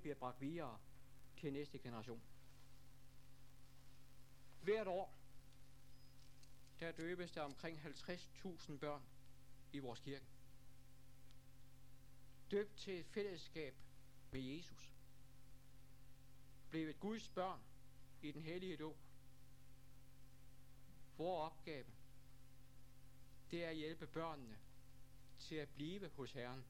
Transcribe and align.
bliver 0.00 0.14
bragt 0.14 0.40
videre 0.40 0.78
til 1.36 1.52
næste 1.52 1.78
generation. 1.78 2.22
Hvert 4.62 4.86
år, 4.86 5.14
der 6.80 6.92
døbes 6.92 7.30
der 7.30 7.42
omkring 7.42 7.78
50.000 7.78 8.78
børn 8.78 9.02
i 9.72 9.78
vores 9.78 10.00
kirke. 10.00 10.24
Døbt 12.50 12.76
til 12.76 13.00
et 13.00 13.06
fællesskab 13.06 13.74
med 14.30 14.40
Jesus. 14.40 14.94
Blevet 16.70 17.00
Guds 17.00 17.28
børn 17.28 17.60
i 18.22 18.32
den 18.32 18.42
hellige 18.42 18.76
dåb. 18.76 18.96
Vores 21.18 21.52
opgave, 21.52 21.86
det 23.50 23.64
er 23.64 23.68
at 23.68 23.76
hjælpe 23.76 24.06
børnene 24.06 24.58
til 25.38 25.54
at 25.54 25.68
blive 25.68 26.08
hos 26.08 26.32
Herren. 26.32 26.64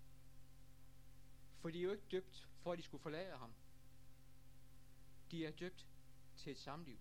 For 1.61 1.71
de 1.71 1.79
er 1.79 1.83
jo 1.83 1.91
ikke 1.91 2.07
døbt, 2.11 2.49
for 2.63 2.73
at 2.73 2.79
de 2.79 2.83
skulle 2.83 3.03
forlade 3.03 3.37
ham. 3.37 3.53
De 5.31 5.47
er 5.47 5.51
døbt 5.51 5.87
til 6.37 6.53
et 6.53 6.59
samliv. 6.59 6.99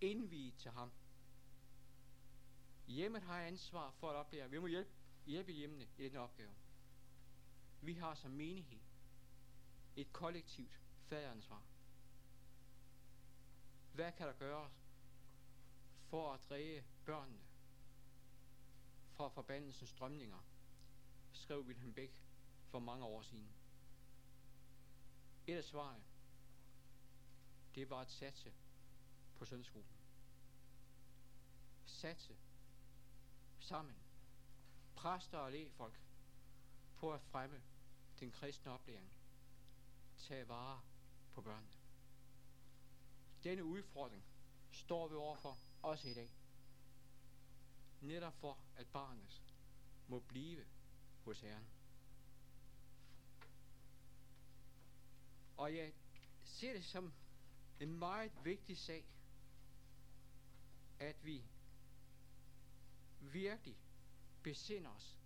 Indviet 0.00 0.54
til 0.56 0.70
ham. 0.70 0.92
Hjemmet 2.86 3.22
har 3.22 3.40
ansvar 3.40 3.90
for 3.90 4.10
at 4.10 4.16
oplære. 4.16 4.50
Vi 4.50 4.58
må 4.58 4.66
hjælpe, 4.66 4.90
hjælpe 5.26 5.52
hjemmene 5.52 5.88
i 5.98 6.08
den 6.08 6.16
opgave. 6.16 6.54
Vi 7.80 7.94
har 7.94 8.14
som 8.14 8.30
menighed 8.30 8.80
et 9.96 10.12
kollektivt 10.12 10.80
faderansvar. 11.06 11.62
Hvad 13.92 14.12
kan 14.12 14.26
der 14.26 14.32
gøres 14.32 14.72
for 16.10 16.32
at 16.32 16.40
dræge 16.48 16.84
børnene 17.04 17.42
fra 19.12 19.28
forbandelsens 19.28 19.90
strømninger, 19.90 20.38
skrev 21.32 21.60
Wilhelm 21.60 21.94
Beck 21.94 22.23
for 22.74 22.80
mange 22.80 23.04
år 23.04 23.22
siden. 23.22 23.48
Et 25.46 25.56
af 25.56 25.64
svarene, 25.64 26.04
det 27.74 27.90
var 27.90 28.00
at 28.00 28.10
satse 28.10 28.52
på 29.36 29.44
søndagsskolen. 29.44 29.88
Satse 31.86 32.36
sammen, 33.58 33.94
præster 34.94 35.38
og 35.38 35.52
folk 35.70 36.00
på 36.96 37.12
at 37.12 37.20
fremme 37.20 37.62
den 38.20 38.30
kristne 38.30 38.72
oplæring. 38.72 39.12
Tag 40.18 40.48
vare 40.48 40.80
på 41.32 41.42
børnene. 41.42 41.72
Denne 43.44 43.64
udfordring 43.64 44.24
står 44.72 45.08
vi 45.08 45.14
overfor 45.14 45.58
også 45.82 46.08
i 46.08 46.14
dag. 46.14 46.32
Netop 48.00 48.34
for, 48.34 48.58
at 48.76 48.86
barnet 48.86 49.42
må 50.08 50.20
blive 50.20 50.66
hos 51.24 51.40
Herren. 51.40 51.73
Og 55.56 55.76
jeg 55.76 55.92
ser 56.44 56.72
det 56.72 56.84
som 56.84 57.12
en 57.80 57.98
meget 57.98 58.32
vigtig 58.44 58.78
sag, 58.78 59.04
at 60.98 61.24
vi 61.24 61.44
virkelig 63.20 63.76
besinder 64.42 64.90
os 64.90 65.18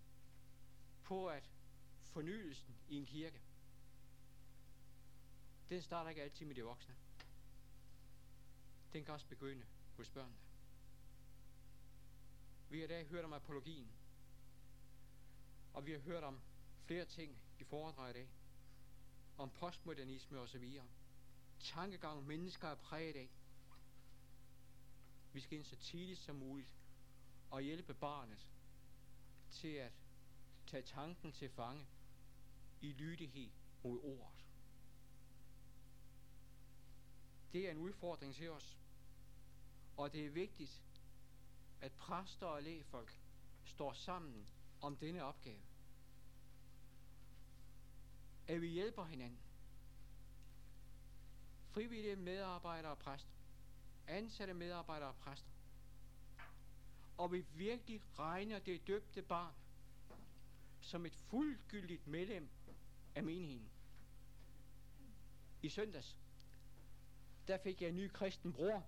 på, 1.03 1.29
at 1.29 1.49
fornyelsen 2.01 2.75
i 2.89 2.95
en 2.97 3.05
kirke, 3.05 3.41
den 5.69 5.81
starter 5.81 6.09
ikke 6.09 6.21
altid 6.21 6.45
med 6.45 6.55
de 6.55 6.63
voksne. 6.63 6.95
Den 8.93 9.05
kan 9.05 9.13
også 9.13 9.27
begynde 9.27 9.65
hos 9.97 10.09
børnene. 10.09 10.37
Vi 12.69 12.77
har 12.77 12.85
i 12.85 12.87
dag 12.87 13.07
hørt 13.07 13.25
om 13.25 13.33
apologien, 13.33 13.91
og 15.73 15.85
vi 15.85 15.91
har 15.91 15.99
hørt 15.99 16.23
om 16.23 16.41
flere 16.85 17.05
ting 17.05 17.37
i 17.59 17.63
foredrag 17.63 18.09
i 18.09 18.13
dag. 18.13 18.29
Om 19.39 19.49
postmodernisme 19.49 20.39
og. 20.39 20.89
Tankegang 21.59 22.27
mennesker 22.27 22.67
er 22.67 22.75
præget 22.75 23.15
af. 23.15 23.29
Vi 25.33 25.39
skal 25.39 25.57
ind 25.57 25.65
så 25.65 25.75
tidligt 25.75 26.19
som 26.19 26.35
muligt 26.35 26.73
og 27.51 27.61
hjælpe 27.61 27.93
barnet 27.93 28.47
til 29.51 29.67
at 29.67 29.91
tage 30.67 30.83
tanken 30.83 31.31
til 31.31 31.49
fange 31.49 31.85
i 32.81 32.91
lydighed 32.93 33.49
mod 33.83 33.99
ordet. 34.03 34.45
Det 37.53 37.67
er 37.67 37.71
en 37.71 37.77
udfordring 37.77 38.35
til 38.35 38.49
os. 38.49 38.77
Og 39.97 40.13
det 40.13 40.25
er 40.25 40.29
vigtigt, 40.29 40.83
at 41.81 41.91
præster 41.91 42.45
og 42.45 42.63
lægefolk 42.63 43.19
står 43.65 43.93
sammen 43.93 44.47
om 44.81 44.97
denne 44.97 45.23
opgave. 45.23 45.68
At 48.49 48.61
vi 48.61 48.67
hjælper 48.67 49.05
hinanden. 49.05 49.39
Frivillige 51.71 52.15
medarbejdere 52.15 52.91
og 52.91 52.97
præster. 52.97 53.31
Ansatte 54.07 54.53
medarbejdere 54.53 55.09
og 55.09 55.15
præster. 55.15 55.49
Og 57.17 57.31
vi 57.31 57.45
virkelig 57.53 58.01
regner 58.19 58.59
det 58.59 58.87
døbte 58.87 59.21
barn 59.21 59.53
som 60.81 61.05
et 61.05 61.15
fuldgyldigt 61.15 62.07
medlem 62.07 62.49
af 63.15 63.23
menigheden. 63.23 63.69
I 65.61 65.69
søndags, 65.69 66.17
der 67.47 67.57
fik 67.57 67.81
jeg 67.81 67.89
en 67.89 67.95
ny 67.95 68.11
kristen 68.11 68.53
bror. 68.53 68.87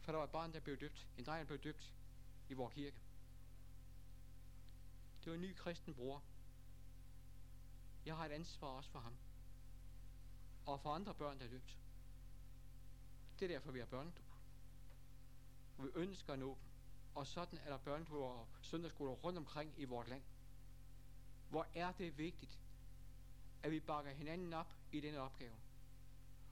For 0.00 0.12
der 0.12 0.16
var 0.16 0.24
et 0.24 0.32
barn, 0.32 0.52
der 0.52 0.60
blev 0.60 0.76
døbt. 0.76 1.06
En 1.18 1.24
dreng, 1.24 1.40
der 1.40 1.46
blev 1.46 1.58
døbt 1.58 1.94
i 2.48 2.54
vores 2.54 2.74
kirke. 2.74 3.00
Det 5.24 5.30
var 5.30 5.34
en 5.34 5.40
ny 5.42 5.54
kristen 5.54 5.94
bror. 5.94 6.22
Jeg 8.06 8.16
har 8.16 8.26
et 8.26 8.32
ansvar 8.32 8.68
også 8.68 8.90
for 8.90 8.98
ham. 8.98 9.12
Og 10.66 10.80
for 10.80 10.90
andre 10.90 11.14
børn, 11.14 11.38
der 11.38 11.44
er 11.44 11.48
døbt. 11.48 11.76
Det 13.38 13.44
er 13.44 13.48
derfor, 13.48 13.72
vi 13.72 13.78
har 13.78 13.86
børnedåb. 13.86 14.24
Vi 15.78 15.88
ønsker 15.94 16.32
at 16.32 16.38
nå 16.38 16.48
dem. 16.48 16.62
Og 17.14 17.26
sådan 17.26 17.58
er 17.58 17.70
der 17.70 17.78
børnedåb 17.78 18.22
og 18.22 18.46
søndagsskoler 18.62 19.12
rundt 19.12 19.38
omkring 19.38 19.74
i 19.76 19.84
vores 19.84 20.08
land. 20.08 20.22
Hvor 21.50 21.66
er 21.74 21.92
det 21.92 22.18
vigtigt, 22.18 22.60
at 23.62 23.70
vi 23.70 23.80
bakker 23.80 24.10
hinanden 24.10 24.52
op 24.52 24.74
i 24.92 25.00
denne 25.00 25.20
opgave. 25.20 25.54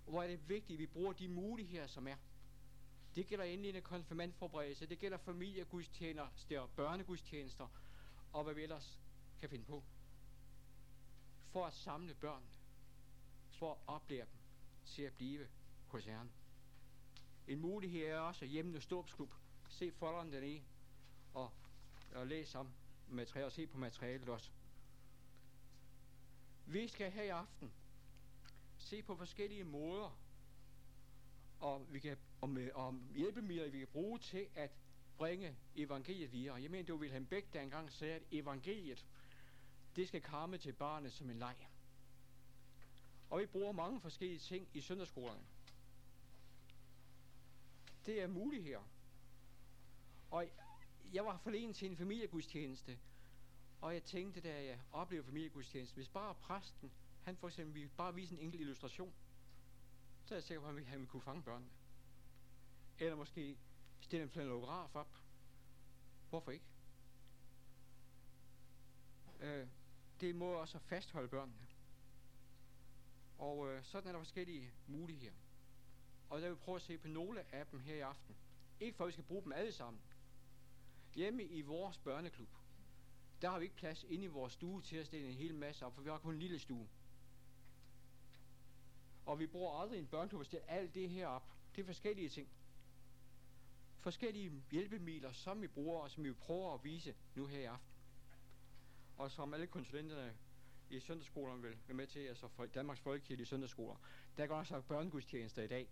Og 0.06 0.10
hvor 0.10 0.22
er 0.22 0.26
det 0.26 0.48
vigtigt, 0.48 0.76
at 0.76 0.78
vi 0.78 0.86
bruger 0.86 1.12
de 1.12 1.28
muligheder, 1.28 1.86
som 1.86 2.08
er. 2.08 2.16
Det 3.14 3.26
gælder 3.26 3.44
indledende 3.44 3.80
konfirmandforberedelse, 3.80 4.86
det 4.86 4.98
gælder 4.98 5.18
familiegudstjenester, 5.18 6.66
børnegudstjenester, 6.76 7.68
og 8.32 8.44
hvad 8.44 8.54
vi 8.54 8.62
ellers 8.62 8.98
kan 9.40 9.50
finde 9.50 9.64
på. 9.64 9.82
For 11.54 11.66
at 11.66 11.74
samle 11.74 12.14
børn, 12.14 12.42
for 13.50 13.72
at 13.72 13.78
oplære 13.86 14.24
dem 14.24 14.38
til 14.84 15.02
at 15.02 15.12
blive 15.12 15.48
hos 15.86 16.04
Herren. 16.04 16.30
En 17.48 17.58
mulighed 17.58 18.06
er 18.06 18.18
også 18.18 18.44
hjemme 18.44 18.80
ståbsklub. 18.80 19.34
Se 19.68 19.92
folderen 19.92 20.32
dernede, 20.32 20.62
og, 21.34 21.50
og 22.14 22.26
læs 22.26 22.54
om 22.54 22.68
materiale, 23.08 23.46
og 23.46 23.52
se 23.52 23.66
på 23.66 23.78
materialet 23.78 24.28
også. 24.28 24.50
Vi 26.66 26.88
skal 26.88 27.12
her 27.12 27.22
i 27.22 27.28
aften 27.28 27.72
se 28.78 29.02
på 29.02 29.16
forskellige 29.16 29.64
måder, 29.64 30.18
og, 31.60 31.86
vi 31.92 32.00
kan, 32.00 32.16
og, 32.40 32.48
med, 32.48 32.72
og 32.72 33.00
hjælpemidler, 33.14 33.68
vi 33.68 33.78
kan 33.78 33.88
bruge 33.88 34.18
til 34.18 34.48
at 34.54 34.70
bringe 35.16 35.56
evangeliet 35.76 36.32
videre. 36.32 36.62
Jeg 36.62 36.70
mener, 36.70 36.84
det 36.84 36.92
var 36.92 37.00
Wilhelm 37.00 37.26
Beck, 37.26 37.52
der 37.52 37.60
engang 37.60 37.92
sagde, 37.92 38.14
at 38.14 38.22
evangeliet, 38.30 39.06
det 39.96 40.08
skal 40.08 40.22
komme 40.22 40.58
til 40.58 40.72
barnet 40.72 41.12
som 41.12 41.30
en 41.30 41.38
leg. 41.38 41.56
Og 43.30 43.40
vi 43.40 43.46
bruger 43.46 43.72
mange 43.72 44.00
forskellige 44.00 44.38
ting 44.38 44.68
i 44.74 44.80
søndagsskolerne. 44.80 45.44
Det 48.06 48.22
er 48.22 48.26
muligheder. 48.26 48.82
Og 50.30 50.48
jeg 51.12 51.24
var 51.24 51.36
forleden 51.36 51.72
til 51.74 51.90
en 51.90 51.96
familiegudstjeneste, 51.96 52.98
og 53.80 53.94
jeg 53.94 54.02
tænkte, 54.02 54.40
da 54.40 54.64
jeg 54.64 54.80
oplevede 54.92 55.26
familiegudstjenesten, 55.26 55.96
hvis 55.96 56.08
bare 56.08 56.34
præsten, 56.34 56.92
han 57.22 57.36
for 57.36 57.48
eksempel 57.48 57.74
ville 57.74 57.90
bare 57.96 58.14
vise 58.14 58.34
en 58.34 58.40
enkelt 58.40 58.60
illustration, 58.60 59.14
så 60.24 60.34
er 60.34 60.36
jeg 60.36 60.42
sikker 60.42 60.60
på, 60.60 60.68
at 60.68 60.86
han 60.86 60.98
ville 60.98 61.10
kunne 61.10 61.22
fange 61.22 61.42
børnene. 61.42 61.70
Eller 62.98 63.16
måske 63.16 63.58
stille 64.00 64.22
en 64.22 64.30
flanograf 64.30 64.94
op. 64.94 65.18
Hvorfor 66.30 66.50
ikke? 66.50 66.64
Øh, 69.40 69.66
det 70.20 70.34
må 70.34 70.52
også 70.52 70.78
fastholde 70.78 71.28
børnene. 71.28 71.66
Og 73.38 73.72
øh, 73.72 73.84
sådan 73.84 74.08
er 74.08 74.12
der 74.12 74.18
forskellige 74.18 74.70
muligheder. 74.86 75.34
Og 76.30 76.40
der 76.40 76.46
vil 76.48 76.56
vi 76.56 76.60
prøve 76.60 76.76
at 76.76 76.82
se 76.82 76.98
på 76.98 77.08
nogle 77.08 77.54
af 77.54 77.66
dem 77.66 77.80
her 77.80 77.94
i 77.94 78.00
aften. 78.00 78.36
Ikke 78.80 78.96
for, 78.96 79.04
at 79.04 79.08
vi 79.08 79.12
skal 79.12 79.24
bruge 79.24 79.42
dem 79.42 79.52
alle 79.52 79.72
sammen. 79.72 80.02
Hjemme 81.14 81.44
i 81.44 81.62
vores 81.62 81.98
børneklub, 81.98 82.48
der 83.42 83.50
har 83.50 83.58
vi 83.58 83.64
ikke 83.64 83.76
plads 83.76 84.04
inde 84.04 84.24
i 84.24 84.26
vores 84.26 84.52
stue 84.52 84.82
til 84.82 84.96
at 84.96 85.06
stille 85.06 85.28
en 85.28 85.34
hel 85.34 85.54
masse 85.54 85.86
op, 85.86 85.94
for 85.94 86.02
vi 86.02 86.10
har 86.10 86.18
kun 86.18 86.34
en 86.34 86.40
lille 86.40 86.58
stue. 86.58 86.88
Og 89.26 89.38
vi 89.38 89.46
bruger 89.46 89.80
aldrig 89.80 89.98
en 89.98 90.06
børneklub 90.06 90.40
at 90.40 90.46
stille 90.46 90.70
alt 90.70 90.94
det 90.94 91.10
her 91.10 91.26
op. 91.26 91.52
Det 91.76 91.82
er 91.82 91.86
forskellige 91.86 92.28
ting. 92.28 92.48
Forskellige 94.00 94.62
hjælpemidler, 94.70 95.32
som 95.32 95.62
vi 95.62 95.68
bruger, 95.68 96.00
og 96.00 96.10
som 96.10 96.24
vi 96.24 96.32
prøver 96.32 96.74
at 96.74 96.84
vise 96.84 97.14
nu 97.34 97.46
her 97.46 97.58
i 97.58 97.64
aften. 97.64 97.93
Og 99.16 99.30
som 99.30 99.54
alle 99.54 99.66
konsulenterne 99.66 100.34
i 100.90 101.00
søndagsskolerne 101.00 101.62
vil 101.62 101.76
være 101.86 101.96
med 101.96 102.06
til, 102.06 102.20
altså 102.20 102.48
for 102.48 102.66
Danmarks 102.66 103.00
Folkekirke 103.00 103.46
søndagsskoler, 103.46 103.96
der 104.36 104.46
går 104.46 104.56
også 104.56 104.80
børnegudstjenester 104.80 105.62
i 105.62 105.66
dag. 105.66 105.88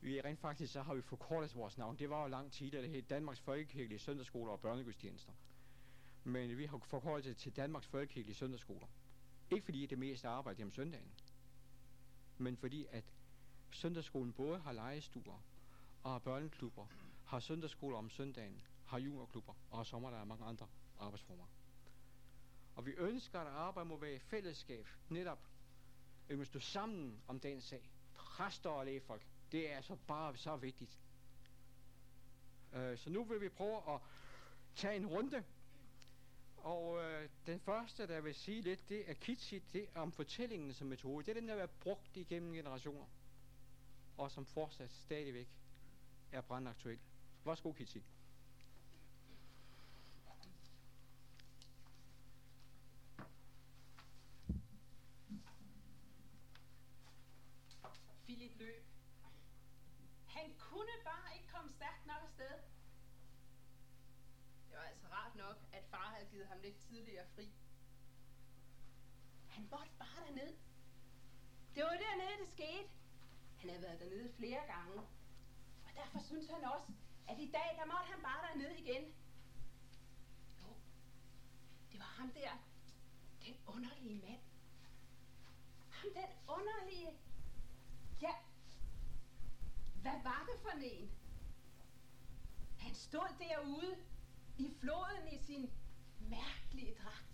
Vi 0.00 0.20
rent 0.20 0.40
faktisk, 0.40 0.72
så 0.72 0.82
har 0.82 0.94
vi 0.94 1.02
forkortet 1.02 1.54
vores 1.56 1.78
navn. 1.78 1.98
Det 1.98 2.10
var 2.10 2.22
jo 2.22 2.28
lang 2.28 2.52
tid, 2.52 2.74
at 2.74 2.82
det 2.82 2.90
hed 2.90 3.02
Danmarks 3.02 3.40
Folkekirke 3.40 3.98
søndagsskoler 3.98 4.52
og 4.52 4.60
børnegudstjenester. 4.60 5.32
Men 6.24 6.58
vi 6.58 6.66
har 6.66 6.78
forkortet 6.78 7.24
det 7.24 7.36
til 7.36 7.56
Danmarks 7.56 7.86
Folkekirke 7.86 8.34
søndagsskoler. 8.34 8.86
Ikke 9.50 9.64
fordi 9.64 9.82
det 9.82 9.92
er 9.92 10.00
mest 10.00 10.24
arbejde 10.24 10.62
om 10.62 10.70
søndagen, 10.70 11.12
men 12.38 12.56
fordi 12.56 12.86
at 12.90 13.04
søndagsskolen 13.70 14.32
både 14.32 14.58
har 14.58 14.72
legestuer 14.72 15.42
og 16.02 16.10
har 16.10 16.18
børneklubber, 16.18 16.86
har 17.24 17.40
søndagsskoler 17.40 17.98
om 17.98 18.10
søndagen, 18.10 18.62
har 18.86 18.98
juniorklubber 18.98 19.54
og 19.70 19.76
har 19.78 19.84
sommer, 19.84 20.10
der 20.10 20.18
er 20.18 20.24
mange 20.24 20.44
andre 20.44 20.66
arbejdsformer. 20.98 21.44
Og 22.78 22.86
vi 22.86 22.92
ønsker, 22.92 23.40
at 23.40 23.46
arbejde 23.46 23.88
må 23.88 23.96
være 23.96 24.14
i 24.14 24.18
fællesskab, 24.18 24.86
netop 25.08 25.38
at 26.28 26.40
vi 26.40 26.44
stå 26.44 26.60
sammen 26.60 27.22
om 27.28 27.40
den 27.40 27.60
sag. 27.60 27.90
Præster 28.14 28.70
og 28.70 28.86
lægefolk, 28.86 29.26
det 29.52 29.72
er 29.72 29.76
altså 29.76 29.96
bare 30.06 30.36
så 30.36 30.56
vigtigt. 30.56 30.98
Uh, 32.72 32.98
så 32.98 33.10
nu 33.10 33.24
vil 33.24 33.40
vi 33.40 33.48
prøve 33.48 33.94
at 33.94 34.00
tage 34.74 34.96
en 34.96 35.06
runde. 35.06 35.44
Og 36.56 36.90
uh, 36.92 37.28
den 37.46 37.60
første, 37.60 38.06
der 38.06 38.20
vil 38.20 38.34
sige 38.34 38.62
lidt, 38.62 38.88
det 38.88 39.10
er 39.10 39.14
Kitsi, 39.14 39.58
det 39.58 39.88
er 39.94 40.00
om 40.00 40.12
fortællingen 40.12 40.72
som 40.74 40.86
metode. 40.86 41.24
Det 41.26 41.30
er 41.30 41.40
den, 41.40 41.48
der 41.48 41.54
har 41.54 41.58
været 41.58 41.70
brugt 41.80 42.16
igennem 42.16 42.52
generationer. 42.52 43.06
Og 44.16 44.30
som 44.30 44.46
fortsat 44.46 44.92
stadigvæk 44.92 45.48
er 46.32 46.40
brandaktuel. 46.40 46.98
Værsgo, 47.44 47.72
Kitsi. 47.72 48.04
Philip 58.28 58.58
løb. 58.58 58.84
Han 60.26 60.54
kunne 60.58 60.94
bare 61.04 61.36
ikke 61.36 61.48
komme 61.48 61.70
stærkt 61.72 62.06
nok 62.06 62.22
afsted. 62.22 62.56
Det 64.68 64.76
var 64.76 64.82
altså 64.82 65.06
rart 65.12 65.36
nok, 65.36 65.56
at 66.18 66.24
havde 66.24 66.30
givet 66.30 66.46
ham 66.46 66.60
lidt 66.60 66.76
tidligere 66.76 67.26
fri. 67.34 67.52
Han 69.48 69.68
måtte 69.70 69.92
bare 69.98 70.26
derned. 70.26 70.56
Det 71.74 71.82
var 71.84 71.90
dernede, 71.90 72.40
det 72.40 72.48
skete. 72.48 72.88
Han 73.56 73.70
havde 73.70 73.82
været 73.82 74.00
dernede 74.00 74.32
flere 74.32 74.60
gange. 74.66 75.00
Og 75.86 75.90
derfor 75.94 76.18
synes 76.18 76.48
han 76.48 76.64
også, 76.64 76.92
at 77.28 77.38
i 77.38 77.50
dag, 77.50 77.68
der 77.78 77.84
måtte 77.84 78.06
han 78.12 78.22
bare 78.22 78.48
dernede 78.48 78.78
igen. 78.78 79.04
Jo, 80.62 80.68
det 81.92 81.98
var 82.00 82.12
ham 82.20 82.30
der, 82.30 82.52
den 83.46 83.56
underlige 83.66 84.14
mand. 84.14 84.40
Ham 85.90 86.10
den 86.14 86.30
underlige 86.48 87.10
Ja, 88.22 88.34
hvad 90.02 90.22
var 90.22 90.48
det 90.52 90.60
for 90.62 90.70
en? 90.70 91.10
Han 92.78 92.94
stod 92.94 93.28
derude 93.38 93.96
i 94.58 94.74
floden 94.80 95.28
i 95.32 95.38
sin 95.38 95.70
mærkelige 96.30 96.94
dragt. 97.02 97.24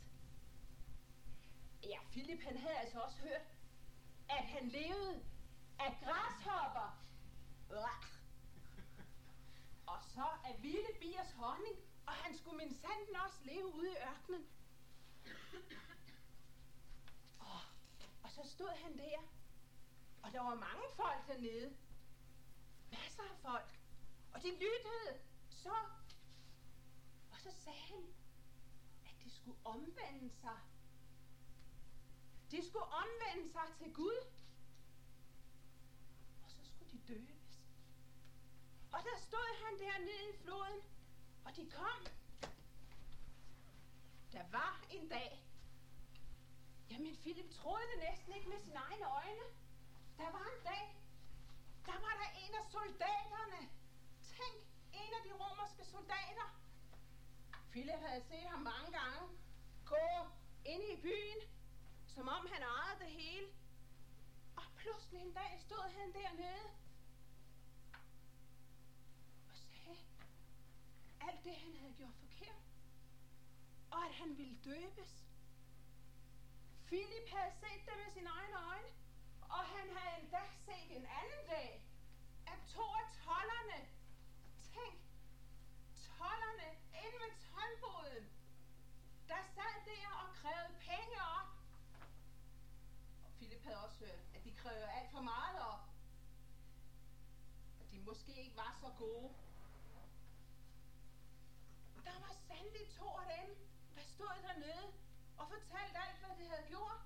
Ja, 1.82 1.98
Philip 2.10 2.42
han 2.42 2.58
havde 2.58 2.76
altså 2.76 3.00
også 3.00 3.18
hørt, 3.18 3.46
at 4.28 4.44
han 4.44 4.68
levede 4.68 5.24
af 5.78 5.98
græshopper. 6.04 7.00
Og 9.86 10.02
så 10.02 10.26
af 10.44 10.62
vilde 10.62 10.98
biers 11.00 11.32
honning, 11.32 11.76
og 12.06 12.12
han 12.12 12.38
skulle 12.38 12.56
min 12.56 12.74
sanden 12.74 13.16
også 13.26 13.38
leve 13.44 13.74
ude 13.74 13.90
i 13.90 13.96
ørkenen. 14.10 14.46
Og, 17.38 17.60
og 18.22 18.30
så 18.30 18.42
stod 18.44 18.70
han 18.82 18.98
der 18.98 19.20
og 20.24 20.32
der 20.32 20.40
var 20.40 20.54
mange 20.54 20.84
folk 20.96 21.26
dernede. 21.26 21.76
Masser 22.90 23.22
af 23.22 23.38
folk. 23.42 23.78
Og 24.34 24.42
de 24.42 24.50
lyttede. 24.50 25.20
Så. 25.50 25.74
Og 27.30 27.40
så 27.40 27.50
sagde 27.64 27.78
han, 27.78 28.14
skulle 29.44 29.60
omvende 29.64 30.30
sig. 30.40 30.58
De 32.50 32.66
skulle 32.68 32.84
omvende 32.84 33.52
sig 33.52 33.68
til 33.78 33.94
Gud. 33.94 34.18
Og 36.44 36.50
så 36.50 36.60
skulle 36.64 36.90
de 36.92 36.98
døbes. 37.08 37.60
Og 38.92 39.00
der 39.08 39.16
stod 39.18 39.48
han 39.64 39.78
dernede 39.78 40.24
i 40.34 40.36
floden. 40.42 40.80
Og 41.44 41.56
de 41.56 41.70
kom. 41.70 42.00
Der 44.32 44.44
var 44.50 44.84
en 44.90 45.08
dag. 45.08 45.44
Jamen, 46.90 47.16
Philip 47.16 47.50
troede 47.50 47.84
det 47.92 47.98
næsten 48.10 48.32
ikke 48.34 48.48
med 48.48 48.60
sine 48.60 48.76
egne 48.76 49.06
øjne. 49.20 49.46
Der 50.18 50.30
var 50.36 50.46
en 50.54 50.62
dag, 50.64 50.84
der 51.86 51.98
var 52.04 52.14
der 52.22 52.30
en 52.44 52.54
af 52.54 52.64
soldaterne. 52.70 53.60
Tænk, 54.22 54.56
en 54.92 55.12
af 55.18 55.22
de 55.26 55.32
romerske 55.32 55.84
soldater. 55.84 56.63
Philip 57.74 58.00
havde 58.08 58.22
set 58.22 58.48
ham 58.48 58.60
mange 58.60 58.98
gange 58.98 59.22
gå 59.86 60.06
ind 60.64 60.82
i 60.92 60.96
byen, 61.02 61.40
som 62.06 62.28
om 62.28 62.46
han 62.52 62.62
ejede 62.62 62.98
det 63.04 63.10
hele. 63.12 63.46
Og 64.56 64.64
pludselig 64.76 65.20
en 65.20 65.32
dag 65.32 65.60
stod 65.66 65.90
han 65.98 66.12
dernede 66.12 66.66
og 69.48 69.56
sagde 69.56 69.96
alt 71.20 71.44
det, 71.44 71.56
han 71.56 71.76
havde 71.76 71.94
gjort 71.94 72.14
forkert. 72.14 72.62
Og 73.90 74.04
at 74.04 74.14
han 74.14 74.38
ville 74.38 74.58
døbes. 74.64 75.24
Philip 76.86 77.28
havde 77.28 77.52
set 77.60 77.82
det 77.86 77.94
med 78.04 78.12
sine 78.12 78.28
egne 78.28 78.56
øjne. 78.70 78.90
Og 79.42 79.64
han 79.74 79.96
havde 79.96 80.22
endda 80.22 80.42
set 80.66 80.96
en 80.96 81.06
anden 81.20 81.42
dag, 81.48 81.86
at 82.46 82.58
to 82.74 82.82
af 82.82 83.06
tollerne, 83.24 83.78
tænk, 84.74 84.98
tollerne 85.94 86.83
inde 87.04 87.18
ved 87.24 87.32
tolvboden, 87.50 88.24
der 89.28 89.40
sad 89.54 89.74
der 89.90 90.08
og 90.22 90.28
krævede 90.40 90.74
penge 90.88 91.16
op. 91.38 91.50
Og 93.24 93.30
Philip 93.36 93.62
havde 93.62 93.84
også 93.84 93.98
hørt, 94.04 94.20
at 94.34 94.44
de 94.44 94.52
krævede 94.62 94.90
alt 94.98 95.10
for 95.10 95.20
meget 95.20 95.58
op. 95.72 95.84
At 97.80 97.86
de 97.92 97.98
måske 97.98 98.32
ikke 98.44 98.56
var 98.56 98.76
så 98.80 98.90
gode. 98.98 99.28
Der 102.04 102.18
var 102.26 102.34
sandelig 102.48 102.86
to 102.98 103.08
af 103.22 103.26
dem, 103.36 103.48
der 103.96 104.04
stod 104.14 104.34
dernede 104.48 104.86
og 105.38 105.48
fortalte 105.48 105.98
alt, 106.04 106.18
hvad 106.20 106.36
de 106.38 106.50
havde 106.50 106.66
gjort. 106.68 107.04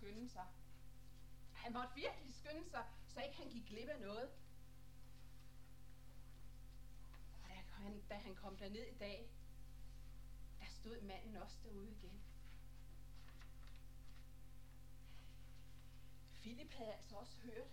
skynde 0.00 0.28
sig. 0.28 0.46
Han 1.62 1.72
måtte 1.72 1.94
virkelig 1.94 2.34
skynde 2.34 2.70
sig, 2.70 2.84
så 3.08 3.20
ikke 3.20 3.36
han 3.36 3.48
gik 3.48 3.66
glip 3.66 3.88
af 3.88 4.00
noget. 4.00 4.30
Og 7.42 7.48
da 7.48 7.54
han, 7.54 8.02
da 8.08 8.14
han 8.14 8.34
kom 8.34 8.56
derned 8.56 8.86
i 8.86 8.98
dag, 8.98 9.30
der 10.60 10.66
stod 10.66 11.00
manden 11.00 11.36
også 11.36 11.56
derude 11.64 11.90
igen. 11.90 12.22
Philip 16.40 16.72
havde 16.72 16.92
altså 16.92 17.16
også 17.16 17.36
hørt. 17.36 17.70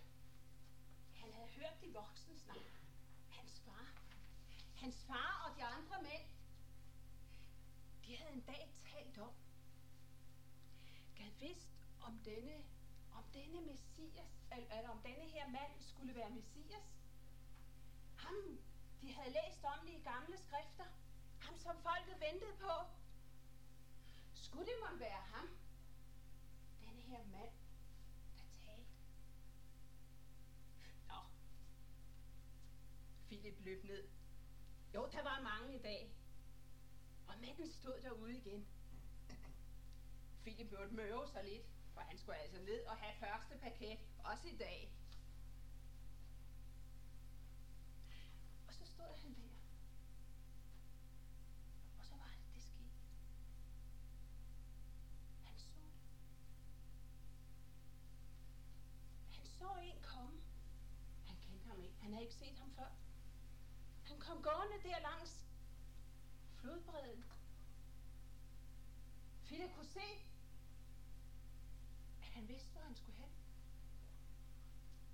Han 1.14 1.32
havde 1.32 1.48
hørt 1.48 1.80
de 1.80 1.92
voksne 1.92 2.38
snakke. 2.38 2.70
Hans 3.28 3.60
far. 3.60 3.92
Hans 4.76 5.04
far 5.04 5.48
og 5.50 5.56
de 5.56 5.64
andre 5.64 6.02
mænd. 6.02 6.26
De 8.06 8.16
havde 8.16 8.32
en 8.32 8.40
dag 8.40 8.70
talt 8.78 9.18
om. 9.18 9.32
Gad 11.16 11.30
vidst, 11.40 11.68
om 12.00 12.18
denne, 12.24 12.64
om 13.18 13.24
denne 13.34 13.60
messias, 13.60 14.32
eller, 14.52 14.90
om 14.90 15.00
denne 15.02 15.24
her 15.24 15.48
mand 15.48 15.72
skulle 15.80 16.14
være 16.14 16.30
messias. 16.30 16.88
Ham, 18.16 18.58
de 19.00 19.12
havde 19.12 19.32
læst 19.38 19.64
om 19.64 19.88
i 19.88 20.00
gamle 20.10 20.38
skrifter. 20.38 20.88
Ham, 21.40 21.58
som 21.58 21.76
folket 21.82 22.20
ventede 22.20 22.56
på. 22.60 22.74
Skulle 24.34 24.66
det 24.66 24.78
måtte 24.84 25.00
være 25.00 25.22
ham? 25.34 25.48
Denne 26.80 27.02
her 27.02 27.24
mand, 27.24 27.52
der 28.36 28.44
talte. 28.64 28.92
Nå. 31.08 31.20
Philip 33.26 33.60
løb 33.60 33.84
ned. 33.84 34.08
Jo, 34.94 35.08
der 35.12 35.22
var 35.22 35.40
mange 35.40 35.74
i 35.74 35.82
dag. 35.82 36.12
Og 37.28 37.34
manden 37.40 37.72
stod 37.72 38.00
derude 38.02 38.36
igen. 38.36 38.66
Philip 40.42 40.72
måtte 40.72 40.94
møve 40.94 41.28
sig 41.28 41.44
lidt. 41.44 41.77
For 41.98 42.04
han 42.04 42.18
skulle 42.18 42.36
altså 42.36 42.58
ned 42.58 42.84
og 42.84 42.96
have 42.96 43.14
første 43.20 43.58
paket, 43.58 43.98
også 44.24 44.48
i 44.48 44.56
dag. 44.56 44.92
Og 48.66 48.74
så 48.74 48.86
stod 48.86 49.16
han 49.22 49.34
der. 49.34 49.50
Og 51.98 52.04
så 52.04 52.14
var 52.14 52.30
det, 52.30 52.54
det 52.54 52.62
skete. 52.62 52.90
Han 55.44 55.58
så 55.58 55.70
det. 55.76 55.92
Han 59.36 59.46
så 59.46 59.76
en 59.82 60.02
komme. 60.02 60.40
Han 61.26 61.36
kendte 61.36 61.66
ham 61.66 61.82
ikke. 61.82 61.96
Han 62.00 62.12
havde 62.12 62.24
ikke 62.24 62.34
set 62.34 62.58
ham 62.58 62.70
før. 62.74 62.90
Han 64.04 64.20
kom 64.20 64.42
gående 64.42 64.82
der 64.82 64.98
langs 64.98 65.46
flodbredden. 66.60 67.24
Philip 69.44 69.74
kunne 69.74 69.86
se, 69.86 70.27
han 72.38 72.48
vidste, 72.48 72.70
hvor 72.72 72.80
han 72.80 72.96
skulle 72.96 73.16
hen. 73.16 73.30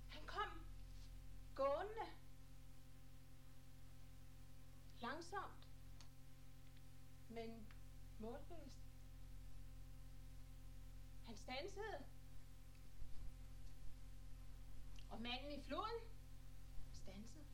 Han 0.08 0.26
kom 0.26 0.66
gående 1.54 2.06
langsomt, 5.00 5.68
men 7.28 7.66
målbevidst. 8.18 8.84
Han 11.26 11.36
stansede. 11.36 12.04
Og 15.10 15.20
manden 15.20 15.52
i 15.52 15.62
floden 15.62 16.00
stansede. 16.92 17.44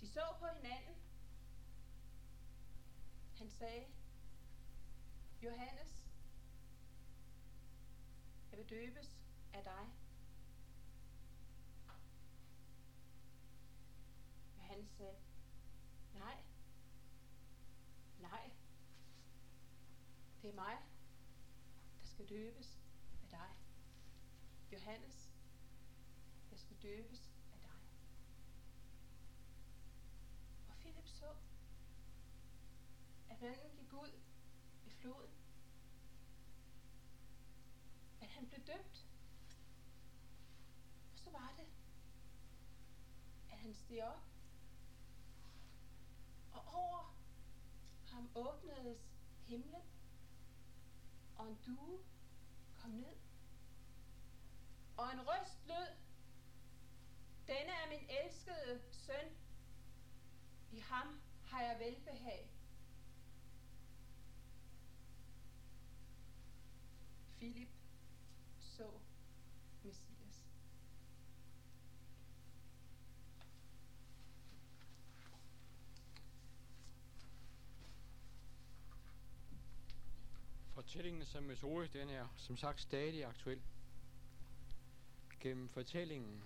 De 0.00 0.08
så 0.08 0.34
på 0.38 0.46
hinanden. 0.46 0.94
Han 3.38 3.50
sagde, 3.50 3.86
Johannes, 5.42 6.05
jeg 8.56 8.64
vil 8.64 8.78
døbes 8.78 9.24
af 9.52 9.64
dig. 9.64 9.86
Johannes 14.56 14.90
sagde, 14.90 15.14
nej, 16.14 16.36
nej, 18.18 18.50
det 20.42 20.50
er 20.50 20.54
mig, 20.54 20.78
der 22.00 22.06
skal 22.06 22.28
døbes 22.28 22.78
af 23.22 23.28
dig. 23.28 23.48
Johannes, 24.72 25.30
jeg 26.50 26.58
skal 26.58 26.76
døbes 26.82 27.30
af 27.52 27.58
dig. 27.60 27.78
Og 30.68 30.76
Philip 30.76 31.06
så, 31.06 31.34
at 33.30 33.40
manden 33.40 33.70
gik 33.76 33.92
ud 33.92 34.20
i 34.86 34.90
floden. 34.90 35.45
Han 38.36 38.46
blev 38.48 38.60
døbt. 38.60 39.06
Og 41.12 41.18
så 41.18 41.30
var 41.30 41.54
det, 41.56 41.66
at 43.52 43.58
han 43.58 43.74
steg 43.74 44.02
op. 44.02 44.22
Og 46.52 46.64
over 46.74 47.16
ham 48.12 48.30
åbnedes 48.34 48.98
himlen. 49.46 49.82
Og 51.36 51.48
en 51.48 51.58
due 51.66 51.98
kom 52.78 52.90
ned. 52.90 53.16
Og 54.96 55.12
en 55.12 55.20
røst 55.20 55.66
lød, 55.66 55.96
denne 57.46 57.72
er 57.72 57.88
min 57.88 58.10
elskede 58.10 58.82
søn. 58.90 59.36
I 60.72 60.78
ham 60.80 61.20
har 61.44 61.62
jeg 61.62 61.78
velbehag. 61.78 62.50
Philip 67.38 67.68
så 68.58 68.90
Messias. 69.82 70.44
Fortællingen 80.96 81.26
som 81.26 81.42
metode, 81.42 81.88
den 81.88 82.08
er 82.08 82.26
som 82.36 82.56
sagt 82.56 82.80
stadig 82.80 83.24
aktuel. 83.24 83.60
Gennem 85.40 85.68
fortællingen, 85.68 86.42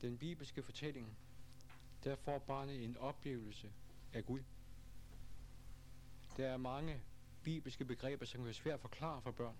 den 0.00 0.18
bibelske 0.18 0.62
fortælling, 0.62 1.18
der 2.04 2.16
får 2.16 2.38
barnet 2.38 2.84
en 2.84 2.96
oplevelse 2.96 3.72
af 4.12 4.26
Gud. 4.26 4.40
Der 6.36 6.46
er 6.46 6.56
mange 6.56 7.02
bibelske 7.42 7.84
begreber, 7.84 8.26
som 8.26 8.38
kan 8.38 8.44
være 8.44 8.54
svært 8.54 8.74
at 8.74 8.80
forklare 8.80 9.22
for 9.22 9.30
børn. 9.30 9.56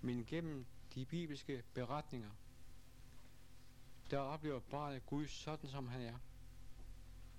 Men 0.00 0.24
gennem 0.24 0.66
de 0.94 1.04
bibelske 1.04 1.62
beretninger, 1.74 2.30
der 4.10 4.18
oplever 4.18 4.60
barnet 4.60 5.06
Gud 5.06 5.26
sådan, 5.26 5.70
som 5.70 5.88
han 5.88 6.00
er. 6.00 6.18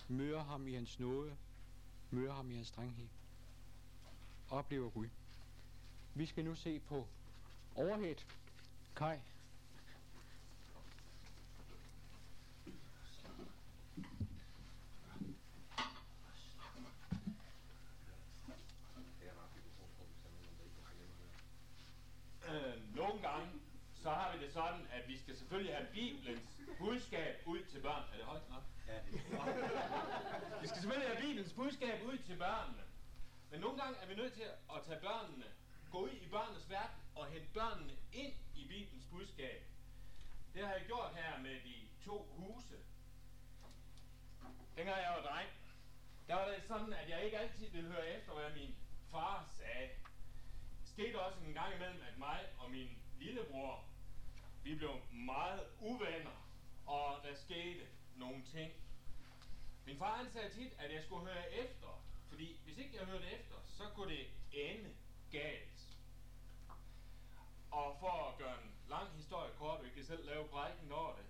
Møder 0.08 0.44
ham 0.44 0.68
i 0.68 0.74
hans 0.74 1.00
nåde, 1.00 1.38
møder 2.12 2.34
ham 2.34 2.52
i 2.52 2.56
hans 2.56 2.68
strenghed. 2.68 3.08
Oplever 4.50 4.90
Gud. 4.90 5.08
Vi 6.14 6.26
skal 6.26 6.46
nu 6.46 6.56
se 6.56 6.80
på 6.80 7.08
overhead. 7.76 8.16
Kai. 8.96 9.18
Øh, 22.50 22.96
nogle 22.96 23.22
gange, 23.22 23.48
så 23.94 24.10
har 24.10 24.38
vi 24.38 24.46
det 24.46 24.54
sådan, 24.54 24.88
at 24.92 25.08
vi 25.08 25.18
skal 25.18 25.38
selvfølgelig 25.38 25.76
have 25.76 25.88
Bibelens 25.94 26.60
budskab 26.80 27.44
ud 27.46 27.60
til 27.72 27.80
børn. 27.80 28.04
Er 28.14 28.18
det 28.18 28.26
højt 28.26 28.50
nok? 28.50 28.64
Ja. 28.88 29.00
vi 30.62 30.68
skal 30.68 30.82
selvfølgelig 30.82 31.10
have 31.10 31.22
Bibelens 31.22 31.54
budskab 31.54 32.04
ud 32.06 32.18
til 32.18 32.36
børnene. 32.36 32.87
Men 33.52 33.60
nogle 33.60 33.82
gange 33.82 34.00
er 34.00 34.08
vi 34.08 34.16
nødt 34.16 34.34
til 34.34 34.48
at 34.76 34.84
tage 34.86 35.00
børnene, 35.00 35.46
gå 35.92 36.00
ud 36.00 36.10
i 36.10 36.28
børnenes 36.30 36.70
verden 36.70 37.02
og 37.16 37.28
hente 37.28 37.48
børnene 37.54 37.94
ind 38.14 38.34
i 38.56 38.68
Bibelens 38.68 39.06
budskab. 39.12 39.64
Det 40.54 40.66
har 40.66 40.74
jeg 40.74 40.86
gjort 40.86 41.16
her 41.16 41.40
med 41.40 41.56
de 41.62 41.88
to 42.06 42.24
huse. 42.38 42.78
Dengang 44.76 45.02
jeg 45.02 45.14
var 45.18 45.32
dreng, 45.32 45.50
der 46.28 46.36
var 46.36 46.48
det 46.48 46.64
sådan, 46.68 46.94
at 46.94 47.10
jeg 47.10 47.26
ikke 47.26 47.38
altid 47.38 47.70
ville 47.70 47.90
høre 47.90 48.08
efter, 48.08 48.34
hvad 48.34 48.54
min 48.54 48.76
far 49.12 49.50
sagde. 49.58 49.90
Det 50.80 50.88
skete 50.88 51.22
også 51.22 51.40
en 51.40 51.54
gang 51.54 51.76
imellem, 51.76 52.02
at 52.02 52.18
mig 52.18 52.46
og 52.58 52.72
min 52.72 52.90
lillebror, 53.20 53.84
vi 54.64 54.76
blev 54.76 55.02
meget 55.12 55.64
uvenner, 55.80 56.48
og 56.86 57.24
der 57.24 57.36
skete 57.36 57.88
nogle 58.16 58.44
ting. 58.44 58.74
Min 59.86 59.98
far 59.98 60.18
han 60.18 60.32
sagde 60.32 60.50
tit, 60.50 60.74
at 60.78 60.94
jeg 60.94 61.04
skulle 61.04 61.26
høre 61.26 61.54
efter, 61.54 62.04
fordi 62.30 62.60
hvis 62.64 62.78
ikke 62.78 62.98
jeg 62.98 63.06
hørte 63.06 63.32
efter, 63.32 63.56
så 63.68 63.90
kunne 63.96 64.12
det 64.12 64.28
ende 64.52 64.96
galt. 65.32 65.98
Og 67.72 67.98
for 68.00 68.30
at 68.30 68.38
gøre 68.38 68.64
en 68.64 68.72
lang 68.90 69.10
historie 69.12 69.54
kort, 69.58 69.84
vi 69.84 69.90
kan 69.90 70.06
selv 70.06 70.26
lave 70.26 70.48
prædiken 70.48 70.92
over 70.92 71.16
det, 71.16 71.26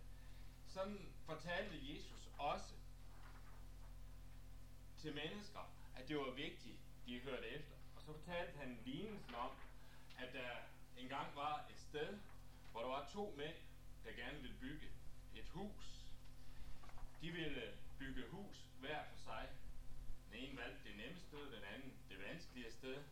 sådan 0.67 1.09
fortalte 1.25 1.93
Jesus 1.93 2.29
også 2.37 2.73
til 4.97 5.15
mennesker, 5.15 5.71
at 5.95 6.07
det 6.07 6.17
var 6.17 6.31
vigtigt, 6.31 6.79
de 7.05 7.19
hørte 7.19 7.47
efter. 7.47 7.75
Og 7.95 8.01
så 8.01 8.13
fortalte 8.13 8.57
han 8.57 8.79
lignelsen 8.85 9.35
om, 9.35 9.51
at 10.17 10.33
der 10.33 10.49
engang 10.97 11.35
var 11.35 11.65
et 11.69 11.79
sted, 11.79 12.19
hvor 12.71 12.81
der 12.81 12.87
var 12.87 13.09
to 13.13 13.33
mænd, 13.37 13.55
der 14.05 14.11
gerne 14.11 14.41
ville 14.41 14.57
bygge 14.59 14.87
et 15.35 15.49
hus. 15.49 15.85
De 17.21 17.31
ville 17.31 17.77
bygge 17.99 18.23
hus 18.29 18.57
hver 18.79 19.03
for 19.09 19.17
sig. 19.17 19.49
Den 20.38 20.46
ene 20.46 20.58
valgte 20.58 20.89
det 20.89 20.98
nemme 20.98 21.20
sted, 21.20 21.51
den 21.51 21.63
anden 21.74 21.94
det 22.10 22.20
vanskelige 22.20 22.72
sted. 22.72 23.03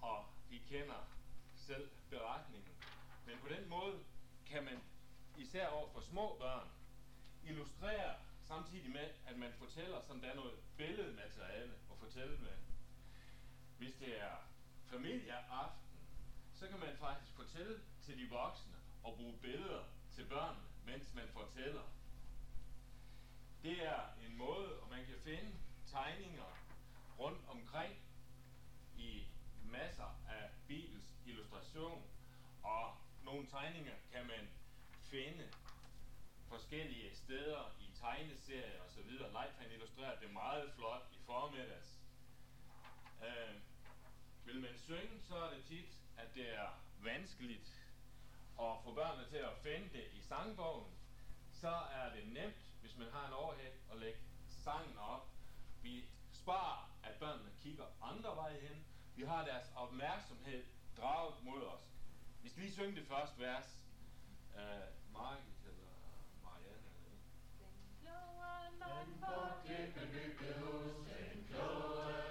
Og 0.00 0.24
I 0.50 0.58
kender 0.68 1.08
selv 1.54 1.90
beretningen. 2.10 2.72
Men 3.26 3.38
på 3.38 3.48
den 3.48 3.68
måde 3.68 4.04
kan 4.46 4.64
man 4.64 4.80
især 5.36 5.66
over 5.66 5.88
for 5.92 6.00
små 6.00 6.36
børn 6.38 6.68
illustrere 7.44 8.14
samtidig 8.42 8.90
med, 8.90 9.08
at 9.26 9.36
man 9.36 9.52
fortæller, 9.52 10.00
som 10.00 10.20
der 10.20 10.28
er 10.28 10.34
noget 10.34 10.58
billedmateriale 10.76 11.72
at 11.90 11.98
fortælle 11.98 12.38
med. 12.38 12.56
Hvis 13.78 13.94
det 13.94 14.20
er 14.20 14.36
familieaften, 14.90 15.98
så 16.54 16.68
kan 16.68 16.80
man 16.80 16.96
faktisk 16.96 17.32
fortælle 17.36 17.80
til 18.02 18.18
de 18.18 18.30
voksne 18.30 18.76
og 19.02 19.16
bruge 19.16 19.38
billeder 19.38 19.84
til 20.12 20.24
børnene, 20.24 20.66
mens 20.86 21.14
man 21.14 21.28
fortæller. 21.28 21.82
Det 23.62 23.86
er 23.86 24.00
en 24.26 24.36
måde, 24.36 24.80
og 24.80 24.90
man 24.90 25.06
kan 25.06 25.18
finde 25.24 25.52
tegninger 25.98 26.50
rundt 27.18 27.48
omkring 27.48 27.94
i 28.96 29.26
masser 29.62 30.20
af 30.28 30.50
Bibels 30.68 31.08
illustration, 31.26 32.02
og 32.62 32.96
nogle 33.22 33.46
tegninger 33.46 33.94
kan 34.12 34.26
man 34.26 34.48
finde 35.02 35.48
forskellige 36.48 37.16
steder 37.16 37.76
i 37.80 37.90
tegneserier 38.00 38.82
osv. 38.82 39.10
Leif 39.10 39.54
han 39.58 39.70
illustrerer 39.72 40.20
det 40.20 40.32
meget 40.32 40.72
flot 40.76 41.02
i 41.12 41.18
formiddags. 41.26 42.00
Øh, 43.22 43.54
vil 44.44 44.60
man 44.60 44.78
synge, 44.78 45.20
så 45.28 45.36
er 45.36 45.54
det 45.54 45.64
tit, 45.64 45.90
at 46.16 46.34
det 46.34 46.54
er 46.54 46.68
vanskeligt 47.02 47.68
at 48.60 48.72
få 48.84 48.94
børnene 48.94 49.28
til 49.28 49.36
at 49.36 49.56
finde 49.62 49.88
det 49.92 50.06
i 50.14 50.20
sangbogen. 50.20 50.92
Så 51.52 51.74
er 51.92 52.14
det 52.14 52.28
nemt, 52.28 52.62
hvis 52.80 52.96
man 52.96 53.08
har 53.12 53.26
en 53.26 53.32
overhead, 53.32 53.72
at 53.92 53.98
lægge 53.98 54.20
sangen 54.48 54.98
op. 54.98 55.37
Vi 55.82 56.08
sparer, 56.32 56.90
at 57.02 57.14
børnene 57.14 57.50
kigger 57.62 57.84
andre 58.02 58.36
veje 58.36 58.60
hen. 58.60 58.84
Vi 59.16 59.22
har 59.22 59.44
deres 59.44 59.72
opmærksomhed 59.76 60.64
draget 60.96 61.34
mod 61.42 61.62
os. 61.62 61.84
Vi 62.42 62.48
skal 62.48 62.62
lige 62.62 62.72
synge 62.72 62.96
det 62.96 63.06
første 63.06 63.40
vers. 63.40 63.78
Øh, 64.56 64.62
uh, 64.62 65.12
Margit 65.12 65.60
eller 65.70 65.88
Marianne 66.44 66.88
eller 66.96 67.10
en. 67.12 67.20
Den 67.58 67.98
kloge 68.00 68.78
mand 68.78 69.20
på 69.20 69.66
klippeløbet 69.66 70.54
hos 70.54 70.92
den 71.08 71.46
kloge 71.50 72.27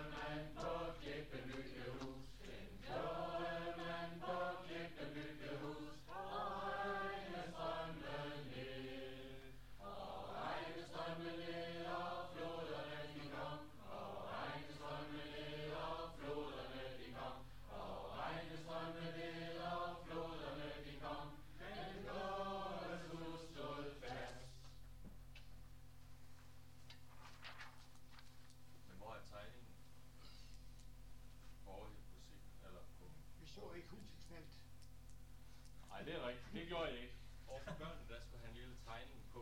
det 36.07 36.15
er 36.15 36.27
rigtigt. 36.27 36.53
Det 36.53 36.67
gjorde 36.71 36.87
jeg 36.91 36.99
ikke. 37.05 37.17
Og 37.47 37.57
for 37.65 37.73
børnene, 37.81 38.05
der 38.11 38.19
skulle 38.23 38.41
have 38.43 38.51
en 38.53 38.57
lille 38.61 38.75
tegning 38.87 39.21
på 39.33 39.41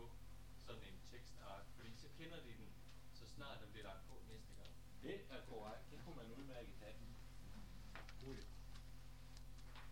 sådan 0.66 0.82
en 0.90 0.98
tekstark, 1.10 1.64
fordi 1.76 1.90
så 2.02 2.08
kender 2.18 2.38
de 2.46 2.52
den, 2.60 2.70
så 3.18 3.24
snart 3.34 3.56
den 3.62 3.70
bliver 3.72 3.86
lagt 3.90 4.02
på 4.08 4.14
næste 4.30 4.52
gang. 4.58 4.72
Det 5.02 5.14
er 5.34 5.40
korrekt. 5.50 5.82
Det 5.90 5.98
kunne 6.04 6.16
man 6.22 6.28
udmærket 6.38 6.74
have. 6.82 6.96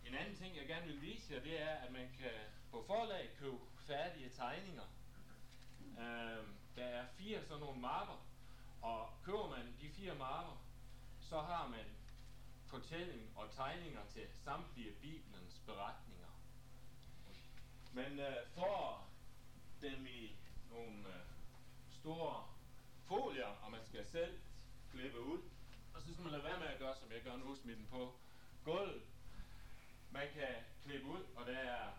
En 0.05 0.21
anden 0.21 0.35
ting, 0.35 0.55
jeg 0.55 0.67
gerne 0.67 0.87
vil 0.87 1.01
vise 1.01 1.33
jer, 1.33 1.41
det 1.41 1.61
er, 1.61 1.69
at 1.69 1.91
man 1.91 2.09
kan 2.19 2.31
på 2.71 2.83
forlag 2.87 3.29
købe 3.39 3.57
færdige 3.87 4.29
tegninger. 4.29 4.83
Øhm, 5.99 6.55
der 6.75 6.83
er 6.83 7.05
fire 7.17 7.43
sådan 7.43 7.59
nogle 7.59 7.81
mapper, 7.81 8.25
og 8.81 9.09
køber 9.23 9.49
man 9.49 9.75
de 9.81 9.89
fire 9.89 10.15
mapper, 10.15 10.63
så 11.19 11.41
har 11.41 11.67
man 11.67 11.85
fortælling 12.67 13.37
og 13.37 13.51
tegninger 13.51 14.05
til 14.09 14.27
samtlige 14.43 14.91
Bibelens 15.01 15.61
beretninger. 15.65 16.14
Men 17.95 18.19
øh, 18.19 18.35
får 18.55 19.09
dem 19.81 20.07
i 20.07 20.35
nogle 20.69 21.07
øh, 21.07 21.25
store 21.89 22.43
folier, 23.07 23.45
og 23.45 23.71
man 23.71 23.85
skal 23.85 24.05
selv 24.05 24.39
klippe 24.91 25.19
ud, 25.19 25.39
og 25.93 26.01
så 26.01 26.13
skal 26.13 26.23
man 26.23 26.31
lade 26.31 26.43
være 26.43 26.59
med 26.59 26.67
at 26.67 26.79
gøre, 26.79 26.95
som 26.95 27.11
jeg 27.11 27.21
gør 27.21 27.35
nu, 27.37 27.55
smide 27.55 27.77
den 27.77 27.87
på 27.91 28.15
gulvet. 28.63 29.01
Man 30.11 30.27
kan 30.33 30.55
klippe 30.83 31.07
ud, 31.07 31.23
og 31.35 31.45
der 31.45 31.57
er 31.57 31.89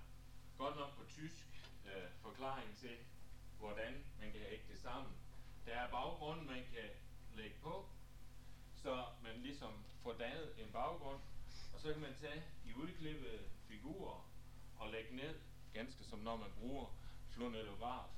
godt 0.58 0.76
nok 0.76 0.96
på 0.96 1.04
tysk 1.08 1.46
øh, 1.86 2.08
forklaring 2.22 2.76
til, 2.76 2.96
hvordan 3.58 4.04
man 4.20 4.32
kan 4.32 4.40
ægte 4.40 4.72
det 4.72 4.80
sammen. 4.80 5.12
Der 5.66 5.72
er 5.72 5.90
baggrunden, 5.90 6.46
man 6.46 6.64
kan 6.74 6.88
lægge 7.34 7.56
på, 7.62 7.88
så 8.82 9.04
man 9.22 9.36
ligesom 9.36 9.84
får 10.02 10.12
dannet 10.12 10.54
en 10.58 10.72
baggrund, 10.72 11.20
og 11.74 11.80
så 11.80 11.92
kan 11.92 12.02
man 12.02 12.14
tage 12.20 12.42
de 12.64 12.76
udklippede 12.76 13.50
figurer 13.68 14.28
og 14.78 14.90
lægge 14.90 15.16
ned, 15.16 15.34
ganske 15.76 16.04
som 16.04 16.18
når 16.18 16.36
man 16.36 16.50
bruger 16.60 16.86
flonellograf. 17.30 18.08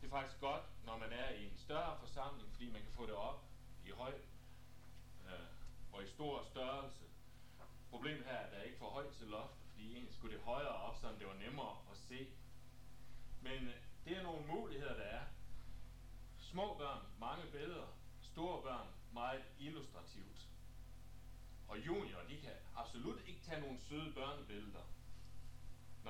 Det 0.00 0.06
er 0.06 0.10
faktisk 0.10 0.40
godt, 0.40 0.64
når 0.84 0.98
man 0.98 1.12
er 1.12 1.30
i 1.30 1.44
en 1.44 1.56
større 1.56 1.98
forsamling, 1.98 2.50
fordi 2.52 2.70
man 2.70 2.82
kan 2.82 2.92
få 2.92 3.06
det 3.06 3.14
op 3.14 3.44
i 3.86 3.90
høj 3.90 4.14
øh, 5.26 5.48
og 5.92 6.02
i 6.02 6.06
stor 6.06 6.42
størrelse. 6.42 7.04
Problemet 7.90 8.24
her 8.24 8.32
er, 8.32 8.46
at 8.46 8.52
der 8.52 8.58
er 8.58 8.62
ikke 8.62 8.78
for 8.78 8.90
højt 8.90 9.12
til 9.12 9.26
loftet, 9.26 9.66
fordi 9.70 9.92
egentlig 9.92 10.14
skulle 10.14 10.36
det 10.36 10.44
højere 10.44 10.76
op, 10.86 10.96
så 11.00 11.08
det 11.18 11.26
var 11.26 11.34
nemmere 11.34 11.76
at 11.90 11.96
se. 11.96 12.28
Men 13.42 13.68
øh, 13.68 13.74
det 14.04 14.16
er 14.16 14.22
nogle 14.22 14.46
muligheder, 14.46 14.94
der 14.94 15.08
er. 15.18 15.24
Små 16.38 16.74
børn, 16.78 17.02
mange 17.18 17.46
billeder. 17.52 17.88
Store 18.20 18.62
børn, 18.62 18.88
meget 19.12 19.42
illustrativt. 19.58 20.48
Og 21.68 21.86
junior, 21.86 22.20
de 22.28 22.40
kan 22.40 22.52
absolut 22.76 23.20
ikke 23.26 23.40
tage 23.40 23.60
nogle 23.60 23.80
søde 23.80 24.12
børnebilleder. 24.12 24.84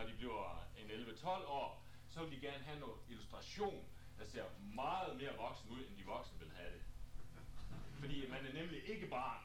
Når 0.00 0.06
de 0.06 0.14
bliver 0.16 0.66
en 0.78 0.90
11-12 0.90 1.26
år, 1.28 1.84
så 2.10 2.24
vil 2.24 2.30
de 2.32 2.40
gerne 2.46 2.64
have 2.64 2.80
noget 2.80 2.98
illustration, 3.08 3.84
der 4.18 4.26
ser 4.26 4.44
meget 4.74 5.16
mere 5.16 5.36
voksen 5.36 5.70
ud, 5.70 5.86
end 5.86 5.96
de 5.96 6.04
voksne 6.04 6.38
vil 6.38 6.50
have 6.50 6.72
det. 6.72 6.82
Fordi 7.98 8.28
man 8.28 8.46
er 8.46 8.52
nemlig 8.52 8.88
ikke 8.88 9.06
barn. 9.06 9.44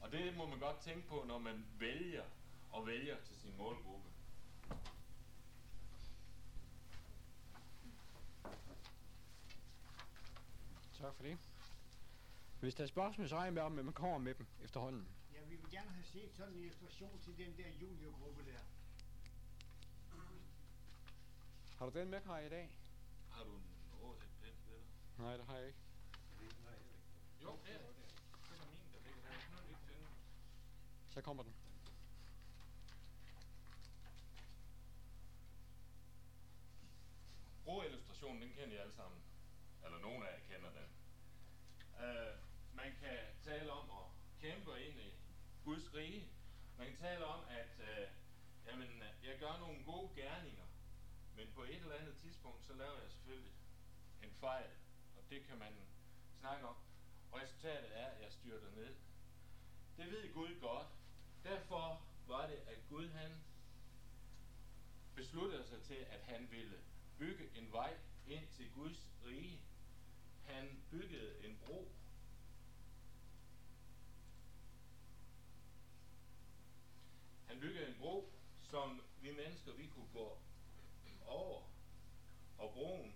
Og 0.00 0.12
det 0.12 0.36
må 0.36 0.46
man 0.46 0.58
godt 0.58 0.80
tænke 0.80 1.08
på, 1.08 1.24
når 1.26 1.38
man 1.38 1.66
vælger 1.78 2.24
og 2.72 2.86
vælger 2.86 3.16
til 3.24 3.36
sin 3.36 3.56
målgruppe. 3.56 4.08
Tak 11.00 11.14
for 11.14 11.22
det. 11.22 11.38
Hvis 12.60 12.74
der 12.74 12.82
er 12.82 12.88
spørgsmål, 12.88 13.28
så 13.28 13.36
regner 13.36 13.46
jeg 13.46 13.54
med, 13.54 13.62
om 13.62 13.78
at 13.78 13.84
man 13.84 13.94
kommer 13.94 14.18
med 14.18 14.34
dem 14.34 14.46
efterhånden. 14.62 15.08
Ja, 15.34 15.40
vi 15.48 15.56
vil 15.56 15.70
gerne 15.70 15.90
have 15.90 16.04
set 16.04 16.34
sådan 16.36 16.52
en 16.52 16.60
illustration 16.60 17.20
til 17.20 17.38
den 17.38 17.56
der 17.56 17.68
juniorgruppe 17.80 18.44
der. 18.52 18.73
Har 21.84 21.90
du 21.90 21.98
den 21.98 22.10
med, 22.10 22.20
Kaj, 22.20 22.40
i 22.46 22.48
dag? 22.48 22.76
Har 23.30 23.44
du 23.44 23.50
noget 23.92 24.22
et 24.22 24.30
pen 24.40 24.54
dig? 24.66 24.80
Nej, 25.18 25.36
det 25.36 25.46
har 25.46 25.56
jeg 25.56 25.66
ikke. 25.66 25.78
Jo, 27.42 27.58
det 27.64 27.74
er 27.74 27.78
det. 27.78 27.86
Er 27.86 28.66
min, 28.70 28.92
der 28.92 29.00
ligger 29.06 29.30
er 29.30 29.78
finde. 29.86 30.08
Så 31.08 31.20
kommer 31.20 31.42
den. 31.42 31.54
Broillustrationen, 37.64 38.42
den 38.42 38.52
kender 38.52 38.76
I 38.76 38.78
alle 38.78 38.94
sammen. 38.94 39.20
Eller 39.84 39.98
nogen 39.98 40.22
af 40.22 40.26
jer 40.26 40.56
kender 40.56 40.70
den. 40.70 40.88
Uh, 41.92 42.76
man 42.76 42.94
kan 43.00 43.18
tale 43.42 43.72
om 43.72 43.90
at 43.90 44.06
kæmpe 44.40 44.80
ind 44.80 45.00
i 45.00 45.14
Guds 45.64 45.94
rige. 45.94 46.28
Man 46.78 46.86
kan 46.86 46.96
tale 46.96 47.24
om, 47.24 47.44
at 47.48 47.78
uh, 47.78 48.08
jamen, 48.66 49.02
jeg 49.22 49.38
gør 49.38 49.58
nogle 49.58 49.84
gode 49.84 50.14
gerninger, 50.14 50.64
men 51.36 51.52
på 51.54 51.62
et 51.62 51.76
eller 51.76 51.94
andet 51.94 52.16
tidspunkt, 52.16 52.64
så 52.64 52.72
laver 52.72 53.00
jeg 53.00 53.10
selvfølgelig 53.10 53.52
en 54.22 54.32
fejl. 54.32 54.70
Og 55.16 55.22
det 55.30 55.46
kan 55.46 55.58
man 55.58 55.72
snakke 56.38 56.66
om. 56.66 56.76
Og 57.30 57.40
resultatet 57.40 57.98
er, 57.98 58.06
at 58.06 58.22
jeg 58.22 58.32
styrter 58.32 58.70
ned. 58.70 58.94
Det 59.96 60.10
ved 60.10 60.32
Gud 60.32 60.60
godt. 60.60 60.88
Derfor 61.44 62.06
var 62.26 62.46
det, 62.46 62.56
at 62.66 62.78
Gud 62.88 63.08
han 63.08 63.30
besluttede 65.14 65.64
sig 65.64 65.82
til, 65.82 65.94
at 65.94 66.20
han 66.20 66.50
ville 66.50 66.80
bygge 67.18 67.50
en 67.54 67.72
vej 67.72 67.96
ind 68.26 68.48
til 68.48 68.72
Guds 68.72 69.10
rige. 69.24 69.60
Han 70.44 70.82
byggede 70.90 71.44
en 71.44 71.58
bro. 71.66 71.92
Han 77.46 77.60
byggede 77.60 77.88
en 77.88 77.98
bro, 77.98 78.32
som 78.62 79.02
vi 79.20 79.32
mennesker 79.32 79.72
vi 79.72 79.86
kunne 79.86 80.12
gå 80.12 80.43
over. 81.26 81.62
Og 82.58 82.72
broen, 82.72 83.14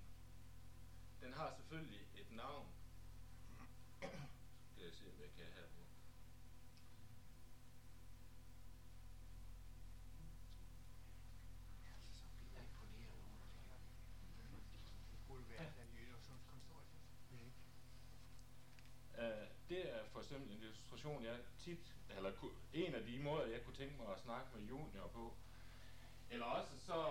den 1.20 1.32
har 1.32 1.54
selvfølgelig 1.56 2.00
et 2.14 2.30
navn. 2.30 2.66
Skal 4.72 4.84
jeg 4.84 4.92
se, 4.92 5.04
hvad 5.04 5.26
jeg 5.26 5.34
kan 5.36 5.46
have 5.54 5.66
på. 5.66 5.82
Så 12.12 12.26
det. 17.30 17.52
Det 19.18 19.42
uh, 19.42 19.48
det 19.68 19.94
er 19.94 20.04
for 20.04 20.20
eksempel 20.20 20.52
en 20.52 20.62
illustration, 20.62 21.24
jeg 21.24 21.38
tit, 21.58 21.94
eller 22.16 22.32
en 22.72 22.94
af 22.94 23.02
de 23.04 23.18
måder, 23.18 23.46
jeg 23.46 23.64
kunne 23.64 23.76
tænke 23.76 23.96
mig 23.96 24.12
at 24.14 24.20
snakke 24.20 24.48
med 24.54 24.68
junior 24.68 25.06
på. 25.06 25.36
Eller 26.30 26.46
også 26.46 26.78
så, 26.78 27.04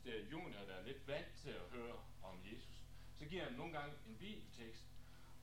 hvis 0.00 0.12
det 0.12 0.20
er 0.20 0.30
junior, 0.30 0.64
der 0.64 0.74
er 0.74 0.82
lidt 0.82 1.06
vant 1.06 1.34
til 1.42 1.50
at 1.50 1.68
høre 1.72 1.96
om 2.22 2.38
Jesus, 2.44 2.84
så 3.18 3.24
giver 3.24 3.42
jeg 3.42 3.50
dem 3.50 3.58
nogle 3.58 3.72
gange 3.78 3.94
en 4.08 4.16
bibeltekst, 4.16 4.84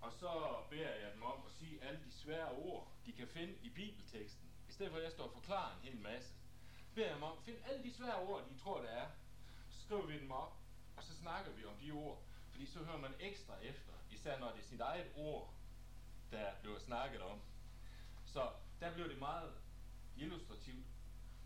og 0.02 0.12
så 0.13 0.63
beder 0.70 0.96
jeg 0.96 1.13
dem 1.13 1.24
om 1.24 1.43
at 1.46 1.52
sige 1.52 1.84
alle 1.84 2.00
de 2.06 2.12
svære 2.12 2.52
ord, 2.52 2.91
de 3.06 3.12
kan 3.13 3.28
finde 3.28 3.54
i 3.62 3.70
bibelteksten. 3.70 4.50
I 4.70 4.72
stedet 4.72 4.91
for 4.91 4.98
at 4.98 5.04
jeg 5.04 5.12
står 5.12 5.24
og 5.24 5.34
forklarer 5.34 5.76
en 5.76 5.82
hel 5.82 5.98
masse, 5.98 6.34
beder 6.96 7.08
jeg 7.08 7.15
dem 7.15 7.24
om 7.24 7.38
at 7.38 7.43
finde 7.43 7.60
alle 7.65 7.84
de 7.84 7.93
svære 7.93 8.20
ord, 8.20 8.50
de 8.50 8.58
tror, 8.58 8.82
der 8.82 8.89
er. 8.89 9.08
Så 9.70 9.82
skriver 9.82 10.06
vi 10.06 10.20
dem 10.20 10.32
op, 10.32 10.54
og 10.98 11.04
så 11.04 11.15
snakker 11.15 11.52
vi 11.52 11.65
om 11.65 11.78
de 11.82 11.91
ord, 11.91 12.24
fordi 12.52 12.65
så 12.65 12.80
hører 12.80 12.98
man 12.98 13.13
ekstra 13.20 13.56
efter, 13.62 13.93
især 14.12 14.39
når 14.39 14.52
det 14.52 14.60
er 14.60 14.67
sit 14.67 14.82
eget 14.82 15.12
ord, 15.15 15.54
der 16.32 16.52
bliver 16.62 16.80
snakket 16.80 17.22
om. 17.22 17.41
Så 18.26 18.50
der 18.80 18.93
bliver 18.93 19.08
det 19.08 19.20
meget 19.20 19.54
illustrativt. 20.17 20.86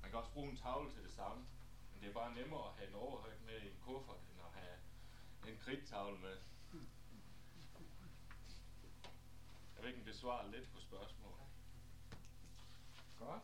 Man 0.02 0.10
kan 0.10 0.20
også 0.20 0.32
bruge 0.32 0.50
en 0.50 0.58
tavle 0.58 0.92
til 0.92 1.04
det 1.04 1.12
samme, 1.12 1.46
det 2.02 2.10
er 2.10 2.14
bare 2.14 2.36
nemmere 2.36 2.68
at 2.68 2.76
have 2.78 2.90
en 2.90 2.96
overhøjt 2.96 3.42
med 3.46 3.62
i 3.62 3.68
en 3.68 3.78
kuffert, 3.86 4.16
end 4.16 4.40
at 4.46 4.62
have 4.62 4.78
en 5.54 5.60
kridttavle 5.66 6.20
med. 6.20 6.38
Jeg 9.76 9.84
vil 9.84 9.90
ikke 9.90 10.06
besvare 10.06 10.52
lidt 10.52 10.74
på 10.74 10.80
spørgsmål. 10.80 11.34
Godt. 13.20 13.42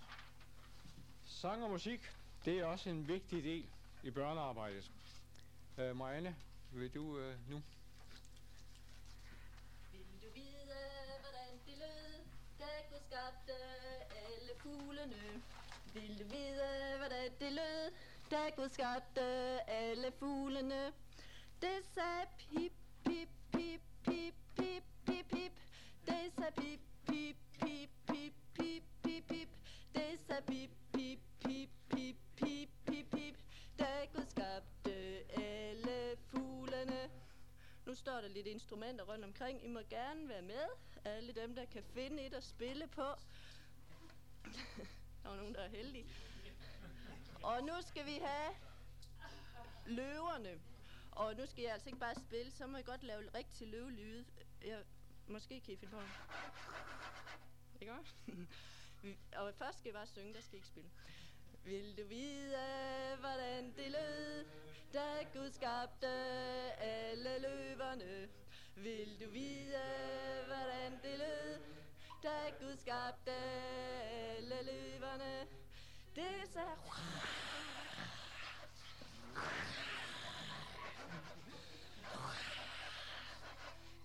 Sang 1.25 1.63
og 1.63 1.69
musik, 1.69 2.01
det 2.45 2.59
er 2.59 2.65
også 2.65 2.89
en 2.89 3.07
vigtig 3.07 3.43
del 3.43 3.65
i 4.03 4.11
børnearbejdet. 4.11 4.91
Øh, 5.77 5.95
Marianne, 5.95 6.35
Vil 6.73 6.93
du 6.93 7.17
øh, 7.19 7.49
nu? 7.49 7.61
Vil 9.91 10.21
du 10.21 10.27
vide, 10.33 10.77
hvordan 11.21 11.51
det 11.65 11.77
lød, 11.77 12.21
da 12.59 12.65
Gud 12.89 12.99
skabte 13.09 13.53
alle 14.11 14.51
fuglene? 14.57 15.41
Vil 15.93 16.19
du 16.19 16.23
vide, 16.23 16.97
hvordan 16.97 17.31
det 17.39 17.51
lød, 17.51 17.91
da 18.31 18.49
Gud 18.49 18.69
skabte 18.69 19.21
alle 19.69 20.11
fuglene? 20.11 20.93
Det 21.61 21.85
sagde 21.93 22.27
pip, 22.37 22.73
pip, 23.05 23.29
pip, 23.51 23.81
pip, 24.03 24.33
pip, 24.55 24.83
pip, 25.05 25.25
pip. 25.29 25.51
Det 26.05 26.33
sagde 26.37 26.51
pip, 26.51 26.79
pip, 27.07 27.37
pip, 27.59 27.89
pip, 28.07 28.33
pip, 28.55 28.83
pip, 29.03 29.27
pip. 29.27 29.49
Det 29.95 30.19
sagde 30.27 30.41
pip, 30.41 30.69
pip, 30.93 31.19
pip, 31.39 31.69
pip, 31.89 32.17
pip, 32.37 32.69
pip, 32.85 33.11
pip. 33.11 33.35
Da 33.79 34.05
Gud 34.13 34.25
skabte 34.29 34.91
alle 35.41 36.17
fuglene. 36.27 37.09
Nu 37.85 37.95
står 37.95 38.21
der 38.21 38.27
lidt 38.27 38.47
instrumenter 38.47 39.05
rundt 39.05 39.25
omkring. 39.25 39.63
I 39.65 39.67
må 39.67 39.79
gerne 39.89 40.29
være 40.29 40.41
med. 40.41 40.67
Alle 41.05 41.33
dem, 41.33 41.55
der 41.55 41.65
kan 41.65 41.83
finde 41.83 42.25
et 42.25 42.33
at 42.33 42.43
spille 42.43 42.87
på. 42.87 43.01
der 45.23 45.29
var 45.29 45.35
nogen, 45.35 45.53
der 45.53 45.61
er 45.61 45.69
heldige. 45.69 46.05
Og 47.47 47.63
nu 47.63 47.73
skal 47.81 48.05
vi 48.05 48.19
have 48.23 48.55
løverne. 49.85 50.59
Og 51.11 51.35
nu 51.35 51.45
skal 51.45 51.63
jeg 51.63 51.73
altså 51.73 51.89
ikke 51.89 51.99
bare 51.99 52.15
spille, 52.15 52.51
så 52.51 52.67
må 52.67 52.77
jeg 52.77 52.85
godt 52.85 53.03
lave 53.03 53.21
rigtig 53.35 53.67
løvelyde. 53.67 54.25
Jeg, 54.65 54.83
måske 55.27 55.61
kan 55.61 55.73
I 55.73 55.77
finde 55.77 55.93
på 55.93 55.99
det. 55.99 56.09
Ikke? 57.81 57.93
Og 59.41 59.53
først 59.53 59.77
skal 59.77 59.89
jeg 59.89 59.93
bare 59.93 60.07
synge, 60.07 60.33
der 60.33 60.41
skal 60.41 60.53
I 60.53 60.57
ikke 60.57 60.67
spille. 60.67 60.89
Vil 61.63 61.97
du 61.97 62.07
vide, 62.07 62.57
hvordan 63.19 63.73
det 63.75 63.91
lød, 63.91 64.45
da 64.93 65.23
Gud 65.33 65.51
skabte 65.51 66.07
alle 66.81 67.39
løverne? 67.39 68.29
Vil 68.75 69.19
du 69.25 69.29
vide, 69.29 69.83
hvordan 70.45 70.91
det 70.91 71.17
lød, 71.19 71.59
da 72.23 72.49
Gud 72.59 72.77
skabte 72.77 73.31
alle 73.31 74.55
løverne? 74.63 75.47
Det 76.17 76.49
sagde... 76.53 76.67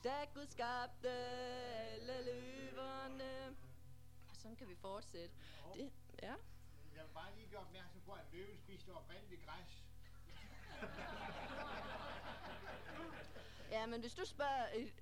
Da 0.05 0.25
Gud 0.35 0.47
skabte 0.47 1.09
alle 1.09 2.25
løverne. 2.25 3.57
Og 4.31 4.37
sådan 4.37 4.57
kan 4.57 4.69
vi 4.69 4.75
fortsætte. 4.75 5.35
Det, 5.75 5.93
ja. 6.23 6.35
Jeg 6.97 7.05
vil 7.05 7.11
bare 7.15 7.35
lige 7.37 7.49
gøre 7.51 7.61
opmærksom 7.61 8.01
på, 8.07 8.13
at 8.13 8.25
løven 8.33 8.59
spiste 8.59 8.91
oprindeligt 8.95 9.47
græs. 9.47 9.83
Ja, 13.71 13.87
men 13.87 14.01
hvis 14.01 14.15
du 14.15 14.25
spørger 14.25 14.67
et, 14.75 14.93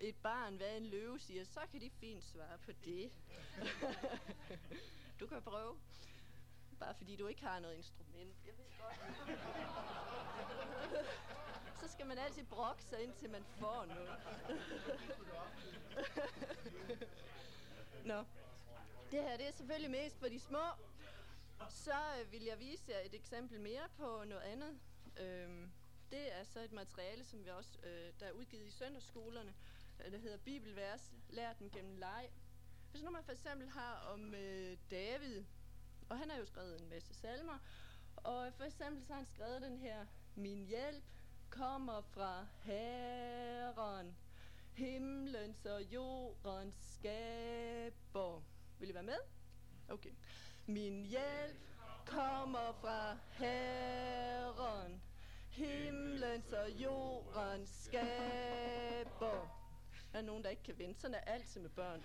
et 0.00 0.16
barn, 0.16 0.56
hvad 0.56 0.76
en 0.76 0.86
løve 0.86 1.18
siger, 1.18 1.44
så 1.44 1.60
kan 1.72 1.80
de 1.80 1.90
fint 1.90 2.24
svare 2.24 2.58
på 2.58 2.72
det. 2.84 3.12
du 5.20 5.26
kan 5.26 5.42
prøve. 5.42 5.76
Bare 6.80 6.94
fordi 6.94 7.16
du 7.16 7.26
ikke 7.26 7.42
har 7.42 7.60
noget 7.60 7.76
instrument. 7.76 8.36
Jeg 8.46 8.54
ved 8.58 8.64
godt. 8.80 8.96
så 11.80 11.88
skal 11.88 12.06
man 12.06 12.18
altid 12.18 12.44
brokke 12.44 12.82
sig, 12.82 13.02
indtil 13.02 13.30
man 13.30 13.44
får 13.44 13.84
noget. 13.84 14.10
Nå. 18.04 18.24
Det 19.10 19.22
her 19.22 19.36
det 19.36 19.48
er 19.48 19.52
selvfølgelig 19.52 19.90
mest 19.90 20.18
for 20.18 20.28
de 20.28 20.40
små. 20.40 20.64
Så 21.68 21.94
øh, 22.20 22.32
vil 22.32 22.42
jeg 22.42 22.58
vise 22.58 22.84
jer 22.88 23.00
et 23.04 23.14
eksempel 23.14 23.60
mere 23.60 23.88
på 23.96 24.24
noget 24.24 24.42
andet. 24.42 24.78
Øhm, 25.16 25.72
det 26.10 26.32
er 26.32 26.44
så 26.44 26.60
et 26.60 26.72
materiale, 26.72 27.24
som 27.24 27.44
vi 27.44 27.50
også, 27.50 27.78
øh, 27.82 28.12
der 28.20 28.26
er 28.26 28.32
udgivet 28.32 28.66
i 28.66 28.70
søndagsskolerne, 28.70 29.54
Det 29.98 30.12
der 30.12 30.18
hedder 30.18 30.38
Bibelvers, 30.38 31.12
lær 31.28 31.52
den 31.52 31.70
gennem 31.70 31.96
leg. 31.96 32.30
Hvis 32.90 33.02
nu 33.02 33.10
man 33.10 33.24
for 33.24 33.32
eksempel 33.32 33.68
har 33.68 33.94
om 34.12 34.34
øh, 34.34 34.76
David, 34.90 35.44
og 36.10 36.18
han 36.18 36.30
har 36.30 36.38
jo 36.38 36.44
skrevet 36.44 36.80
en 36.80 36.88
masse 36.88 37.14
salmer, 37.14 37.58
og 38.16 38.52
for 38.56 38.64
eksempel 38.64 39.04
så 39.04 39.12
har 39.12 39.16
han 39.16 39.26
skrevet 39.26 39.62
den 39.62 39.78
her, 39.78 40.06
Min 40.34 40.66
hjælp 40.66 41.04
kommer 41.50 42.00
fra 42.00 42.46
Herren, 42.62 44.16
himlens 44.72 45.66
og 45.66 45.82
jordens 45.82 46.74
skaber. 46.94 48.42
Vil 48.78 48.90
I 48.90 48.94
være 48.94 49.02
med? 49.02 49.18
Okay. 49.88 50.10
Min 50.66 51.04
hjælp 51.04 51.60
kommer 52.06 52.72
fra 52.80 53.16
Herren, 53.30 55.02
himlens 55.50 56.52
og 56.52 56.70
jordens 56.70 57.70
skaber. 57.70 59.59
Der 60.12 60.18
er 60.18 60.22
nogen, 60.22 60.44
der 60.44 60.50
ikke 60.50 60.62
kan 60.62 60.78
vente. 60.78 61.00
Sådan 61.00 61.14
er 61.14 61.20
altid 61.20 61.60
med 61.60 61.70
børn. 61.70 62.04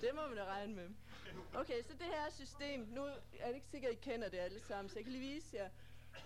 det 0.00 0.14
må 0.14 0.26
man 0.26 0.36
da 0.36 0.44
regne 0.44 0.74
med. 0.74 0.90
Okay, 1.54 1.82
så 1.82 1.92
det 1.92 2.06
her 2.06 2.30
system, 2.30 2.80
nu 2.80 3.04
er 3.38 3.46
det 3.46 3.54
ikke 3.54 3.66
sikkert, 3.66 3.92
at 3.92 3.98
I 3.98 4.00
kender 4.00 4.28
det 4.28 4.38
alle 4.38 4.60
sammen, 4.60 4.88
så 4.88 4.98
jeg 4.98 5.04
kan 5.04 5.12
lige 5.12 5.34
vise 5.34 5.56
jer. 5.56 5.70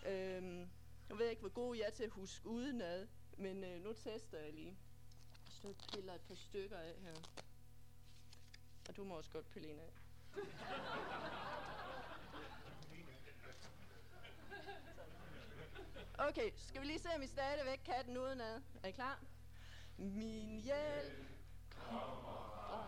Øhm, 0.07 0.61
jeg 1.09 1.19
ved 1.19 1.29
ikke, 1.29 1.41
hvor 1.41 1.51
god 1.51 1.77
jeg 1.77 1.85
er 1.87 1.91
til 1.91 2.05
at 2.05 2.11
huske 2.11 2.47
udenad, 2.47 3.07
men 3.37 3.65
øh, 3.65 3.85
nu 3.85 3.93
tester 3.93 4.39
jeg 4.39 4.53
lige. 4.53 4.77
Så 5.49 5.75
piller 5.93 6.15
et 6.15 6.21
par 6.21 6.35
stykker 6.35 6.79
af 6.79 6.95
her. 7.03 7.15
Og 8.89 8.97
du 8.97 9.05
må 9.05 9.15
også 9.15 9.31
godt 9.31 9.51
pille 9.51 9.69
en 9.69 9.79
af. 9.79 9.93
Okay, 16.29 16.51
skal 16.57 16.81
vi 16.81 16.87
lige 16.87 16.99
se, 16.99 17.09
om 17.17 17.23
I 17.23 17.27
stadigvæk 17.27 17.81
kan 17.85 18.07
den 18.07 18.17
udenad. 18.17 18.63
Er 18.83 18.89
I 18.89 18.91
klar? 18.91 19.21
Min 19.97 20.61
hjælp 20.61 21.13
kommer 21.71 22.21
fra 22.23 22.87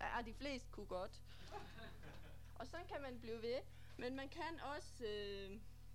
Ja, 0.00 0.22
de 0.26 0.34
fleste 0.34 0.68
kunne 0.70 0.86
godt. 0.86 1.20
Og 2.54 2.66
sådan 2.66 2.86
kan 2.86 3.02
man 3.02 3.20
blive 3.20 3.42
ved. 3.42 3.58
Men 3.96 4.16
man 4.16 4.28
kan 4.28 4.60
også... 4.76 5.04
Øh, 5.06 5.50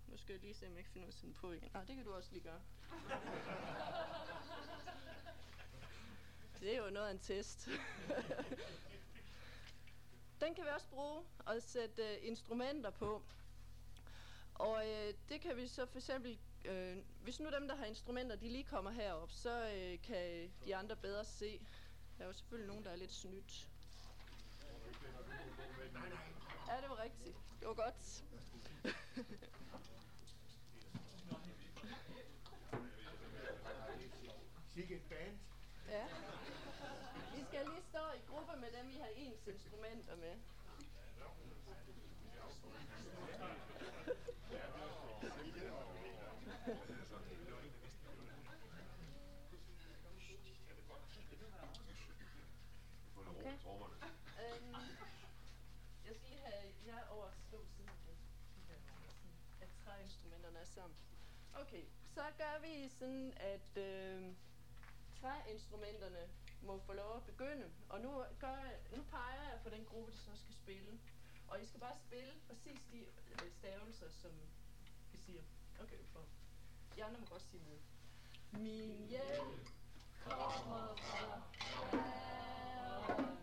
nu 0.07 0.17
skal 0.17 0.33
jeg 0.33 0.41
lige 0.41 0.53
se, 0.53 0.67
om 0.67 0.75
jeg 0.75 0.83
kan 0.83 0.93
finde 0.93 1.07
noget 1.07 1.35
på 1.35 1.51
igen. 1.51 1.71
Ah, 1.73 1.87
det 1.87 1.95
kan 1.95 2.05
du 2.05 2.13
også 2.13 2.29
lige 2.31 2.43
gøre. 2.43 2.61
det 6.59 6.75
er 6.75 6.77
jo 6.77 6.89
noget 6.89 7.07
af 7.07 7.11
en 7.11 7.19
test. 7.19 7.69
Den 10.41 10.55
kan 10.55 10.63
vi 10.63 10.69
også 10.75 10.87
bruge 10.87 11.23
og 11.45 11.61
sætte 11.61 12.03
øh, 12.03 12.17
instrumenter 12.27 12.89
på. 12.89 13.21
Og 14.55 14.87
øh, 14.89 15.13
det 15.29 15.41
kan 15.41 15.57
vi 15.57 15.67
så 15.67 15.85
for 15.85 15.97
eksempel, 15.97 16.37
øh, 16.65 16.97
hvis 17.23 17.39
nu 17.39 17.49
dem, 17.49 17.67
der 17.67 17.75
har 17.75 17.85
instrumenter, 17.85 18.35
de 18.35 18.49
lige 18.49 18.63
kommer 18.63 18.91
herop, 18.91 19.31
så 19.31 19.71
øh, 19.75 20.01
kan 20.01 20.51
de 20.65 20.75
andre 20.75 20.95
bedre 20.95 21.25
se. 21.25 21.59
Der 22.17 22.23
er 22.23 22.27
jo 22.27 22.33
selvfølgelig 22.33 22.67
nogen, 22.67 22.83
der 22.83 22.91
er 22.91 22.95
lidt 22.95 23.13
snydt. 23.13 23.67
Ja, 26.67 26.81
det 26.81 26.89
var 26.89 26.99
rigtigt. 27.03 27.35
Det 27.59 27.67
var 27.67 27.73
godt. 27.73 27.95
Sikke 34.73 34.95
et 34.95 35.01
band. 35.09 35.37
ja. 35.89 36.05
I 37.37 37.43
skal 37.49 37.65
lige 37.65 37.81
stå 37.89 37.99
i 38.15 38.21
gruppe 38.29 38.51
have 39.07 39.17
ens 39.17 39.47
instrumenter 39.47 40.15
med. 40.15 40.35
Okay. 53.27 53.53
Øhm, 54.43 54.75
jeg 56.05 56.15
skal 56.15 56.29
lige 56.29 56.41
have 56.41 56.73
jer 56.85 57.07
over 57.09 57.25
at 57.25 57.33
siden. 57.49 57.89
At 59.61 59.69
træinstrumenterne 59.85 60.59
er 60.59 60.65
sammen. 60.65 60.97
Okay, 61.53 61.83
så 62.13 62.21
gør 62.37 62.59
vi 62.61 62.89
sådan, 62.89 63.33
at 63.37 63.77
øh, 63.77 64.35
træinstrumenterne 65.21 66.29
må 66.61 66.79
få 66.79 66.93
lov 66.93 67.15
at 67.17 67.23
begynde. 67.23 67.71
Og 67.89 68.01
nu, 68.01 68.23
gør 68.39 68.55
jeg, 68.55 68.79
nu 68.95 69.03
peger 69.03 69.43
jeg 69.51 69.59
på 69.63 69.69
den 69.69 69.85
gruppe, 69.85 70.11
der 70.11 70.17
så 70.17 70.35
skal 70.35 70.53
spille. 70.53 70.99
Og 71.47 71.61
I 71.61 71.65
skal 71.65 71.79
bare 71.79 71.95
spille 72.07 72.33
præcis 72.47 72.79
de 72.91 72.97
øh, 72.97 73.51
stavelser, 73.51 74.09
som 74.09 74.31
vi 75.11 75.17
siger. 75.17 75.41
Okay, 75.79 76.03
for. 76.13 76.25
De 76.95 77.03
andre 77.03 77.19
må 77.19 77.25
godt 77.25 77.41
sige 77.41 77.63
med. 77.63 77.77
Min 78.51 79.07
hjælp 79.09 79.69
kommer 80.29 80.95
fra 80.95 81.41
Herren, 81.91 83.37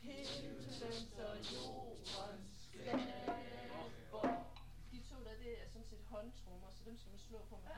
himlens 0.00 0.82
og 1.18 1.36
jordens 1.52 2.68
skaber. 2.68 4.44
De 4.90 5.02
to 5.10 5.24
der, 5.24 5.36
det 5.36 5.62
er 5.62 5.68
sådan 5.68 5.84
set 5.84 6.04
håndtrummer, 6.04 6.70
så 6.70 6.84
dem 6.84 6.96
skal 6.96 7.10
man 7.10 7.18
slå 7.18 7.38
på 7.48 7.56
med 7.56 7.70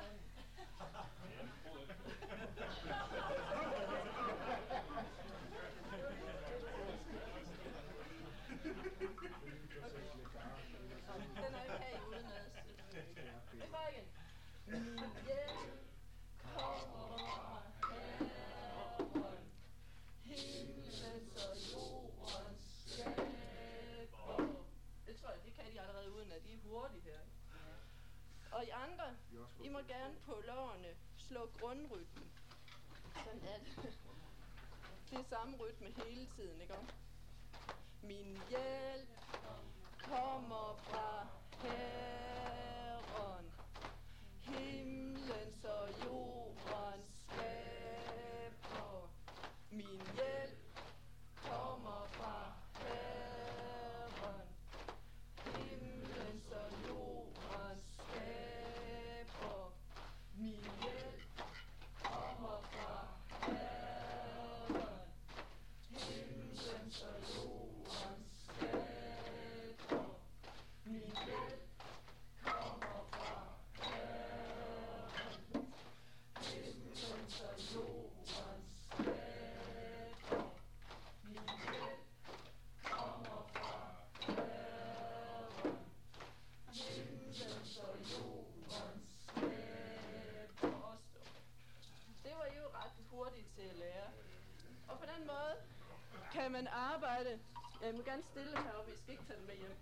Øh, 97.87 97.89
jeg 97.89 97.95
må 97.97 98.03
gerne 98.03 98.23
stille 98.23 98.59
heroppe, 98.63 98.93
I 98.93 98.97
skal 98.97 99.13
ikke 99.13 99.25
tage 99.25 99.39
den 99.39 99.47
med 99.47 99.55
hjem. 99.57 99.77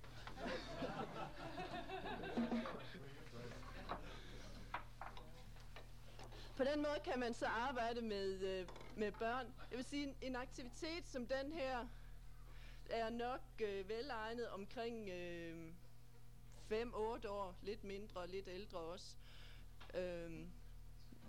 På 6.57 6.64
den 6.64 6.83
måde 6.83 7.01
kan 7.05 7.19
man 7.19 7.35
så 7.35 7.47
arbejde 7.47 8.03
med, 8.03 8.40
øh, 8.40 8.69
med 8.97 9.12
børn. 9.12 9.55
Jeg 9.71 9.77
vil 9.77 9.85
sige, 9.85 10.03
en, 10.03 10.17
en 10.23 10.37
aktivitet 10.37 11.07
som 11.07 11.27
den 11.27 11.53
her 11.53 11.87
er 12.90 13.11
nok 13.11 13.40
øh, 13.62 13.88
velegnet 13.88 14.49
omkring 14.49 15.09
øh, 15.09 15.73
5-8 16.73 17.29
år, 17.29 17.55
lidt 17.62 17.85
mindre, 17.85 18.21
og 18.21 18.29
lidt 18.29 18.49
ældre 18.49 18.79
også. 18.79 19.17
Øh, 19.95 20.31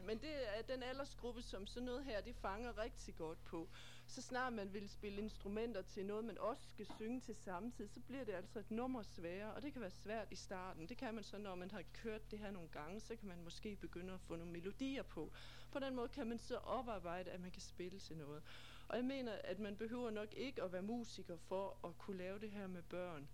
men 0.05 0.17
det 0.21 0.57
er 0.57 0.61
den 0.61 0.83
aldersgruppe, 0.83 1.41
som 1.41 1.67
sådan 1.67 1.85
noget 1.85 2.05
her, 2.05 2.21
det 2.21 2.35
fanger 2.35 2.77
rigtig 2.77 3.15
godt 3.15 3.43
på. 3.43 3.69
Så 4.15 4.21
snart 4.21 4.53
man 4.53 4.73
vil 4.73 4.89
spille 4.89 5.21
instrumenter 5.21 5.81
til 5.81 6.05
noget, 6.05 6.25
man 6.25 6.37
også 6.37 6.69
skal 6.69 6.85
synge 6.95 7.21
til 7.21 7.35
samtidig, 7.35 7.91
så 7.91 7.99
bliver 7.99 8.23
det 8.23 8.33
altså 8.33 8.59
et 8.59 8.71
nummer 8.71 9.03
sværere, 9.03 9.53
og 9.53 9.61
det 9.61 9.73
kan 9.73 9.81
være 9.81 9.91
svært 9.91 10.27
i 10.31 10.35
starten. 10.35 10.89
Det 10.89 10.97
kan 10.97 11.15
man 11.15 11.23
så, 11.23 11.37
når 11.37 11.55
man 11.55 11.71
har 11.71 11.83
kørt 11.93 12.31
det 12.31 12.39
her 12.39 12.51
nogle 12.51 12.69
gange, 12.69 12.99
så 12.99 13.15
kan 13.15 13.27
man 13.27 13.43
måske 13.43 13.75
begynde 13.75 14.13
at 14.13 14.19
få 14.19 14.35
nogle 14.35 14.51
melodier 14.51 15.03
på. 15.03 15.31
På 15.71 15.79
den 15.79 15.95
måde 15.95 16.07
kan 16.07 16.27
man 16.27 16.39
så 16.39 16.57
oparbejde, 16.57 17.31
at 17.31 17.41
man 17.41 17.51
kan 17.51 17.61
spille 17.61 17.99
til 17.99 18.17
noget. 18.17 18.43
Og 18.87 18.97
jeg 18.97 19.05
mener, 19.05 19.31
at 19.43 19.59
man 19.59 19.75
behøver 19.75 20.09
nok 20.09 20.33
ikke 20.33 20.63
at 20.63 20.71
være 20.71 20.81
musiker 20.81 21.37
for 21.37 21.77
at 21.87 21.97
kunne 21.97 22.17
lave 22.17 22.39
det 22.39 22.51
her 22.51 22.67
med 22.67 22.81
børn. 22.81 23.27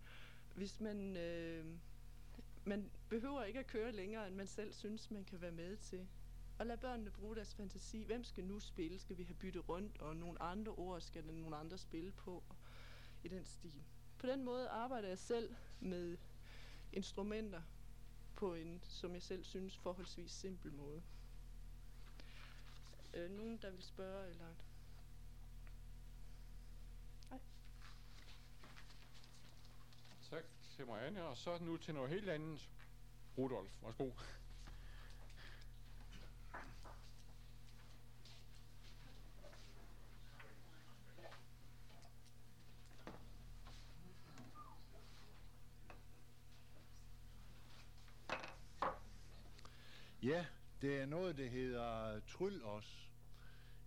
Hvis 0.56 0.80
man... 0.80 1.18
Øh, 1.18 1.66
man 2.66 2.92
behøver 3.10 3.44
ikke 3.44 3.60
at 3.60 3.68
køre 3.68 3.92
længere, 3.92 4.28
end 4.28 4.36
man 4.36 4.48
selv 4.48 4.74
synes, 4.74 5.12
man 5.12 5.24
kan 5.24 5.42
være 5.42 5.52
med 5.52 5.78
til. 5.78 6.08
Og 6.62 6.68
lad 6.68 6.78
børnene 6.78 7.12
bruge 7.12 7.36
deres 7.36 7.56
fantasi. 7.56 8.04
Hvem 8.04 8.24
skal 8.24 8.44
nu 8.44 8.60
spille? 8.60 9.00
Skal 9.00 9.18
vi 9.18 9.24
have 9.24 9.36
byttet 9.36 9.70
rundt, 9.70 10.02
og 10.02 10.16
nogle 10.16 10.42
andre 10.42 10.72
ord 10.72 11.02
skal 11.02 11.24
der 11.28 11.32
nogle 11.32 11.58
andre 11.58 11.78
spille 11.78 12.12
på? 12.12 12.44
I 13.24 13.28
den 13.28 13.46
stil. 13.46 13.84
På 14.20 14.28
den 14.28 14.44
måde 14.44 14.70
arbejder 14.70 15.08
jeg 15.08 15.20
selv 15.20 15.56
med 15.80 16.18
instrumenter 16.94 17.62
på 18.36 18.54
en, 18.54 18.82
som 18.84 19.14
jeg 19.14 19.22
selv 19.22 19.44
synes, 19.44 19.78
forholdsvis 19.78 20.32
simpel 20.32 20.74
måde. 20.74 21.02
Øh, 23.14 23.32
nogen, 23.32 23.58
der 23.58 23.70
vil 23.70 23.84
spørge, 23.84 24.30
eller... 24.30 24.48
Nej. 27.30 27.40
Tak 30.30 30.44
til 30.76 30.88
Marianne, 30.88 31.24
og 31.24 31.38
så 31.38 31.58
nu 31.62 31.78
til 31.78 31.94
noget 31.94 32.10
helt 32.10 32.30
andet. 32.30 32.70
Rudolf, 33.38 33.72
værsgo. 33.82 34.10
Ja, 50.24 50.46
det 50.82 51.02
er 51.02 51.06
noget, 51.06 51.38
der 51.38 51.50
hedder 51.50 52.20
tryl 52.20 52.62
også. 52.64 52.98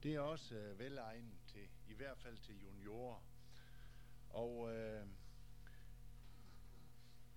Det 0.03 0.15
er 0.15 0.21
også 0.21 0.55
øh, 0.55 0.79
velegnet 0.79 1.39
til, 1.47 1.69
i 1.89 1.95
hvert 1.95 2.19
fald 2.19 2.39
til 2.39 2.63
juniorer. 2.63 3.23
Og 4.31 4.75
øh, 4.75 5.07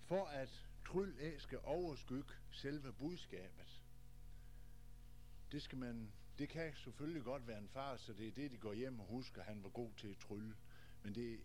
for 0.01 0.25
at 0.25 0.67
tryl 0.85 1.19
af 1.19 1.41
skal 1.41 1.59
overskygge 1.63 2.33
selve 2.51 2.93
budskabet, 2.93 3.81
det 5.51 5.61
skal 5.61 5.77
man, 5.77 6.11
det 6.39 6.49
kan 6.49 6.73
selvfølgelig 6.75 7.23
godt 7.23 7.47
være 7.47 7.57
en 7.57 7.69
far, 7.69 7.97
så 7.97 8.13
det 8.13 8.27
er 8.27 8.31
det, 8.31 8.51
de 8.51 8.57
går 8.57 8.73
hjem 8.73 8.99
og 8.99 9.05
husker, 9.05 9.41
at 9.41 9.47
han 9.47 9.63
var 9.63 9.69
god 9.69 9.91
til 9.97 10.07
at 10.07 10.17
trylle. 10.17 10.55
Men 11.03 11.15
det 11.15 11.39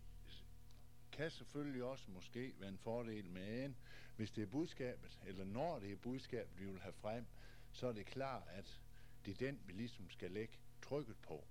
kan 1.12 1.30
selvfølgelig 1.30 1.84
også 1.84 2.10
måske 2.10 2.54
være 2.58 2.68
en 2.68 2.78
fordel 2.78 3.30
med 3.30 3.64
en, 3.64 3.76
hvis 4.16 4.30
det 4.30 4.42
er 4.42 4.46
budskabet, 4.46 5.20
eller 5.26 5.44
når 5.44 5.78
det 5.78 5.92
er 5.92 5.96
budskabet, 5.96 6.60
vi 6.60 6.66
vil 6.66 6.80
have 6.80 6.92
frem, 6.92 7.26
så 7.72 7.86
er 7.86 7.92
det 7.92 8.06
klart, 8.06 8.42
at 8.48 8.80
det 9.24 9.30
er 9.30 9.46
den, 9.46 9.60
vi 9.66 9.72
ligesom 9.72 10.10
skal 10.10 10.30
lægge 10.30 10.54
trykket 10.82 11.16
på. 11.16 11.44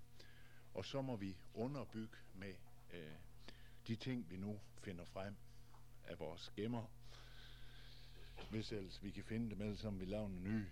Og 0.73 0.85
så 0.85 1.01
må 1.01 1.15
vi 1.15 1.37
underbygge 1.53 2.17
med 2.33 2.53
øh, 2.93 3.15
de 3.87 3.95
ting, 3.95 4.29
vi 4.29 4.37
nu 4.37 4.59
finder 4.77 5.05
frem 5.05 5.35
af 6.03 6.19
vores 6.19 6.51
gemmer. 6.55 6.85
Hvis 8.49 8.71
ellers 8.71 9.03
vi 9.03 9.11
kan 9.11 9.23
finde 9.23 9.49
dem, 9.49 9.61
ellers 9.61 9.83
om 9.83 9.99
vi 9.99 10.05
laver 10.05 10.27
en 10.27 10.43
ny. 10.43 10.65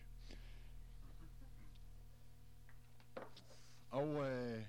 Og 3.90 4.30
øh, 4.30 4.66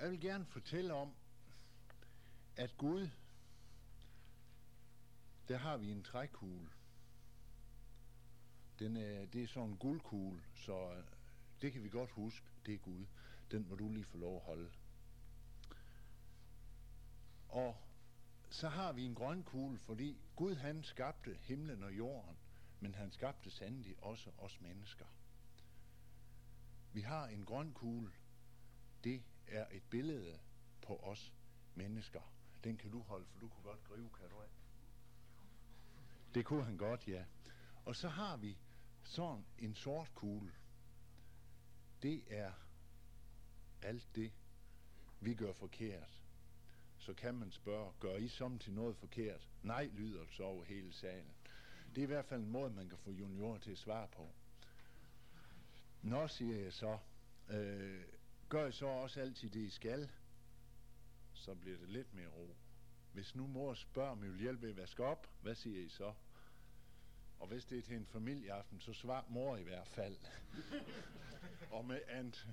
jeg 0.00 0.10
vil 0.10 0.20
gerne 0.20 0.46
fortælle 0.46 0.94
om, 0.94 1.14
at 2.56 2.76
Gud, 2.76 3.08
der 5.48 5.56
har 5.56 5.76
vi 5.76 5.90
en 5.90 6.02
trækugle. 6.02 6.68
Den 8.78 8.96
er, 8.96 9.26
det 9.26 9.42
er 9.42 9.46
sådan 9.46 9.68
en 9.68 9.76
guldkugle, 9.76 10.42
så 10.54 10.92
øh, 10.92 11.04
det 11.62 11.72
kan 11.72 11.84
vi 11.84 11.88
godt 11.88 12.10
huske, 12.10 12.46
det 12.66 12.74
er 12.74 12.78
Gud. 12.78 13.06
Den 13.50 13.68
må 13.68 13.74
du 13.74 13.88
lige 13.88 14.04
få 14.04 14.18
lov 14.18 14.36
at 14.36 14.42
holde. 14.42 14.70
Og 17.48 17.76
så 18.50 18.68
har 18.68 18.92
vi 18.92 19.02
en 19.02 19.14
grøn 19.14 19.42
kugle, 19.42 19.78
fordi 19.78 20.18
Gud 20.36 20.54
han 20.54 20.82
skabte 20.82 21.38
himlen 21.40 21.82
og 21.82 21.96
jorden, 21.96 22.36
men 22.80 22.94
han 22.94 23.10
skabte 23.10 23.50
sandelig 23.50 23.94
også 24.02 24.30
os 24.38 24.60
mennesker. 24.60 25.06
Vi 26.92 27.00
har 27.00 27.26
en 27.26 27.44
grøn 27.44 27.72
kugle. 27.72 28.12
Det 29.04 29.22
er 29.46 29.66
et 29.70 29.82
billede 29.90 30.38
på 30.82 30.96
os 30.96 31.32
mennesker. 31.74 32.20
Den 32.64 32.76
kan 32.76 32.90
du 32.90 33.00
holde, 33.00 33.26
for 33.26 33.38
du 33.38 33.48
kunne 33.48 33.64
godt 33.64 33.84
gribe, 33.84 34.08
kan 34.18 34.28
du 34.28 34.42
ikke? 34.42 34.54
Det 36.34 36.44
kunne 36.44 36.64
han 36.64 36.76
godt, 36.76 37.08
ja. 37.08 37.24
Og 37.84 37.96
så 37.96 38.08
har 38.08 38.36
vi 38.36 38.58
sådan 39.06 39.44
en 39.58 39.74
sort 39.74 40.14
kugle. 40.14 40.52
Det 42.02 42.24
er 42.28 42.52
alt 43.82 44.08
det, 44.14 44.32
vi 45.20 45.34
gør 45.34 45.52
forkert. 45.52 46.22
Så 46.98 47.14
kan 47.14 47.34
man 47.34 47.50
spørge, 47.50 47.92
gør 48.00 48.16
I 48.16 48.28
som 48.28 48.58
til 48.58 48.72
noget 48.72 48.96
forkert? 48.96 49.48
Nej, 49.62 49.90
lyder 49.92 50.20
det 50.20 50.32
så 50.32 50.42
over 50.42 50.64
hele 50.64 50.92
salen. 50.92 51.34
Det 51.94 51.98
er 51.98 52.02
i 52.02 52.06
hvert 52.06 52.24
fald 52.24 52.40
en 52.40 52.50
måde, 52.50 52.70
man 52.70 52.88
kan 52.88 52.98
få 52.98 53.10
juniorer 53.10 53.58
til 53.58 53.70
at 53.70 53.78
svare 53.78 54.08
på. 54.08 54.28
Nå, 56.02 56.28
siger 56.28 56.60
jeg 56.60 56.72
så, 56.72 56.98
øh, 57.48 58.04
gør 58.48 58.66
I 58.66 58.72
så 58.72 58.86
også 58.86 59.20
altid 59.20 59.50
det, 59.50 59.60
I 59.60 59.70
skal? 59.70 60.10
Så 61.32 61.54
bliver 61.54 61.78
det 61.78 61.88
lidt 61.88 62.14
mere 62.14 62.28
ro. 62.28 62.56
Hvis 63.12 63.34
nu 63.34 63.46
mor 63.46 63.74
spørger, 63.74 64.10
om 64.10 64.24
I 64.24 64.28
vil 64.28 64.40
hjælpe 64.40 64.62
med 64.62 64.70
at 64.70 64.76
vaske 64.76 65.04
op, 65.04 65.28
hvad 65.42 65.54
siger 65.54 65.80
I 65.80 65.88
så? 65.88 66.14
Og 67.38 67.46
hvis 67.46 67.64
det 67.64 67.78
er 67.78 67.82
til 67.82 67.96
en 67.96 68.06
familieaften, 68.06 68.80
så 68.80 68.92
svar 68.92 69.24
mor 69.28 69.56
i 69.56 69.62
hvert 69.62 69.88
fald. 69.88 70.16
og 71.70 71.84
med 71.84 72.00
ant. 72.08 72.46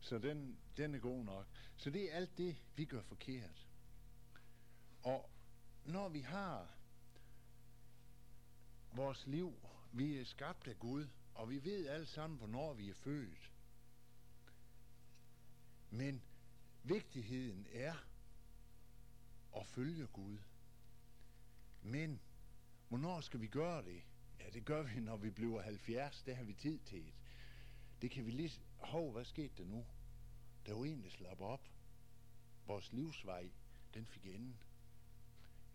Så 0.00 0.18
den, 0.18 0.58
den 0.76 0.94
er 0.94 0.98
god 0.98 1.24
nok. 1.24 1.46
Så 1.76 1.90
det 1.90 2.12
er 2.12 2.16
alt 2.16 2.38
det, 2.38 2.56
vi 2.76 2.84
gør 2.84 3.02
forkert. 3.02 3.68
Og 5.02 5.30
når 5.84 6.08
vi 6.08 6.20
har 6.20 6.74
vores 8.92 9.26
liv, 9.26 9.54
vi 9.92 10.18
er 10.20 10.24
skabt 10.24 10.68
af 10.68 10.78
Gud, 10.78 11.08
og 11.34 11.50
vi 11.50 11.64
ved 11.64 11.86
alle 11.86 12.06
sammen, 12.06 12.38
hvornår 12.38 12.74
vi 12.74 12.90
er 12.90 12.94
født. 12.94 13.52
Men 15.90 16.22
vigtigheden 16.82 17.66
er 17.72 17.94
at 19.56 19.66
følge 19.66 20.06
Gud. 20.06 20.38
Men 21.82 22.20
hvornår 22.88 23.20
skal 23.20 23.40
vi 23.40 23.46
gøre 23.46 23.84
det? 23.84 24.02
Ja, 24.42 24.50
det 24.50 24.64
gør 24.64 24.82
vi, 24.82 25.00
når 25.00 25.16
vi 25.16 25.30
bliver 25.30 25.62
70. 25.62 26.22
Det 26.22 26.36
har 26.36 26.44
vi 26.44 26.52
tid 26.52 26.78
til. 26.78 27.12
Det 28.02 28.10
kan 28.10 28.26
vi 28.26 28.30
lige... 28.30 28.60
Hov, 28.78 29.12
hvad 29.12 29.24
skete 29.24 29.62
der 29.62 29.64
nu? 29.64 29.86
Der 30.66 30.74
var 30.74 30.84
en, 30.84 31.02
der 31.04 31.10
slap 31.10 31.40
op. 31.40 31.68
Vores 32.66 32.92
livsvej, 32.92 33.50
den 33.94 34.06
fik 34.06 34.26
enden. 34.26 34.56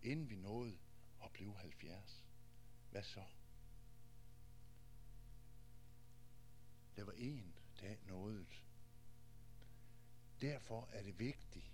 Inden 0.01 0.29
vi 0.29 0.35
nåede 0.35 0.77
at 1.23 1.31
blive 1.31 1.55
70. 1.57 2.25
Hvad 2.91 3.03
så? 3.03 3.23
Der 6.95 7.03
var 7.03 7.11
en, 7.11 7.53
der 7.81 7.95
nåede. 8.07 8.45
Derfor 10.41 10.89
er 10.91 11.03
det 11.03 11.19
vigtigt 11.19 11.71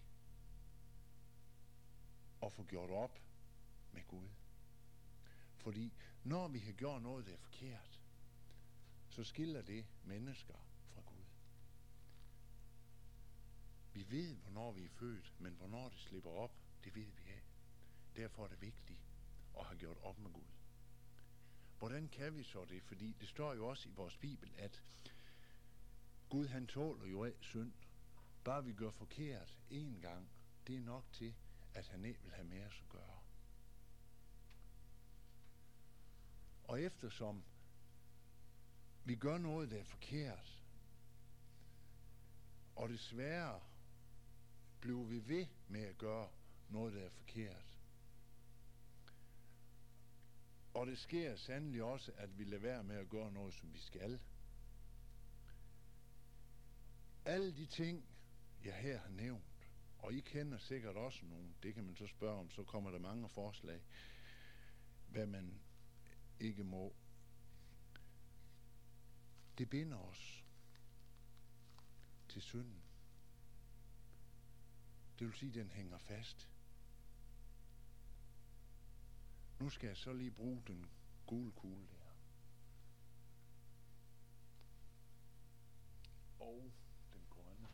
at 2.43 2.53
få 2.53 2.63
gjort 2.63 2.89
op 2.89 3.19
med 3.91 4.01
Gud. 4.07 4.29
Fordi 5.55 5.93
når 6.23 6.47
vi 6.47 6.59
har 6.59 6.71
gjort 6.71 7.01
noget, 7.01 7.25
der 7.25 7.33
er 7.33 7.37
forkert, 7.37 7.99
så 9.09 9.23
skiller 9.23 9.61
det 9.61 9.85
mennesker 10.03 10.67
fra 10.85 11.01
Gud. 11.05 11.25
Vi 13.93 14.05
ved, 14.09 14.35
hvornår 14.35 14.71
vi 14.71 14.85
er 14.85 14.89
født, 14.89 15.33
men 15.39 15.53
hvornår 15.53 15.89
det 15.89 15.99
slipper 15.99 16.29
op, 16.29 16.51
det 16.83 16.95
ved 16.95 17.05
vi 17.05 17.31
af. 17.31 17.43
Derfor 18.15 18.43
er 18.43 18.47
det 18.47 18.61
vigtigt 18.61 18.99
at 19.59 19.65
have 19.65 19.79
gjort 19.79 19.97
op 19.97 20.19
med 20.19 20.31
Gud. 20.31 20.53
Hvordan 21.79 22.07
kan 22.07 22.37
vi 22.37 22.43
så 22.43 22.65
det? 22.65 22.83
Fordi 22.83 23.15
det 23.19 23.29
står 23.29 23.53
jo 23.53 23.67
også 23.67 23.89
i 23.89 23.91
vores 23.91 24.17
Bibel, 24.17 24.55
at 24.57 24.83
Gud 26.29 26.47
han 26.47 26.67
tåler 26.67 27.05
jo 27.05 27.23
af 27.23 27.33
synd. 27.41 27.73
Bare 28.43 28.63
vi 28.63 28.73
gør 28.73 28.89
forkert 28.89 29.57
én 29.71 30.01
gang, 30.01 30.29
det 30.67 30.75
er 30.75 30.79
nok 30.79 31.05
til, 31.11 31.35
at 31.73 31.87
han 31.87 32.05
ikke 32.05 32.19
vil 32.23 32.31
have 32.31 32.47
mere 32.47 32.65
at 32.65 32.89
gøre. 32.89 33.12
Og 36.73 36.81
eftersom 36.81 37.43
vi 39.05 39.15
gør 39.15 39.37
noget, 39.37 39.71
der 39.71 39.79
er 39.79 39.83
forkert, 39.83 40.63
og 42.75 42.89
desværre 42.89 43.61
bliver 44.79 45.03
vi 45.03 45.27
ved 45.27 45.47
med 45.67 45.81
at 45.81 45.97
gøre 45.97 46.29
noget, 46.69 46.93
der 46.93 47.01
er 47.01 47.09
forkert. 47.09 47.79
Og 50.73 50.87
det 50.87 50.97
sker 50.97 51.35
sandelig 51.35 51.83
også, 51.83 52.11
at 52.17 52.37
vi 52.37 52.43
lader 52.43 52.61
være 52.61 52.83
med 52.83 52.95
at 52.95 53.09
gøre 53.09 53.31
noget, 53.31 53.53
som 53.53 53.73
vi 53.73 53.79
skal. 53.79 54.19
Alle 57.25 57.55
de 57.55 57.65
ting, 57.65 58.05
jeg 58.63 58.75
her 58.75 58.99
har 58.99 59.09
nævnt, 59.09 59.71
og 59.97 60.13
I 60.13 60.19
kender 60.19 60.57
sikkert 60.57 60.95
også 60.95 61.25
nogle, 61.25 61.53
det 61.63 61.73
kan 61.73 61.83
man 61.83 61.95
så 61.95 62.07
spørge 62.07 62.39
om, 62.39 62.51
så 62.51 62.63
kommer 62.63 62.91
der 62.91 62.99
mange 62.99 63.29
forslag, 63.29 63.81
hvad 65.07 65.25
man 65.25 65.62
ikke 66.43 66.63
må. 66.63 66.95
Det 69.57 69.69
binder 69.69 69.97
os 69.97 70.45
til 72.29 72.41
synden. 72.41 72.83
Det 75.19 75.27
vil 75.27 75.37
sige, 75.37 75.49
at 75.49 75.55
den 75.55 75.71
hænger 75.71 75.97
fast. 75.97 76.49
Nu 79.59 79.69
skal 79.69 79.87
jeg 79.87 79.97
så 79.97 80.13
lige 80.13 80.31
bruge 80.31 80.63
den 80.67 80.89
gule 81.27 81.51
kugle 81.51 81.87
der. 81.87 82.13
Og 86.39 86.71
den 87.13 87.21
grønne. 87.29 87.67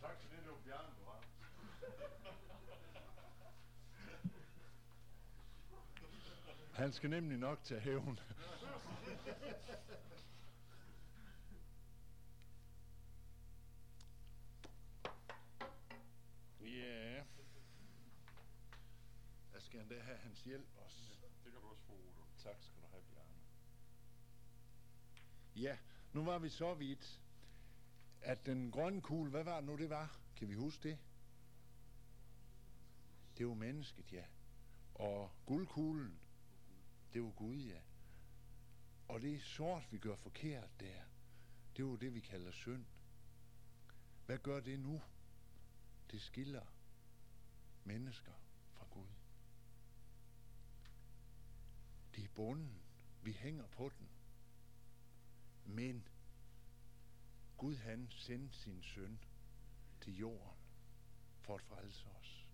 Tak 0.00 0.16
for 0.20 0.28
det, 0.28 0.38
det 0.44 0.50
var 0.50 0.58
Bjørn, 0.64 0.94
du 0.98 1.04
var. 1.04 1.22
Han 6.76 6.92
skal 6.92 7.10
nemlig 7.10 7.38
nok 7.38 7.62
tage 7.64 7.80
hævn. 7.80 8.20
Ja. 16.60 17.22
Jeg 19.52 19.62
skal 19.62 19.80
endda 19.80 20.00
have 20.00 20.16
hans 20.16 20.42
hjælp 20.44 20.68
også. 20.76 20.98
Det 21.44 21.52
kan 21.52 21.60
du 21.60 21.68
også 21.68 21.82
få, 21.82 21.92
Rudolf. 21.92 22.28
Tak 22.38 22.56
skal 22.60 22.82
du 22.82 22.86
have, 22.90 23.02
Bjarne. 23.02 23.40
Ja, 25.56 25.78
nu 26.12 26.24
var 26.24 26.38
vi 26.38 26.48
så 26.48 26.74
vidt, 26.74 27.20
at 28.20 28.46
den 28.46 28.70
grønne 28.70 29.02
kugle, 29.02 29.30
hvad 29.30 29.44
var 29.44 29.56
det 29.56 29.64
nu, 29.64 29.76
det 29.76 29.90
var? 29.90 30.18
Kan 30.36 30.48
vi 30.48 30.54
huske 30.54 30.88
det? 30.88 30.98
Det 33.38 33.46
var 33.46 33.54
mennesket, 33.54 34.12
ja. 34.12 34.24
Og 34.94 35.30
guldkuglen, 35.46 36.20
det 37.16 37.24
var 37.24 37.30
Gud, 37.30 37.56
ja. 37.56 37.80
Og 39.08 39.20
det 39.20 39.34
er 39.34 39.40
sort, 39.40 39.92
vi 39.92 39.98
gør 39.98 40.16
forkert 40.16 40.80
der. 40.80 41.02
Det 41.76 41.82
er 41.82 41.86
jo 41.86 41.96
det, 41.96 42.14
vi 42.14 42.20
kalder 42.20 42.52
synd. 42.52 42.86
Hvad 44.26 44.38
gør 44.38 44.60
det 44.60 44.80
nu? 44.80 45.02
Det 46.10 46.22
skiller 46.22 46.66
mennesker 47.84 48.32
fra 48.72 48.86
Gud. 48.90 49.08
Det 52.14 52.24
er 52.24 52.28
bunden. 52.34 52.82
Vi 53.22 53.32
hænger 53.32 53.66
på 53.66 53.88
den. 53.98 54.08
Men 55.64 56.08
Gud 57.56 57.76
han 57.76 58.08
sendte 58.10 58.56
sin 58.56 58.82
søn 58.82 59.18
til 60.00 60.16
jorden 60.16 60.58
for 61.40 61.54
at 61.54 61.62
frelse 61.62 62.08
os. 62.10 62.48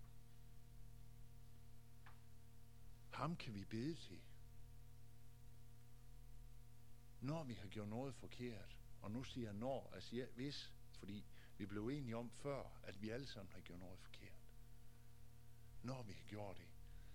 Ham 3.11 3.37
kan 3.37 3.55
vi 3.55 3.65
bede 3.65 3.95
til. 3.95 4.21
Når 7.23 7.45
vi 7.45 7.55
har 7.55 7.69
gjort 7.69 7.89
noget 7.89 8.15
forkert, 8.15 8.79
og 9.03 9.11
nu 9.11 9.25
siger 9.25 9.47
jeg 9.47 9.55
når, 9.55 9.91
jeg 9.95 10.03
siger 10.03 10.27
hvis, 10.27 10.73
fordi 10.99 11.25
vi 11.59 11.67
blev 11.67 11.89
enige 11.89 12.17
om 12.17 12.31
før, 12.31 12.81
at 12.83 13.03
vi 13.03 13.11
alle 13.11 13.27
sammen 13.27 13.53
har 13.53 13.61
gjort 13.61 13.79
noget 13.79 13.99
forkert. 13.99 14.43
Når 15.83 16.03
vi 16.03 16.13
har 16.13 16.25
gjort 16.25 16.57
det, 16.57 16.69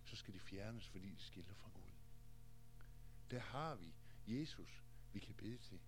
så 0.04 0.16
skal 0.16 0.34
det 0.34 0.42
fjernes, 0.42 0.88
fordi 0.88 1.10
det 1.10 1.22
skiller 1.22 1.54
fra 1.54 1.70
Gud. 1.70 1.92
Der 3.32 3.40
har 3.40 3.76
vi 3.76 3.94
Jesus, 4.28 4.84
vi 5.14 5.20
kan 5.20 5.36
bede 5.36 5.58
til. 5.58 5.80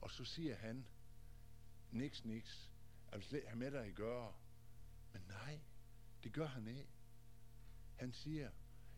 Og 0.00 0.10
så 0.10 0.24
siger 0.24 0.56
han, 0.56 0.86
niks, 1.90 2.24
niks, 2.24 2.70
jeg 3.10 3.18
vil 3.18 3.26
slet 3.26 3.46
have 3.46 3.58
med 3.58 3.70
dig 3.70 3.84
at 3.84 3.94
gøre. 3.94 4.34
Men 5.12 5.22
nej, 5.28 5.60
det 6.22 6.32
gør 6.32 6.46
han 6.46 6.66
ikke. 6.66 6.88
Han 7.96 8.12
siger, 8.12 8.50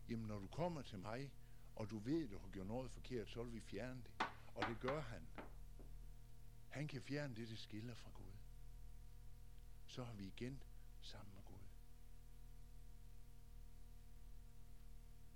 jamen 0.09 0.27
når 0.27 0.39
du 0.39 0.47
kommer 0.47 0.83
til 0.83 0.99
mig, 0.99 1.33
og 1.79 1.91
du 1.91 1.99
ved, 1.99 2.25
at 2.25 2.31
du 2.31 2.39
har 2.39 2.49
gjort 2.49 2.67
noget 2.67 2.91
forkert, 2.91 3.31
så 3.31 3.43
vil 3.43 3.53
vi 3.53 3.61
fjerne 3.61 4.03
det. 4.03 4.27
Og 4.55 4.69
det 4.69 4.81
gør 4.81 5.01
han. 5.01 5.29
Han 6.69 6.89
kan 6.89 7.03
fjerne 7.03 7.37
det, 7.37 7.49
der 7.49 7.57
skiller 7.57 7.95
fra 7.95 8.11
Gud. 8.15 8.33
Så 9.87 10.05
har 10.05 10.15
vi 10.15 10.27
igen 10.27 10.63
sammen 11.01 11.35
med 11.35 11.43
Gud. 11.45 11.65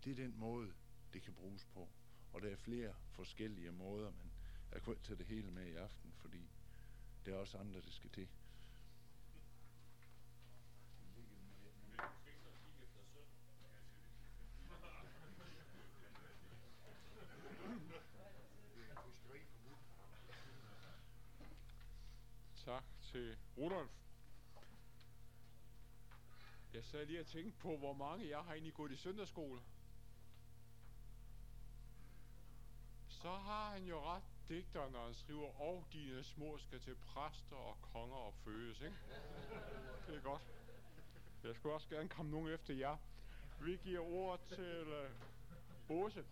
Det 0.04 0.10
er 0.10 0.16
den 0.16 0.38
måde, 0.38 0.72
det 1.12 1.22
kan 1.22 1.34
bruges 1.34 1.64
på. 1.64 1.88
Og 2.32 2.42
der 2.42 2.48
er 2.48 2.56
flere 2.56 2.94
forskellige 3.10 3.72
måder, 3.72 4.10
men 4.10 4.32
jeg 4.72 4.82
kunne 4.82 4.94
ikke 4.94 5.04
tage 5.04 5.18
det 5.18 5.26
hele 5.26 5.50
med 5.50 5.66
i 5.66 5.74
aften, 5.74 6.12
fordi 6.12 6.50
der 7.26 7.32
er 7.34 7.38
også 7.38 7.58
andre, 7.58 7.80
der 7.80 7.90
skal 7.90 8.10
til. 8.10 8.28
Tak 22.64 22.84
til 23.02 23.36
Rudolf. 23.58 23.90
Jeg 26.74 26.84
sad 26.84 27.06
lige 27.06 27.20
og 27.20 27.26
tænkte 27.26 27.58
på, 27.58 27.76
hvor 27.76 27.92
mange 27.92 28.28
jeg 28.28 28.38
har 28.38 28.52
egentlig 28.52 28.74
gået 28.74 28.92
i 28.92 28.96
søndagsskole. 28.96 29.60
Så 33.08 33.30
har 33.30 33.70
han 33.70 33.84
jo 33.84 34.00
ret 34.00 34.22
digter, 34.48 34.90
når 34.90 35.04
han 35.04 35.14
skriver, 35.14 35.60
og 35.60 35.84
dine 35.92 36.24
små 36.24 36.58
skal 36.58 36.80
til 36.80 36.94
præster 36.94 37.56
og 37.56 37.76
konger 37.82 38.16
og 38.16 38.34
fødes, 38.34 38.80
ikke? 38.80 38.96
Det 40.06 40.16
er 40.16 40.20
godt. 40.20 40.42
Jeg 41.44 41.54
skulle 41.54 41.74
også 41.74 41.88
gerne 41.88 42.08
komme 42.08 42.30
nogen 42.30 42.48
efter 42.48 42.74
jer. 42.74 42.96
Vi 43.60 43.76
giver 43.76 44.00
ord 44.00 44.40
til 44.40 44.82
uh, 44.82 45.96
Åse. 45.96 46.24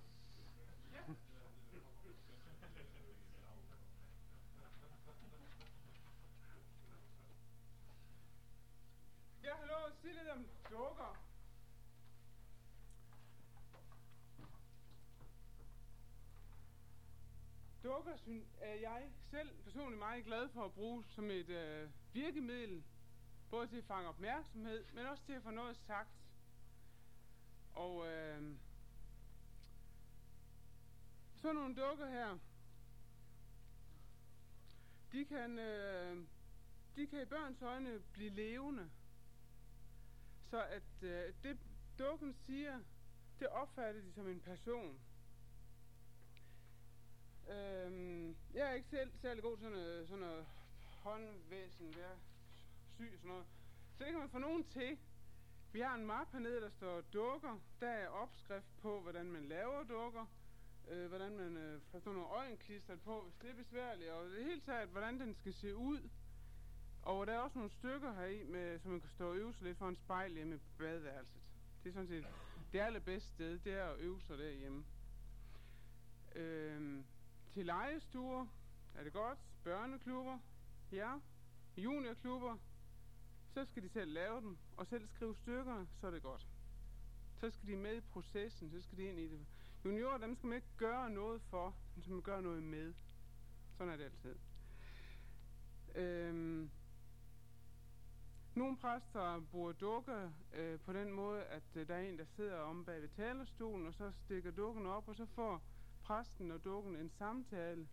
Jeg 10.03 10.13
sige 10.13 10.19
lidt 10.19 10.29
om 10.29 10.47
dukker. 10.71 11.17
Dukker 17.85 18.17
synes, 18.17 18.57
er 18.61 18.75
jeg 18.75 19.11
selv 19.31 19.63
personligt 19.65 19.99
meget 19.99 20.25
glad 20.25 20.49
for 20.49 20.65
at 20.65 20.73
bruge 20.73 21.05
som 21.05 21.31
et 21.31 21.49
øh, 21.49 21.91
virkemiddel, 22.13 22.85
både 23.51 23.67
til 23.67 23.77
at 23.77 23.85
fange 23.85 24.09
opmærksomhed, 24.09 24.85
men 24.93 25.07
også 25.07 25.25
til 25.25 25.33
at 25.33 25.43
få 25.43 25.51
noget 25.51 25.77
sagt. 25.77 26.11
Og 27.73 28.07
øh, 28.07 28.57
sådan 31.37 31.57
nogle 31.57 31.75
dukker 31.75 32.11
her, 32.11 32.39
de 35.13 35.25
kan, 35.25 35.59
øh, 35.59 36.27
de 36.97 37.07
kan 37.07 37.23
i 37.23 37.25
børns 37.25 37.63
øjne 37.63 38.01
blive 38.13 38.31
levende. 38.31 38.91
Så 40.51 40.63
at 40.63 41.03
øh, 41.03 41.35
det 41.43 41.59
dukken 41.99 42.35
siger, 42.35 42.81
det 43.39 43.49
opfatter 43.49 44.01
de 44.03 44.13
som 44.13 44.29
en 44.29 44.41
person. 44.41 45.01
Øhm, 47.51 48.37
jeg 48.55 48.71
er 48.71 48.73
ikke 48.73 48.89
selv 48.89 49.13
særlig 49.23 49.43
god 49.43 49.57
til 49.57 49.65
sådan 49.65 49.79
noget, 49.79 50.09
sådan 50.09 50.21
noget 50.21 50.47
håndvæsen, 51.03 51.93
der 51.93 52.17
syg 52.97 53.11
og 53.13 53.19
sådan 53.19 53.29
noget. 53.29 53.47
Så 53.99 54.05
det 54.05 54.13
kan 54.13 54.21
man 54.21 54.31
få 54.31 54.39
nogen 54.39 54.65
til. 54.65 54.99
Vi 55.73 55.81
har 55.81 55.95
en 55.95 56.07
map 56.07 56.33
hernede, 56.33 56.61
der 56.61 56.71
står 56.71 57.01
dukker. 57.01 57.61
Der 57.81 57.91
er 57.91 58.09
opskrift 58.09 58.81
på, 58.83 59.01
hvordan 59.01 59.27
man 59.27 59.45
laver 59.45 59.85
dukker. 59.85 60.27
Øh, 60.89 61.09
hvordan 61.09 61.37
man 61.37 61.57
øh, 61.57 61.81
får 61.91 61.99
sådan 61.99 62.13
nogle 62.13 62.29
øjenklister 62.29 62.97
på, 62.97 63.23
hvis 63.23 63.35
det 63.43 63.51
er 63.51 63.55
besværligt. 63.55 64.11
Og 64.11 64.31
det 64.31 64.45
hele 64.45 64.61
taget, 64.61 64.89
hvordan 64.89 65.21
den 65.21 65.35
skal 65.35 65.55
se 65.55 65.77
ud. 65.77 66.09
Og 67.03 67.27
der 67.27 67.33
er 67.33 67.39
også 67.39 67.59
nogle 67.59 67.71
stykker 67.71 68.13
heri, 68.13 68.43
med, 68.45 68.79
som 68.79 68.91
man 68.91 69.01
kan 69.01 69.11
stå 69.11 69.31
og 69.31 69.37
øve 69.37 69.55
sig 69.55 69.63
lidt 69.63 69.79
for 69.79 69.89
en 69.89 69.97
spejl 69.97 70.35
hjemme 70.35 70.55
i 70.55 70.59
badeværelset. 70.79 71.41
Det 71.83 71.89
er 71.89 71.93
sådan 71.93 72.09
set 72.09 72.27
det 72.73 72.79
allerbedste 72.79 73.29
sted, 73.29 73.59
det 73.59 73.73
er 73.73 73.85
at 73.85 73.99
øve 73.99 74.21
sig 74.21 74.39
derhjemme. 74.39 74.85
Øhm, 76.35 77.05
til 77.53 77.67
legestuer 77.67 78.47
er 78.95 79.05
det 79.05 79.13
godt. 79.13 79.39
Børneklubber, 79.65 80.39
ja. 80.93 81.19
Juniorklubber, 81.77 82.57
så 83.55 83.65
skal 83.65 83.83
de 83.83 83.89
selv 83.89 84.13
lave 84.13 84.41
dem, 84.41 84.59
og 84.77 84.87
selv 84.87 85.09
skrive 85.09 85.37
stykker, 85.37 85.87
så 86.01 86.07
er 86.07 86.11
det 86.11 86.23
godt. 86.23 86.47
Så 87.41 87.51
skal 87.51 87.69
de 87.69 87.77
med 87.77 87.97
i 87.97 88.01
processen, 88.01 88.71
så 88.71 88.81
skal 88.81 88.99
de 88.99 89.05
ind 89.05 89.19
i 89.19 89.29
det. 89.29 89.47
Juniorer, 89.85 90.19
dem 90.19 90.37
skal 90.37 90.47
man 90.47 90.57
ikke 90.57 90.77
gøre 90.77 91.11
noget 91.11 91.43
for, 91.43 91.75
men 91.95 92.03
skal 92.03 92.13
man 92.13 92.23
gøre 92.23 92.43
noget 92.43 92.63
med. 92.63 92.95
Sådan 93.77 93.93
er 93.93 93.97
det 93.97 94.05
altid. 94.05 94.37
Øhm, 95.95 96.71
nogle 98.61 98.77
præster 98.77 99.41
bruger 99.41 99.73
dukker 99.73 100.31
øh, 100.55 100.81
på 100.81 100.93
den 100.93 101.13
måde, 101.13 101.43
at 101.45 101.63
øh, 101.75 101.89
der 101.89 101.95
er 101.95 102.01
en, 102.01 102.19
der 102.19 102.25
sidder 102.25 102.57
om 102.59 102.85
bag 102.85 103.03
ved 103.03 103.09
talerstolen, 103.09 103.87
og 103.87 103.95
så 103.95 104.11
stikker 104.11 104.51
dukken 104.51 104.87
op, 104.87 105.09
og 105.09 105.17
så 105.17 105.27
får 105.27 105.63
præsten 106.03 106.51
og 106.51 106.65
dukken 106.65 106.97
en 106.97 107.11
samtale. 107.11 107.89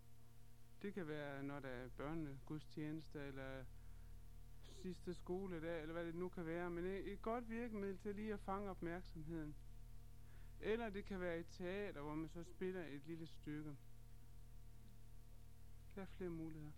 Det 0.82 0.94
kan 0.94 1.08
være, 1.08 1.44
når 1.44 1.60
der 1.60 1.70
er 1.70 1.90
børnegudstjeneste, 1.98 3.20
eller 3.20 3.64
sidste 4.62 5.14
skoledag, 5.14 5.82
eller 5.82 5.94
hvad 5.94 6.06
det 6.06 6.16
nu 6.16 6.30
kan 6.30 6.46
være, 6.46 6.70
men 6.70 6.86
et, 6.86 7.12
et 7.12 7.22
godt 7.22 7.50
virkemiddel 7.50 7.98
til 7.98 8.16
lige 8.16 8.34
at 8.34 8.40
fange 8.40 8.70
opmærksomheden. 8.70 9.56
Eller 10.60 10.90
det 10.90 11.06
kan 11.06 11.20
være 11.20 11.40
et 11.40 11.48
teater, 11.52 12.02
hvor 12.02 12.16
man 12.16 12.30
så 12.30 12.44
spiller 12.44 12.84
et 12.86 13.02
lille 13.06 13.28
stykke. 13.28 13.76
Der 15.96 16.02
er 16.02 16.06
flere 16.06 16.30
muligheder. 16.30 16.72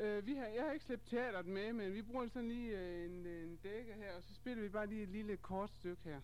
Øh, 0.00 0.26
vi 0.26 0.34
har, 0.34 0.46
jeg 0.46 0.64
har 0.64 0.72
ikke 0.72 0.84
slæbt 0.84 1.06
teateret 1.06 1.46
med, 1.46 1.72
men 1.72 1.94
vi 1.94 2.02
bruger 2.02 2.28
sådan 2.28 2.48
lige 2.48 2.78
øh, 2.78 3.04
en, 3.04 3.26
øh, 3.26 3.42
en 3.42 3.56
dække 3.56 3.92
her, 3.92 4.12
og 4.16 4.22
så 4.22 4.34
spiller 4.34 4.62
vi 4.62 4.68
bare 4.68 4.86
lige 4.86 5.02
et 5.02 5.08
lille 5.08 5.36
kort 5.36 5.70
stykke 5.70 6.02
her. 6.04 6.20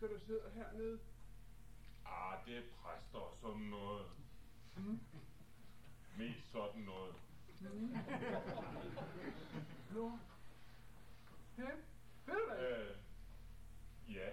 Mennesker, 0.00 0.08
der 0.08 0.26
sidder 0.26 0.50
hernede? 0.50 1.00
Ah, 2.06 2.46
det 2.46 2.56
er 2.58 2.62
præster 2.82 3.18
og 3.18 3.34
sådan 3.40 3.60
noget. 3.60 4.06
Mm. 4.76 5.00
Mest 6.16 6.52
sådan 6.52 6.80
noget. 6.82 7.14
Mm. 7.60 7.96
Nå. 9.94 10.18
Ja, 11.58 11.70
ved 12.26 12.34
du 12.34 12.54
hvad? 12.54 12.78
Øh, 12.78 12.96
ja, 14.14 14.28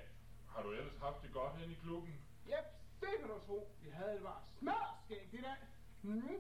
har 0.50 0.62
du 0.64 0.72
ellers 0.72 0.98
haft 0.98 1.22
det 1.24 1.34
godt 1.34 1.58
hen 1.58 1.72
i 1.72 1.74
klubben? 1.74 2.14
Yep, 2.48 2.66
det 3.02 3.10
kan 3.20 3.30
du 3.30 3.40
tro. 3.46 3.72
Vi 3.84 3.90
havde 3.90 4.14
det 4.14 4.22
bare 4.22 4.42
smørskægt 4.60 5.34
i 5.34 5.42
dag. 5.42 5.58
Mm. 6.02 6.40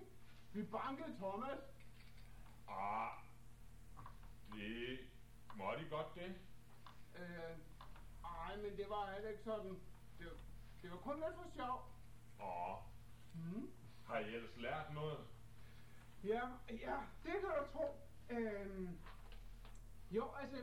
Vi 0.53 0.63
bankede 0.63 1.15
Thomas. 1.17 1.59
Ah, 2.69 3.11
det 4.53 4.99
må 5.55 5.75
de 5.79 5.89
godt 5.89 6.15
det. 6.15 6.35
Øh, 7.15 7.57
men 8.61 8.77
det 8.77 8.89
var 8.89 9.11
heller 9.13 9.29
ikke 9.29 9.43
sådan. 9.43 9.69
Det, 10.19 10.25
var- 10.25 10.41
det 10.81 10.91
var 10.91 10.97
kun 10.97 11.15
lidt 11.15 11.35
for 11.35 11.49
sjov. 11.55 11.85
Åh, 12.41 12.77
Mm. 13.33 13.69
har 14.07 14.19
I 14.19 14.33
ellers 14.35 14.57
lært 14.57 14.93
noget? 14.93 15.19
Ja, 16.23 16.41
ja, 16.69 16.97
det 17.23 17.31
kan 17.31 17.49
du 17.59 17.71
tro. 17.73 17.85
Øhm, 18.29 18.99
jo, 20.11 20.31
altså, 20.41 20.57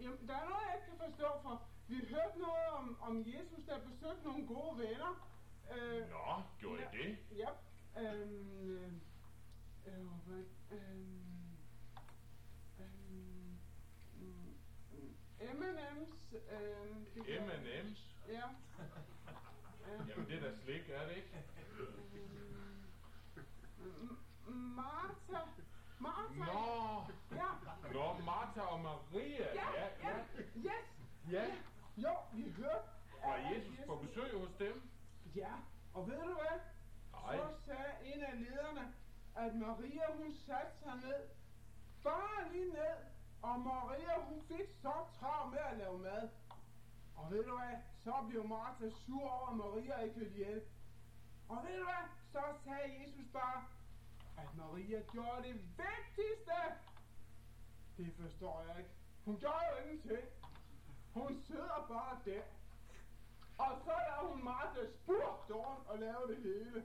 jamen, 0.00 0.28
der 0.28 0.34
er 0.34 0.48
noget, 0.48 0.62
jeg 0.66 0.74
ikke 0.76 0.86
kan 0.98 1.10
forstå, 1.10 1.42
for 1.42 1.62
vi 1.88 1.94
hørte 2.08 2.38
noget 2.38 2.66
om, 2.72 2.98
om 3.02 3.24
Jesus, 3.26 3.64
der 3.66 3.78
besøgte 3.88 4.22
nogle 4.24 4.46
gode 4.46 4.78
venner. 4.78 5.28
Øh, 5.74 6.08
Nå, 6.10 6.42
gjorde 6.58 6.82
I 6.82 6.98
det? 6.98 7.18
Ja. 7.36 7.48
Øhm, 8.00 8.70
øh, 8.76 8.92
øh, 9.86 10.06
hvad, 10.26 10.44
øhm, 10.70 11.31
M&M's. 15.42 16.16
Kan- 17.26 17.46
M&M's? 17.46 18.00
Ja. 18.28 18.46
Øh, 19.92 20.00
Jamen 20.08 20.26
det 20.28 20.36
er 20.38 20.40
da 20.50 20.56
slik, 20.64 20.90
er 20.90 21.06
det 21.08 21.16
ikke? 21.16 21.44
Martha. 24.46 25.40
Martha. 25.98 26.44
Nå, 26.52 27.04
Ja. 27.36 27.48
Nå, 27.92 28.18
Martha 28.24 28.60
og 28.60 28.80
Maria. 28.80 29.54
Ja, 29.54 29.70
ja. 29.74 29.86
ja. 30.02 30.18
Yes. 30.56 30.86
ja. 31.30 31.44
Jo, 31.96 32.14
vi 32.32 32.50
hørte. 32.50 32.88
Var 33.24 33.36
Jesus 33.36 33.78
på 33.86 33.96
besøg 33.96 34.38
hos 34.38 34.50
dem? 34.58 34.90
Ja, 35.36 35.52
og 35.94 36.06
ved 36.08 36.14
du 36.16 36.34
hvad? 36.34 36.60
Nej. 37.12 37.36
Så 37.36 37.54
sagde 37.66 38.14
en 38.14 38.22
af 38.22 38.40
lederne, 38.40 38.92
at 39.36 39.54
Maria 39.54 40.12
hun 40.16 40.32
satte 40.46 40.72
sig 40.82 40.96
ned. 40.96 41.28
Bare 42.02 42.52
lige 42.52 42.72
ned. 42.72 42.96
Og 43.42 43.60
Maria 43.60 44.20
hun 44.28 44.42
fik 44.42 44.68
så 44.82 44.92
travlt 45.20 45.50
med 45.50 45.58
at 45.70 45.76
lave 45.78 45.98
mad. 45.98 46.28
Og 47.16 47.30
ved 47.30 47.44
du 47.44 47.56
hvad? 47.56 47.76
Så 48.04 48.14
blev 48.28 48.48
Martha 48.48 48.90
sur 48.90 49.30
over, 49.30 49.48
at 49.48 49.56
Maria 49.56 49.98
ikke 49.98 50.18
ville 50.18 50.32
hjælpe. 50.32 50.66
Og 51.48 51.56
ved 51.64 51.78
du 51.78 51.84
hvad? 51.84 52.04
Så 52.32 52.42
sagde 52.64 53.02
Jesus 53.02 53.26
bare, 53.32 53.64
at 54.38 54.56
Maria 54.56 55.02
gjorde 55.12 55.42
det 55.42 55.54
vigtigste. 55.54 56.58
Det 57.96 58.14
forstår 58.20 58.64
jeg 58.68 58.78
ikke. 58.78 58.90
Hun 59.24 59.36
gjorde 59.36 59.64
jo 59.70 59.84
ingenting. 59.84 60.28
Hun 61.14 61.42
sidder 61.46 61.86
bare 61.88 62.18
der. 62.24 62.42
Og 63.58 63.80
så 63.84 63.92
er 63.92 64.26
hun 64.26 64.44
Martha 64.44 64.86
spurgt 64.86 65.50
over 65.50 65.74
og 65.86 65.98
lave 65.98 66.28
det 66.28 66.36
hele. 66.36 66.84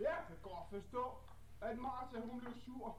Jeg 0.00 0.24
kan 0.26 0.36
godt 0.42 0.68
forstå, 0.70 1.18
at 1.60 1.78
Martha 1.78 2.20
hun 2.20 2.40
blev 2.40 2.54
sur. 2.54 2.96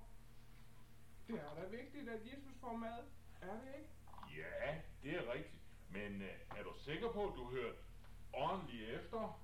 Det 1.28 1.36
er 1.39 1.55
da 1.55 1.65
vigtigt, 1.67 2.09
at 2.09 2.19
Jesus 2.26 2.53
får 2.61 2.76
mad. 2.78 3.03
Er 3.41 3.53
det 3.53 3.76
ikke? 3.78 3.89
Ja, 4.41 4.82
det 5.03 5.11
er 5.17 5.34
rigtigt. 5.34 5.61
Men 5.89 6.21
øh, 6.21 6.39
er 6.57 6.63
du 6.63 6.74
sikker 6.78 7.11
på, 7.11 7.28
at 7.30 7.36
du 7.36 7.49
hørte 7.49 7.78
ordentligt 8.34 8.89
efter? 8.89 9.41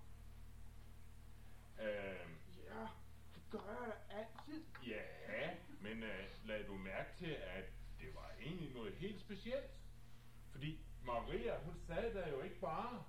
Øh, 1.82 2.30
Ja, 2.66 2.88
det 3.36 3.42
gør 3.52 3.60
jeg 3.84 3.94
da 4.10 4.16
altid. 4.18 4.64
ja, 4.88 5.56
men 5.82 6.04
øh, 6.04 6.26
lad 6.46 6.64
du 6.68 6.78
mærke 6.78 7.10
til, 7.18 7.32
at 7.32 7.66
det 8.00 8.16
var 8.16 8.32
egentlig 8.40 8.74
noget 8.74 8.94
helt 8.94 9.22
specielt. 9.22 9.72
Fordi 10.52 10.80
Maria, 11.04 11.58
hun 11.60 11.76
sad 11.88 12.14
der 12.14 12.28
jo 12.30 12.42
ikke 12.42 12.60
bare. 12.60 13.04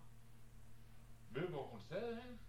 Ved 1.31 1.49
hvor 1.49 1.67
hun 1.67 1.81
sad 1.81 2.15
hen? 2.23 2.41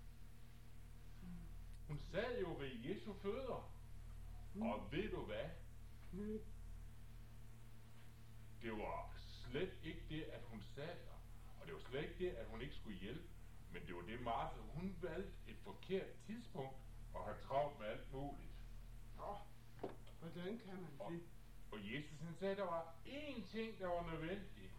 Hun 1.87 1.99
sad 1.99 2.39
jo 2.39 2.55
ved 2.59 2.69
Jesu 2.83 3.13
fødder. 3.13 3.71
Og 4.61 4.91
ved 4.91 5.09
du 5.11 5.25
hvad? 5.25 5.49
Det 8.61 8.71
var 8.71 9.11
slet 9.15 9.73
ikke 9.83 10.03
det, 10.09 10.23
at 10.23 10.41
hun 10.43 10.61
sad 10.61 10.87
der. 10.87 11.17
Og 11.61 11.65
det 11.67 11.73
var 11.73 11.79
slet 11.79 12.01
ikke 12.03 12.19
det, 12.19 12.29
at 12.29 12.45
hun 12.47 12.61
ikke 12.61 12.75
skulle 12.75 12.97
hjælpe. 12.97 13.27
Men 13.73 13.81
det 13.87 13.95
var 13.95 14.01
det, 14.01 14.21
Martha, 14.21 14.59
hun 14.61 14.95
valgte 15.01 15.31
et 15.47 15.57
forkert 15.63 16.07
tidspunkt 16.25 16.75
og 17.13 17.23
have 17.25 17.37
travlt 17.47 17.79
med 17.79 17.87
alt 17.87 18.11
muligt. 18.13 18.51
Nå, 19.17 19.37
hvordan 20.19 20.59
kan 20.59 20.73
man 20.73 20.87
Og, 20.99 21.11
det? 21.11 21.21
og 21.71 21.79
Jesus 21.93 22.19
han 22.19 22.35
sagde, 22.39 22.51
at 22.51 22.57
der 22.57 22.65
var 22.65 22.95
én 23.05 23.51
ting, 23.51 23.79
der 23.79 23.87
var 23.87 24.11
nødvendig. 24.11 24.71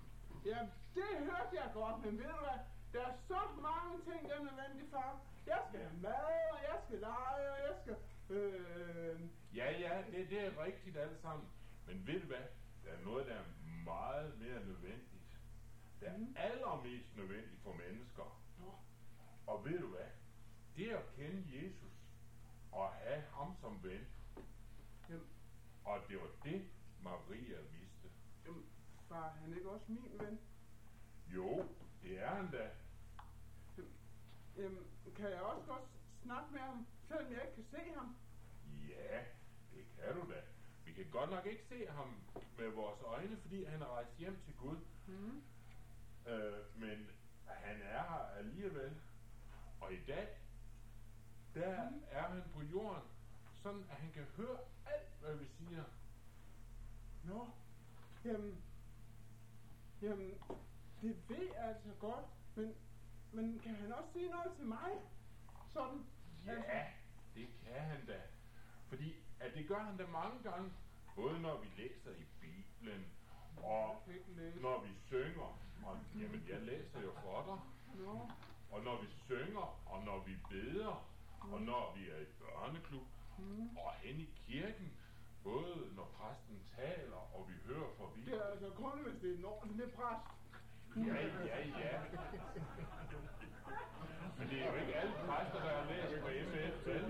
Ja, 0.45 0.69
det 0.95 1.05
hørte 1.19 1.53
jeg 1.53 1.71
godt, 1.75 2.05
men 2.05 2.19
ved 2.19 2.25
du 2.25 2.39
hvad? 2.47 2.59
Der 2.93 3.07
er 3.07 3.17
så 3.29 3.41
mange 3.61 4.05
ting, 4.11 4.29
der 4.29 4.35
er 4.35 4.43
nødvendige, 4.45 4.91
far. 4.91 5.21
Jeg 5.47 5.63
skal 5.69 5.81
have 5.81 5.97
mad, 6.01 6.51
og 6.53 6.59
jeg 6.63 6.79
skal 6.85 6.99
lege, 6.99 7.53
og 7.53 7.59
jeg 7.69 7.75
skal... 7.83 7.97
Øh, 8.37 9.21
Ja, 9.55 9.71
ja, 9.81 10.03
det, 10.11 10.31
det 10.31 10.41
er 10.47 10.65
rigtigt 10.65 10.97
alt 10.97 11.21
sammen. 11.23 11.49
Men 11.87 12.07
ved 12.07 12.21
du 12.21 12.27
hvad? 12.27 12.45
Der 12.85 12.91
er 12.93 13.01
noget, 13.05 13.27
der 13.27 13.35
er 13.35 13.45
meget 13.85 14.39
mere 14.39 14.65
nødvendigt. 14.65 15.39
Der 16.01 16.07
er 16.11 16.17
Mhm. 16.19 16.35
allermest 16.39 17.17
nødvendigt 17.17 17.63
for 17.63 17.73
mennesker. 17.75 18.43
Nå. 18.59 18.73
Og 19.47 19.65
ved 19.65 19.79
du 19.81 19.87
hvad? 19.87 20.07
Det 20.77 20.89
at 20.91 21.03
kende 21.17 21.45
Jesus 21.65 21.93
og 22.73 22.89
have 22.93 23.23
ham 23.23 23.57
som 23.61 23.83
ven. 23.83 24.07
Jamen. 25.09 25.27
Og 25.85 26.01
det 26.09 26.17
var 26.21 26.29
det, 26.45 26.71
Maria 27.03 27.57
vidste. 27.61 28.09
jamen, 28.47 28.65
er 29.11 29.31
han 29.41 29.53
ikke 29.57 29.71
også 29.71 29.85
min 29.89 30.13
ven? 30.21 30.41
Jo, 31.29 31.69
det 32.03 32.21
er 32.23 32.35
han 32.35 32.51
da. 32.51 32.71
Jamen, 34.57 34.87
kan 35.17 35.31
jeg 35.31 35.41
også 35.41 35.67
godt 35.67 35.83
snakke 36.23 36.53
med 36.53 36.61
ham, 36.61 36.87
selvom 37.09 37.33
jeg 37.33 37.43
ikke 37.43 37.55
kan 37.55 37.65
se 37.65 37.93
ham? 37.97 38.17
Kan 40.03 40.15
du 40.15 40.33
da. 40.33 40.41
Vi 40.85 40.93
kan 40.93 41.07
godt 41.11 41.31
nok 41.31 41.47
ikke 41.47 41.65
se 41.69 41.87
ham 41.87 42.15
med 42.59 42.69
vores 42.69 43.01
øjne, 43.03 43.37
fordi 43.37 43.65
han 43.65 43.83
er 43.83 43.87
rejst 43.87 44.17
hjem 44.19 44.41
til 44.45 44.55
Gud. 44.57 44.77
Mm. 45.07 45.43
Øh, 46.27 46.81
men 46.81 47.09
han 47.47 47.83
er 47.83 48.03
her 48.03 48.29
alligevel. 48.39 49.01
Og 49.81 49.93
i 49.93 50.01
dag, 50.07 50.29
der 51.55 51.91
Mhm. 51.91 52.03
er 52.11 52.23
han 52.23 52.43
på 52.55 52.63
jorden, 52.63 53.03
sådan 53.63 53.85
at 53.91 53.97
han 53.97 54.13
kan 54.13 54.25
høre 54.37 54.59
alt, 54.87 55.09
hvad 55.21 55.35
vi 55.37 55.47
siger. 55.59 55.85
Nå, 57.25 57.49
jamen, 58.25 58.65
jamen, 60.03 60.35
det 61.03 61.29
ved 61.29 61.47
jeg 61.55 61.65
altså 61.65 61.91
godt, 62.01 62.25
men, 62.55 62.75
men 63.33 63.59
kan 63.59 63.75
han 63.75 63.93
også 63.93 64.13
sige 64.13 64.31
noget 64.31 64.57
til 64.57 64.65
mig? 64.67 64.91
Sådan, 65.73 66.07
Ja, 66.47 66.87
det 67.35 67.49
kan 67.65 67.81
han 67.81 68.07
da. 68.07 68.21
Fordi 68.89 69.22
at 69.45 69.55
det 69.55 69.69
gør 69.69 69.79
han 69.79 69.97
da 69.97 70.07
mange 70.07 70.39
gange. 70.43 70.73
Både 71.17 71.41
når 71.41 71.61
vi 71.61 71.69
læser 71.83 72.11
i 72.11 72.25
Bibelen, 72.41 73.05
og 73.57 74.03
når 74.61 74.83
vi 74.85 74.91
synger. 75.07 75.59
Og, 75.87 75.99
jamen, 76.21 76.45
jeg 76.49 76.61
læser 76.61 77.01
jo 77.01 77.13
for 77.23 77.39
dig. 77.49 77.59
Og 78.73 78.83
når 78.85 79.03
vi 79.03 79.09
synger, 79.27 79.67
og 79.87 80.05
når 80.05 80.19
vi 80.27 80.35
beder, 80.51 81.07
og 81.53 81.61
når 81.63 81.95
vi 81.97 82.11
er 82.11 82.21
i 82.21 82.29
børneklub, 82.41 83.07
mm. 83.39 83.77
og 83.77 83.93
hen 83.93 84.21
i 84.21 84.29
kirken, 84.47 84.93
både 85.45 85.89
når 85.97 86.15
præsten 86.17 86.63
taler, 86.77 87.23
og 87.37 87.49
vi 87.49 87.55
hører 87.67 87.91
fra 87.99 88.05
det 88.05 88.15
Bibelen. 88.15 88.41
er 88.41 88.45
altså 88.45 88.71
kun, 88.71 88.99
hvis 89.07 89.21
det 89.23 89.31
er 89.33 89.39
en 89.39 89.45
ordentlig 89.45 89.93
præst. 89.93 90.27
Ja, 90.97 91.21
ja, 91.51 91.59
ja. 91.83 92.01
Men 94.39 94.49
det 94.51 94.63
er 94.63 94.73
jo 94.73 94.77
ikke 94.81 94.95
alle 94.95 95.13
præster, 95.27 95.61
der 95.65 95.73
har 95.79 95.85
læst 95.91 96.23
på 96.23 96.29
MF, 96.29 96.87
vel? 96.87 97.05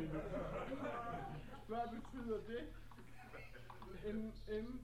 Hvad 1.82 2.00
betyder 2.00 2.38
det? 2.46 2.74
M, 4.14 4.32
M, 4.48 4.80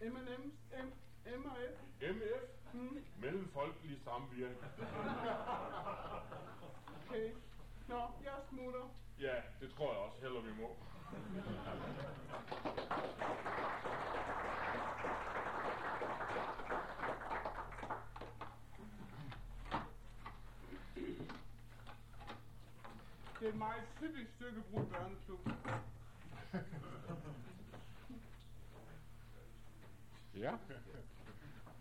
M&M, 0.00 0.52
M, 0.72 0.92
M 1.26 1.44
og 1.44 1.56
F? 1.74 2.02
MF? 2.02 2.72
Mm. 2.72 3.04
Mellemfolkelig 3.20 4.00
samvirke. 4.04 4.56
Okay. 7.08 7.30
Nå, 7.88 8.00
jeg 8.24 8.34
smutter. 8.48 8.88
Ja, 9.20 9.42
det 9.60 9.70
tror 9.70 9.92
jeg 9.92 10.02
også 10.02 10.20
heller, 10.20 10.40
vi 10.40 10.52
må. 10.62 10.76
Det 23.40 23.48
er 23.48 23.52
et 23.52 23.58
meget 23.58 23.84
typisk 23.98 24.30
stykke 24.34 24.60
brud 24.70 24.86
børneklub. 24.86 25.48
Ja. 30.34 30.56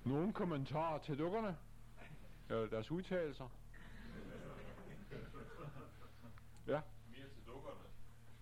Nogle 0.05 0.33
kommentarer 0.33 0.99
til 0.99 1.17
dukkerne? 1.19 1.57
Eller 2.49 2.67
deres 2.69 2.91
udtalelser? 2.91 3.49
Ja. 6.67 6.81
mere 7.11 7.29
til 7.35 7.43
dukkerne. 7.47 7.85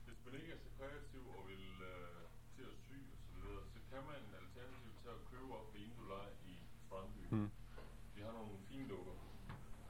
Hvis 0.05 0.17
man 0.25 0.33
ikke 0.41 0.51
er 0.53 0.57
så 0.57 0.69
kreativ 0.79 1.19
og 1.37 1.47
vil 1.47 1.65
øh, 1.91 2.21
til 2.55 2.63
at 2.63 2.77
sy 2.87 2.93
og 2.93 3.19
så 3.29 3.35
videre, 3.47 3.63
så 3.73 3.79
kan 3.91 4.01
man 4.11 4.21
alternativt 4.41 4.97
til 5.01 5.09
at 5.09 5.21
købe 5.31 5.53
op 5.59 5.73
ved 5.73 5.81
Indulej 5.81 6.27
i 6.47 6.55
Strandby. 6.85 7.23
Mm. 7.35 7.49
De 8.15 8.21
har 8.21 8.31
nogle 8.31 8.59
fine 8.69 8.89
dukker. 8.89 9.15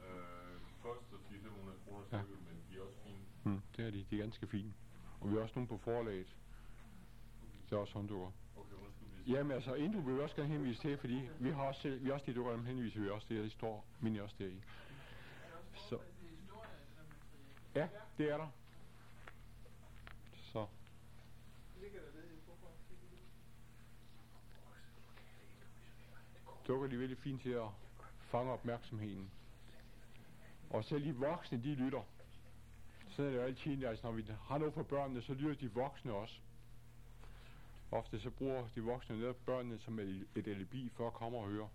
Øh, 0.06 0.56
koster 0.82 1.16
400-500 1.16 1.84
kroner 1.84 2.04
Ja. 2.12 2.18
stykket, 2.22 2.38
men 2.48 2.56
de 2.70 2.78
er 2.78 2.82
også 2.82 2.98
fine. 3.04 3.24
Mm, 3.44 3.60
det 3.76 3.86
er 3.86 3.90
de. 3.90 4.06
De 4.10 4.16
er 4.16 4.20
ganske 4.22 4.46
fine. 4.46 4.72
Og 5.20 5.30
vi 5.30 5.34
har 5.34 5.42
også 5.42 5.52
nogle 5.54 5.68
på 5.68 5.78
forlaget. 5.78 6.36
Det 7.70 7.76
er 7.76 7.80
også 7.80 7.94
hånddukker. 7.94 8.30
Okay, 8.56 8.74
undskyld, 8.74 9.34
Jamen 9.34 9.52
altså, 9.52 9.74
Indru 9.74 10.00
vil 10.00 10.16
vi 10.16 10.20
også 10.20 10.36
gerne 10.36 10.48
henvise 10.48 10.80
til, 10.80 10.98
fordi 10.98 11.28
vi 11.38 11.50
har 11.50 11.62
også, 11.62 11.88
vi 11.88 12.06
har 12.06 12.12
også 12.12 12.26
de 12.26 12.34
dukker, 12.34 12.52
dem 12.52 12.64
henviser 12.64 13.00
vi 13.00 13.10
også 13.10 13.26
til, 13.26 13.38
og 13.38 13.44
de 13.44 13.50
står 13.50 13.84
mini 14.00 14.18
også 14.18 14.34
deri. 14.38 14.62
Så. 15.74 15.98
Ja, 17.74 17.88
det 18.18 18.30
er 18.30 18.36
der. 18.36 18.48
Så. 20.52 20.58
Der? 20.58 20.66
Dukker 26.66 26.86
de 26.86 26.96
virkelig 26.96 27.18
fint 27.18 27.42
til 27.42 27.50
at 27.50 27.68
fange 28.20 28.52
opmærksomheden. 28.52 29.30
Og 30.70 30.84
selv 30.84 31.04
de 31.04 31.14
voksne, 31.14 31.62
de 31.62 31.74
lytter. 31.74 32.02
Så 33.20 33.24
er 33.24 33.30
det 33.30 33.36
jo 33.36 33.42
altid, 33.42 33.84
altså 33.84 34.06
når 34.06 34.12
vi 34.12 34.24
har 34.42 34.58
noget 34.58 34.74
for 34.74 34.82
børnene, 34.82 35.22
så 35.22 35.34
lytter 35.34 35.54
de 35.54 35.72
voksne 35.72 36.12
også. 36.12 36.40
Ofte 37.90 38.20
så 38.20 38.30
bruger 38.30 38.68
de 38.74 38.80
voksne 38.80 39.18
netop 39.18 39.36
børnene 39.46 39.78
som 39.78 39.98
et 39.98 40.26
et 40.36 40.48
alibi 40.48 40.88
for 40.88 41.06
at 41.06 41.12
komme 41.12 41.38
og 41.38 41.48
høre. 41.48 41.68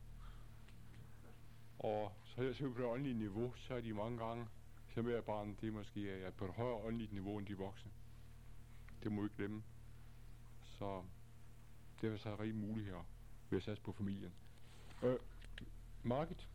Og 1.80 2.12
så 2.24 2.42
er 2.42 2.46
jeg 2.46 2.56
på 2.74 2.82
det 2.82 2.86
åndelige 2.86 3.18
niveau, 3.18 3.54
så 3.56 3.74
er 3.76 3.82
de 3.82 3.94
mange 3.94 4.18
gange, 4.18 4.48
så 4.94 5.00
er 5.00 5.18
at 5.18 5.24
barnet 5.24 5.62
det 5.62 5.74
måske 5.74 6.12
er 6.12 6.32
på 6.32 6.46
et 6.46 6.52
højere 6.52 6.76
åndeligt 6.76 7.14
niveau 7.14 7.38
end 7.38 7.48
de 7.48 7.58
voksne. 7.58 7.92
Det 9.04 9.12
må 9.12 9.22
vi 9.22 9.26
ikke 9.26 9.36
glemme. 9.36 9.64
Så 10.64 11.04
det 12.02 12.14
er 12.14 12.18
så 12.18 12.36
rigtig 12.36 12.56
muligt 12.56 12.86
her 12.86 13.06
ved 13.50 13.58
at 13.58 13.64
satse 13.64 13.84
på 13.84 13.92
familien. 13.92 14.34
Øh, 15.04 15.18
Margit? 16.04 16.48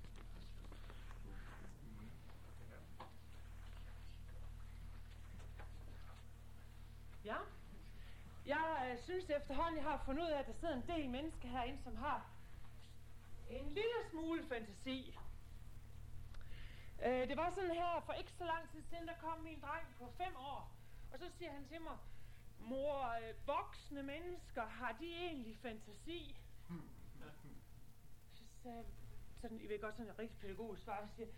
Ja. 7.31 7.41
Jeg 8.47 8.91
øh, 8.91 8.99
synes 9.05 9.31
efterhånden, 9.31 9.77
jeg 9.77 9.85
har 9.85 10.03
fundet 10.05 10.23
ud 10.23 10.31
af, 10.31 10.39
at 10.39 10.47
der 10.47 10.53
sidder 10.53 10.75
en 10.75 10.89
del 10.89 11.11
mennesker 11.11 11.49
herinde, 11.49 11.83
som 11.83 11.97
har 11.97 12.31
en 13.51 13.69
lille 13.69 14.01
smule 14.11 14.45
fantasi. 14.49 15.19
Øh, 17.07 17.29
det 17.29 17.37
var 17.37 17.51
sådan 17.51 17.71
her, 17.71 18.01
for 18.07 18.13
ikke 18.13 18.33
så 18.33 18.45
lang 18.45 18.71
tid 18.71 18.83
siden, 18.83 19.09
der 19.09 19.15
kom 19.21 19.39
min 19.39 19.61
dreng 19.61 19.87
på 19.99 20.13
fem 20.17 20.37
år. 20.37 20.73
Og 21.13 21.19
så 21.19 21.31
siger 21.39 21.53
han 21.53 21.67
til 21.69 21.81
mig, 21.81 21.97
mor, 22.61 23.09
øh, 23.09 23.47
voksne 23.47 24.03
mennesker, 24.03 24.67
har 24.67 24.93
de 25.01 25.07
egentlig 25.07 25.57
fantasi? 25.57 26.37
Så 28.35 28.45
sagde 28.63 28.85
sådan, 29.41 29.61
I 29.61 29.69
ved 29.69 29.81
godt, 29.81 29.97
sådan 29.97 30.11
en 30.11 30.19
rigtig 30.19 30.39
pædagogisk 30.39 30.83
svar, 30.85 31.09
siger, 31.17 31.29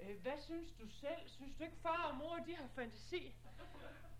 øh, 0.00 0.22
hvad 0.22 0.38
synes 0.38 0.72
du 0.80 0.88
selv? 0.88 1.28
Synes 1.28 1.56
du 1.58 1.64
ikke 1.64 1.76
far 1.76 2.08
og 2.10 2.16
mor, 2.16 2.36
de 2.36 2.56
har 2.56 2.66
fantasi? 2.74 3.34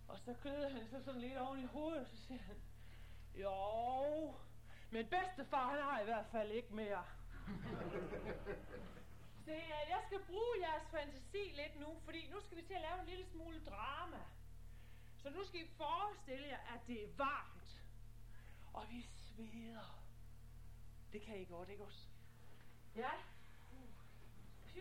Og 0.08 0.18
så 0.18 0.34
køder 0.42 0.68
han 0.68 0.88
så 0.88 1.02
sådan 1.04 1.20
lidt 1.20 1.38
oven 1.38 1.60
i 1.60 1.66
hovedet, 1.66 2.00
og 2.00 2.06
så 2.06 2.16
siger 2.26 2.40
han, 2.42 2.56
jo, 3.34 4.34
men 4.90 5.06
bedstefar, 5.06 5.68
han 5.68 5.82
har 5.82 6.00
i 6.00 6.04
hvert 6.04 6.26
fald 6.32 6.50
ikke 6.50 6.74
mere. 6.74 7.04
Se, 9.44 9.52
jeg 9.88 10.02
skal 10.06 10.24
bruge 10.24 10.60
jeres 10.60 10.86
fantasi 10.90 11.52
lidt 11.54 11.80
nu, 11.80 11.96
fordi 12.04 12.30
nu 12.30 12.40
skal 12.40 12.56
vi 12.56 12.62
til 12.62 12.74
at 12.74 12.80
lave 12.80 13.00
en 13.00 13.06
lille 13.06 13.26
smule 13.26 13.64
drama. 13.64 14.20
Så 15.22 15.30
nu 15.30 15.44
skal 15.44 15.60
I 15.60 15.68
forestille 15.76 16.48
jer, 16.48 16.58
at 16.58 16.80
det 16.86 17.04
er 17.04 17.08
varmt. 17.16 17.82
Og 18.72 18.86
vi 18.90 19.02
sveder. 19.02 20.02
Det 21.12 21.22
kan 21.22 21.40
I 21.40 21.44
godt, 21.44 21.68
ikke 21.68 21.84
også? 21.84 22.06
Ja. 22.96 23.10
Py, 24.66 24.78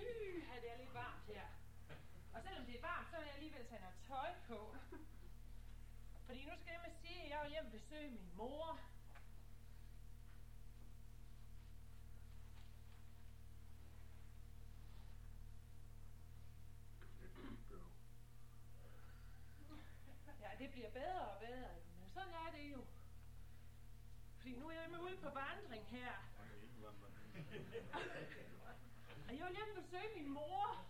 det 0.61 0.72
er 0.72 0.78
lidt 0.78 0.93
varmt 0.93 1.26
her. 1.28 1.61
Og 2.34 2.41
selvom 2.43 2.65
det 2.65 2.75
er 2.75 2.82
varmt, 2.82 3.09
så 3.11 3.17
vil 3.17 3.25
jeg 3.25 3.36
alligevel 3.36 3.67
tage 3.67 3.82
noget 3.82 3.95
tøj 4.07 4.34
på. 4.47 4.75
Fordi 6.25 6.45
nu 6.45 6.51
skal 6.61 6.71
jeg 6.71 6.82
med 6.86 6.93
sige, 7.01 7.23
at 7.23 7.29
jeg 7.29 7.39
vil 7.43 7.51
hjem 7.51 7.65
og 7.65 7.71
besøge 7.71 8.09
min 8.09 8.32
mor. 8.36 8.79
Ja, 20.41 20.49
det 20.59 20.71
bliver 20.71 20.89
bedre 20.89 21.27
og 21.27 21.39
bedre, 21.39 21.69
men 21.99 22.09
sådan 22.13 22.34
er 22.34 22.51
det 22.51 22.71
jo. 22.71 22.86
Fordi 24.38 24.51
nu 24.55 24.67
er 24.67 24.82
jeg 24.82 24.89
med 24.91 24.99
ude 24.99 25.17
på 25.17 25.29
vandring 25.29 25.86
her. 25.88 26.11
Og 29.27 29.38
jeg 29.38 29.45
vil 29.47 29.55
hjem 29.55 29.75
besøge 29.75 30.09
min 30.15 30.29
mor. 30.34 30.86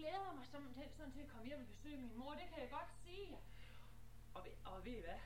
Og 0.00 0.06
jeg 0.06 0.12
glæder 0.12 0.32
mig 0.32 0.46
sådan 0.46 0.72
til, 0.74 0.82
sådan 0.96 1.12
til 1.12 1.20
at 1.20 1.28
komme 1.28 1.46
hjem 1.46 1.60
og 1.60 1.66
besøge 1.66 1.96
min 1.96 2.18
mor, 2.18 2.32
det 2.32 2.48
kan 2.48 2.60
jeg 2.62 2.70
godt 2.70 2.90
sige. 3.04 3.38
Og, 4.34 4.44
ved, 4.44 4.52
og 4.64 4.84
ved 4.84 4.92
I 4.92 5.00
hvad? 5.00 5.18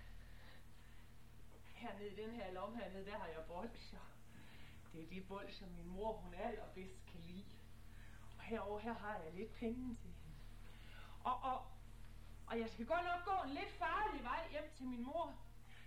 Hernede 1.75 2.11
i 2.13 2.17
den 2.17 2.31
her 2.31 2.53
lomme 2.53 2.79
hernede, 2.79 3.07
der 3.07 3.19
har 3.19 3.27
jeg 3.27 3.45
bolcher. 3.49 3.99
Det 4.93 5.03
er 5.03 5.09
de 5.09 5.21
bolcher, 5.21 5.67
min 5.67 5.87
mor 5.87 6.13
hun 6.13 6.35
allerbedst 6.35 7.07
kan 7.07 7.21
lide. 7.21 7.45
Og 8.39 8.45
herover 8.45 8.79
her 8.79 8.95
har 8.95 9.19
jeg 9.19 9.33
lidt 9.33 9.55
penge 9.55 9.97
til 9.97 10.11
hende. 10.11 10.39
Og, 11.25 11.43
og, 11.43 11.67
og 12.47 12.59
jeg 12.61 12.71
skal 12.71 12.87
godt 12.87 13.05
nok 13.05 13.25
gå 13.25 13.49
en 13.49 13.55
lidt 13.55 13.73
farlig 13.73 14.23
vej 14.23 14.49
hjem 14.51 14.71
til 14.77 14.87
min 14.87 15.05
mor. 15.05 15.39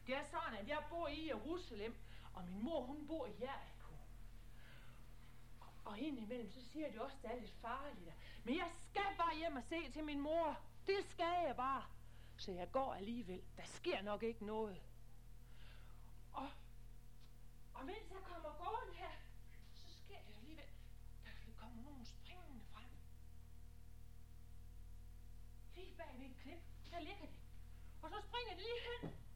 Det 0.08 0.16
er 0.16 0.24
sådan, 0.24 0.60
at 0.60 0.68
jeg 0.68 0.84
bor 0.90 1.08
i 1.08 1.28
Jerusalem, 1.28 1.96
og 2.34 2.44
min 2.46 2.64
mor 2.64 2.82
hun 2.82 3.08
bor 3.08 3.26
i 3.26 3.32
Jericho. 3.42 3.94
Og, 5.60 5.68
og 5.86 6.00
indimellem 6.00 6.52
så 6.52 6.66
siger 6.72 6.92
de 6.92 7.02
også, 7.02 7.18
at 7.18 7.24
det 7.24 7.38
er 7.38 7.42
lidt 7.42 7.56
farligt 7.62 8.06
der. 8.06 8.12
Men 8.48 8.58
jeg 8.58 8.72
skal 8.90 9.18
bare 9.18 9.38
hjem 9.38 9.56
og 9.56 9.64
se 9.64 9.92
til 9.92 10.04
min 10.04 10.20
mor. 10.20 10.60
Det 10.86 11.06
skal 11.10 11.36
jeg 11.48 11.56
bare. 11.56 11.84
Så 12.38 12.52
jeg 12.52 12.72
går 12.72 12.94
alligevel. 12.94 13.42
Der 13.58 13.64
sker 13.66 14.02
nok 14.02 14.24
ikke 14.24 14.46
noget. 14.46 14.82
Og, 16.34 16.50
og 17.74 17.86
mens 17.86 18.12
jeg 18.12 18.22
kommer 18.24 18.50
gående 18.64 18.94
her, 18.94 19.16
så 19.74 19.84
sker 20.04 20.20
det 20.28 20.36
alligevel. 20.40 20.70
Der 21.24 21.32
kommer 21.58 21.84
nogen 21.84 22.06
springende 22.06 22.62
frem. 22.74 22.90
Lige 25.76 25.96
bag 25.98 26.20
ved 26.20 26.26
et 26.26 26.38
klip, 26.42 26.62
der 26.92 27.00
ligger 27.00 27.26
det. 27.26 27.40
Og 28.02 28.10
så 28.10 28.22
springer 28.28 28.54
det 28.54 28.62
lige 28.62 28.82
hen. 28.88 29.27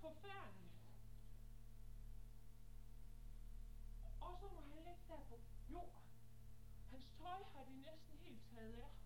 Forfærdeligt. 0.00 0.74
Og 4.20 4.36
så 4.40 4.46
må 4.54 4.60
han 4.60 4.70
ligge 4.70 5.02
der 5.08 5.16
på 5.28 5.40
jorden. 5.70 6.06
Hans 6.90 7.06
tøj 7.18 7.42
har 7.54 7.64
de 7.64 7.76
næsten 7.76 8.18
helt 8.18 8.42
taget 8.54 8.78
af. 8.78 9.00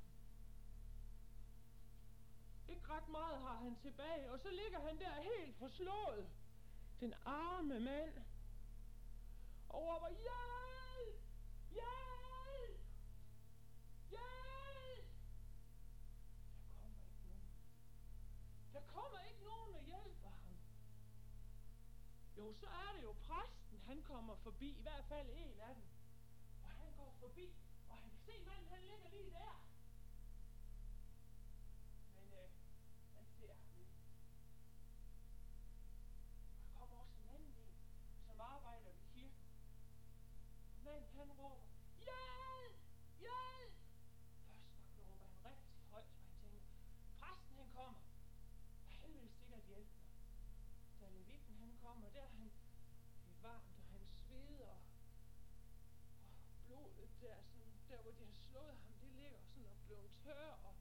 Ikke 2.68 2.88
ret 2.88 3.08
meget 3.08 3.38
har 3.40 3.56
han 3.56 3.76
tilbage, 3.76 4.30
og 4.32 4.40
så 4.40 4.50
ligger 4.50 4.80
han 4.80 4.98
der 4.98 5.22
helt 5.22 5.56
forslået. 5.56 6.28
Den 7.00 7.14
arme 7.24 7.80
mand. 7.80 8.14
Og 9.68 9.82
råber, 9.82 10.08
ja! 10.08 10.44
Hjælp! 11.70 12.80
Hjælp! 14.10 15.06
Der 16.72 16.80
kommer 16.80 17.00
ikke 17.00 17.24
nogen. 17.24 17.48
Der 18.72 18.80
kommer 18.80 19.20
ikke 19.20 19.44
nogen 19.44 19.74
og 19.74 19.84
hjælper 19.84 20.28
ham. 20.28 20.56
Jo, 22.44 22.52
så 22.52 22.66
er 22.66 22.92
det 22.96 23.02
jo 23.02 23.12
præsten, 23.12 23.78
han 23.86 24.02
kommer 24.02 24.36
forbi, 24.36 24.68
i 24.78 24.82
hvert 24.82 25.04
fald 25.04 25.28
en 25.30 25.60
af 25.60 25.74
dem. 25.74 25.84
Og 26.62 26.70
han 26.70 26.92
går 26.96 27.12
forbi, 27.20 27.54
og 27.88 27.96
han 27.96 28.10
kan 28.10 28.18
se 28.18 28.32
manden, 28.46 28.68
han 28.68 28.82
ligger 28.82 29.08
lige 29.10 29.30
der. 29.30 29.54
Men 32.14 32.32
øh, 32.32 32.50
han 33.14 33.24
ser 33.38 33.54
ham 33.54 33.70
ikke. 33.78 33.92
Der 36.66 36.78
kommer 36.78 36.96
også 36.96 37.16
en 37.22 37.28
anden 37.28 37.54
en, 37.58 37.76
som 38.26 38.40
arbejder 38.40 38.90
ved 38.90 38.94
kirken. 39.14 39.44
Og 40.76 40.84
manden 40.84 41.18
han 41.18 41.32
råber, 41.32 41.66
Da 51.24 51.30
levitten 51.30 51.56
han 51.56 51.76
kommer, 51.82 52.08
der 52.08 52.26
han, 52.28 52.50
det 53.24 53.30
er 53.30 53.42
varmt, 53.42 53.78
og 53.78 53.84
han 53.92 54.06
sveder, 54.06 54.68
og 54.68 54.82
blodet 56.66 57.10
der, 57.20 57.36
sådan, 57.42 57.72
der 57.88 58.02
hvor 58.02 58.10
de 58.10 58.24
har 58.24 58.32
slået 58.32 58.76
ham, 58.82 58.92
det 59.00 59.10
ligger 59.12 59.38
sådan 59.40 59.66
og 59.66 59.76
blevet 59.86 60.10
tør, 60.24 60.50
og 60.64 60.74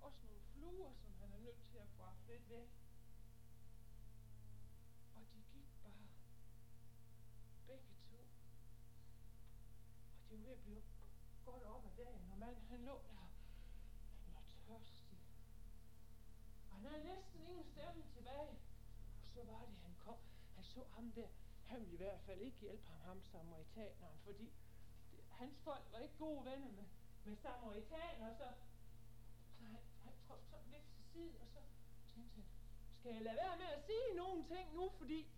også 0.00 0.18
nogle 0.26 0.40
fluer, 0.40 0.92
som 0.94 1.12
han 1.20 1.32
er 1.32 1.38
nødt 1.38 1.62
til 1.70 1.76
at 1.78 1.88
få 1.88 2.04
lidt 2.28 2.50
væk. 2.50 2.70
Og 5.14 5.22
de 5.32 5.42
gik 5.52 5.68
bare, 5.82 6.08
begge 7.66 7.94
to. 8.10 8.20
Og 10.20 10.30
det 10.30 10.38
var 10.38 10.44
ved 10.44 10.52
at 10.52 10.62
blive 10.62 10.82
godt 11.44 11.62
op 11.62 11.84
ad 11.86 11.90
dagen, 11.96 12.30
og 12.30 12.38
manden 12.38 12.66
han 12.66 12.80
lå 12.80 13.02
der, 13.02 13.28
han 14.24 14.34
var 14.34 14.42
tørstig. 14.66 15.18
Og 16.70 16.76
han 16.76 16.84
havde 16.84 17.04
næsten 17.04 17.40
ingen 17.40 17.64
stemme 17.64 18.02
tilbage. 18.14 18.69
Så 19.40 19.46
var 19.46 19.64
det, 19.64 19.76
han 19.82 19.94
kom. 19.98 20.18
Han 20.54 20.64
så 20.64 20.84
ham 20.94 21.12
der. 21.12 21.28
Han 21.66 21.80
ville 21.80 21.94
i 21.94 21.96
hvert 21.96 22.20
fald 22.20 22.40
ikke 22.40 22.58
hjælpe 22.60 22.86
ham, 22.86 23.00
ham 23.00 23.22
samaritaneren, 23.22 24.18
fordi 24.24 24.52
det, 25.10 25.20
hans 25.30 25.58
folk 25.58 25.84
var 25.92 25.98
ikke 25.98 26.18
gode 26.18 26.44
venner 26.44 26.72
med, 26.72 26.84
med 27.24 27.36
samaritaner, 27.36 28.34
så, 28.34 28.48
så 29.58 29.64
han, 29.64 29.80
han 30.04 30.12
trådte 30.26 30.46
sådan 30.50 30.70
lidt 30.70 30.84
til 30.94 31.04
side, 31.12 31.40
og 31.40 31.46
så 31.48 31.60
tænkte 32.14 32.34
han, 32.34 32.44
skal 32.98 33.12
jeg 33.12 33.22
lade 33.22 33.36
være 33.36 33.56
med 33.58 33.66
at 33.66 33.84
sige 33.86 34.16
nogen 34.16 34.44
ting 34.44 34.74
nu, 34.74 34.90
fordi 34.98 35.28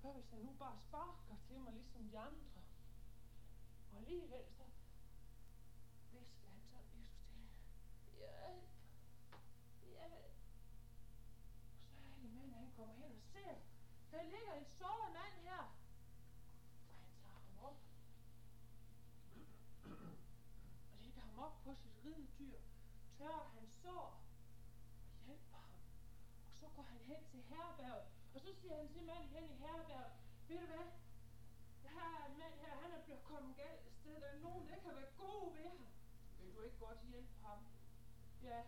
hvad 0.00 0.12
hvis 0.12 0.30
han 0.30 0.40
nu 0.40 0.52
bare 0.58 0.78
sparker 0.78 1.36
til 1.46 1.58
mig, 1.60 1.72
ligesom 1.72 2.08
de 2.08 2.18
andre? 2.18 2.62
Og 3.92 3.98
alligevel 3.98 4.44
så 4.56 4.64
visker 6.12 6.48
han 6.48 6.60
sådan 6.70 6.90
lige 6.94 7.08
så 7.08 7.16
stille. 7.24 7.48
Hjælp! 8.16 8.68
Hjælp! 9.82 10.34
Og 11.92 12.00
så 12.02 12.08
er 12.08 12.14
det 12.22 12.32
mand, 12.34 12.54
han 12.54 12.69
kommer 12.80 12.94
hen 12.94 13.12
og 13.12 13.22
ser, 13.32 13.54
der 14.12 14.22
ligger 14.22 14.52
en 14.52 14.64
såret 14.64 15.12
mand 15.12 15.34
her. 15.48 15.62
Og 16.88 16.96
han 16.96 17.12
tager 17.22 17.40
ham 17.46 17.56
op. 17.68 17.78
Og 20.92 20.96
lægger 21.02 21.20
ham 21.20 21.38
op 21.38 21.54
på 21.64 21.74
sit 21.74 21.96
ridedyr. 22.04 22.58
Tørrer 23.18 23.48
hans 23.54 23.72
sår. 23.82 24.08
Og 25.12 25.18
hjælper 25.26 25.56
ham. 25.56 25.80
Og 26.48 26.56
så 26.60 26.66
går 26.76 26.82
han 26.82 27.00
hen 27.10 27.22
til 27.30 27.42
herberget. 27.42 28.06
Og 28.34 28.40
så 28.40 28.54
siger 28.60 28.76
han 28.76 28.88
til 28.88 29.02
manden 29.02 29.28
hen 29.28 29.44
i 29.50 29.56
herberget. 29.56 30.12
Ved 30.48 30.58
du 30.58 30.66
hvad? 30.66 30.86
Her 31.82 32.08
er 32.20 32.26
en 32.30 32.38
mand 32.38 32.54
her, 32.62 32.80
han 32.82 32.92
er 32.92 33.02
blevet 33.04 33.24
kommet 33.24 33.56
galt 33.56 33.86
af 33.88 33.92
sted. 34.00 34.20
Der 34.20 34.26
er 34.26 34.38
nogen, 34.38 34.68
der 34.68 34.76
kan 34.84 34.96
være 34.96 35.12
gode 35.18 35.54
ved 35.56 35.68
ham. 35.78 35.86
Vil 36.38 36.54
du 36.54 36.60
ikke 36.62 36.78
godt 36.78 37.00
hjælpe 37.10 37.34
ham? 37.44 37.58
Ja, 38.42 38.62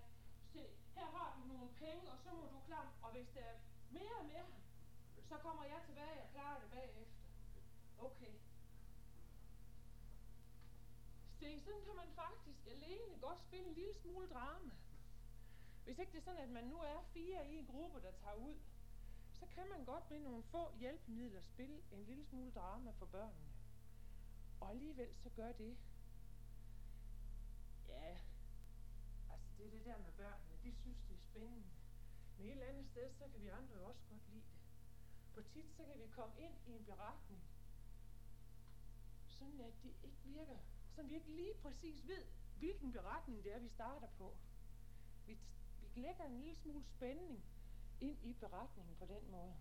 se, 0.53 0.63
her 0.95 1.07
har 1.07 1.29
du 1.37 1.53
nogle 1.53 1.71
penge, 1.75 2.11
og 2.13 2.19
så 2.25 2.31
må 2.33 2.43
du 2.47 2.61
klare 2.67 2.89
Og 3.03 3.11
hvis 3.13 3.29
der 3.35 3.41
er 3.41 3.72
mere 3.93 4.17
og 4.19 4.27
mere. 4.27 4.47
så 5.29 5.37
kommer 5.39 5.65
jeg 5.65 5.81
tilbage 5.87 6.23
og 6.23 6.29
klarer 6.33 6.61
det 6.61 6.71
bagefter. 6.71 7.19
Okay. 7.99 8.35
Se, 11.39 11.61
sådan 11.61 11.85
kan 11.85 11.97
man 11.97 12.11
faktisk 12.15 12.67
alene 12.67 13.19
godt 13.21 13.41
spille 13.41 13.69
en 13.69 13.75
lille 13.75 13.95
smule 13.95 14.29
drama. 14.29 14.71
Hvis 15.85 15.99
ikke 15.99 16.13
det 16.13 16.19
er 16.19 16.23
sådan, 16.23 16.41
at 16.41 16.49
man 16.49 16.65
nu 16.65 16.77
er 16.77 17.03
fire 17.15 17.51
i 17.51 17.57
en 17.59 17.67
gruppe, 17.67 18.01
der 18.01 18.11
tager 18.11 18.35
ud, 18.35 18.57
så 19.33 19.47
kan 19.47 19.69
man 19.69 19.85
godt 19.85 20.11
med 20.11 20.21
nogle 20.21 20.43
få 20.43 20.73
hjælpemidler 20.77 21.43
spille 21.43 21.83
en 21.93 22.05
lille 22.05 22.25
smule 22.25 22.53
drama 22.53 22.91
for 22.91 23.07
børnene. 23.07 23.49
Og 24.61 24.71
alligevel 24.71 25.09
så 25.17 25.31
gør 25.37 25.53
det. 25.53 25.77
Ja, 27.89 28.17
altså 29.31 29.49
det 29.59 29.67
er 29.67 29.71
det 29.71 29.85
der 29.85 29.99
med 29.99 30.13
børnene, 30.17 30.57
de 30.65 30.73
synes 30.73 30.99
det 31.09 31.15
er 31.15 31.21
spændende. 31.31 31.82
Men 32.43 32.49
et 32.49 32.53
eller 32.53 32.67
andet 32.67 32.87
sted, 32.87 33.13
så 33.13 33.25
kan 33.33 33.43
vi 33.43 33.49
andre 33.49 33.75
jo 33.75 33.85
også 33.89 34.01
godt 34.11 34.29
lide 34.29 34.43
det. 34.43 34.59
For 35.35 35.43
tit 35.43 35.73
så 35.77 35.83
kan 35.85 35.99
vi 35.99 36.09
komme 36.09 36.35
ind 36.41 36.55
i 36.67 36.73
en 36.73 36.85
beretning, 36.85 37.43
sådan 39.27 39.61
at 39.61 39.73
det 39.83 39.95
ikke 40.03 40.19
virker, 40.25 40.59
sådan 40.95 41.11
vi 41.11 41.15
ikke 41.15 41.31
lige 41.31 41.55
præcis 41.63 42.07
ved, 42.07 42.25
hvilken 42.59 42.93
beretning 42.93 43.45
det 43.45 43.55
er, 43.55 43.59
vi 43.59 43.69
starter 43.69 44.09
på. 44.19 44.37
Vi, 45.27 45.39
vi 45.81 46.01
lægger 46.01 46.25
en 46.25 46.41
lille 46.41 46.57
smule 46.57 46.85
spænding 46.85 47.45
ind 48.01 48.19
i 48.23 48.33
beretningen 48.33 48.97
på 48.97 49.07
den 49.07 49.31
måde. 49.31 49.55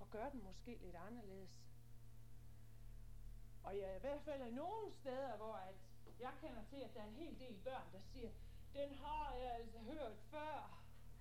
Og 0.00 0.10
gør 0.10 0.30
den 0.30 0.42
måske 0.42 0.78
lidt 0.82 0.96
anderledes. 0.96 1.50
Og 3.64 3.78
jeg 3.78 3.90
er 3.90 3.96
i 3.96 4.00
hvert 4.00 4.22
fald 4.22 4.42
er 4.42 4.50
nogle 4.50 4.92
steder, 4.92 5.36
hvor 5.36 5.54
at 5.54 5.74
jeg 6.20 6.32
kender 6.40 6.64
til, 6.64 6.76
at 6.76 6.94
der 6.94 7.00
er 7.00 7.06
en 7.06 7.14
hel 7.14 7.38
del 7.38 7.56
børn, 7.64 7.92
der 7.92 8.00
siger, 8.00 8.30
den 8.74 8.94
har 8.94 9.34
jeg 9.34 9.54
altså 9.54 9.78
hørt 9.78 10.18
før. 10.30 10.80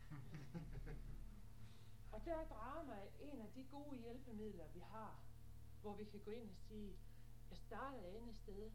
og 2.14 2.26
der 2.26 2.36
er 2.36 2.48
drama 2.48 2.96
en 3.20 3.42
af 3.42 3.52
de 3.56 3.66
gode 3.72 3.98
hjælpemidler, 3.98 4.68
vi 4.68 4.80
har, 4.80 5.20
hvor 5.82 5.96
vi 5.96 6.04
kan 6.04 6.20
gå 6.20 6.32
ind 6.32 6.50
og 6.50 6.58
sige, 6.58 6.98
jeg 7.50 7.58
starter 7.58 8.00
et 8.00 8.16
andet 8.16 8.36
sted. 8.36 8.72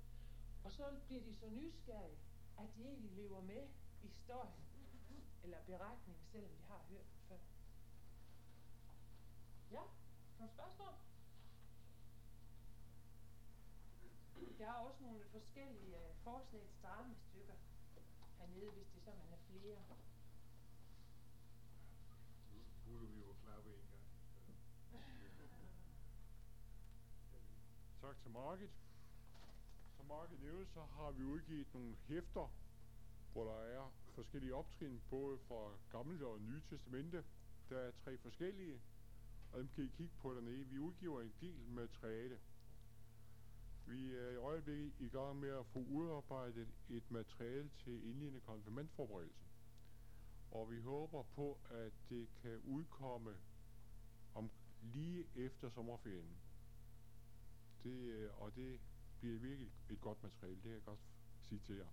Og 0.64 0.72
så 0.72 0.84
bliver 1.06 1.22
de 1.22 1.34
så 1.34 1.50
nysgerrige, 1.50 2.18
at 2.58 2.76
de 2.76 2.84
egentlig 2.84 3.12
lever 3.12 3.40
med 3.40 3.68
i 4.02 4.06
historien 4.06 4.64
eller 5.44 5.58
beretningen, 5.66 6.24
selvom 6.24 6.50
de 6.50 6.62
har 6.62 6.84
hørt 6.88 7.04
den 7.04 7.20
før. 7.28 7.38
Ja, 9.70 9.82
nogle 10.38 10.52
spørgsmål? 10.52 10.94
Der 14.58 14.66
er 14.66 14.74
også 14.74 15.02
nogle 15.02 15.24
forskellige 15.24 15.96
øh, 15.96 16.16
forslag 16.16 16.60
til 16.60 16.82
dramastykker 16.82 17.54
hernede, 18.38 18.70
hvis 18.70 18.86
det 18.86 18.98
er 18.98 19.04
så, 19.04 19.10
man 19.10 19.32
er 19.32 19.36
flere 19.36 19.82
skulle 23.04 23.20
vi 23.20 23.26
jo 23.26 23.34
klappe 23.44 23.70
en 23.70 23.86
gang. 23.90 24.02
Tak 28.00 28.20
til 28.22 28.30
Market. 28.30 28.70
Som 29.96 30.06
Market 30.06 30.40
nævnte, 30.40 30.72
så 30.72 30.82
har 30.82 31.10
vi 31.10 31.24
udgivet 31.24 31.74
nogle 31.74 31.96
hæfter, 32.08 32.52
hvor 33.32 33.44
der 33.44 33.60
er 33.60 33.92
forskellige 34.14 34.54
optrin, 34.54 35.02
både 35.10 35.38
fra 35.38 35.76
Gamle 35.90 36.26
og 36.26 36.40
Nye 36.40 36.62
Testamente. 36.70 37.24
Der 37.68 37.78
er 37.78 37.90
tre 37.90 38.18
forskellige, 38.18 38.80
og 39.52 39.58
dem 39.58 39.68
kan 39.68 39.84
I 39.84 39.88
kigge 39.88 40.14
på 40.18 40.34
dernede. 40.34 40.64
Vi 40.64 40.78
udgiver 40.78 41.22
en 41.22 41.34
del 41.40 41.68
materiale. 41.68 42.40
Vi 43.86 44.14
er 44.14 44.30
i 44.30 44.36
øjeblikket 44.36 44.92
i 44.98 45.08
gang 45.08 45.36
med 45.36 45.48
at 45.48 45.66
få 45.66 45.78
udarbejdet 45.78 46.68
et 46.88 47.10
materiale 47.10 47.70
til 47.84 48.08
indledende 48.08 48.40
konfirmandforberedelse. 48.40 49.53
Og 50.54 50.70
vi 50.70 50.80
håber 50.80 51.22
på, 51.22 51.58
at 51.70 51.92
det 52.08 52.28
kan 52.42 52.60
udkomme 52.64 53.36
om 54.34 54.50
lige 54.82 55.26
efter 55.34 55.70
sommerferien. 55.70 56.36
Det, 57.82 57.90
øh, 57.90 58.42
og 58.42 58.54
det 58.54 58.80
bliver 59.20 59.38
virkelig 59.38 59.72
et 59.90 60.00
godt 60.00 60.22
materiale, 60.22 60.56
det 60.56 60.62
kan 60.62 60.72
jeg 60.72 60.84
godt 60.84 61.00
sige 61.40 61.60
til 61.60 61.76
jer. 61.76 61.88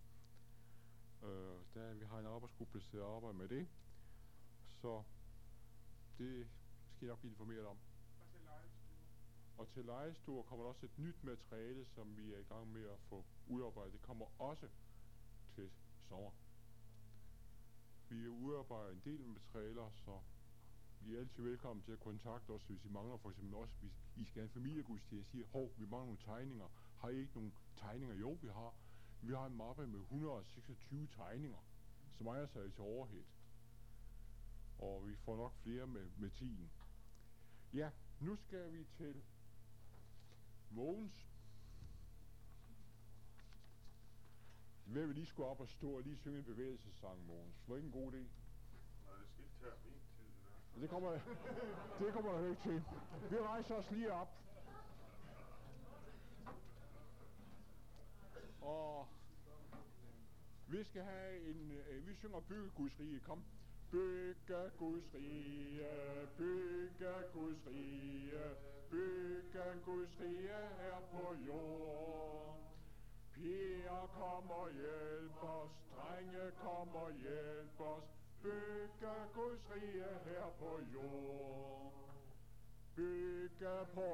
Øh, 1.23 1.59
der, 1.73 1.93
vi 1.93 2.05
har 2.05 2.19
en 2.19 2.25
arbejdsgruppe, 2.25 2.79
der 2.79 2.83
sidder 2.83 3.05
og 3.05 3.15
arbejder 3.15 3.37
med 3.37 3.47
det. 3.47 3.67
Så 4.67 5.03
det 6.17 6.47
skal 6.95 7.05
jeg 7.05 7.11
nok 7.11 7.19
blive 7.19 7.31
informeret 7.31 7.65
om. 7.65 7.77
Og 9.57 9.69
til 9.69 9.85
lejestuer 9.85 10.43
kommer 10.43 10.65
der 10.65 10.69
også 10.69 10.85
et 10.85 10.99
nyt 10.99 11.23
materiale, 11.23 11.85
som 11.85 12.17
vi 12.17 12.33
er 12.33 12.37
i 12.37 12.43
gang 12.43 12.67
med 12.67 12.83
at 12.83 12.99
få 12.99 13.25
udarbejdet. 13.47 13.93
Det 13.93 14.01
kommer 14.01 14.41
også 14.41 14.67
til 15.55 15.71
sommer. 16.09 16.31
Vi 18.11 18.27
udarbejder 18.27 18.91
en 18.91 19.01
del 19.05 19.27
materialer, 19.27 19.89
så 19.95 20.19
I 21.01 21.13
er 21.15 21.19
altid 21.19 21.43
velkommen 21.43 21.83
til 21.83 21.91
at 21.91 21.99
kontakte 21.99 22.49
os, 22.49 22.63
hvis 22.63 22.85
I 22.85 22.89
mangler 22.89 23.17
for 23.17 23.29
eksempel 23.29 23.55
også, 23.55 23.73
hvis 23.79 23.93
I 24.15 24.25
skal 24.25 24.41
have 24.41 24.47
en 24.47 24.53
familiegudstjeneste, 24.53 25.31
siger, 25.31 25.45
hov, 25.47 25.71
vi 25.77 25.85
mangler 25.85 26.05
nogle 26.05 26.17
tegninger. 26.17 26.67
Har 26.97 27.09
I 27.09 27.17
ikke 27.17 27.33
nogen 27.35 27.53
tegninger? 27.75 28.15
Jo, 28.15 28.31
vi 28.41 28.47
har. 28.47 28.75
Vi 29.21 29.33
har 29.33 29.45
en 29.45 29.57
mappe 29.57 29.87
med 29.87 29.99
126 29.99 31.07
tegninger, 31.07 31.57
som 32.11 32.27
ejer 32.27 32.47
sig 32.47 32.73
til 32.73 32.81
overhed. 32.81 33.23
Og 34.77 35.07
vi 35.07 35.15
får 35.15 35.37
nok 35.37 35.53
flere 35.55 35.87
med, 35.87 36.09
med 36.17 36.29
tiden. 36.29 36.71
Ja, 37.73 37.91
nu 38.19 38.35
skal 38.35 38.73
vi 38.73 38.85
til 38.97 39.23
Mogens. 40.69 41.30
Hvad 44.91 45.05
vil 45.05 45.15
lige 45.15 45.25
skulle 45.25 45.49
op 45.49 45.59
og 45.59 45.69
stå 45.69 45.89
og 45.91 46.01
lige 46.01 46.17
synge 46.17 46.37
en 46.37 46.43
bevægelsessang, 46.43 47.25
Mogens? 47.25 47.63
Var 47.67 47.75
ikke 47.75 47.85
en 47.85 47.91
god 47.91 48.11
idé? 48.11 48.17
Nej, 48.17 49.17
det 49.17 49.29
skal 49.29 49.43
ikke 49.43 49.55
tage 49.59 49.73
min 49.83 49.99
tid, 50.15 50.25
det 50.25 50.51
der. 50.75 50.81
Det 50.81 50.89
kommer, 50.89 51.11
det 51.99 52.13
kommer 52.13 52.31
der 52.31 52.49
ikke 52.49 52.61
til. 52.61 52.83
Vi 53.29 53.37
rejser 53.37 53.75
os 53.75 53.91
lige 53.91 54.13
op. 54.13 54.27
Og 58.61 59.07
vi 60.67 60.83
skal 60.83 61.03
have 61.03 61.39
en, 61.49 61.71
øh, 61.71 62.07
vi 62.07 62.15
synger 62.15 62.39
bygge 62.39 62.69
Guds 62.69 62.99
rige, 62.99 63.19
kom. 63.19 63.43
Bygge 63.91 64.71
Guds 64.77 65.13
rige, 65.13 65.87
bygge 66.37 67.13
Guds 67.33 67.67
rige, 67.67 68.55
bygge 68.89 69.63
Guds 69.85 70.19
rige 70.19 70.47
her 70.77 71.01
på 71.11 71.35
jorden. 71.47 72.70
Piger 73.41 74.07
kom 74.13 74.51
og 74.51 74.69
hjælp 74.71 75.43
os, 75.43 75.71
drenge 75.95 76.51
kom 76.63 76.95
og 76.95 77.11
hjælp 77.11 77.79
os, 77.79 78.03
bygge 78.43 79.13
Guds 79.33 79.61
rige 79.75 80.13
her 80.25 80.45
på 80.59 80.79
jord. 80.93 81.93
Bygge 82.95 83.77
på 83.93 84.07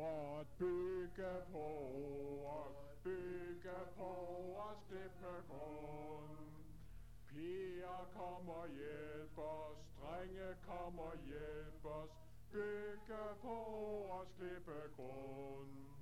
ordet, 0.00 0.46
bygge 0.58 1.32
på 1.52 1.66
ordet, 2.44 2.76
bygge 3.04 3.78
på 3.96 4.04
ordets 4.04 4.84
klippegrund. 4.88 6.38
Piger 7.28 8.08
kom 8.16 8.48
og 8.48 8.68
hjælp 8.68 9.38
os, 9.38 9.78
drenge 10.00 10.56
kom 10.66 10.98
og 10.98 11.16
hjælp 11.26 11.84
os, 11.84 12.10
bygge 12.52 13.22
på 13.42 13.54
ordets 14.10 14.32
klippegrund. 14.36 14.92
grund 14.96 15.92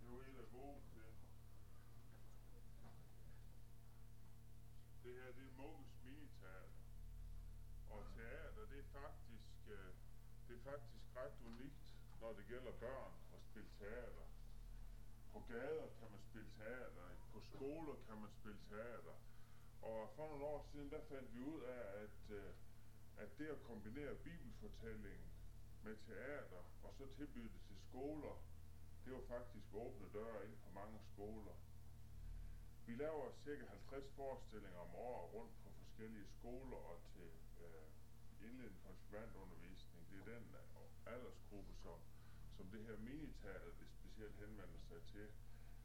I 0.00 0.02
er 0.02 0.08
gode 0.10 0.34
til. 0.34 0.39
Det 5.04 5.14
her, 5.14 5.32
det 5.32 5.44
er 5.50 5.54
Mogens 5.56 5.94
Miniteater. 6.04 6.82
Og 7.90 8.04
teater, 8.14 8.66
det 8.70 8.78
er 8.78 8.88
faktisk, 9.00 9.52
øh, 9.68 9.94
det 10.48 10.54
er 10.58 10.62
faktisk 10.70 11.04
ret 11.16 11.36
unikt, 11.46 11.84
når 12.20 12.32
det 12.32 12.44
gælder 12.46 12.72
børn 12.72 13.12
at 13.34 13.40
spille 13.42 13.70
teater. 13.78 14.26
På 15.32 15.38
gader 15.48 15.88
kan 15.98 16.10
man 16.10 16.20
spille 16.28 16.50
teater, 16.58 17.08
på 17.32 17.40
skoler 17.40 17.96
kan 18.06 18.16
man 18.22 18.30
spille 18.30 18.60
teater. 18.68 19.16
Og 19.82 20.10
for 20.16 20.28
nogle 20.28 20.44
år 20.44 20.68
siden, 20.72 20.90
der 20.90 21.00
fandt 21.08 21.34
vi 21.34 21.40
ud 21.40 21.60
af, 21.60 21.84
at, 22.02 22.20
øh, 22.30 22.54
at 23.16 23.38
det 23.38 23.46
at 23.46 23.62
kombinere 23.62 24.14
bibelfortællingen 24.14 25.30
med 25.82 25.96
teater, 26.06 26.62
og 26.82 26.94
så 26.98 27.06
tilbyde 27.16 27.48
det 27.54 27.62
til 27.68 27.76
skoler, 27.88 28.49
det 29.04 29.12
var 29.12 29.24
faktisk 29.34 29.66
åbne 29.74 30.06
døre 30.12 30.44
ind 30.46 30.56
på 30.64 30.70
mange 30.80 30.98
skoler. 31.12 31.56
Vi 32.86 32.94
laver 32.94 33.32
cirka 33.44 33.64
50 33.66 34.10
forestillinger 34.16 34.78
om 34.78 34.94
året 34.94 35.34
rundt 35.34 35.52
på 35.62 35.70
forskellige 35.70 36.26
skoler 36.38 36.76
og 36.76 37.00
til 37.12 37.30
øh, 37.64 37.86
indledende 38.46 38.78
konfirmandundervisning. 38.86 40.00
Det 40.10 40.18
er 40.20 40.24
den 40.34 40.54
øh, 40.54 41.12
aldersgruppe, 41.14 41.74
som, 41.82 41.98
som 42.56 42.66
det 42.66 42.82
her 42.84 42.96
miniteater 42.96 43.70
det 43.80 43.88
specielt 43.98 44.36
henvender 44.36 44.80
sig 44.88 45.02
til, 45.12 45.28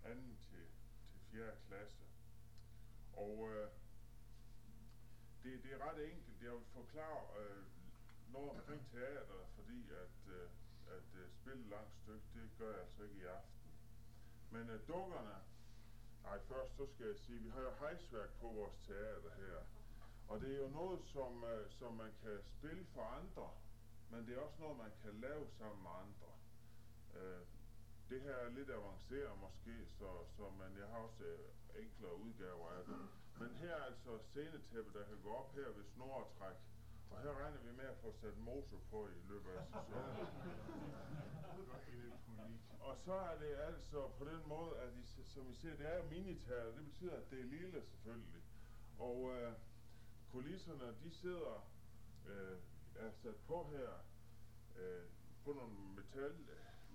anden 0.04 0.38
til, 0.50 0.66
til 1.12 1.20
4. 1.32 1.52
klasse. 1.68 2.04
Og 3.14 3.50
øh, 3.52 3.70
det, 5.44 5.64
det 5.64 5.74
er 5.74 5.90
ret 5.90 6.12
enkelt. 6.12 6.42
Jeg 6.42 6.52
vil 6.52 6.66
forklare 6.74 7.22
øh, 7.42 7.64
noget 8.28 8.50
omkring 8.50 8.92
teater, 8.92 9.46
fordi 9.56 9.90
at, 9.90 9.98
at 10.02 10.34
øh, 10.34 10.50
spille 11.46 11.64
et 11.66 11.70
langt 11.70 11.96
stykke, 12.02 12.26
det 12.34 12.50
gør 12.60 12.72
jeg 12.72 12.82
altså 12.86 13.04
ikke 13.04 13.16
i 13.16 13.26
aften. 13.40 13.72
Men 14.52 14.70
øh, 14.70 14.80
dukkerne, 14.88 15.38
nej 16.24 16.40
først 16.40 16.72
så 16.78 16.86
skal 16.94 17.06
jeg 17.08 17.18
sige, 17.26 17.40
vi 17.40 17.50
har 17.50 17.62
jo 17.62 17.72
hejsværk 17.80 18.32
på 18.42 18.48
vores 18.48 18.78
teater 18.88 19.34
her. 19.44 19.58
Og 20.28 20.42
det 20.42 20.50
er 20.56 20.60
jo 20.66 20.70
noget, 20.70 21.02
som, 21.14 21.44
øh, 21.44 21.72
som 21.80 21.94
man 21.94 22.12
kan 22.24 22.38
spille 22.56 22.86
for 22.94 23.02
andre, 23.02 23.50
men 24.12 24.28
det 24.28 24.38
er 24.38 24.42
også 24.42 24.60
noget, 24.60 24.78
man 24.78 24.92
kan 25.04 25.14
lave 25.26 25.48
sammen 25.58 25.82
med 25.84 25.92
andre. 26.04 26.32
Øh, 27.20 27.42
det 28.10 28.22
her 28.22 28.36
er 28.46 28.50
lidt 28.50 28.70
avanceret 28.70 29.40
måske, 29.46 29.76
så, 30.00 30.10
så 30.38 30.44
men 30.50 30.78
jeg 30.82 30.88
har 30.88 30.98
også 30.98 31.24
øh, 31.24 31.84
enklere 31.84 32.16
udgaver 32.16 32.70
af 32.78 32.86
det. 32.86 32.98
Men 33.40 33.50
her 33.56 33.76
er 33.76 33.84
altså 33.84 34.12
scenetæppe, 34.30 35.00
der 35.00 35.06
kan 35.06 35.18
gå 35.24 35.32
op 35.34 35.56
her 35.56 35.70
ved 35.78 35.84
snoretræk. 35.84 36.56
Og 36.56 36.75
her 37.24 37.34
regner 37.42 37.58
vi 37.58 37.72
med 37.72 37.86
at 37.86 37.98
få 37.98 38.12
sat 38.22 38.38
motor 38.38 38.80
på 38.92 39.08
i 39.08 39.20
løbet 39.30 39.52
af 39.52 39.66
sæsonen. 39.66 40.28
Og 42.80 42.98
så 42.98 43.14
er 43.14 43.38
det 43.40 43.54
altså 43.70 44.10
på 44.18 44.26
den 44.26 44.42
måde, 44.48 44.78
at 44.78 44.94
I, 44.94 45.04
som 45.24 45.50
I 45.50 45.54
ser, 45.54 45.76
det 45.76 45.88
er 45.94 45.98
jo 45.98 46.04
miniteater. 46.10 46.72
Det 46.76 46.86
betyder, 46.86 47.16
at 47.16 47.32
det 47.32 47.40
er 47.40 47.44
lille 47.44 47.82
selvfølgelig. 47.82 48.44
Og 49.00 49.32
øh, 49.36 49.54
kulisserne, 50.32 50.96
de 51.04 51.12
sidder, 51.12 51.68
øh, 52.28 52.58
er 52.96 53.12
sat 53.12 53.36
på 53.48 53.70
her, 53.72 53.90
øh, 54.76 55.06
på 55.44 55.54
nogle 55.54 55.74
metal 55.96 56.36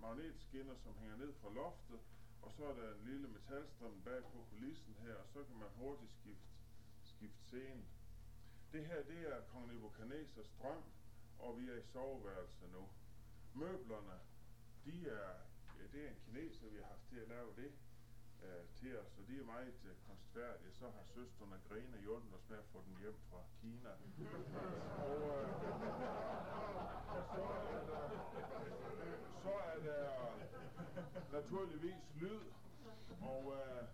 magnetskinner, 0.01 0.75
som 0.75 0.95
hænger 0.99 1.17
ned 1.17 1.33
fra 1.33 1.53
loftet, 1.53 2.01
og 2.43 2.53
så 2.53 2.65
er 2.65 2.75
der 2.75 2.95
en 2.95 3.05
lille 3.05 3.29
metalstrøm 3.29 4.03
bag 4.05 4.23
på 4.23 4.39
kulissen 4.51 4.95
her, 5.03 5.15
og 5.15 5.29
så 5.33 5.45
kan 5.45 5.57
man 5.57 5.69
hurtigt 5.75 6.13
skifte, 6.13 6.49
skifte 7.05 7.45
scene. 7.45 7.85
Det 8.73 8.87
her, 8.87 9.03
det 9.03 9.21
er 9.33 9.41
kong 9.53 9.67
Nebuchadnezzars 9.67 10.51
drøm, 10.63 10.83
og 11.39 11.59
vi 11.59 11.71
er 11.71 11.77
i 11.77 11.83
soveværelse 11.83 12.67
nu. 12.73 12.89
Møblerne, 13.55 14.19
de 14.85 15.09
er, 15.09 15.33
ja, 15.79 15.85
det 15.93 16.05
er 16.07 16.11
en 16.11 16.21
kineser, 16.25 16.69
vi 16.69 16.77
har 16.77 16.85
haft 16.85 17.09
til 17.09 17.17
at 17.17 17.29
lave 17.29 17.51
det 17.57 17.73
øh, 18.45 18.65
til 18.75 18.99
os, 18.99 19.19
og 19.19 19.27
de 19.29 19.41
er 19.41 19.45
meget 19.45 19.75
øh, 19.85 19.97
konstfærdige. 20.07 20.73
Så 20.73 20.85
har 20.91 21.05
søsterne 21.05 21.61
Grene 21.69 21.99
hjulpet 22.01 22.35
os 22.35 22.49
med 22.49 22.59
at 22.59 22.65
få 22.73 22.83
den 22.87 22.97
hjem 23.01 23.19
fra 23.31 23.43
Kina. 23.61 23.91
og, 25.07 25.17
øh, 25.23 25.49
og 27.17 27.23
så 27.33 27.43
er 27.43 27.63
der, 27.67 28.03
øh, 28.13 29.19
så 29.43 29.53
er 29.73 29.79
der 29.89 30.07
naturligvis 31.33 32.15
lyd, 32.21 32.41
og 33.21 33.55
øh, 33.59 33.89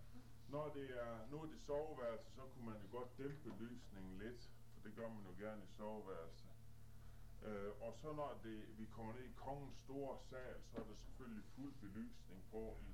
når 0.48 0.68
det 0.68 0.90
er, 1.02 1.26
nu 1.30 1.36
er 1.42 1.46
det 1.46 1.60
soveværelse, 1.60 2.30
så 2.34 2.42
kunne 2.52 2.66
man 2.66 2.80
jo 2.82 2.98
godt 2.98 3.18
dæmpe 3.18 3.48
lysningen 3.58 4.18
lidt, 4.18 4.50
det 4.86 4.94
gør 4.94 5.08
man 5.08 5.24
jo 5.24 5.34
gerne 5.44 5.62
i 5.64 5.66
soveværelset. 5.66 6.50
Øh, 7.42 7.70
og 7.80 7.94
så 7.94 8.12
når 8.12 8.40
det, 8.42 8.78
vi 8.78 8.86
kommer 8.86 9.12
ned 9.12 9.24
i 9.24 9.32
kongens 9.36 9.76
store 9.76 10.18
sal, 10.30 10.56
så 10.70 10.80
er 10.80 10.84
der 10.84 10.94
selvfølgelig 10.94 11.44
fuld 11.44 11.74
belysning 11.74 12.44
på 12.50 12.76
i, 12.80 12.92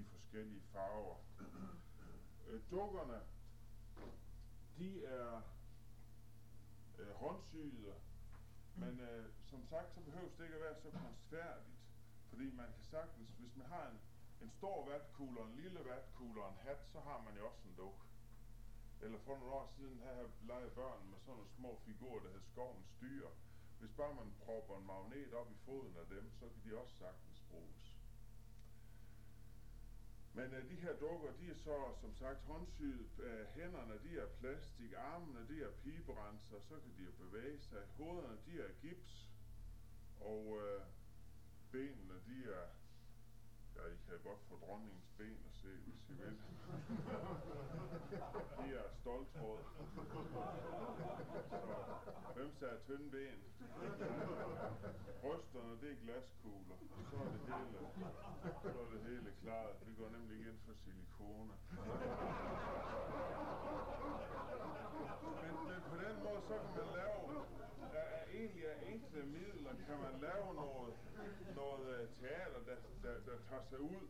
i 0.00 0.04
forskellige 0.04 0.62
farver. 0.72 1.16
øh, 2.48 2.60
dukkerne, 2.70 3.20
de 4.78 5.04
er 5.04 5.42
øh, 6.98 7.14
håndsyede, 7.14 7.94
men 8.76 9.00
øh, 9.00 9.26
som 9.42 9.66
sagt, 9.66 9.94
så 9.94 10.00
behøves 10.00 10.34
det 10.34 10.44
ikke 10.44 10.56
at 10.56 10.62
være 10.62 10.80
så 10.82 10.90
kunstfærdigt. 10.90 11.76
Fordi 12.28 12.50
man 12.50 12.72
kan 12.72 12.84
sagtens, 12.84 13.30
hvis 13.30 13.56
man 13.56 13.66
har 13.66 13.88
en, 13.90 13.98
en 14.42 14.50
stor 14.50 14.90
vatkugle 14.90 15.40
og 15.40 15.46
en 15.46 15.54
lille 15.54 15.84
vatkugle 15.84 16.42
og 16.42 16.48
en 16.50 16.58
hat, 16.58 16.86
så 16.92 17.00
har 17.00 17.22
man 17.22 17.36
jo 17.36 17.46
også 17.46 17.68
en 17.68 17.74
duk. 17.76 18.06
Eller 19.02 19.18
for 19.18 19.34
nogle 19.38 19.52
år 19.52 19.66
siden 19.76 20.00
havde 20.00 20.30
leget 20.46 20.72
børn 20.72 21.10
med 21.10 21.18
sådan 21.18 21.34
nogle 21.34 21.50
små 21.50 21.80
figurer, 21.84 22.22
der 22.22 22.30
hed 22.30 22.42
skovens 22.42 22.92
dyr. 23.00 23.28
Hvis 23.78 23.92
bare 23.92 24.14
man 24.14 24.32
propper 24.44 24.76
en 24.76 24.86
magnet 24.86 25.34
op 25.34 25.50
i 25.50 25.56
foden 25.64 25.96
af 25.96 26.06
dem, 26.06 26.30
så 26.32 26.44
kan 26.48 26.70
de 26.70 26.78
også 26.78 26.94
sagtens 26.96 27.40
bruges. 27.50 27.96
Men 30.32 30.54
uh, 30.54 30.70
de 30.70 30.74
her 30.74 30.96
dukker, 30.96 31.32
de 31.32 31.50
er 31.50 31.54
så 31.54 31.94
som 32.00 32.14
sagt 32.14 32.40
håndsyet. 32.42 33.10
Uh, 33.18 33.46
hænderne, 33.54 33.98
de 34.02 34.18
er 34.18 34.26
plastik. 34.26 34.92
Armene, 34.92 35.48
de 35.48 35.62
er 35.62 35.70
piberenser. 35.70 36.60
Så 36.60 36.74
kan 36.80 36.92
de 36.98 37.02
jo 37.04 37.12
bevæge 37.18 37.60
sig. 37.60 37.82
Hovederne, 37.96 38.38
de 38.46 38.60
er 38.60 38.72
gips. 38.80 39.30
Og 40.20 40.46
uh, 40.46 40.82
benene, 41.72 42.14
de 42.26 42.52
er... 42.52 42.66
Ja, 43.76 43.82
I 43.94 43.96
kan 44.08 44.18
godt 44.24 44.42
få 44.48 44.54
dronningens 44.66 45.08
ben 45.18 45.38
at 45.48 45.54
se, 45.62 45.68
hvis 45.84 46.08
I 46.08 46.12
vil. 46.12 46.36
de 48.58 48.74
er 48.74 48.88
stoltråd. 49.00 49.58
Så 52.24 52.32
hvem 52.34 52.54
sagde 52.60 52.78
tynde 52.86 53.10
ben? 53.10 53.38
Brysterne, 55.20 55.80
det 55.80 55.90
er 55.90 55.96
glaskugler. 56.04 56.76
Så 57.10 57.16
er 57.16 57.28
det 57.32 57.40
hele, 57.46 57.78
så 58.62 58.68
er 58.68 58.88
det 58.92 59.00
hele 59.10 59.32
klaret. 59.42 59.76
Vi 59.86 59.94
går 59.94 60.08
nemlig 60.08 60.48
ind 60.48 60.58
for 60.66 60.72
silikone. 60.74 61.52
Men, 65.42 65.52
det, 65.68 65.78
på 65.92 65.96
den 66.04 66.16
måde, 66.24 66.40
så 66.48 66.54
kan 66.62 66.72
man 66.78 66.88
lave, 67.00 67.16
er 67.92 68.24
egentlig 68.38 68.64
af 68.74 68.78
enkle 68.92 69.22
midler, 69.22 69.72
kan 69.86 69.98
man 70.06 70.14
lave 70.20 70.54
noget, 70.54 70.94
noget 71.54 71.86
øh, 71.96 72.08
teater, 72.20 72.60
der, 72.68 72.76
der, 73.02 73.14
der 73.28 73.36
tager 73.48 73.62
sig 73.70 73.80
ud. 73.80 74.06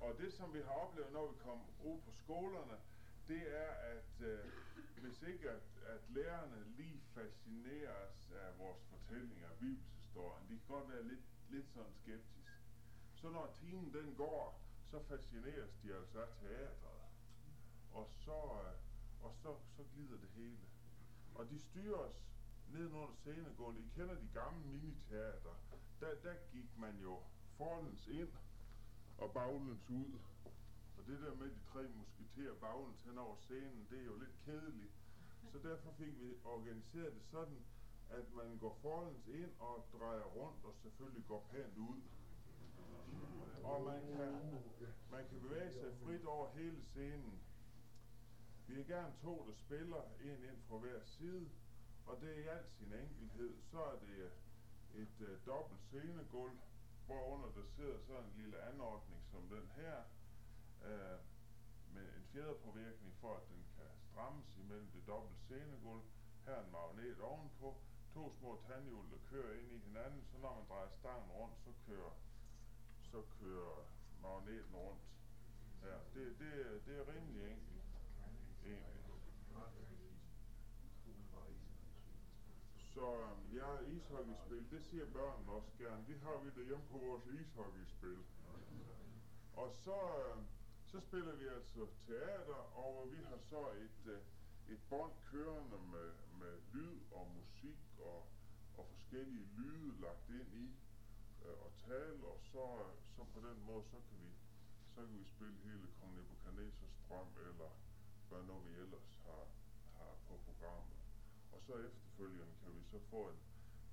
Og 0.00 0.18
det, 0.18 0.32
som 0.32 0.54
vi 0.54 0.60
har 0.60 0.72
oplevet, 0.84 1.12
når 1.12 1.26
vi 1.26 1.36
kom 1.46 1.60
ud 1.84 1.98
på 2.06 2.12
skolerne, 2.12 2.76
det 3.28 3.42
er, 3.64 3.70
at 3.94 4.12
øh, 4.20 4.44
hvis 5.02 5.22
ikke 5.22 5.50
at, 5.50 5.62
at 5.86 6.00
lærerne 6.08 6.64
lige 6.76 7.00
fascineres 7.14 8.30
af 8.44 8.58
vores 8.58 8.82
fortællinger 8.90 9.48
af 9.48 9.58
bibelshistorien, 9.58 10.48
de 10.48 10.58
kan 10.58 10.68
godt 10.68 10.88
være 10.92 11.02
lidt, 11.02 11.24
lidt 11.50 11.68
sådan 11.74 11.94
skeptiske. 12.02 12.52
Så 13.14 13.30
når 13.30 13.54
timen 13.60 13.94
den 13.94 14.14
går, 14.14 14.60
så 14.90 15.02
fascineres 15.08 15.72
de 15.82 15.94
altså 15.94 16.20
af 16.20 16.28
teatret. 16.40 17.00
Og 17.92 18.06
så, 18.10 18.40
øh, 18.64 18.89
og 19.22 19.34
så, 19.42 19.54
så 19.76 19.82
glider 19.94 20.18
det 20.18 20.28
hele. 20.34 20.66
Og 21.34 21.50
de 21.50 21.58
styrer 21.58 21.98
os 21.98 22.30
nedenunder 22.72 23.14
scenegulvet. 23.14 23.80
I 23.80 23.88
kender 23.94 24.14
de 24.14 24.28
gamle 24.34 24.66
miniteater. 24.66 25.54
Der, 26.00 26.14
der 26.24 26.34
gik 26.52 26.78
man 26.78 26.98
jo 26.98 27.22
forlæns 27.56 28.06
ind 28.06 28.32
og 29.18 29.32
baglæns 29.32 29.90
ud. 29.90 30.18
Og 30.98 31.06
det 31.06 31.20
der 31.20 31.34
med 31.34 31.48
de 31.50 31.60
tre 31.72 31.88
musketerer 31.88 32.54
baglæns 32.54 33.02
hen 33.02 33.18
over 33.18 33.36
scenen, 33.36 33.86
det 33.90 33.98
er 34.00 34.04
jo 34.04 34.16
lidt 34.16 34.36
kedeligt. 34.44 34.92
Så 35.52 35.58
derfor 35.58 35.90
fik 35.98 36.20
vi 36.20 36.34
organiseret 36.44 37.14
det 37.14 37.22
sådan, 37.24 37.64
at 38.10 38.34
man 38.34 38.58
går 38.58 38.78
forlæns 38.82 39.26
ind 39.26 39.50
og 39.58 39.86
drejer 39.92 40.22
rundt 40.22 40.64
og 40.64 40.74
selvfølgelig 40.82 41.26
går 41.26 41.48
pænt 41.50 41.76
ud. 41.76 42.00
Og 43.64 43.82
man 43.84 44.00
kan, 44.16 44.32
man 45.10 45.28
kan 45.28 45.40
bevæge 45.40 45.72
sig 45.72 45.92
frit 46.04 46.24
over 46.24 46.50
hele 46.54 46.82
scenen. 46.82 47.40
Vi 48.70 48.80
er 48.80 48.84
gerne 48.84 49.14
to, 49.22 49.34
der 49.48 49.54
spiller, 49.54 50.02
en 50.20 50.44
ind 50.50 50.60
fra 50.68 50.76
hver 50.76 51.00
side, 51.04 51.50
og 52.06 52.20
det 52.20 52.28
er 52.30 52.38
i 52.44 52.46
al 52.46 52.64
sin 52.78 52.92
enkelhed. 52.92 53.54
Så 53.70 53.84
er 53.84 53.96
det 53.98 54.32
et 54.94 55.20
øh, 55.28 55.46
dobbelt 55.46 55.80
scenegulv, 55.80 56.58
hvorunder 57.06 57.48
der 57.48 57.64
sidder 57.76 57.98
sådan 57.98 58.24
en 58.24 58.32
lille 58.36 58.62
anordning 58.62 59.20
som 59.30 59.42
den 59.48 59.70
her, 59.76 59.96
øh, 60.84 61.18
med 61.94 62.06
en 62.16 62.24
fjederpåvirkning 62.32 63.14
for, 63.20 63.34
at 63.36 63.48
den 63.48 63.64
kan 63.76 63.90
strammes 64.10 64.58
imellem 64.58 64.90
det 64.94 65.06
dobbelt 65.06 65.38
scenegulv. 65.38 66.02
Her 66.44 66.52
er 66.52 66.64
en 66.64 66.72
magnet 66.72 67.20
ovenpå, 67.20 67.76
to 68.14 68.32
små 68.38 68.62
tandhjul, 68.68 69.10
der 69.10 69.18
kører 69.30 69.52
ind 69.58 69.72
i 69.72 69.78
hinanden, 69.78 70.24
så 70.32 70.38
når 70.38 70.54
man 70.54 70.64
drejer 70.68 70.88
stangen 70.88 71.30
rundt, 71.30 71.56
så 71.64 71.70
kører, 71.86 72.12
så 73.02 73.22
kører 73.40 73.86
magneten 74.22 74.74
rundt. 74.74 75.02
Ja, 75.82 75.96
det, 76.14 76.38
det, 76.38 76.82
det 76.86 76.98
er 76.98 77.14
rimelig 77.14 77.50
enkelt. 77.50 77.69
Så 83.00 83.06
um, 83.06 83.40
ja, 83.54 83.68
ishockeyspil, 83.96 84.70
det 84.70 84.82
siger 84.84 85.06
børnene 85.12 85.52
også 85.52 85.72
gerne. 85.78 86.04
Det 86.06 86.20
har 86.20 86.36
vi 86.44 86.50
derhjemme 86.50 86.84
på 86.90 86.98
vores 86.98 87.26
ishockeyspil. 87.26 88.18
Og 89.52 89.72
så, 89.84 89.98
uh, 90.36 90.44
så 90.90 91.00
spiller 91.00 91.34
vi 91.36 91.46
altså 91.46 91.86
teater, 92.06 92.60
og 92.84 93.12
vi 93.12 93.16
har 93.28 93.38
så 93.50 93.70
et, 93.86 94.00
uh, 94.06 94.72
et 94.72 94.80
bånd 94.88 95.12
kørende 95.30 95.78
med, 95.94 96.10
med 96.40 96.54
lyd 96.72 96.98
og 97.12 97.26
musik 97.38 97.80
og, 97.98 98.26
og 98.76 98.86
forskellige 98.92 99.46
lyde 99.56 100.00
lagt 100.00 100.28
ind 100.28 100.52
i 100.64 100.68
uh, 101.44 101.64
og 101.64 101.72
tale, 101.86 102.26
og 102.26 102.38
så, 102.42 102.64
så 103.16 103.24
på 103.34 103.40
den 103.48 103.64
måde, 103.66 103.84
så 103.84 103.96
kan 104.08 104.18
vi, 104.24 104.32
så 104.94 105.00
kan 105.06 105.18
vi 105.18 105.24
spille 105.24 105.56
hele 105.64 105.86
Kong 106.00 106.14
Nebuchadnezzars 106.14 106.96
drøm, 107.08 107.28
eller 107.48 107.70
hvad 108.30 108.42
nu 108.42 108.58
vi 108.58 108.72
ellers 108.82 109.10
har, 109.26 109.44
har 109.98 110.12
på 110.28 110.34
programmet. 110.46 110.98
Og 111.52 111.60
så 111.66 111.74
efterfølgende 111.88 112.54
kan 112.62 112.74
vi 112.76 112.82
så 112.92 112.98
få 113.10 113.28
en, 113.28 113.40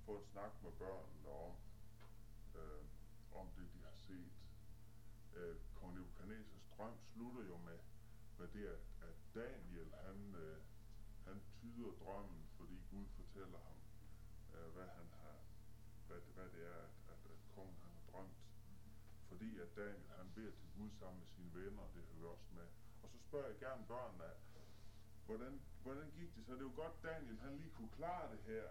få 0.05 0.17
en 0.17 0.25
snak 0.33 0.53
med 0.63 0.71
børnene 0.71 1.29
om, 1.45 1.53
øh, 2.55 2.83
om 3.39 3.47
det, 3.57 3.65
de 3.73 3.79
har 3.89 3.95
set. 4.07 4.35
Øh, 5.35 5.55
Kong 5.75 5.93
Nebuchadnezzars 5.95 6.67
drøm 6.77 6.97
slutter 7.11 7.43
jo 7.51 7.57
med, 7.57 7.79
med 8.39 8.47
det, 8.47 8.65
at, 8.75 8.83
at 9.07 9.15
Daniel, 9.35 9.89
han, 10.05 10.35
øh, 10.35 10.57
han 11.25 11.41
tyder 11.59 11.91
drømmen, 12.03 12.43
fordi 12.57 12.77
Gud 12.91 13.05
fortæller 13.19 13.59
ham, 13.67 13.77
øh, 14.55 14.73
hvad 14.75 14.87
han 14.97 15.07
har, 15.21 15.37
hvad, 16.07 16.19
hvad 16.35 16.49
det 16.55 16.63
er, 16.73 16.81
at, 16.87 16.95
at, 17.13 17.21
at 17.33 17.39
kongen 17.55 17.77
han 17.83 17.91
har 17.97 18.03
drømt. 18.11 18.37
Fordi 19.29 19.59
at 19.59 19.75
Daniel, 19.75 20.09
han 20.17 20.31
beder 20.35 20.51
til 20.51 20.69
Gud 20.77 20.91
sammen 20.99 21.19
med 21.19 21.27
sine 21.27 21.53
venner, 21.53 21.83
det 21.95 22.03
hører 22.13 22.29
også 22.29 22.51
med. 22.55 22.67
Spørger 23.27 23.47
jeg 23.47 23.59
gerne 23.59 23.85
børnene, 23.87 24.29
hvordan, 25.25 25.61
hvordan 25.83 26.11
gik 26.11 26.35
det 26.35 26.45
så? 26.45 26.53
Det 26.55 26.65
var 26.65 26.77
godt, 26.83 27.03
Daniel 27.03 27.39
han 27.39 27.57
lige 27.57 27.73
kunne 27.77 27.89
klare 27.89 28.31
det 28.31 28.39
her. 28.39 28.67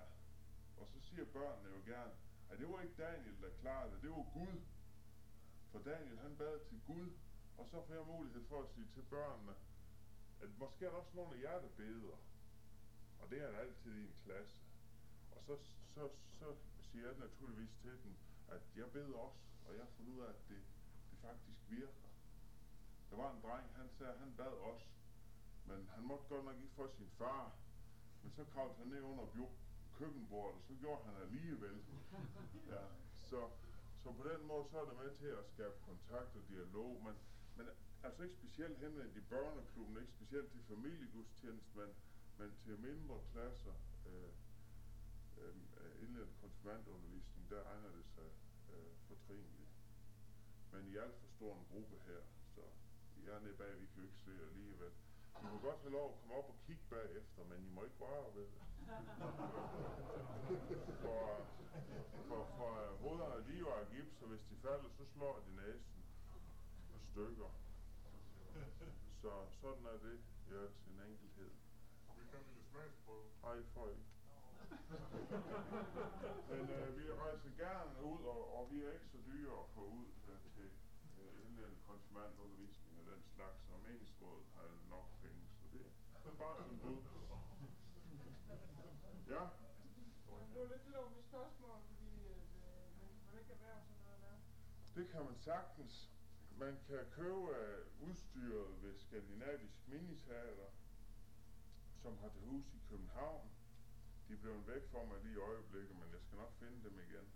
Og 0.81 0.87
så 0.89 1.01
siger 1.01 1.25
børnene 1.25 1.69
jo 1.77 1.81
gerne, 1.93 2.13
at 2.51 2.59
det 2.59 2.69
var 2.69 2.81
ikke 2.81 3.03
Daniel, 3.03 3.43
der 3.43 3.51
klarede 3.61 3.93
det, 3.93 4.03
det 4.03 4.11
var 4.11 4.27
Gud. 4.39 4.61
For 5.71 5.79
Daniel 5.79 6.19
han 6.19 6.37
bad 6.37 6.61
til 6.69 6.81
Gud, 6.87 7.11
og 7.59 7.67
så 7.67 7.83
får 7.87 7.95
jeg 7.95 8.07
mulighed 8.07 8.45
for 8.49 8.63
at 8.63 8.69
sige 8.75 8.89
til 8.95 9.03
børnene, 9.03 9.55
at 10.43 10.49
måske 10.59 10.85
er 10.85 10.91
der 10.91 10.97
også 10.97 11.17
nogle 11.17 11.37
af 11.37 11.43
jer, 11.43 11.61
der 11.61 11.69
beder. 11.77 12.17
Og 13.21 13.31
det 13.31 13.43
er 13.43 13.51
der 13.51 13.59
altid 13.59 13.95
i 13.95 14.03
en 14.03 14.15
klasse. 14.25 14.61
Og 15.31 15.43
så, 15.47 15.57
så, 15.95 16.09
så 16.39 16.57
siger 16.91 17.07
jeg 17.07 17.19
naturligvis 17.19 17.75
til 17.83 17.91
dem, 18.05 18.15
at 18.49 18.63
jeg 18.77 18.91
beder 18.93 19.17
også, 19.17 19.41
og 19.67 19.75
jeg 19.75 19.83
har 19.83 19.91
fundet 19.97 20.13
ud 20.13 20.21
af, 20.21 20.29
at 20.29 20.49
det, 20.49 20.63
det 21.11 21.19
faktisk 21.19 21.61
virker. 21.69 22.06
Der 23.17 23.23
var 23.23 23.33
en 23.33 23.43
dreng, 23.43 23.67
han 23.77 23.89
sagde, 23.99 24.15
han 24.19 24.33
bad 24.37 24.55
også, 24.71 24.87
men 25.69 25.89
han 25.95 26.05
måtte 26.05 26.25
godt 26.29 26.45
nok 26.45 26.57
ikke 26.63 26.75
få 26.75 26.89
sin 26.97 27.11
far. 27.19 27.53
Men 28.23 28.33
så 28.37 28.45
kravlede 28.53 28.79
han 28.79 28.87
ned 28.87 29.03
under 29.03 29.27
køkkenbordet, 29.99 30.57
og 30.59 30.63
så 30.69 30.75
gjorde 30.75 31.03
han 31.05 31.17
alligevel. 31.23 31.77
Ja, 32.75 32.85
så, 33.31 33.41
så 34.03 34.13
på 34.13 34.23
den 34.29 34.47
måde, 34.47 34.65
så 34.71 34.81
er 34.81 34.85
det 34.85 34.97
med 35.03 35.11
til 35.23 35.27
at 35.27 35.45
skabe 35.55 35.75
kontakt 35.91 36.37
og 36.37 36.43
dialog, 36.49 36.91
men, 37.05 37.15
men 37.57 37.67
altså 38.03 38.23
ikke 38.23 38.37
specielt 38.37 38.79
henvendt 38.79 39.17
i 39.17 39.21
børneklubben, 39.21 39.97
ikke 40.03 40.13
specielt 40.13 40.51
til 40.53 40.63
familiegudstjeneste, 40.69 41.71
men, 41.79 41.91
men 42.39 42.49
til 42.65 42.79
mindre 42.79 43.19
klasser, 43.33 43.77
øh, 44.11 44.33
øh, 45.41 45.55
indledende 46.03 46.35
konfirmandundervisning, 46.41 47.51
der 47.51 47.61
egner 47.73 47.91
det 47.99 48.07
sig 48.15 48.31
øh, 48.73 48.93
fortrinligt. 49.09 49.73
Men 50.73 50.87
i 50.93 50.97
alt 50.97 51.17
for 51.21 51.29
stor 51.37 51.53
en 51.59 51.67
gruppe 51.73 51.97
her, 52.07 52.23
så 52.55 52.63
jeg 53.27 53.35
er 53.35 53.41
nede 53.41 53.57
bag, 53.63 53.73
vi 53.81 53.87
kan 53.87 53.99
jo 54.03 54.09
ikke 54.09 54.21
se 54.27 54.33
alligevel. 54.49 54.93
I 55.43 55.45
må 55.53 55.59
godt 55.59 55.81
have 55.81 55.93
lov 55.93 56.07
at 56.11 56.17
komme 56.19 56.35
op 56.35 56.49
og 56.49 56.57
kigge 56.67 56.83
bagefter, 56.91 57.45
men 57.51 57.59
I 57.69 57.71
må 57.75 57.85
ikke 57.85 57.97
røre 58.01 58.35
ved 58.35 58.47
det. 58.55 58.63
for, 61.05 61.23
for, 62.29 62.43
for 62.57 62.71
hovederne 63.03 63.45
de 63.47 63.55
jo 63.59 63.69
af 63.69 63.89
gips, 63.89 64.23
og 64.23 64.29
hvis 64.29 64.45
de 64.51 64.57
falder, 64.57 64.89
så 64.99 65.05
slår 65.05 65.43
de 65.47 65.55
næsen 65.57 66.03
og 66.95 67.01
stykker. 67.01 67.51
Så 69.23 69.33
sådan 69.61 69.87
er 69.87 69.99
det 70.07 70.19
i 70.19 70.21
ja, 70.55 70.63
sin 70.83 71.01
enkelhed. 71.09 71.51
Vi 72.17 72.23
kan 72.31 72.41
lille 72.49 72.65
smagsprøve. 72.71 73.29
Nej, 73.43 73.57
for 73.75 73.89
ikke. 73.89 74.07
Men 76.51 76.71
øh, 76.71 76.99
vi 76.99 77.13
rejser 77.13 77.51
gerne 77.59 78.05
ud, 78.05 78.25
og, 78.25 78.59
og 78.59 78.71
vi 78.71 78.83
er 78.83 78.93
ikke 78.93 79.07
så 79.07 79.19
dyre 79.27 79.53
at 79.63 79.69
få 79.75 79.81
ud 79.81 80.07
øh, 80.29 80.39
til 80.55 80.71
øh, 81.57 81.63
indledende 81.63 81.81
konfirmandundervisning 81.87 82.99
og 83.01 83.07
den 83.13 83.23
slags, 83.35 83.61
og 83.73 83.81
meningsrådet 83.81 84.47
har 84.55 84.69
nok 84.89 85.07
penge, 85.23 85.43
så 85.61 85.65
det 85.73 86.33
er 86.33 86.39
bare 86.45 86.57
sådan 86.57 86.81
ud. 86.91 87.03
Ja? 89.29 89.43
Det 90.53 90.61
var 90.63 90.69
lidt 90.75 90.91
lov 90.97 91.11
med 91.15 91.23
spørgsmål, 91.23 91.79
fordi 91.89 92.11
øh, 92.29 92.41
man 93.01 93.11
kan 93.31 93.39
ikke 93.41 93.53
erhverve 93.53 93.83
sådan 93.85 94.03
noget 94.05 94.21
der. 94.23 94.37
Det 94.97 95.09
kan 95.13 95.25
man 95.25 95.37
sagtens. 95.37 96.11
Man 96.59 96.79
kan 96.87 97.03
købe 97.11 97.35
uh, 97.37 98.09
udstyret 98.09 98.83
ved 98.83 98.95
Skandinavisk 98.95 99.89
Miniteater, 99.89 100.71
som 102.03 102.19
har 102.19 102.29
til 102.29 102.41
hus 102.41 102.75
i 102.75 102.81
København. 102.91 103.51
De 104.29 104.33
er 104.33 104.37
blevet 104.37 104.67
væk 104.67 104.83
fra 104.91 105.05
mig 105.05 105.19
lige 105.23 105.35
i 105.35 105.45
øjeblikket, 105.51 105.97
men 105.97 106.09
jeg 106.13 106.21
skal 106.21 106.37
nok 106.39 106.53
finde 106.53 106.85
dem 106.89 106.99
igen. 106.99 107.27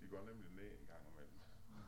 De 0.00 0.08
går 0.08 0.22
nemlig 0.24 0.50
ned 0.50 0.80
en 0.80 0.86
gang 0.86 1.08
imellem. 1.08 1.41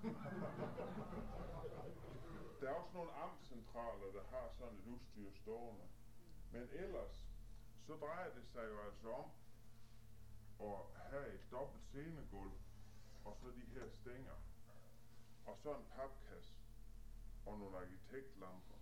Der 2.61 2.71
er 2.71 2.75
også 2.75 2.91
nogle 2.95 3.13
amtscentraler, 3.13 4.13
der 4.13 4.23
har 4.31 4.49
sådan 4.59 4.75
et 4.75 4.87
udstyr 4.87 5.31
stående. 5.33 5.85
Men 6.53 6.69
ellers, 6.73 7.25
så 7.87 7.95
drejer 7.95 8.35
det 8.35 8.47
sig 8.47 8.65
jo 8.71 8.81
altså 8.81 9.13
om 9.13 9.31
at 10.61 11.01
have 11.11 11.35
et 11.35 11.51
dobbelt 11.51 11.85
scenegulv, 11.85 12.53
og 13.25 13.37
så 13.37 13.47
de 13.47 13.61
her 13.61 13.89
stænger, 13.89 14.35
og 15.47 15.59
så 15.59 15.75
en 15.75 15.85
papkasse, 15.97 16.55
og 17.47 17.59
nogle 17.59 17.79
arkitektlamper, 17.79 18.79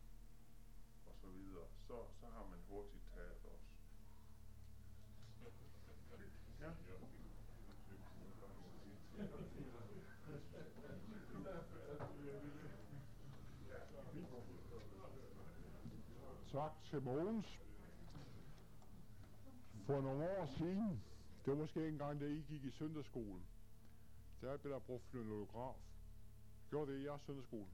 og 1.07 1.15
så 1.15 1.27
videre. 1.27 1.67
Så, 1.87 2.05
så 2.21 2.27
har 2.27 2.47
man 2.51 2.59
hurtigt 2.69 3.05
taget 3.15 3.45
også. 3.45 3.72
Tak 16.53 16.73
til 16.85 17.03
Mogens. 17.03 17.61
For 19.87 20.01
nogle 20.01 20.39
år 20.39 20.47
siden, 20.47 21.03
Det 21.45 21.53
var 21.53 21.55
måske 21.55 21.81
ikke 21.81 21.93
engang, 21.93 22.21
da 22.21 22.27
I 22.27 22.41
gik 22.49 22.65
i 22.65 22.71
søndagsskolen. 22.71 23.47
Der 24.41 24.57
blev 24.57 24.73
der 24.73 24.79
brugt 24.79 25.05
flynolograf. 25.05 25.77
Gjorde 26.71 26.93
det 26.93 26.99
i 26.99 27.05
jeres 27.05 27.23
søndagsskole? 27.23 27.67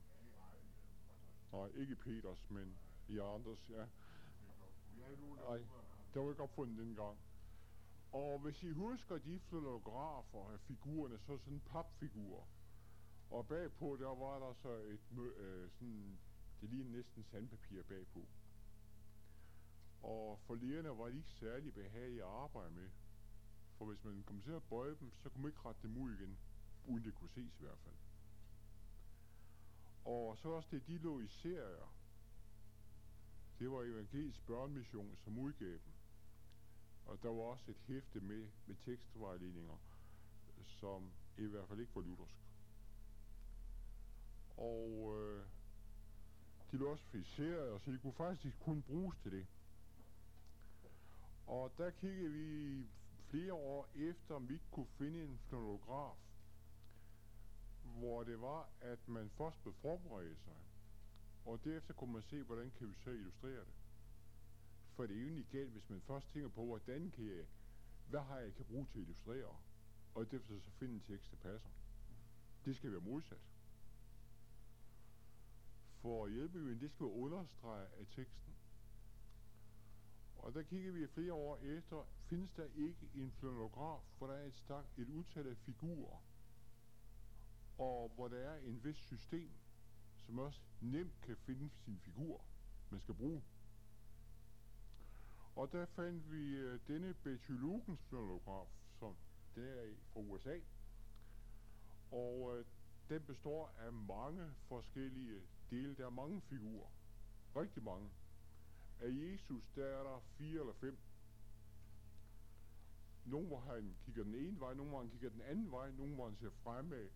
Nej, 1.52 1.66
ikke 1.74 1.92
i 1.92 1.94
Peters, 1.94 2.50
men 2.50 2.78
i 3.08 3.18
andres, 3.18 3.70
ja. 3.70 3.86
Nej, 5.48 5.58
det 6.14 6.22
var 6.22 6.30
ikke 6.30 6.42
opfundet 6.42 6.78
dengang. 6.78 7.18
Og 8.12 8.38
hvis 8.38 8.62
I 8.62 8.70
husker 8.70 9.18
de 9.18 9.38
fluorografer 9.38 10.52
af 10.52 10.60
figurerne, 10.60 11.18
så 11.18 11.38
sådan 11.38 11.54
en 11.54 11.60
papfigur. 11.60 12.46
Og 13.30 13.46
bagpå, 13.48 13.96
der 14.00 14.14
var 14.14 14.38
der 14.38 14.52
så 14.52 14.68
et, 14.68 15.18
øh, 15.36 15.70
sådan, 15.70 16.18
det 16.60 16.70
lignede 16.70 16.96
næsten 16.96 17.24
sandpapir 17.24 17.82
bagpå. 17.82 18.20
Og 20.08 20.38
for 20.46 20.54
lægerne 20.54 20.88
var 20.88 21.08
de 21.08 21.16
ikke 21.16 21.28
særlig 21.28 21.74
behagelige 21.74 22.24
at 22.24 22.30
arbejde 22.30 22.70
med. 22.70 22.88
For 23.76 23.84
hvis 23.84 24.04
man 24.04 24.22
kom 24.22 24.40
til 24.40 24.50
at 24.50 24.62
bøje 24.62 24.96
dem, 25.00 25.12
så 25.12 25.28
kunne 25.28 25.42
man 25.42 25.50
ikke 25.50 25.68
rette 25.68 25.82
dem 25.82 25.96
ud 25.96 26.14
igen, 26.14 26.38
uden 26.84 27.04
det 27.04 27.14
kunne 27.14 27.30
ses 27.30 27.60
i 27.60 27.62
hvert 27.62 27.78
fald. 27.78 27.94
Og 30.04 30.38
så 30.38 30.48
også 30.48 30.68
det, 30.70 30.86
de 30.86 30.98
lå 30.98 31.20
i 31.20 31.28
serier. 31.28 31.94
Det 33.58 33.70
var 33.70 33.82
Evangelisk 33.82 34.46
Børnemission, 34.46 35.16
som 35.16 35.38
udgav 35.38 35.68
dem. 35.68 35.92
Og 37.06 37.22
der 37.22 37.28
var 37.28 37.42
også 37.42 37.70
et 37.70 37.78
hæfte 37.86 38.20
med, 38.20 38.48
med 38.66 38.76
tekstvejledninger, 38.76 39.76
som 40.62 41.12
i 41.38 41.44
hvert 41.44 41.68
fald 41.68 41.80
ikke 41.80 41.94
var 41.94 42.02
luthersk. 42.02 42.36
Og 44.56 45.16
øh, 45.18 45.46
de 46.70 46.76
lå 46.76 46.90
også 46.90 47.04
friseret, 47.04 47.82
så 47.82 47.92
de 47.92 47.98
kunne 47.98 48.12
faktisk 48.12 48.60
kun 48.60 48.82
bruges 48.82 49.18
til 49.18 49.32
det. 49.32 49.46
Og 51.48 51.72
der 51.78 51.90
kiggede 51.90 52.30
vi 52.30 52.86
flere 53.30 53.52
år 53.52 53.88
efter, 53.94 54.34
om 54.34 54.48
vi 54.48 54.54
ikke 54.54 54.70
kunne 54.70 54.86
finde 54.86 55.22
en 55.22 55.38
fonograf, 55.38 56.16
hvor 57.82 58.24
det 58.24 58.40
var, 58.40 58.68
at 58.80 59.08
man 59.08 59.30
først 59.30 59.62
blev 59.62 59.74
forberedt 59.74 60.38
sig, 60.38 60.56
og 61.44 61.64
derefter 61.64 61.94
kunne 61.94 62.12
man 62.12 62.22
se, 62.22 62.42
hvordan 62.42 62.70
kan 62.70 62.88
vi 62.88 62.94
så 62.94 63.10
illustrere 63.10 63.60
det. 63.60 63.74
For 64.94 65.06
det 65.06 65.16
er 65.16 65.20
jo 65.20 65.26
egentlig 65.26 65.46
galt, 65.46 65.70
hvis 65.70 65.90
man 65.90 66.00
først 66.00 66.32
tænker 66.32 66.48
på, 66.48 66.64
hvordan 66.64 67.10
kan 67.10 67.26
jeg, 67.26 67.46
hvad 68.08 68.20
har 68.20 68.38
jeg 68.38 68.54
kan 68.54 68.64
bruge 68.64 68.86
til 68.86 68.98
at 68.98 69.02
illustrere, 69.02 69.56
og 70.14 70.30
derefter 70.30 70.60
så 70.60 70.70
finde 70.70 70.94
en 70.94 71.00
tekst, 71.00 71.30
der 71.30 71.36
passer. 71.36 71.70
Det 72.64 72.76
skal 72.76 72.92
være 72.92 73.00
modsat. 73.00 73.40
For 76.00 76.28
hjælpeøen, 76.28 76.80
det 76.80 76.90
skal 76.90 77.06
understrege 77.06 77.86
af 77.86 78.06
teksten. 78.10 78.57
Og 80.38 80.54
der 80.54 80.62
kigger 80.62 80.92
vi 80.92 81.06
flere 81.06 81.32
år 81.32 81.58
efter, 81.58 82.04
findes 82.24 82.52
der 82.52 82.64
ikke 82.64 83.10
en 83.14 83.32
flanograf, 83.32 84.00
hvor 84.18 84.26
der 84.26 84.34
er 84.34 84.46
et, 84.46 84.54
stak, 84.54 84.84
et 84.96 85.08
utal 85.08 85.46
af 85.46 85.56
figurer, 85.56 86.24
og 87.78 88.12
hvor 88.14 88.28
der 88.28 88.38
er 88.38 88.58
en 88.58 88.84
vis 88.84 88.96
system, 88.96 89.50
som 90.16 90.38
også 90.38 90.60
nemt 90.80 91.20
kan 91.20 91.36
finde 91.36 91.70
sin 91.70 91.98
figur, 91.98 92.44
man 92.90 93.00
skal 93.00 93.14
bruge. 93.14 93.42
Og 95.58 95.72
der 95.72 95.86
fandt 95.86 96.32
vi 96.32 96.64
uh, 96.64 96.80
denne 96.88 97.14
Betty 97.14 97.50
Lugens 97.50 98.00
som 98.98 99.16
der 99.54 99.62
er 99.62 99.94
fra 100.12 100.20
USA. 100.20 100.58
Og 102.10 102.40
uh, 102.40 102.64
den 103.08 103.22
består 103.22 103.74
af 103.78 103.92
mange 103.92 104.54
forskellige 104.68 105.40
dele. 105.70 105.94
Der 105.94 106.06
er 106.06 106.10
mange 106.10 106.40
figurer. 106.40 106.90
Rigtig 107.56 107.82
mange. 107.82 108.10
Af 109.00 109.08
Jesus, 109.10 109.70
der 109.76 109.84
er 109.84 110.02
der 110.02 110.20
fire 110.20 110.60
eller 110.60 110.72
fem. 110.72 110.98
Nogle, 113.24 113.46
hvor 113.46 113.60
han 113.60 113.96
kigger 114.04 114.24
den 114.24 114.34
ene 114.34 114.60
vej, 114.60 114.74
nogle, 114.74 114.90
hvor 114.90 115.00
han 115.00 115.10
kigger 115.10 115.30
den 115.30 115.42
anden 115.42 115.70
vej, 115.70 115.90
nogle, 115.90 116.14
hvor 116.14 116.24
han 116.28 116.36
ser 116.36 116.50
fremad, 116.50 117.08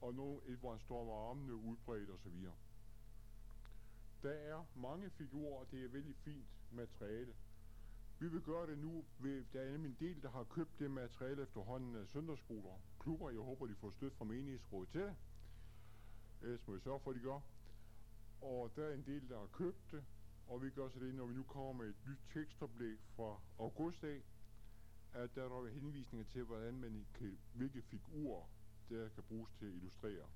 og 0.00 0.14
nogle, 0.14 0.40
et, 0.46 0.58
hvor 0.58 0.70
han 0.70 0.80
står 0.80 1.04
med 1.04 1.12
armene 1.12 1.54
udbredt 1.54 2.10
osv. 2.10 2.46
Der 4.22 4.30
er 4.30 4.64
mange 4.76 5.10
figurer, 5.10 5.60
og 5.60 5.70
det 5.70 5.84
er 5.84 5.88
vældig 5.88 6.16
fint 6.16 6.46
materiale. 6.72 7.34
Vi 8.18 8.28
vil 8.28 8.42
gøre 8.42 8.66
det 8.66 8.78
nu, 8.78 9.04
ved, 9.18 9.44
der 9.52 9.60
er 9.60 9.70
nemlig 9.72 9.90
en 9.90 9.96
del, 10.00 10.22
der 10.22 10.30
har 10.30 10.44
købt 10.44 10.78
det 10.78 10.90
materiale 10.90 11.42
efterhånden 11.42 11.96
af 11.96 12.08
søndagsskoler, 12.08 12.80
klubber. 13.00 13.30
Jeg 13.30 13.40
håber, 13.40 13.66
de 13.66 13.74
får 13.74 13.90
støtte 13.90 14.16
fra 14.16 14.24
menighedsrådet 14.24 14.88
til 14.88 15.00
det. 15.00 15.16
Ellers 16.42 16.66
må 16.66 16.74
vi 16.74 16.80
sørge 16.80 17.00
for, 17.00 17.10
at 17.10 17.16
de 17.16 17.20
gør. 17.20 17.40
Og 18.40 18.70
der 18.76 18.84
er 18.84 18.94
en 18.94 19.04
del, 19.06 19.28
der 19.28 19.38
har 19.38 19.46
købt 19.46 19.90
det, 19.92 20.04
og 20.50 20.62
vi 20.62 20.70
gør 20.70 20.88
så 20.88 20.98
det, 20.98 21.14
når 21.14 21.26
vi 21.26 21.34
nu 21.34 21.42
kommer 21.42 21.72
med 21.72 21.88
et 21.88 22.06
nyt 22.06 22.18
tekstoplæg 22.32 22.98
fra 23.16 23.40
august 23.58 24.04
af, 24.04 24.22
at 25.12 25.34
der 25.34 25.44
er 25.44 25.48
der 25.48 25.68
henvisninger 25.68 26.26
til, 26.26 26.44
hvordan 26.44 26.80
man 26.80 27.06
kan, 27.14 27.38
hvilke 27.54 27.82
figurer 27.82 28.46
der 28.88 29.08
kan 29.08 29.22
bruges 29.22 29.52
til 29.58 29.66
at 29.66 29.72
illustrere. 29.72 30.28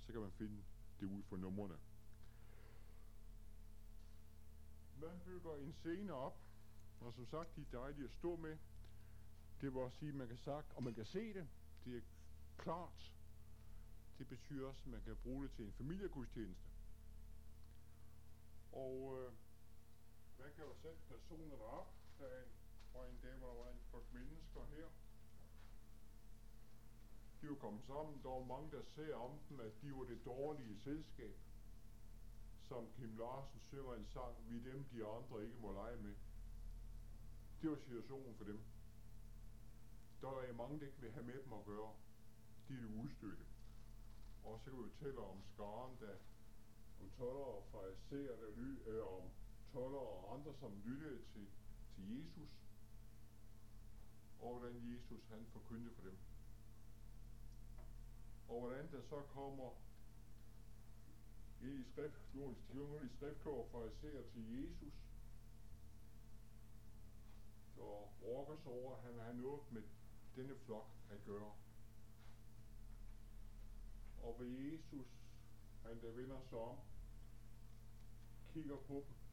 Så 0.00 0.12
kan 0.12 0.20
man 0.20 0.32
finde 0.32 0.64
det 1.00 1.06
ud 1.06 1.22
for 1.22 1.36
numrene. 1.36 1.78
Man 5.00 5.20
bygger 5.24 5.56
en 5.56 5.72
scene 5.72 6.12
op, 6.12 6.38
og 7.00 7.14
som 7.14 7.26
sagt, 7.26 7.56
de 7.56 7.60
er 7.60 7.78
dejlige 7.78 8.04
at 8.04 8.12
stå 8.12 8.36
med. 8.36 8.58
Det 9.60 9.74
vil 9.74 9.82
også 9.82 9.98
sige, 9.98 10.08
at 10.08 10.14
man 10.14 10.28
kan 10.28 10.38
sagt, 10.38 10.72
og 10.72 10.82
man 10.82 10.94
kan 10.94 11.04
se 11.04 11.34
det. 11.34 11.48
Det 11.84 11.96
er 11.96 12.02
klart. 12.58 13.14
Det 14.18 14.28
betyder 14.28 14.68
også, 14.68 14.82
at 14.84 14.90
man 14.90 15.02
kan 15.02 15.16
bruge 15.16 15.44
det 15.44 15.52
til 15.52 15.64
en 15.64 15.72
familiegudstjeneste. 15.72 16.70
Og 18.72 19.18
øh, 19.20 19.32
man 20.44 20.52
kan 20.52 20.64
jo 20.64 20.74
sætte 20.74 21.00
personer 21.08 21.56
derop. 21.56 21.94
Der 22.18 22.26
er 22.26 22.42
en, 22.42 22.50
og 22.94 23.10
en 23.10 23.18
dag, 23.22 23.34
hvor 23.38 23.48
der 23.48 23.54
var 23.54 23.70
en 23.70 23.80
flok 23.90 24.12
mennesker 24.12 24.64
her. 24.64 24.88
De 27.40 27.48
var 27.48 27.54
kommet 27.54 27.84
sammen. 27.84 28.22
Der 28.22 28.28
var 28.28 28.44
mange, 28.44 28.70
der 28.76 28.82
ser 28.82 29.14
om 29.16 29.38
dem, 29.48 29.60
at 29.60 29.72
de 29.82 29.92
var 29.92 30.04
det 30.04 30.24
dårlige 30.24 30.76
selskab. 30.78 31.36
Som 32.62 32.92
Kim 32.96 33.16
Larsen 33.16 33.60
synger 33.60 33.94
en 33.94 34.06
sang, 34.06 34.34
vi 34.48 34.70
dem, 34.70 34.84
de 34.84 35.06
andre 35.06 35.44
ikke 35.44 35.56
må 35.60 35.72
lege 35.72 35.96
med. 35.96 36.14
Det 37.62 37.70
var 37.70 37.76
situationen 37.76 38.34
for 38.34 38.44
dem. 38.44 38.60
Der 40.20 40.40
er 40.40 40.52
mange, 40.52 40.80
der 40.80 40.86
ikke 40.86 41.00
vil 41.00 41.12
have 41.12 41.26
med 41.26 41.42
dem 41.42 41.52
at 41.52 41.64
gøre. 41.64 41.94
De 42.68 42.74
er 42.74 42.80
det 42.80 43.04
udstødte. 43.04 43.44
Og 44.44 44.60
så 44.60 44.70
kan 44.70 44.78
vi 44.78 44.84
jo 44.84 44.90
tælle 44.98 45.20
om 45.20 45.42
skaren, 45.54 45.96
der 46.00 46.14
om 47.00 47.10
toller 47.10 47.44
og 47.44 47.64
fariserer, 47.72 48.36
der 48.36 48.50
ly, 48.56 48.88
øh, 48.88 49.06
om 49.06 49.30
toller 49.74 49.98
og 49.98 50.34
andre, 50.34 50.54
som 50.60 50.72
lyttede 50.84 51.22
til, 51.32 51.46
til 51.94 52.04
Jesus, 52.16 52.50
og 54.40 54.58
hvordan 54.58 54.76
Jesus 54.92 55.26
han 55.30 55.46
forkyndte 55.52 55.90
for 55.94 56.02
dem. 56.02 56.16
Og 58.48 58.60
hvordan 58.60 58.92
der 58.92 59.02
så 59.02 59.22
kommer 59.22 59.70
ind 61.62 61.80
i 61.80 61.84
skrift, 61.84 62.34
nogle 62.34 62.56
i 63.04 63.08
skriftkår 63.08 63.68
fariserer 63.72 64.22
til 64.32 64.42
Jesus, 64.60 64.94
og 67.78 68.12
brokker 68.20 68.56
sig 68.56 68.72
over, 68.72 68.96
at 68.96 69.02
han 69.02 69.18
har 69.18 69.32
noget 69.32 69.72
med 69.72 69.82
denne 70.36 70.56
flok 70.56 70.90
at 71.10 71.24
gøre. 71.24 71.52
Og 74.22 74.36
ved 74.38 74.46
Jesus, 74.46 75.06
han 75.82 76.02
der 76.02 76.10
vender 76.10 76.40
sig 76.40 76.58
om, 76.58 76.78
kigger 78.52 78.76
på 78.76 78.94
dem, 78.94 79.23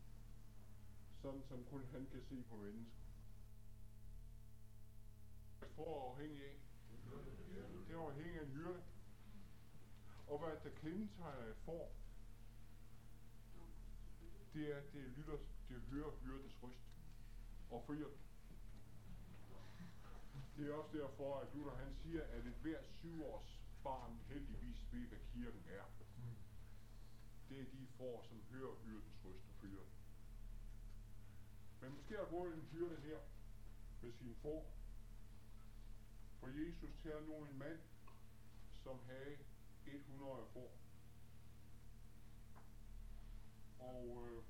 sådan 1.21 1.43
som 1.43 1.65
kun 1.65 1.85
han 1.91 2.07
kan 2.11 2.21
se 2.21 2.43
på 2.49 2.55
mennesker. 2.55 2.97
For 5.75 6.11
afhængig 6.11 6.45
af. 6.45 6.59
Det 7.87 7.95
er 7.95 7.99
afhængig 7.99 8.39
af 8.39 8.43
en 8.45 8.51
hyrde. 8.51 8.83
Og 10.27 10.39
hvad 10.39 10.57
der 10.63 10.69
kendetegner 10.69 11.45
et 11.45 11.57
får, 11.65 11.95
det 14.53 14.71
er, 14.71 14.77
at 14.77 14.93
det 14.93 15.03
lytter, 15.03 15.37
det 15.69 15.81
hører 15.81 16.11
hyrdens 16.23 16.63
røst 16.63 16.91
og 17.69 17.83
følger 17.87 18.07
den. 18.07 18.17
Det 20.57 20.69
er 20.69 20.73
også 20.73 20.97
derfor, 20.97 21.39
at 21.39 21.47
Luther 21.53 21.75
han 21.75 21.95
siger, 21.95 22.23
at 22.23 22.45
et 22.45 22.53
hver 22.61 22.81
syvårs 22.83 23.61
barn 23.83 24.19
heldigvis 24.27 24.91
ved, 24.91 25.07
hvad 25.07 25.19
kirken 25.33 25.63
er. 25.69 25.83
Det 27.49 27.59
er 27.59 27.65
de 27.65 27.87
får, 27.97 28.23
som 28.29 28.41
hører 28.51 28.75
hyrdens 28.85 29.25
røst 29.25 29.47
og 29.49 29.55
følger 29.61 29.79
den. 29.79 30.00
Men 31.81 31.95
måske 31.95 32.17
har 32.17 32.25
gået 32.25 32.53
en 32.53 32.61
hyrde 32.61 33.01
her 33.01 33.19
med 34.01 34.11
sin 34.11 34.35
får. 34.35 34.71
For 36.39 36.47
Jesus 36.47 36.93
tager 37.03 37.21
nu 37.21 37.45
en 37.45 37.57
mand, 37.57 37.79
som 38.83 38.99
havde 39.05 39.37
100 39.85 40.45
får. 40.53 40.71
Og 43.79 44.27
øh, 44.27 44.43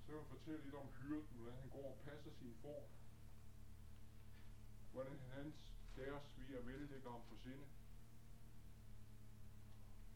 så 0.00 0.06
kan 0.06 0.16
jeg 0.16 0.26
fortælle 0.26 0.64
lidt 0.64 0.74
om 0.74 0.88
hyrden, 0.88 1.36
hvordan 1.36 1.60
han 1.60 1.70
går 1.70 1.90
og 1.92 1.98
passer 2.04 2.30
sin 2.32 2.54
får. 2.62 2.90
Hvordan 4.92 5.18
hans 5.18 5.74
deres 5.96 6.22
sviger 6.22 6.60
vellægger 6.60 7.10
ham 7.10 7.20
på 7.28 7.36
sinde. 7.36 7.64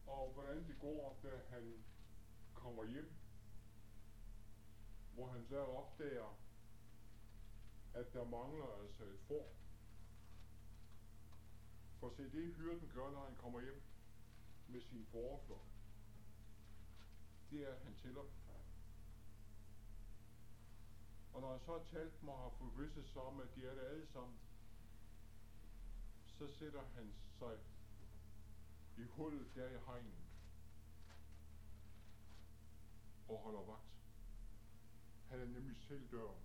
Og 0.07 0.31
hvordan 0.33 0.67
det 0.67 0.79
går, 0.79 1.19
da 1.23 1.29
han 1.49 1.83
kommer 2.53 2.85
hjem. 2.85 3.26
Hvor 5.17 5.27
han 5.27 5.45
så 5.45 5.59
opdager, 5.59 6.37
at 7.93 8.13
der 8.13 8.23
mangler 8.23 8.81
altså 8.81 9.03
et 9.03 9.19
får. 9.19 9.53
For 11.99 12.09
se, 12.09 12.23
det 12.23 12.55
hyrden 12.55 12.91
gør, 12.93 13.11
når 13.11 13.25
han 13.25 13.35
kommer 13.35 13.61
hjem 13.61 13.81
med 14.67 14.81
sin 14.81 15.05
forflok, 15.05 15.65
det 17.51 17.63
er, 17.63 17.73
at 17.73 17.81
han 17.81 17.95
tæller. 17.95 18.21
Og 21.33 21.41
når 21.41 21.51
han 21.51 21.59
så 21.59 21.71
har 21.71 21.83
talt 21.83 22.21
dem 22.21 22.29
og 22.29 22.37
har 22.37 22.49
forvisset 22.49 23.07
sig 23.07 23.21
om, 23.21 23.39
at 23.39 23.55
de 23.55 23.65
er 23.65 23.73
det 23.73 23.81
alle 23.81 24.07
sammen, 24.07 24.39
så 26.25 26.47
sætter 26.47 26.83
han 26.95 27.13
sig 27.39 27.57
i 28.97 29.03
hullet 29.03 29.55
der 29.55 29.69
i 29.69 29.77
hegnen 29.85 30.27
og 33.27 33.37
holder 33.37 33.61
vagt. 33.61 33.96
Han 35.37 35.47
er 35.47 35.51
nemlig 35.51 35.77
selv 35.77 36.11
døren. 36.11 36.41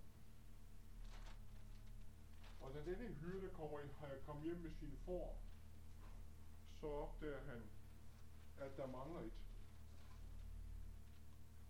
Og 2.61 2.75
da 2.75 2.85
denne 2.85 3.15
hyrde 3.15 3.49
kommer, 3.49 3.81
i, 3.81 3.87
kommer 4.27 4.43
hjem 4.43 4.57
med 4.57 4.71
sine 4.71 4.97
får, 4.97 5.43
så 6.81 6.87
opdager 6.87 7.41
han, 7.41 7.63
at 8.59 8.77
der 8.77 8.87
mangler 8.87 9.21
et. 9.21 9.33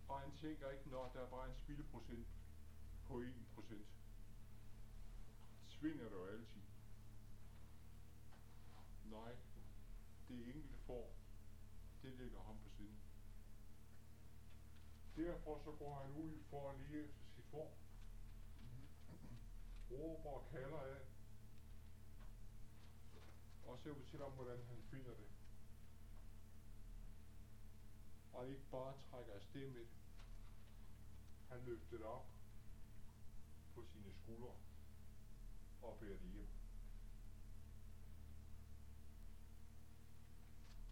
Og 0.09 0.21
han 0.21 0.33
tænker 0.37 0.71
ikke, 0.71 0.91
når 0.91 1.11
der 1.15 1.21
er 1.21 1.31
bare 1.31 1.49
en 1.49 1.57
spildeprocent 1.57 2.27
på 3.07 3.19
1 3.21 3.35
procent. 3.55 3.87
Svinger 5.67 6.05
det 6.05 6.13
jo 6.13 6.27
altid. 6.27 6.63
Nej, 9.05 9.37
det 10.29 10.55
enkelte 10.55 10.79
får, 10.87 11.15
det 12.03 12.13
ligger 12.13 12.41
ham 12.41 12.59
på 12.59 12.69
siden. 12.69 13.02
Derfor 15.23 15.59
så 15.65 15.71
går 15.71 15.95
han 15.95 16.17
ud 16.17 16.43
for 16.51 16.71
at 16.71 16.79
lige 16.79 17.05
efter 17.05 17.25
sit 17.35 17.45
får. 17.51 17.79
Råber 19.91 20.31
og 20.31 20.49
kalder 20.51 20.79
af. 20.79 21.01
Og 23.67 23.79
så 23.79 23.95
til 24.11 24.23
om, 24.23 24.33
hvordan 24.33 24.59
han 24.69 24.83
finder 24.91 25.11
det. 25.11 25.29
Og 28.33 28.49
ikke 28.49 28.63
bare 28.71 28.95
trækker 29.11 29.35
afsted 29.35 29.71
med 29.71 29.81
det. 29.81 29.89
Han 31.49 31.61
løfter 31.65 31.97
det 31.97 32.07
op 32.07 32.27
på 33.75 33.85
sine 33.93 34.13
skuldre 34.23 34.55
og 35.83 35.99
bærer 36.01 36.19
det 36.19 36.31
hjem. 36.31 36.49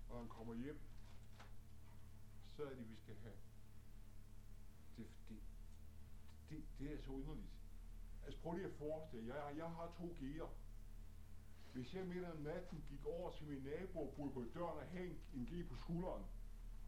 Og 0.08 0.18
han 0.18 0.28
kommer 0.28 0.54
hjem, 0.54 0.80
så 2.56 2.64
er 2.64 2.74
det, 2.74 2.90
vi 2.90 2.96
skal 2.96 3.16
have. 3.16 3.36
Det, 4.96 5.06
det, 6.50 6.62
det, 6.80 6.92
er 6.92 6.98
så 6.98 7.10
underligt. 7.10 7.52
Altså 8.24 8.40
prøv 8.40 8.52
lige 8.52 8.66
at 8.66 8.72
forestille 8.72 9.34
jeg, 9.34 9.56
jeg 9.56 9.70
har 9.70 9.92
to 9.98 10.16
gear. 10.20 10.48
Hvis 11.72 11.94
jeg 11.94 12.06
midt 12.06 12.24
om 12.24 12.36
natten 12.36 12.84
gik 12.88 13.06
over 13.06 13.30
til 13.30 13.46
min 13.46 13.62
nabo 13.62 14.08
og 14.08 14.14
boede 14.16 14.32
på 14.32 14.44
døren 14.54 14.78
og 14.78 14.86
havde 14.86 15.16
en, 15.34 15.46
G 15.46 15.68
på 15.68 15.76
skulderen, 15.76 16.24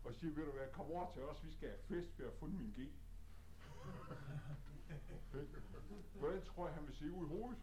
og 0.05 0.15
siger, 0.15 0.35
ved 0.35 0.45
du 0.45 0.53
hvad, 0.53 0.69
kom 0.73 0.87
over 0.87 1.13
til 1.13 1.23
os, 1.23 1.45
vi 1.45 1.53
skal 1.53 1.69
have 1.69 1.81
fest, 1.89 2.19
ved 2.19 2.27
at 2.27 2.33
fundet 2.33 2.61
min 2.61 2.71
G. 2.71 2.79
Hvordan 6.21 6.43
tror 6.43 6.67
jeg, 6.67 6.75
han 6.75 6.87
vil 6.87 6.95
se 6.97 7.11
ud 7.11 7.27
i 7.27 7.29
hovedet? 7.29 7.59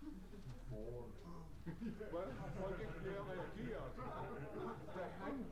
Hvordan 2.10 2.36
har 2.36 2.50
folk 2.60 2.80
ikke 2.80 2.92
flere 2.92 3.24
reageret, 3.24 3.92
da 4.96 5.02
han, 5.02 5.46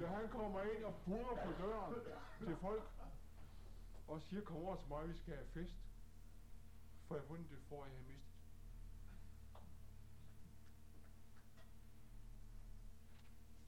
da 0.00 0.06
han 0.06 0.28
kommer 0.28 0.62
ind 0.62 0.84
og 0.84 0.94
burer 1.04 1.46
på 1.46 1.62
døren 1.62 1.94
til 2.38 2.56
folk 2.56 2.82
og 4.08 4.22
siger, 4.22 4.42
kom 4.44 4.56
over 4.56 4.76
til 4.76 4.88
mig, 4.88 5.08
vi 5.08 5.16
skal 5.16 5.34
have 5.34 5.46
fest, 5.46 5.76
for 7.06 7.14
jeg 7.14 7.22
har 7.22 7.36
det 7.36 7.58
for, 7.68 7.84
jeg 7.84 7.96
har 7.96 8.02
mistet. 8.02 8.36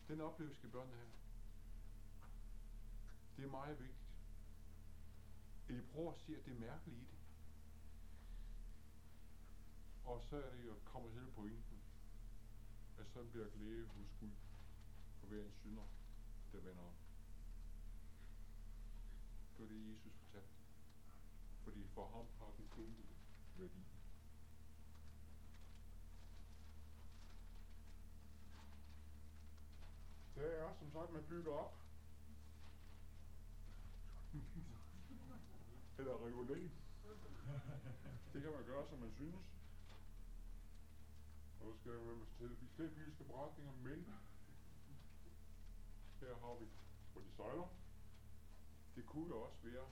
Den 0.09 0.21
oplevelse 0.21 0.59
skal 0.59 0.71
børnene 0.71 0.97
have. 0.97 1.11
Det 3.37 3.45
er 3.45 3.51
meget 3.51 3.81
vigtigt. 3.81 4.09
At 5.69 5.75
I 5.75 5.81
prøver 5.81 6.13
at 6.13 6.19
se, 6.19 6.37
at 6.37 6.45
det 6.45 6.55
er 6.55 6.61
mærkeligt 6.61 6.99
i 6.99 7.01
det. 7.01 7.19
Og 10.05 10.23
så 10.23 10.37
er 10.37 10.51
det 10.51 10.67
jo 10.67 10.75
kommer 10.85 11.11
hele 11.11 11.31
pointen, 11.31 11.79
at 12.99 13.07
sådan 13.09 13.31
bliver 13.31 13.49
glæde 13.49 13.87
hos 13.87 14.07
Gud 14.21 14.33
for 15.21 15.27
hver 15.27 15.45
en 15.45 15.53
synder, 15.53 15.89
der 16.53 16.61
vender 16.61 16.83
om. 16.83 16.95
Det 19.57 19.63
var 19.63 19.69
det, 19.69 19.91
Jesus 19.91 20.18
for 21.95 22.07
ham 22.07 22.27
har 22.39 22.53
den 22.57 22.65
enkelte 22.65 23.15
værdi. 23.57 23.85
Det 30.35 30.61
er 30.61 30.75
som 30.79 30.93
sagt, 30.93 31.13
man 31.13 31.25
bygger 31.29 31.53
op. 31.53 31.75
Eller 35.99 36.27
regulering. 36.27 36.73
Det 38.33 38.43
kan 38.43 38.53
man 38.53 38.65
gøre, 38.65 38.89
som 38.89 38.99
man 38.99 39.13
synes. 39.13 39.35
Og 41.61 41.73
så 41.73 41.81
skal 41.81 41.93
jeg 41.93 42.01
med 42.01 42.27
fortælle 42.27 42.57
de 42.61 42.67
bibelske 42.77 43.25
beretninger, 43.25 43.73
men 43.73 44.07
her 46.21 46.35
har 46.35 46.55
vi, 46.61 46.67
hvor 47.13 47.21
de 47.21 47.31
sejler. 47.37 47.69
Det 48.97 49.07
kunne 49.07 49.29
jo 49.29 49.43
også 49.43 49.57
være 49.63 49.87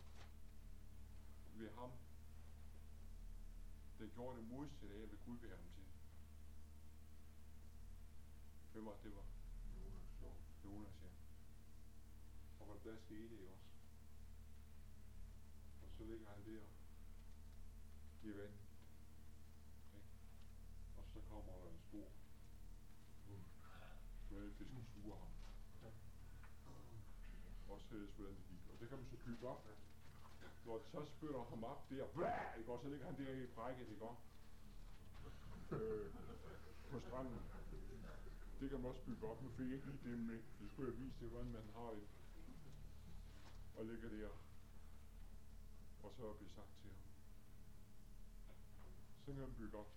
ved 1.58 1.70
ham, 1.70 1.90
der 3.98 4.06
gjorde 4.06 4.38
det 4.38 4.48
modsatte 4.48 4.94
af, 4.94 5.06
hvad 5.06 5.18
Gud 5.26 5.38
vil 5.38 5.50
ham 5.50 5.68
til. 5.74 5.84
Hvem 8.72 8.86
var 8.86 8.92
det, 8.92 9.04
det 9.04 9.14
var? 9.14 9.26
Jonas. 9.82 10.64
Jonas, 10.64 11.02
ja. 11.02 11.08
Og 12.60 12.66
hvad 12.66 12.92
der 12.92 12.98
skete 12.98 13.36
det 13.36 13.48
også. 13.48 13.68
Og 15.82 15.88
så 15.96 16.04
ligger 16.04 16.28
han 16.28 16.44
der 16.44 16.66
i 18.22 18.36
vand. 18.36 18.54
Okay. 19.94 20.02
Og 20.96 21.04
så 21.12 21.20
kommer 21.30 21.52
der 21.52 21.70
en 21.70 21.80
stor 21.88 22.08
smalfisk 24.28 24.70
og 24.76 24.84
suger 24.94 25.16
ham. 25.16 25.32
Og 27.68 27.80
så 27.80 27.94
hvordan 28.16 28.36
det 28.36 28.44
gik. 28.48 28.60
Og 28.72 28.80
det 28.80 28.88
kan 28.88 28.98
man 28.98 29.06
så 29.06 29.16
bygge 29.16 29.48
op. 29.48 29.66
Når 30.66 30.78
det 30.78 30.86
så 30.86 31.04
spytter 31.04 31.42
ham 31.50 31.64
op 31.64 31.90
der, 31.90 32.06
blæh, 32.14 32.58
ikke? 32.58 32.72
og 32.72 32.80
så 32.82 32.88
ligger 32.88 33.06
han 33.06 33.18
der 33.18 33.32
i 33.32 33.46
brækket, 33.46 33.88
ikke? 33.88 34.06
Øh, 35.72 36.12
på 36.90 37.00
stranden. 37.00 37.38
Det 38.60 38.70
kan 38.70 38.80
man 38.80 38.90
også 38.90 39.02
bygge 39.06 39.26
op. 39.26 39.42
Nu 39.42 39.48
fik 39.48 39.66
jeg 39.66 39.74
ikke 39.74 39.86
lige 39.86 40.10
det 40.10 40.18
med. 40.18 40.42
Det 40.60 40.70
skulle 40.70 40.92
jeg 40.92 40.98
vise 40.98 41.16
det, 41.20 41.28
hvordan 41.28 41.52
man 41.52 41.68
har 41.74 41.90
det. 41.90 42.06
Og 43.76 43.84
ligger 43.84 44.08
der. 44.08 44.28
Og 46.02 46.12
så 46.16 46.32
bliver 46.32 46.50
sagt 46.50 46.72
til 46.80 46.90
ham. 46.90 46.98
Så 49.24 49.32
kan 49.32 49.40
man 49.40 49.54
bygge 49.58 49.78
op. 49.78 49.90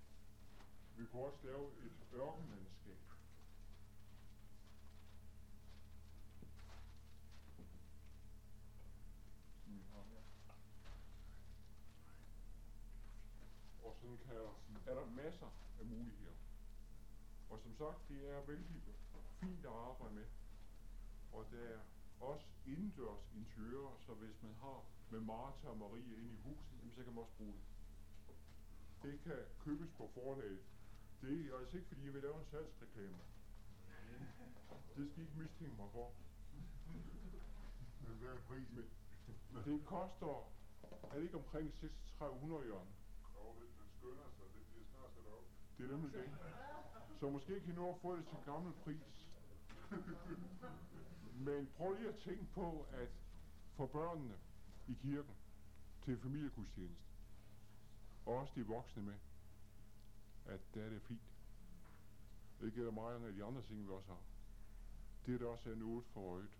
Vi 0.98 1.06
kunne 1.06 1.24
også 1.24 1.40
lave 1.44 1.72
et 1.86 1.92
ørkenlandskab. 2.14 2.98
Der, 14.30 14.92
er 14.92 14.96
der 14.96 15.06
masser 15.06 15.50
af 15.80 15.86
muligheder. 15.86 16.36
Og 17.50 17.60
som 17.60 17.76
sagt, 17.76 18.10
det 18.10 18.30
er 18.30 18.46
vældig 18.46 18.82
fint 19.40 19.66
at 19.66 19.72
arbejde 19.72 20.14
med. 20.14 20.26
Og 21.32 21.46
der 21.52 21.58
er 21.58 21.80
også 22.20 22.46
indendørs 22.66 23.32
interiører, 23.36 23.98
så 24.00 24.14
hvis 24.14 24.44
man 24.44 24.54
har 24.54 24.84
med 25.10 25.20
Martha 25.20 25.68
og 25.68 25.78
Marie 25.78 26.16
inde 26.18 26.34
i 26.34 26.38
huset, 26.44 26.72
jamen, 26.80 26.92
så 26.92 27.04
kan 27.04 27.14
man 27.14 27.24
også 27.24 27.34
bruge 27.38 27.54
det. 27.54 27.64
Det 29.04 29.20
kan 29.24 29.38
købes 29.60 29.90
på 29.98 30.10
forlaget. 30.14 30.64
Det 31.22 31.54
er 31.54 31.58
altså 31.58 31.78
ikke, 31.78 31.88
fordi 31.88 32.06
jeg 32.06 32.14
vil 32.14 32.22
lave 32.22 32.40
en 32.40 32.46
salgsreklame. 32.46 33.18
Det 34.96 35.10
skal 35.10 35.24
I 35.24 35.26
ikke 35.26 35.38
mistænke 35.38 35.76
mig 35.76 35.90
for. 35.92 36.14
Men 38.08 38.18
hvad 38.18 38.30
er 38.30 38.42
prisen? 38.48 38.90
Men 39.52 39.64
det 39.64 39.86
koster, 39.86 40.52
er 41.12 41.16
det 41.16 41.24
ikke 41.24 41.38
omkring 41.38 41.74
600 41.74 42.66
jørgen? 42.68 42.88
Jo, 43.36 43.56
det 43.62 43.79
det 45.78 45.86
er 45.86 45.92
nemlig 45.92 46.14
det. 46.14 46.30
Så 47.20 47.30
måske 47.30 47.60
kan 47.60 47.74
I 47.74 47.76
nå 47.76 47.90
at 47.90 48.02
få 48.02 48.16
det 48.16 48.26
til 48.28 48.38
gammel 48.46 48.74
pris. 48.74 49.30
Men 51.48 51.70
prøv 51.78 51.94
lige 51.94 52.10
at 52.10 52.18
tænke 52.18 52.46
på, 52.54 52.86
at 52.92 53.10
for 53.76 53.88
børnene 53.88 54.36
i 54.88 54.94
kirken 54.94 55.36
til 56.02 56.18
familiegudstjeneste, 56.18 57.04
og 58.26 58.38
også 58.38 58.54
de 58.56 58.68
voksne 58.68 59.04
med, 59.04 59.16
at 60.46 60.60
der 60.74 60.84
er 60.84 60.90
det 60.90 61.02
fint. 61.02 61.22
Det 62.62 62.74
gælder 62.74 62.92
meget 62.92 63.26
af 63.26 63.34
de 63.34 63.44
andre 63.44 63.62
ting, 63.62 63.88
vi 63.88 63.92
også 63.92 64.08
har. 64.08 64.24
Det 65.26 65.34
er 65.34 65.38
det 65.38 65.48
også 65.48 65.72
er 65.72 65.76
noget 65.76 66.06
for 66.06 66.34
øjet. 66.34 66.60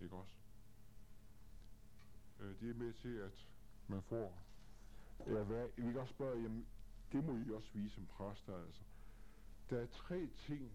Ikke 0.00 0.16
også? 0.16 0.32
Øh, 2.40 2.60
det 2.60 2.70
er 2.70 2.74
med 2.74 2.92
til, 2.92 3.16
at 3.16 3.48
man 3.86 4.02
får 4.02 4.51
Ja, 5.26 5.42
hvad, 5.42 5.68
vi 5.76 5.82
kan 5.82 6.00
også 6.00 6.14
spørge, 6.14 6.42
jamen, 6.42 6.66
det 7.12 7.24
må 7.24 7.36
I 7.36 7.52
også 7.52 7.70
vise 7.72 7.94
som 7.94 8.06
præster, 8.06 8.56
altså. 8.64 8.82
Der 9.70 9.80
er 9.80 9.86
tre 9.86 10.28
ting, 10.36 10.72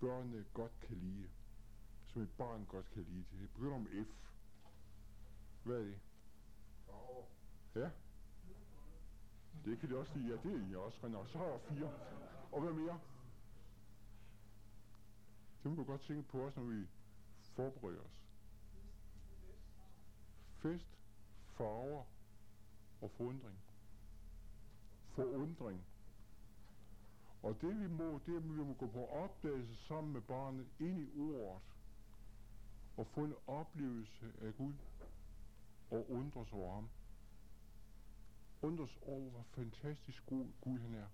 børnene 0.00 0.44
godt 0.54 0.80
kan 0.80 0.96
lide, 0.96 1.28
som 2.06 2.22
et 2.22 2.30
barn 2.38 2.64
godt 2.64 2.90
kan 2.90 3.02
lide. 3.02 3.24
Det 3.40 3.50
begynder 3.54 3.74
om 3.74 3.86
F. 3.86 4.30
Hvad 5.64 5.76
er 5.76 5.84
det? 5.84 6.00
Ja. 7.74 7.90
Det 9.64 9.78
kan 9.78 9.90
de 9.90 9.98
også 9.98 10.18
lide. 10.18 10.28
Ja, 10.28 10.48
det 10.48 10.62
er 10.62 10.70
I 10.70 10.74
også, 10.74 10.98
René. 10.98 11.26
Så 11.26 11.38
har 11.38 11.44
jeg 11.44 11.60
fire. 11.60 11.92
Og 12.52 12.60
hvad 12.60 12.72
mere? 12.72 13.00
Det 15.62 15.70
må 15.70 15.76
du 15.76 15.84
godt 15.84 16.00
tænke 16.00 16.28
på 16.28 16.38
også, 16.40 16.60
når 16.60 16.66
vi 16.66 16.86
forbereder 17.40 18.00
os. 18.00 18.20
Fest, 20.56 20.98
farver 21.50 22.04
og 23.00 23.10
forundring. 23.10 23.63
Forundring. 25.14 25.84
Og 27.42 27.60
det 27.60 27.80
vi 27.80 27.86
må, 27.88 28.20
det 28.26 28.34
er, 28.34 28.38
at 28.38 28.44
vi 28.44 28.64
må 28.64 28.74
gå 28.74 28.86
på 28.86 29.06
opdagelse 29.06 29.76
sammen 29.76 30.12
med 30.12 30.20
barnet 30.20 30.66
ind 30.78 31.00
i 31.00 31.20
ordet 31.20 31.62
og 32.96 33.06
få 33.06 33.20
en 33.20 33.34
oplevelse 33.46 34.32
af 34.42 34.56
Gud 34.56 34.72
og 35.90 36.10
undres 36.10 36.52
over 36.52 36.74
ham. 36.74 36.88
Undres 38.62 38.98
over, 39.06 39.30
hvor 39.30 39.44
fantastisk 39.50 40.26
god 40.26 40.46
Gud 40.60 40.78
han 40.78 40.94
er. 40.94 41.06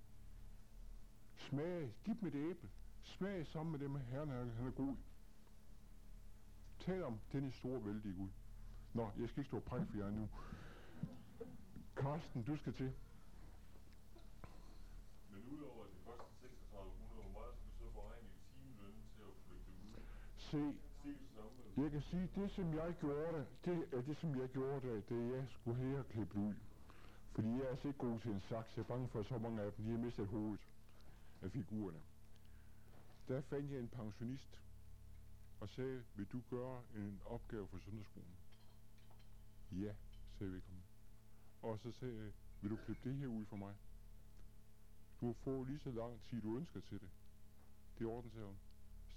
Smag, 1.37 1.95
giv 2.05 2.15
dem 2.21 2.29
et 2.29 2.35
æble. 2.35 2.69
Smag 3.03 3.47
sammen 3.47 3.73
med 3.73 3.81
dem, 3.81 3.97
at 3.97 4.03
Herren 4.03 4.31
er, 4.31 4.45
han 4.45 4.67
er 4.67 4.71
god. 4.71 4.97
Tal 6.81 7.05
om 7.05 7.21
denne 7.33 7.53
store 7.53 7.85
vældige 7.85 8.15
Gud. 8.15 8.29
Nå, 8.95 9.11
jeg 9.19 9.29
skal 9.29 9.41
ikke 9.41 9.49
stå 9.49 9.57
og 9.57 9.63
prække 9.63 9.87
for 9.87 9.99
jer 9.99 10.11
nu. 10.11 10.29
Karsten, 11.97 12.43
du 12.43 12.57
skal 12.57 12.73
til. 12.73 12.93
Men 15.31 15.43
udover 15.53 15.85
at 15.85 15.91
det 15.91 16.01
koster 16.07 16.25
3600, 16.41 17.23
hvor 17.23 17.41
meget 17.41 17.55
skal 17.57 17.69
du 17.71 17.77
så 17.85 17.91
beregne 17.99 18.29
i 18.29 18.41
timeløn 18.53 18.97
til 19.15 19.23
at 19.31 19.35
flygte 19.47 19.73
ud? 19.87 19.95
Se, 20.51 20.75
jeg 21.77 21.91
kan 21.91 22.03
sige, 22.03 22.31
det 22.35 22.51
som 22.51 22.75
jeg 22.75 22.95
gjorde, 23.01 23.47
det 23.65 23.89
er 23.93 24.03
det 24.03 24.17
som 24.17 24.41
jeg 24.41 24.49
gjorde, 24.49 24.95
det 24.95 25.09
da 25.09 25.15
jeg 25.15 25.47
skulle 25.49 25.77
her 25.77 26.03
klippe 26.03 26.39
ud. 26.39 26.55
Fordi 27.35 27.49
jeg 27.49 27.61
er 27.61 27.69
altså 27.69 27.89
ikke 27.89 27.99
god 27.99 28.21
til 28.21 28.31
en 28.31 28.41
saks. 28.41 28.77
Jeg 28.77 28.83
er 28.83 28.87
bange 28.87 29.09
for, 29.09 29.21
at 29.21 29.27
så 29.27 29.39
mange 29.39 29.63
af 29.63 29.73
dem, 29.73 29.85
de 29.85 29.91
har 29.91 29.99
mistet 29.99 30.27
hovedet 30.27 30.61
af 31.43 31.51
figurerne. 31.51 32.01
Der 33.29 33.41
fandt 33.41 33.71
jeg 33.71 33.81
en 33.81 33.89
pensionist 33.89 34.61
og 35.61 35.69
sagde, 35.69 36.05
vil 36.15 36.27
du 36.27 36.41
gøre 36.51 36.83
en 36.97 37.21
opgave 37.27 37.69
for 37.69 37.79
søndagsskolen? 37.79 38.37
Ja, 39.73 39.95
sagde 40.39 40.53
vedkommende. 40.53 40.87
Og 41.63 41.79
så 41.79 41.93
sagde 41.93 42.17
jeg, 42.17 42.33
vil 42.61 42.71
du 42.71 42.77
klippe 42.77 43.11
det 43.11 43.19
her 43.19 43.27
ud 43.27 43.45
for 43.45 43.57
mig? 43.57 43.75
Du 45.21 45.33
får 45.33 45.65
lige 45.65 45.79
så 45.79 45.91
lang 45.91 46.21
tid, 46.23 46.43
du 46.43 46.57
ønsker 46.57 46.81
til 46.81 47.01
det. 47.01 47.11
Det 47.99 48.05
er 48.05 48.09
orden, 48.09 48.31
sagde 48.31 48.47
hun. 48.47 48.57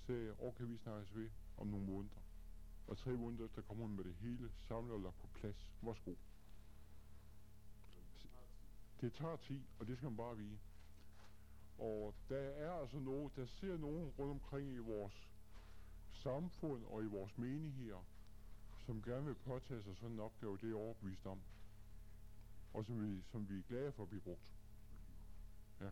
Sagde 0.06 0.26
jeg, 0.26 0.42
okay, 0.42 0.64
vi 0.64 0.78
snakkes 0.78 1.16
ved 1.16 1.30
om 1.58 1.68
nogle 1.68 1.86
måneder. 1.86 2.22
Og 2.88 2.98
tre 2.98 3.18
måneder 3.18 3.46
efter 3.46 3.62
kommer 3.62 3.84
hun 3.84 3.96
med 3.96 4.04
det 4.04 4.16
hele 4.16 4.52
samlet 4.68 4.94
og 4.94 5.02
lagt 5.02 5.20
på 5.20 5.28
plads. 5.28 5.68
Værsgo. 5.82 6.14
Det 9.02 9.14
tager 9.14 9.36
tid, 9.36 9.62
og 9.80 9.88
det 9.88 9.98
skal 9.98 10.10
man 10.10 10.18
bare 10.18 10.38
vide. 10.38 10.58
Og 11.78 12.14
der 12.30 12.38
er 12.38 12.72
altså 12.72 13.00
nogen, 13.00 13.32
der 13.36 13.46
ser 13.46 13.78
nogen 13.78 14.10
rundt 14.20 14.32
omkring 14.32 14.74
i 14.74 14.78
vores 14.78 15.32
samfund 16.12 16.86
og 16.86 17.04
i 17.04 17.08
vores 17.08 17.38
menigheder, 17.38 18.06
som 18.86 19.02
gerne 19.02 19.26
vil 19.26 19.36
påtage 19.36 19.84
sig 19.84 19.98
sådan 19.98 20.12
en 20.12 20.20
opgave, 20.20 20.58
det 20.58 20.72
er 20.72 20.76
overbevist 20.76 21.26
om. 21.26 21.42
Og 22.74 22.86
som 22.86 23.02
vi, 23.02 23.22
som 23.32 23.50
vi 23.50 23.58
er 23.58 23.62
glade 23.62 23.92
for 23.92 24.04
at 24.04 24.10
blive 24.10 24.22
brugt. 24.22 24.54
Ja. 25.80 25.86
Ja. 25.86 25.92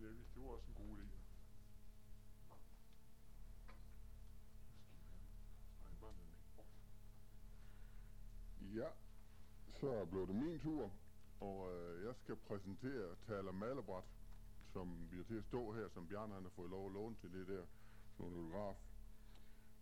Ja, 0.00 0.06
det 0.06 0.42
var 0.42 0.50
også 0.50 0.66
en 0.68 0.74
god 0.74 0.98
idé. 0.98 1.18
Ja, 8.74 8.88
så 9.70 10.04
blev 10.04 10.26
det 10.26 10.34
min 10.34 10.60
tur, 10.60 10.92
og 11.40 11.74
øh, 11.74 12.04
jeg 12.04 12.14
skal 12.16 12.36
præsentere 12.36 13.16
Taler 13.26 13.52
Malebræt, 13.52 14.04
som 14.72 15.08
vi 15.10 15.18
er 15.18 15.24
til 15.24 15.34
at 15.34 15.44
stå 15.44 15.72
her, 15.72 15.88
som 15.88 16.06
Bjarne 16.06 16.34
han 16.34 16.42
har 16.42 16.50
fået 16.50 16.70
lov 16.70 16.86
at 16.86 16.92
låne 16.92 17.16
til 17.16 17.32
det 17.32 17.48
der, 17.48 17.64
fotograf. 18.16 18.70
en. 18.70 18.76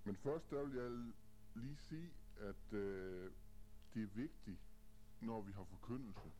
Men 0.04 0.16
først 0.16 0.50
der 0.50 0.64
vil 0.64 0.76
jeg 0.76 1.12
lige 1.54 1.76
sige, 1.76 2.12
at 2.40 2.72
øh, 2.72 3.32
det 3.94 4.02
er 4.02 4.06
vigtigt, 4.06 4.60
når 5.20 5.40
vi 5.40 5.52
har 5.52 5.64
forkyndelse. 5.64 6.32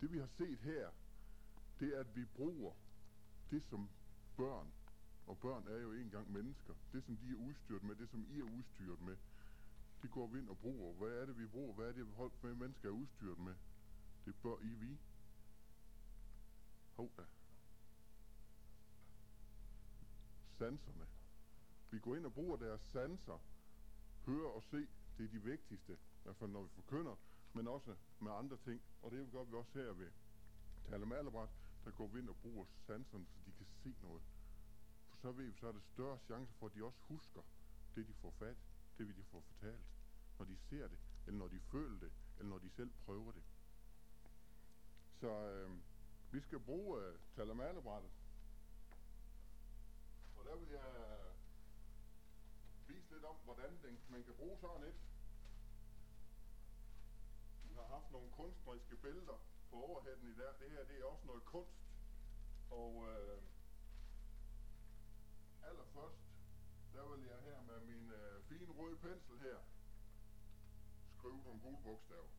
Det 0.00 0.12
vi 0.12 0.18
har 0.18 0.26
set 0.26 0.58
her, 0.58 0.90
det 1.80 1.96
er, 1.96 2.00
at 2.00 2.16
vi 2.16 2.24
bruger 2.24 2.72
det 3.50 3.62
som 3.64 3.88
børn, 4.36 4.72
og 5.26 5.38
børn 5.38 5.68
er 5.68 5.78
jo 5.78 5.92
engang 5.92 6.32
mennesker, 6.32 6.74
det 6.92 7.04
som 7.04 7.16
de 7.16 7.30
er 7.30 7.36
udstyret 7.36 7.82
med, 7.82 7.96
det 7.96 8.08
som 8.10 8.26
I 8.30 8.38
er 8.38 8.44
udstyret 8.44 9.00
med, 9.00 9.16
det 10.02 10.10
går 10.10 10.26
vi 10.26 10.38
ind 10.38 10.48
og 10.48 10.58
bruger. 10.58 10.94
Hvad 10.94 11.08
er 11.08 11.26
det, 11.26 11.38
vi 11.38 11.46
bruger? 11.46 11.74
Hvad 11.74 11.88
er 11.88 11.92
det, 11.92 12.06
folk 12.16 12.32
med 12.42 12.54
mennesker 12.54 12.88
er 12.88 12.92
udstyret 12.92 13.38
med? 13.38 13.54
Det 14.24 14.34
bør 14.42 14.56
I 14.62 14.74
vi. 14.74 14.98
Hov 16.96 17.10
da. 17.16 17.22
Sanserne. 20.58 21.06
Vi 21.90 21.98
går 21.98 22.16
ind 22.16 22.26
og 22.26 22.34
bruger 22.34 22.56
deres 22.56 22.80
sanser. 22.80 23.38
Høre 24.26 24.52
og 24.52 24.62
se, 24.62 24.86
det 25.18 25.24
er 25.24 25.28
de 25.28 25.42
vigtigste. 25.42 25.92
I 25.92 26.22
hvert 26.22 26.36
fald 26.36 26.50
når 26.50 26.62
vi 26.62 26.68
forkynder, 26.68 27.16
men 27.52 27.68
også 27.68 27.96
med 28.20 28.32
andre 28.32 28.56
ting. 28.56 28.82
Og 29.02 29.10
det 29.10 29.32
gør 29.32 29.44
vi 29.44 29.54
også 29.54 29.78
her 29.78 29.92
ved 29.92 30.10
Tale 30.84 31.06
Malebræt. 31.06 31.48
Der 31.84 31.90
går 31.90 32.06
vi 32.06 32.18
ind 32.18 32.28
og 32.28 32.36
bruger 32.36 32.64
sanserne, 32.86 33.26
så 33.26 33.38
de 33.46 33.52
kan 33.52 33.66
se 33.66 33.94
noget. 34.02 34.22
For 35.08 35.16
så 35.16 35.32
ved 35.32 35.46
vi, 35.46 35.52
så 35.52 35.68
er 35.68 35.72
det 35.72 35.82
større 35.82 36.18
chance 36.18 36.52
for, 36.52 36.66
at 36.66 36.74
de 36.74 36.84
også 36.84 36.98
husker 37.02 37.42
det, 37.94 38.08
de 38.08 38.14
får 38.14 38.30
fat 38.30 38.56
det 38.98 39.08
vil 39.08 39.16
de 39.16 39.24
få 39.24 39.40
fortalt, 39.40 39.86
når 40.38 40.44
de 40.44 40.56
ser 40.56 40.88
det, 40.88 40.98
eller 41.26 41.38
når 41.38 41.48
de 41.48 41.60
føler 41.60 41.98
det, 41.98 42.12
eller 42.38 42.50
når 42.50 42.58
de 42.58 42.70
selv 42.70 42.90
prøver 43.04 43.32
det. 43.32 43.42
Så 45.20 45.28
øh, 45.28 45.70
vi 46.30 46.40
skal 46.40 46.60
bruge 46.60 47.02
øh, 47.02 47.18
talamalebrættet. 47.36 48.10
Og 50.36 50.44
der 50.44 50.56
vil 50.56 50.68
jeg 50.68 50.90
øh, 50.96 51.34
vise 52.88 53.10
lidt 53.10 53.24
om, 53.24 53.36
hvordan 53.44 53.78
den, 53.82 53.98
man 54.08 54.24
kan 54.24 54.34
bruge 54.34 54.58
sådan 54.58 54.82
et. 54.82 54.94
Vi 57.64 57.74
har 57.74 57.86
haft 57.86 58.12
nogle 58.12 58.30
kunstneriske 58.32 58.96
billeder 58.96 59.38
på 59.70 59.76
overhætten 59.76 60.28
i 60.28 60.34
der. 60.34 60.52
Det 60.60 60.70
her 60.70 60.84
det 60.84 61.00
er 61.00 61.04
også 61.04 61.26
noget 61.26 61.44
kunst. 61.44 61.78
Og 62.70 63.08
øh, 63.08 63.42
allerførst 65.62 66.27
der 66.98 67.06
vil 67.16 67.24
jeg 67.32 67.40
her 67.48 67.60
med 67.70 67.80
min 67.80 68.10
øh, 68.10 68.42
fine 68.42 68.72
røde 68.78 68.96
pensel 68.96 69.38
her 69.38 69.58
skrive 71.18 71.42
nogle 71.42 71.60
gule 71.60 71.82
bogstaver. 71.84 72.32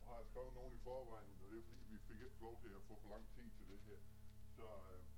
Og 0.00 0.06
har 0.08 0.16
jeg 0.16 0.26
skrevet 0.26 0.54
nogen 0.54 0.74
i 0.74 0.78
forvejen, 0.78 1.30
og 1.42 1.50
det 1.50 1.58
er 1.58 1.62
fordi 1.62 1.84
vi 1.92 1.98
fik 1.98 2.20
ikke 2.20 2.40
lov 2.40 2.60
til 2.62 2.68
at 2.68 2.82
få 2.88 2.94
for 3.02 3.08
lang 3.08 3.28
tid 3.34 3.50
til 3.56 3.66
det 3.68 3.80
her. 3.80 4.00
Så 4.56 4.66
øh, 4.92 5.11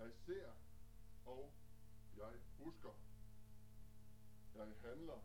Jeg 0.00 0.12
ser, 0.26 0.52
og 1.24 1.52
jeg 2.16 2.32
husker. 2.58 2.94
Jeg 4.54 4.66
handler, 4.84 5.20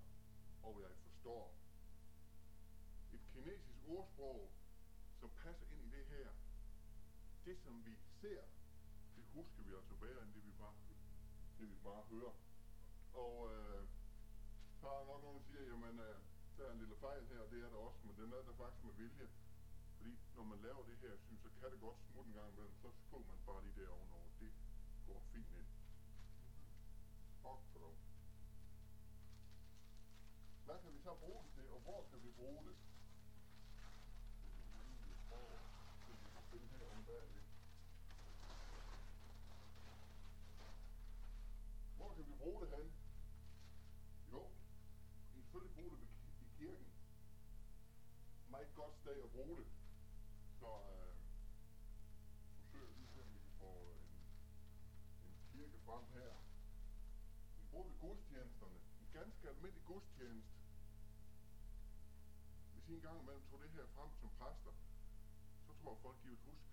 og 0.64 0.82
jeg 0.82 0.92
forstår. 1.04 1.56
Et 3.14 3.22
kinesisk 3.34 3.80
ordsprog, 3.88 4.52
som 5.20 5.30
passer 5.44 5.66
ind 5.72 5.82
i 5.84 5.90
det 5.98 6.06
her. 6.06 6.30
Det, 7.46 7.58
som 7.60 7.86
vi 7.86 7.96
ser, 8.22 8.42
det 9.16 9.24
husker 9.34 9.64
vi 9.64 9.74
altså 9.74 9.96
bedre, 9.96 10.24
end 10.24 10.34
det 10.34 10.46
vi 10.46 10.52
bare, 10.52 10.76
det 11.60 11.70
vi 11.70 11.78
bare 11.84 12.04
hører. 12.04 12.36
Og 13.14 13.54
øh, 13.54 13.88
så 14.80 14.88
er 14.88 15.06
nok 15.06 15.22
nogen, 15.24 15.40
der 15.40 15.46
siger, 15.46 15.64
jamen, 15.64 16.00
øh, 16.00 16.16
der 16.58 16.64
er 16.68 16.72
en 16.72 16.80
lille 16.80 16.96
fejl 16.96 17.28
her, 17.28 17.40
og 17.40 17.52
det 17.52 17.64
er 17.64 17.70
der 17.70 17.78
også, 17.78 18.00
men 18.08 18.16
den 18.18 18.34
er 18.34 18.42
der 18.48 18.54
faktisk 18.54 18.84
med 18.84 18.94
vilje. 18.94 19.30
Fordi 19.98 20.18
når 20.36 20.44
man 20.44 20.60
laver 20.60 20.84
det 20.84 20.98
her, 20.98 21.18
synes 21.18 21.42
så 21.42 21.50
kan 21.60 21.72
det 21.72 21.80
godt 21.80 21.98
smutte 22.08 22.30
en 22.30 22.36
gang 22.36 22.50
imellem, 22.54 22.76
så 22.82 22.90
får 23.10 23.20
man 23.20 23.40
bare 23.46 23.64
lige 23.64 23.82
det 23.82 23.90
ovenover. 23.90 24.30
Det 24.40 24.52
går 25.36 25.44
fint 25.44 25.52
ind. 25.52 25.68
For 27.42 27.62
dog. 27.74 27.96
Hvad 30.66 30.76
kan 30.84 30.94
vi 30.94 31.00
så 31.00 31.14
bruge 31.14 31.44
det 31.44 31.52
til, 31.54 31.70
og 31.70 31.80
hvor 31.80 32.06
kan 32.10 32.24
vi 32.24 32.32
bruge 32.32 32.64
det? 32.66 32.76
over, 35.32 35.60
så 36.08 36.14
vi 36.14 36.28
kan 36.34 36.42
spille 36.48 36.68
her 36.68 36.86
om 36.98 37.06
bagved. 37.06 37.42
Hvor 41.98 42.14
kan 42.16 42.26
vi 42.28 42.34
bruge 42.34 42.62
det 42.62 42.70
hen? 42.78 42.92
Jo, 44.32 44.42
vi 45.34 45.34
kan 45.34 45.44
selvfølgelig 45.44 45.76
bruge 45.76 45.98
det 45.98 46.08
i 46.42 46.48
kirken. 46.58 46.88
Meget 48.50 48.74
godt 48.76 48.96
sted 48.98 49.24
at 49.24 49.32
bruge 49.32 49.58
det. 49.58 49.68
Så 50.60 50.68
øh, 50.68 51.16
forsøger 52.56 52.94
lige 52.98 53.08
se, 53.08 53.22
om 53.22 53.34
vi 53.34 53.40
kan 53.40 53.54
få 53.60 53.72
en, 53.92 54.16
en 55.26 55.36
kirke 55.52 55.75
frem 55.86 56.06
her. 56.14 56.34
Vi 57.60 57.66
brugte 57.72 57.96
gudstjenesterne. 58.00 58.80
En 59.02 59.10
ganske 59.14 59.50
almindelig 59.50 59.86
gudstjeneste. 59.86 60.56
Hvis 62.74 62.90
I 62.90 62.94
en 62.94 63.02
gang 63.02 63.22
imellem 63.22 63.44
tog 63.50 63.60
det 63.60 63.70
her 63.70 63.86
frem 63.96 64.10
som 64.20 64.30
præster, 64.40 64.74
så 65.66 65.74
tror 65.82 65.92
jeg 65.94 66.02
folk, 66.02 66.18
de 66.24 66.28
vil 66.28 66.38
huske 66.46 66.70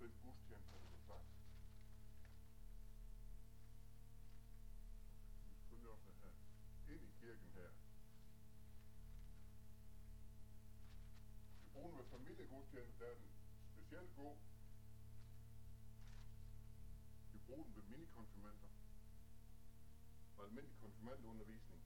den 0.00 0.12
gudstjeneste, 0.22 0.72
der 0.74 0.80
blev 0.88 1.00
sagt. 1.10 1.28
Selvfølgelig 5.48 5.90
også 5.90 6.08
ind 6.92 7.02
i 7.02 7.12
kirken 7.20 7.48
her. 7.54 7.70
Vi 11.62 11.68
bruger 11.72 11.88
den 11.88 11.98
ved 11.98 12.04
familiegudstjeneste, 12.04 13.04
der 13.04 13.10
er 13.10 13.14
den 13.14 13.30
specielt 13.72 14.14
god 14.16 14.36
bruge 17.52 17.64
dem 17.64 17.76
ved 17.76 17.82
minikonfirmander 17.82 18.68
og 20.36 20.44
almindelig 20.44 20.78
konfirmandundervisning. 20.80 21.82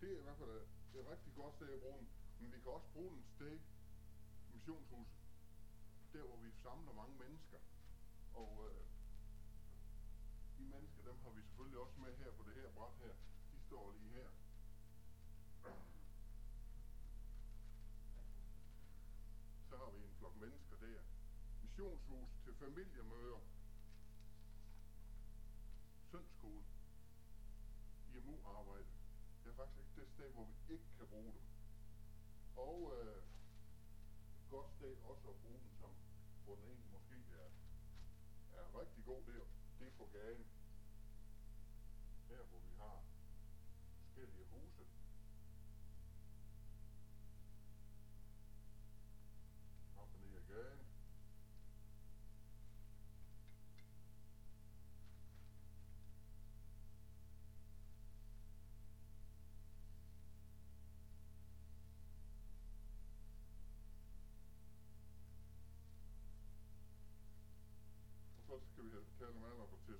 Det 0.00 0.12
er 0.12 0.18
i 0.18 0.22
hvert 0.22 0.38
fald 0.38 0.50
øh, 0.50 0.62
et, 0.94 1.00
et 1.00 1.06
rigtig 1.12 1.34
godt 1.34 1.54
sted 1.54 1.68
at 1.72 1.80
bruge 1.80 1.98
den, 1.98 2.08
men 2.40 2.52
vi 2.52 2.58
kan 2.60 2.70
også 2.72 2.88
bruge 2.92 3.10
den 3.10 3.18
et 3.18 3.30
sted, 3.36 3.58
missionshuset, 4.52 5.18
der 6.12 6.22
hvor 6.28 6.36
vi 6.36 6.50
samler 6.50 6.92
mange 6.92 7.16
mennesker. 7.24 7.58
Og 8.34 8.50
øh, 8.68 8.84
de 10.58 10.64
mennesker, 10.64 11.02
dem 11.02 11.18
har 11.24 11.30
vi 11.30 11.42
selvfølgelig 11.42 11.78
også 11.78 12.00
med 12.00 12.16
her 12.16 12.30
på 12.30 12.42
det 12.48 12.54
her 12.54 12.70
bræt 12.76 12.96
her. 13.04 13.14
De 13.52 13.58
står 13.66 13.92
lige 13.92 14.10
her. 14.10 14.28
Så 19.68 19.76
har 19.76 19.90
vi 19.90 19.98
en 20.04 20.14
flok 20.18 20.36
mennesker 20.36 20.76
der. 20.76 21.00
Missionshus 21.62 22.30
til 22.44 22.54
familiemøder. 22.54 23.55
IMU-arbejde. 28.26 28.86
Det 29.44 29.50
er 29.50 29.54
faktisk 29.54 29.78
ikke 29.78 30.00
det 30.00 30.08
sted, 30.08 30.30
hvor 30.32 30.44
vi 30.44 30.74
ikke 30.74 30.84
kan 30.98 31.06
bruge 31.06 31.32
dem. 31.32 31.42
Og 32.56 32.92
øh, 32.96 33.22
et 34.40 34.48
godt 34.50 34.70
sted 34.70 34.96
også 35.10 35.28
at 35.28 35.36
bruge 35.36 35.60
dem 35.60 35.74
som, 35.80 35.90
hvor 36.44 36.54
den 36.54 36.64
egentlig 36.64 36.90
måske 36.92 37.14
er, 37.14 37.48
er 38.58 38.80
rigtig 38.80 39.04
god 39.04 39.22
der. 39.26 39.44
Det 39.78 39.86
er 39.86 39.90
på 39.98 40.08
gaden. 40.12 40.46
Her 42.28 42.42
hvor 42.42 42.58
vi 42.58 42.72
har 42.78 43.02
forskellige 44.00 44.46
huse. 44.50 44.84
Op 49.96 50.08
og 50.14 50.20
ned 50.20 50.36
ad 50.36 50.46
gaden. 50.54 50.95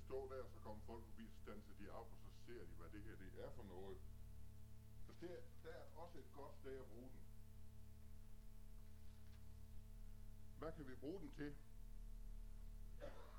Stå 0.07 0.19
der, 0.33 0.43
så 0.53 0.59
kommer 0.65 0.83
folk 0.85 1.03
forbi, 1.05 1.25
så 1.33 1.39
standser 1.45 1.73
de 1.79 1.89
op, 1.99 2.09
og 2.13 2.19
så 2.25 2.31
ser 2.45 2.61
de, 2.69 2.73
hvad 2.79 2.89
det 2.89 3.01
her 3.03 3.15
det 3.15 3.31
er 3.45 3.51
for 3.57 3.63
noget. 3.63 3.97
Så 5.05 5.11
det, 5.21 5.29
der 5.63 5.69
er 5.69 5.85
også 5.95 6.17
et 6.17 6.31
godt 6.33 6.55
sted 6.55 6.77
at 6.79 6.87
bruge 6.93 7.09
den. 7.09 7.21
Hvad 10.59 10.71
kan 10.71 10.87
vi 10.87 10.95
bruge 10.95 11.19
den 11.21 11.31
til? 11.31 11.55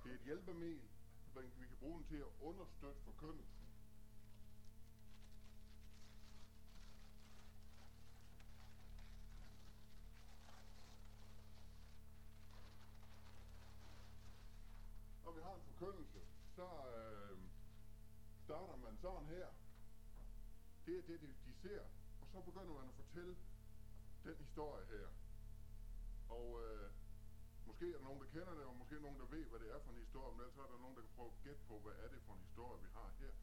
Det 0.05 0.11
er 0.11 0.15
et 0.15 0.25
hjælpemiddel. 0.25 0.89
men 1.35 1.45
Vi 1.61 1.67
kan 1.67 1.77
bruge 1.77 1.99
den 1.99 2.07
til 2.07 2.17
at 2.17 2.33
understøtte 2.41 3.01
forkyndelsen. 3.01 3.65
Når 15.25 15.33
vi 15.33 15.41
har 15.43 15.55
en 15.55 15.63
forkyndelse, 15.63 16.21
så 16.59 16.69
øh, 16.97 17.39
starter 18.45 18.75
man 18.89 18.97
sådan 19.05 19.27
her. 19.37 19.49
Det 20.87 20.99
er 20.99 21.03
det, 21.03 21.21
de, 21.21 21.53
ser. 21.63 21.83
Og 22.21 22.27
så 22.33 22.41
begynder 22.41 22.75
man 22.81 22.89
at 22.89 22.95
fortælle 22.95 23.37
den 24.25 24.37
historie 24.45 24.85
her. 24.95 25.07
Og 26.29 26.47
øh, 26.65 26.91
måske 27.67 27.85
er 27.93 27.97
der 27.99 28.05
nogen, 28.09 28.21
der 28.21 28.29
kender 28.37 28.55
det, 28.59 28.65
og 28.65 28.77
måske 28.77 29.01
nogen, 29.01 29.19
der 29.23 29.29
ved, 29.37 29.45
hvad 29.51 29.61
det 29.61 29.71
er 29.75 29.81
for 29.85 29.91
en 29.91 30.05
historie, 30.07 30.33
men 30.33 30.41
ellers 30.41 30.59
er 30.59 30.71
der 30.73 30.79
nogen, 30.85 30.97
der 30.97 31.03
kan 31.03 31.15
prøve 31.17 31.31
at 31.35 31.43
gætte 31.45 31.63
på, 31.69 31.75
hvad 31.85 31.95
er 32.05 32.09
det 32.13 32.21
for 32.27 32.33
en 32.35 32.45
historie, 32.49 32.79
vi 32.85 32.89
har 32.99 33.09
her. 33.23 33.35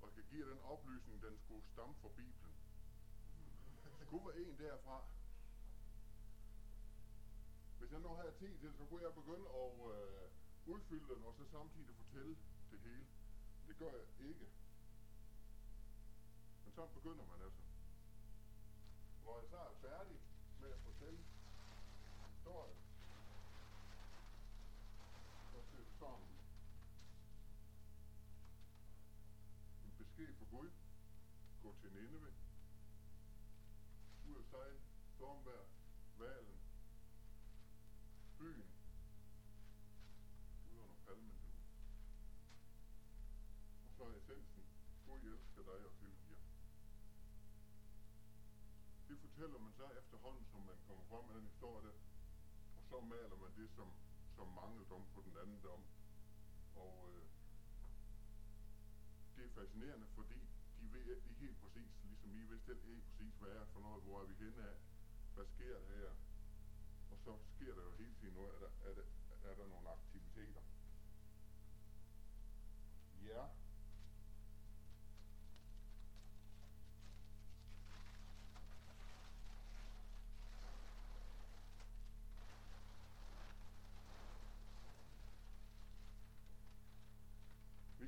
Og 0.00 0.04
jeg 0.08 0.14
kan 0.14 0.24
give 0.32 0.50
den 0.50 0.60
oplysning, 0.72 1.22
den 1.22 1.38
skulle 1.44 1.64
stamme 1.72 1.94
fra 2.02 2.08
Bibelen. 2.08 2.54
Skulle 4.06 4.26
være 4.28 4.38
en 4.46 4.58
derfra. 4.58 4.98
Hvis 7.78 7.92
jeg 7.92 8.00
nu 8.00 8.08
havde 8.08 8.34
tid 8.42 8.52
til 8.58 8.68
det, 8.68 8.76
så 8.78 8.84
kunne 8.84 9.02
jeg 9.06 9.14
begynde 9.14 9.46
at 9.62 9.72
øh, 9.94 10.24
udfylde 10.74 11.14
den, 11.14 11.24
og 11.24 11.34
så 11.38 11.44
samtidig 11.56 11.94
fortælle 11.96 12.36
det 12.70 12.80
hele. 12.80 13.06
Det 13.68 13.78
gør 13.78 13.90
jeg 13.90 14.00
ikke. 14.28 14.48
Men 16.64 16.72
så 16.72 16.86
begynder 16.86 17.24
man 17.24 17.42
altså. 17.42 17.62
Når 19.24 19.38
jeg 19.40 19.48
så 19.48 19.56
er 19.56 19.74
færdig 19.80 20.18
med 20.60 20.70
at 20.72 20.80
fortælle 20.80 21.24
historien, 22.28 22.78
så 25.52 25.62
ser 25.70 25.78
det 25.78 25.94
sådan. 25.98 26.28
En 29.84 29.92
besked 29.98 30.34
fra 30.38 30.44
Gud. 30.50 30.70
Gå 31.62 31.74
til 31.80 31.92
Nineve. 31.92 32.32
Ud 34.28 34.36
af 34.36 34.44
sig, 34.44 34.80
Stormvær. 35.14 35.64
Valen. 36.18 36.58
Byen. 38.38 38.70
Ude 40.72 40.80
under 40.80 40.94
palmen 41.06 41.30
derude. 41.30 41.64
Og 43.86 43.92
så 43.96 44.04
er 44.04 44.16
essensen. 44.16 44.64
Gud 45.24 45.32
elsker 45.32 45.62
dig 45.62 45.80
og 45.88 45.92
tilgiver. 46.00 46.40
Det 49.08 49.16
fortæller 49.24 49.58
man 49.58 49.72
så 49.72 49.86
efterhånden, 50.00 50.44
som 50.52 50.60
man 50.60 50.78
kommer 50.86 51.04
frem 51.10 51.24
med 51.24 51.34
den 51.34 51.46
historie 51.52 51.82
der. 51.86 51.96
Og 52.76 52.82
så 52.90 53.00
maler 53.00 53.36
man 53.44 53.52
det 53.56 53.68
som, 53.76 53.88
som 54.36 54.46
mangeldom 54.60 55.04
på 55.14 55.20
den 55.26 55.36
anden 55.42 55.60
dom. 55.62 55.82
Og 56.76 56.94
øh, 57.12 57.24
det 59.36 59.44
er 59.44 59.52
fascinerende, 59.60 60.06
fordi 60.18 60.40
de 60.80 60.92
ved 60.92 61.04
ikke 61.16 61.28
helt 61.44 61.58
præcis, 61.62 61.90
ligesom 62.04 62.30
I 62.36 62.44
vidste 62.52 62.72
ikke 62.72 62.86
helt 62.92 63.04
præcis, 63.08 63.34
hvad 63.40 63.50
er 63.50 63.64
for 63.72 63.80
noget, 63.80 64.02
hvor 64.02 64.20
er 64.22 64.26
vi 64.26 64.34
henne 64.44 64.62
af, 64.70 64.76
hvad 65.34 65.46
sker 65.54 65.78
der 65.78 65.86
her. 65.96 66.10
Og 67.12 67.18
så 67.24 67.32
sker 67.54 67.74
der 67.74 67.82
jo 67.82 67.92
hele 67.92 68.14
tiden 68.20 68.34
noget, 68.34 68.54
er 68.54 68.60
der, 68.64 68.72
er 68.88 68.94
der, 68.94 69.06
er 69.50 69.54
der 69.54 69.66
nogle 69.66 69.88
aktiviteter. 69.88 70.62
Ja. 73.22 73.42
Yeah 73.42 73.64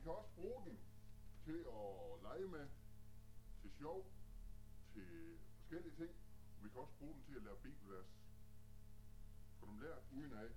kan 0.06 0.14
også 0.14 0.30
bruge 0.34 0.62
den 0.66 0.78
til 1.46 1.62
at 1.80 2.22
lege 2.22 2.46
med, 2.46 2.66
til 3.60 3.70
sjov, 3.78 4.06
til 4.94 5.38
forskellige 5.56 5.94
ting. 5.96 6.12
Vi 6.62 6.68
kan 6.68 6.80
også 6.80 6.94
bruge 6.98 7.14
den 7.14 7.22
til 7.22 7.36
at 7.36 7.42
lære 7.42 7.56
bibelvers. 7.56 8.10
Få 9.58 9.66
dem 9.66 9.78
lært 9.78 10.02
uden 10.12 10.32
af. 10.32 10.50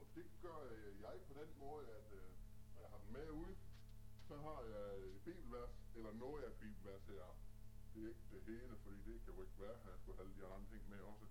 Og 0.00 0.06
det 0.14 0.26
gør 0.42 0.58
jeg 1.00 1.20
på 1.28 1.34
den 1.40 1.50
måde, 1.58 1.86
at 1.98 2.12
øh, 2.12 2.30
når 2.74 2.80
jeg 2.80 2.90
har 2.90 2.98
den 2.98 3.12
med 3.12 3.30
ude, 3.30 3.56
så 4.28 4.36
har 4.36 4.62
jeg 4.62 4.86
et 5.08 5.20
bibelvers, 5.24 5.74
eller 5.94 6.12
noget 6.12 6.42
af 6.42 6.48
et 6.48 6.58
bibelvers 6.64 7.04
her. 7.06 7.36
Det 7.94 8.04
er 8.04 8.08
ikke 8.08 8.26
det 8.32 8.42
hele, 8.46 8.76
fordi 8.82 8.96
det 8.96 9.24
kan 9.24 9.34
jo 9.34 9.42
ikke 9.42 9.60
være 9.60 9.76
at 9.80 9.86
Jeg 9.90 9.98
skulle 10.00 10.16
have 10.16 10.28
alle 10.28 10.36
de 10.40 10.46
andre 10.46 10.68
ting 10.70 10.88
med 10.88 11.00
også. 11.00 11.26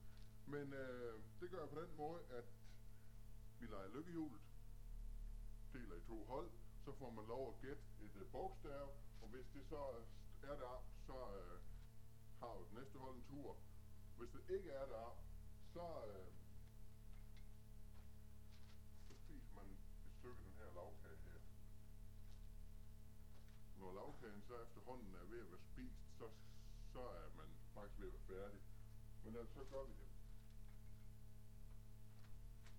Men 0.48 0.74
øh, 0.74 1.20
det 1.40 1.50
gør 1.52 1.60
jeg 1.60 1.70
på 1.70 1.82
den 1.82 1.96
måde, 1.96 2.22
at 2.30 2.46
vi 3.60 3.66
leger 3.66 3.90
lykkehjulet, 3.96 4.42
deler 5.74 5.96
i 5.96 6.02
to 6.02 6.26
hold, 6.26 6.50
så 6.86 6.92
får 6.92 7.10
man 7.10 7.26
lov 7.26 7.54
at 7.54 7.62
gætte 7.62 7.84
et 8.02 8.16
øh, 8.16 8.32
bogstav, 8.32 8.96
og 9.22 9.28
hvis 9.28 9.48
det 9.54 9.66
så 9.66 9.82
er 10.44 10.56
der, 10.56 10.84
så 11.06 11.14
øh, 11.14 11.62
har 12.40 12.54
jo 12.58 12.64
det 12.66 12.74
næste 12.74 13.00
hold 13.00 13.16
en 13.16 13.24
tur. 13.24 13.58
hvis 14.18 14.30
det 14.30 14.56
ikke 14.56 14.70
er 14.70 14.86
der, 14.86 15.18
så, 15.74 15.86
øh, 16.08 16.32
så 19.08 19.14
spiser 19.24 19.52
man 19.56 19.66
et 20.08 20.14
stykke 20.20 20.40
af 20.40 20.46
den 20.46 20.56
her 20.58 20.74
lavkage 20.74 21.18
her. 21.28 21.40
Når 23.80 23.92
lavkagen 23.94 24.42
så 24.42 24.62
efterhånden 24.64 25.16
er 25.16 25.26
ved 25.26 25.40
at 25.40 25.52
være 25.52 25.66
spist, 25.72 26.18
så, 26.18 26.30
så 26.94 27.00
er 27.00 27.30
man 27.38 27.50
faktisk 27.74 28.00
ved 28.00 28.08
at 28.08 28.14
være 28.14 28.28
færdig. 28.38 28.62
Men 29.24 29.36
altså, 29.36 29.54
så 29.54 29.64
gør 29.64 29.84
vi 29.84 29.94
det. 29.94 30.10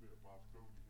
Ved 0.01 0.09
at 0.13 0.23
bare 0.23 0.41
skrive 0.49 0.69
de 0.77 0.82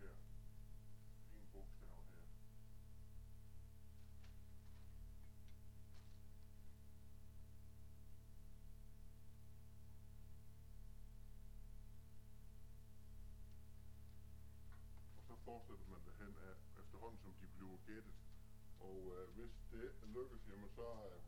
gættet. 17.93 18.14
Og 18.81 18.98
øh, 19.16 19.28
hvis 19.36 19.55
det 19.70 20.09
lykkes, 20.16 20.48
jamen 20.48 20.70
så, 20.78 20.89
øh, 21.09 21.20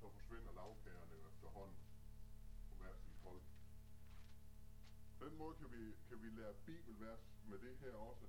så 0.00 0.06
forsvinder 0.16 0.52
lavkagerne 0.52 1.16
efterhånden 1.30 1.78
på 2.68 2.74
hver 2.80 2.96
sit 3.04 3.18
hold. 3.26 3.42
På 5.18 5.24
den 5.24 5.36
måde 5.38 5.54
kan 5.60 5.70
vi, 5.72 5.82
kan 6.08 6.22
vi 6.22 6.28
lære 6.28 6.54
bibelvers 6.66 7.24
med 7.50 7.58
det 7.58 7.76
her 7.78 7.94
også. 7.94 8.26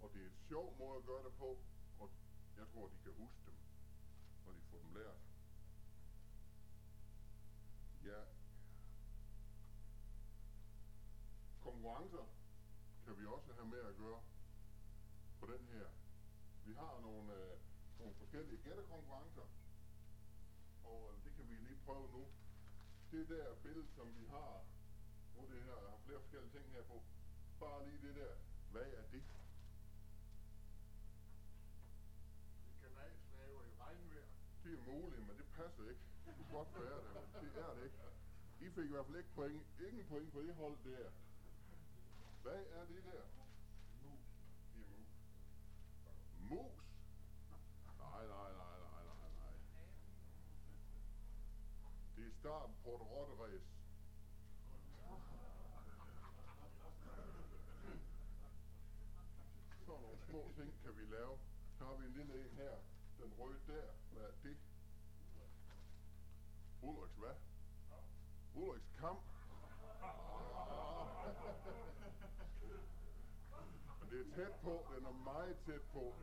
Og 0.00 0.10
det 0.14 0.22
er 0.22 0.26
en 0.26 0.40
sjov 0.48 0.78
måde 0.78 0.96
at 0.96 1.04
gøre 1.04 1.24
det 1.24 1.34
på, 1.34 1.58
og 2.00 2.10
jeg 2.56 2.66
tror, 2.72 2.88
de 2.88 2.98
kan 3.04 3.12
huske 3.12 3.40
dem, 3.46 3.56
når 4.44 4.52
de 4.52 4.60
får 4.70 4.78
dem 4.78 4.94
lært. 4.94 5.20
Ja. 8.04 8.22
Konkurrencer 11.60 12.26
kan 13.04 13.18
vi 13.18 13.26
også 13.26 13.52
have 13.52 13.66
med 13.66 13.78
at 13.78 13.96
gøre 13.96 14.20
på 15.40 15.46
den 15.46 15.62
her. 15.74 15.86
Vi 16.64 16.72
har 16.74 17.00
nogle, 17.00 17.34
øh, 17.34 17.58
nogle 17.98 18.14
forskellige 18.14 18.62
gættekonkurrencer, 18.64 19.46
og 20.84 21.00
øh, 21.10 21.24
det 21.24 21.32
kan 21.36 21.48
vi 21.48 21.54
lige 21.54 21.78
prøve 21.86 22.06
nu. 22.16 22.24
Det 23.12 23.28
der 23.28 23.54
billede, 23.62 23.88
som 23.96 24.06
vi 24.18 24.24
har, 24.26 24.64
nu 25.36 25.40
det 25.52 25.62
her, 25.62 25.76
har 25.90 25.98
flere 26.06 26.20
forskellige 26.20 26.52
ting 26.56 26.66
her 26.72 26.82
på, 26.82 27.02
bare 27.60 27.88
lige 27.88 28.00
det 28.06 28.14
der, 28.16 28.32
hvad 28.72 28.86
er 28.98 29.02
det? 29.12 29.22
Det 32.82 32.90
kan 32.96 33.10
slaver 33.28 33.62
i 33.64 33.72
regnvejr. 33.80 34.28
Det 34.64 34.72
er 34.78 34.82
muligt, 34.92 35.26
men 35.28 35.36
det 35.36 35.46
passer 35.56 35.88
ikke. 35.88 36.00
Det 36.26 36.34
kunne 36.36 36.52
godt 36.58 36.68
være 36.74 36.96
det, 37.04 37.14
men 37.32 37.54
det 37.54 37.62
er 37.62 37.74
det 37.74 37.84
ikke. 37.84 37.98
I 38.60 38.68
fik 38.70 38.84
i 38.84 38.88
hvert 38.88 39.06
fald 39.06 39.16
ikke 39.16 39.30
point. 39.34 39.62
Ingen 39.88 40.04
point 40.06 40.32
på 40.32 40.42
det 40.42 40.54
hold 40.54 40.76
der. 40.84 41.10
Hvad 42.42 42.64
er 42.78 42.84
det 42.86 43.04
der? 43.04 43.39
Mos? 46.50 46.72
Nej, 47.98 48.26
nej, 48.26 48.50
nej, 48.62 48.76
nej, 48.84 49.02
nej, 49.06 49.30
nej. 49.40 49.54
Det 52.16 52.26
er 52.26 52.32
starten 52.40 52.74
på 52.84 52.90
et 52.94 53.00
rotteræs. 53.00 53.62
Sådan 59.86 60.02
nogle 60.02 60.18
små 60.28 60.52
ting 60.56 60.82
kan 60.82 60.96
vi 60.96 61.04
lave. 61.04 61.38
Så 61.78 61.84
har 61.84 61.94
vi 61.94 62.06
en 62.06 62.12
lille 62.12 62.34
en 62.44 62.56
her. 62.56 62.74
Den 63.18 63.32
røde 63.38 63.60
der. 63.66 63.86
Hvad 64.12 64.22
er 64.22 64.32
det? 64.42 64.56
Ulriks 66.82 67.16
hvad? 67.16 67.34
Ulriks 68.54 68.90
kamp. 68.98 69.20
Det 74.10 74.20
er 74.20 74.34
tæt 74.34 74.54
på. 74.62 74.86
Den 74.96 75.04
er 75.04 75.12
meget 75.12 75.56
tæt 75.66 75.82
på. 75.92 76.14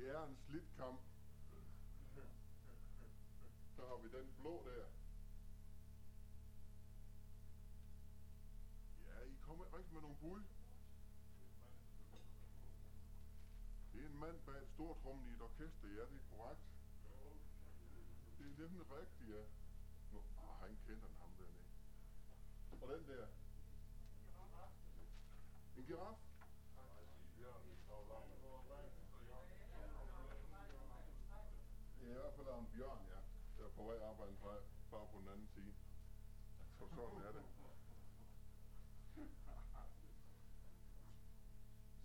Det 0.00 0.08
er 0.08 0.26
en 0.26 0.36
slidt 0.36 0.76
kamp. 0.76 1.00
Så 3.76 3.86
har 3.86 3.96
vi 3.96 4.08
den 4.08 4.34
blå 4.38 4.64
der. 4.66 4.86
Ja, 9.08 9.20
I 9.24 9.36
kommer 9.40 9.76
rigtig 9.76 9.92
med 9.92 10.02
nogle 10.02 10.16
bud. 10.16 10.42
Det 13.92 14.02
er 14.02 14.06
en 14.06 14.18
mand 14.18 14.40
bag 14.46 14.62
et 14.62 14.68
stort 14.68 14.96
rum 15.04 15.24
i 15.26 15.30
et 15.30 15.42
orkester, 15.42 15.88
ja, 15.88 16.00
det 16.00 16.20
er 16.20 16.36
korrekt. 16.36 16.60
Det 18.38 18.46
er 18.46 18.68
nemlig 18.68 18.90
rigtigt, 18.90 19.30
ja. 19.30 19.42
Nå, 20.12 20.18
ah, 20.18 20.60
han 20.60 20.76
kender 20.86 21.06
den, 21.06 21.16
ham 21.20 21.30
dernede. 21.38 21.64
Og 22.82 22.88
den 22.88 23.08
der. 23.08 23.26
En 25.76 25.86
giraf? 25.86 26.29
Der 32.50 32.58
en 32.58 32.70
bjørn, 32.74 33.02
ja. 33.14 33.20
Der 33.56 33.64
er 33.68 33.72
på 33.78 33.82
vej 33.88 33.98
arbejde 34.10 34.36
fra, 34.42 34.52
bare 34.90 35.06
på 35.12 35.18
den 35.20 35.28
anden 35.28 35.48
side. 35.54 35.72
Så 36.78 36.84
sådan 36.88 37.22
er 37.28 37.32
det. 37.32 37.44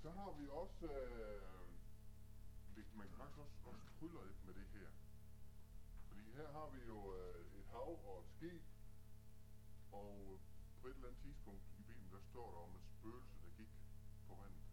Så 0.02 0.10
har 0.12 0.32
vi 0.40 0.48
også, 0.50 0.86
øh, 0.86 1.42
man 3.00 3.08
kan 3.08 3.18
faktisk 3.18 3.40
også, 3.40 3.56
også 3.66 3.86
trylle 4.00 4.28
lidt 4.28 4.46
med 4.46 4.54
det 4.54 4.68
her. 4.76 4.90
Fordi 6.08 6.32
her 6.32 6.48
har 6.52 6.68
vi 6.70 6.80
jo 6.92 7.00
øh, 7.16 7.60
et 7.60 7.66
hav 7.66 7.90
og 8.10 8.20
et 8.20 8.30
skib, 8.36 8.64
og 9.92 10.40
på 10.82 10.88
et 10.88 10.96
eller 10.96 11.08
andet 11.08 11.22
tidspunkt 11.22 11.64
i 11.80 11.82
Bibelen, 11.82 12.12
der 12.12 12.22
står 12.32 12.48
der 12.52 12.60
om 12.68 12.76
et 12.76 12.86
spøgelse, 12.98 13.36
der 13.44 13.52
gik 13.58 13.72
på 14.28 14.34
vandet. 14.42 14.66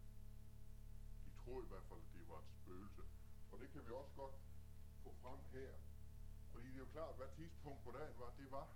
De 1.25 1.31
troede 1.41 1.65
i 1.65 1.69
hvert 1.69 1.85
fald, 1.89 1.99
at 1.99 2.13
det 2.13 2.29
var 2.29 2.39
et 2.39 2.51
spøgelse. 2.61 3.01
Og 3.51 3.59
det 3.59 3.69
kan 3.71 3.85
vi 3.85 3.91
også 3.91 4.13
godt 4.15 4.35
frem 5.23 5.39
her. 5.51 5.73
Fordi 6.51 6.67
det 6.67 6.75
er 6.75 6.85
jo 6.87 6.91
klart, 6.97 7.15
hvad 7.15 7.27
tidspunkt 7.35 7.83
på 7.83 7.91
dagen 7.91 8.15
var, 8.19 8.31
det 8.37 8.51
var. 8.51 8.67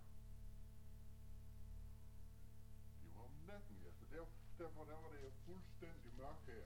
Det 3.04 3.10
var 3.16 3.24
om 3.24 3.36
natten, 3.48 3.76
ja. 3.86 3.92
Så 4.00 4.06
der, 4.12 4.26
derfor 4.58 4.84
der 4.86 4.98
var 5.04 5.10
det 5.16 5.22
jo 5.28 5.32
fuldstændig 5.46 6.14
mørkt 6.18 6.46
her. 6.46 6.66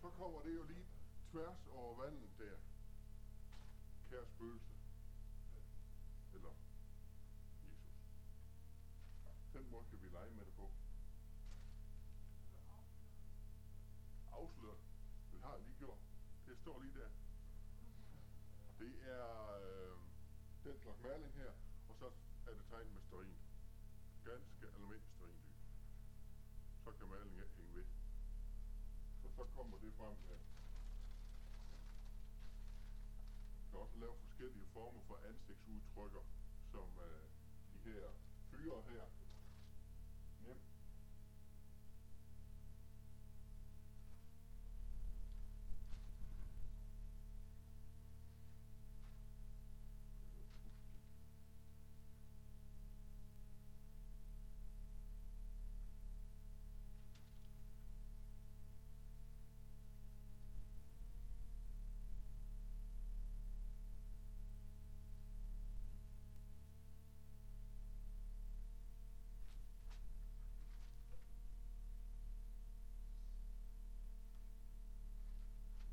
Så 0.00 0.10
kommer 0.10 0.42
det 0.42 0.54
jo 0.54 0.62
lige 0.62 0.86
tværs 1.30 1.66
over 1.66 2.02
vandet 2.02 2.30
der. 2.38 2.56
Kære 4.10 4.26
spøgelse. 4.26 4.72
Eller 6.34 6.52
Jesus. 7.64 7.92
Den 9.52 9.70
måde 9.70 9.84
kan 9.90 10.02
vi 10.02 10.08
lege 10.08 10.30
med 10.30 10.44
det 10.44 10.54
på. 10.54 10.61
Står 16.62 16.78
lige 16.80 16.94
der. 17.00 17.10
Det 18.78 18.94
er 19.16 19.28
øh, 19.62 19.96
den 20.64 20.76
slags 20.82 21.00
maling 21.02 21.32
her, 21.34 21.52
og 21.88 21.94
så 22.00 22.06
er 22.46 22.54
det 22.58 22.64
tegnet 22.70 22.92
med 22.92 23.02
stearin. 23.02 23.38
Ganske 24.24 24.66
almindelig 24.76 25.12
stearinlys. 25.14 25.60
Så 26.84 26.90
kan 26.98 27.08
malingen 27.08 27.42
ikke 27.42 27.56
hænge 27.56 27.74
ved. 27.74 27.86
Så 29.22 29.28
så 29.36 29.44
kommer 29.56 29.76
det 29.78 29.92
frem 29.94 30.16
her. 30.28 30.38
Man 33.58 33.70
kan 33.70 33.78
også 33.78 33.98
lave 33.98 34.16
forskellige 34.24 34.66
former 34.66 35.00
for 35.08 35.16
ansigtsudtrykker, 35.28 36.24
som 36.72 36.88
øh, 37.08 37.24
de 37.72 37.78
her 37.90 38.08
fyre 38.50 38.82
her. 38.90 39.04
Nemt. 40.46 40.72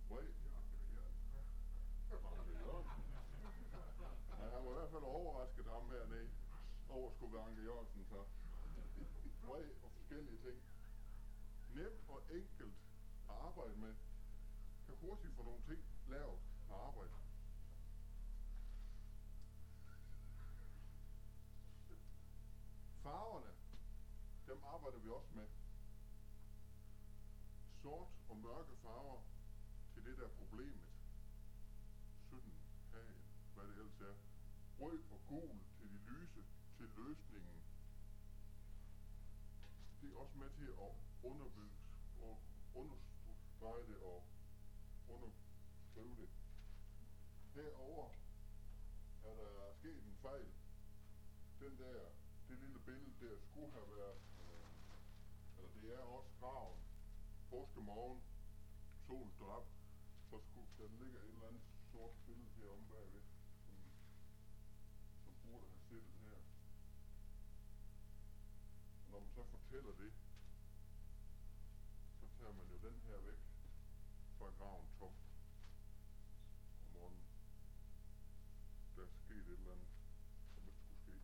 Wait, 0.09 0.33
Ja, 4.39 4.49
han 4.55 4.65
var 4.65 4.71
i 4.71 4.73
hvert 4.73 4.91
fald 4.91 5.03
overrasket 5.03 5.65
ham 5.65 5.89
hernede. 5.89 6.29
Over 6.89 7.11
skulle 7.11 7.33
være 7.33 7.43
Anke 7.43 7.61
Jørgensen 7.61 8.05
så. 8.05 8.23
Fred 9.45 9.69
og 9.83 9.91
forskellige 9.97 10.37
ting 10.45 10.59
nemt 11.79 12.09
og 12.09 12.21
enkelt 12.31 12.75
at 13.29 13.35
arbejde 13.47 13.75
med, 13.75 13.95
kan 14.85 14.95
hurtigt 15.01 15.35
få 15.35 15.43
nogle 15.43 15.61
ting 15.61 15.83
lavet 16.07 16.39
og 16.69 16.87
arbejde. 16.87 17.13
Farverne, 23.03 23.51
dem 24.47 24.63
arbejder 24.63 24.99
vi 24.99 25.09
også 25.09 25.31
med. 25.35 25.47
Sort 27.81 28.07
og 28.29 28.37
mørke 28.37 28.75
farver 28.83 29.21
til 29.93 30.05
det 30.05 30.17
der 30.17 30.23
er 30.23 30.35
problemet. 30.37 30.89
Synden, 32.27 32.59
hagen, 32.91 33.21
hvad 33.53 33.63
det 33.63 33.77
ellers 33.77 34.01
er. 34.01 34.15
Rød 34.79 34.99
og 35.11 35.19
gul 35.27 35.59
til 35.77 35.89
de 35.89 35.97
lyse, 36.11 36.43
til 36.77 36.89
løsningen. 36.97 37.61
Det 40.01 40.13
er 40.13 40.17
også 40.17 40.37
med 40.37 40.49
til 40.49 40.65
at 40.65 41.08
underbygge 41.23 41.77
og 42.21 42.39
understrege 42.75 43.87
det 43.87 43.97
og 43.97 44.23
underskrive 45.09 46.15
det. 46.21 46.29
Herover 47.53 48.09
er 49.23 49.33
der 49.33 49.73
sket 49.73 50.03
en 50.03 50.17
fejl. 50.21 50.51
Den 51.59 51.77
der, 51.77 51.99
det 52.47 52.59
lille 52.59 52.79
billede 52.79 53.13
der 53.21 53.37
skulle 53.39 53.71
have 53.71 53.89
været, 53.97 54.21
øh, 54.41 54.67
eller 55.57 55.71
det 55.81 55.93
er 55.93 55.99
også 55.99 56.29
graven. 56.39 56.79
Påskemorgen, 57.49 58.21
solen 59.07 59.31
står 59.31 59.51
op, 59.51 59.67
så 60.29 60.39
skulle 60.39 60.67
der 60.77 60.87
ligger 61.03 61.19
et 61.19 61.27
eller 61.27 61.47
andet 61.47 61.61
sort 61.91 62.11
billede 62.25 62.49
heromme 62.57 62.87
bagved, 62.87 63.21
som, 63.65 63.75
som 65.23 65.33
burde 65.43 65.67
have 65.69 65.81
siddet 65.89 66.13
her. 66.23 66.37
Og 69.05 69.11
når 69.11 69.19
man 69.19 69.29
så 69.29 69.43
fortæller 69.43 69.91
det, 69.91 70.11
så 72.49 72.55
tager 72.55 72.65
man 72.65 72.71
jo 72.73 72.89
den 72.89 73.01
her 73.07 73.17
væk 73.17 73.41
fra 74.37 74.49
graven 74.57 74.87
tom 74.99 75.13
om 76.83 76.89
morgenen. 76.93 77.23
Der 78.95 79.03
er 79.03 79.07
sket 79.07 79.37
et 79.37 79.59
eller 79.59 79.71
andet, 79.71 79.87
som 80.53 80.63
ikke 80.67 80.79
skulle 80.79 81.01
ske. 81.05 81.15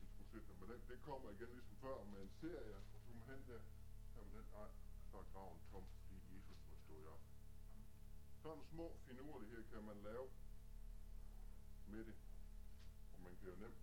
Det 0.00 0.08
skulle 0.12 0.30
sidde. 0.30 0.44
Men 0.60 0.68
det, 0.70 0.88
det 0.88 1.02
kommer 1.02 1.30
igen 1.30 1.50
ligesom 1.56 1.76
før 1.76 2.04
med 2.04 2.22
en 2.22 2.32
serie, 2.40 2.76
og 2.76 3.00
så 3.04 3.12
man 3.14 3.22
hen 3.30 3.40
der, 3.48 3.60
så 4.14 4.20
man 4.20 4.32
den, 4.36 4.46
nej, 4.52 4.70
så 5.10 5.16
er 5.18 5.26
graven 5.32 5.60
tom, 5.70 5.84
fordi 6.02 6.16
Jesus 6.34 6.60
var 6.70 6.76
stået 6.84 7.06
op. 7.14 7.22
Sådan 8.42 8.64
små 8.64 8.96
finurligheder 9.06 9.66
kan 9.72 9.82
man 9.84 9.96
lave 10.02 10.26
med 11.86 12.04
det. 12.04 12.16
Og 13.12 13.20
man 13.20 13.36
kan 13.36 13.48
jo 13.48 13.56
nemt, 13.64 13.80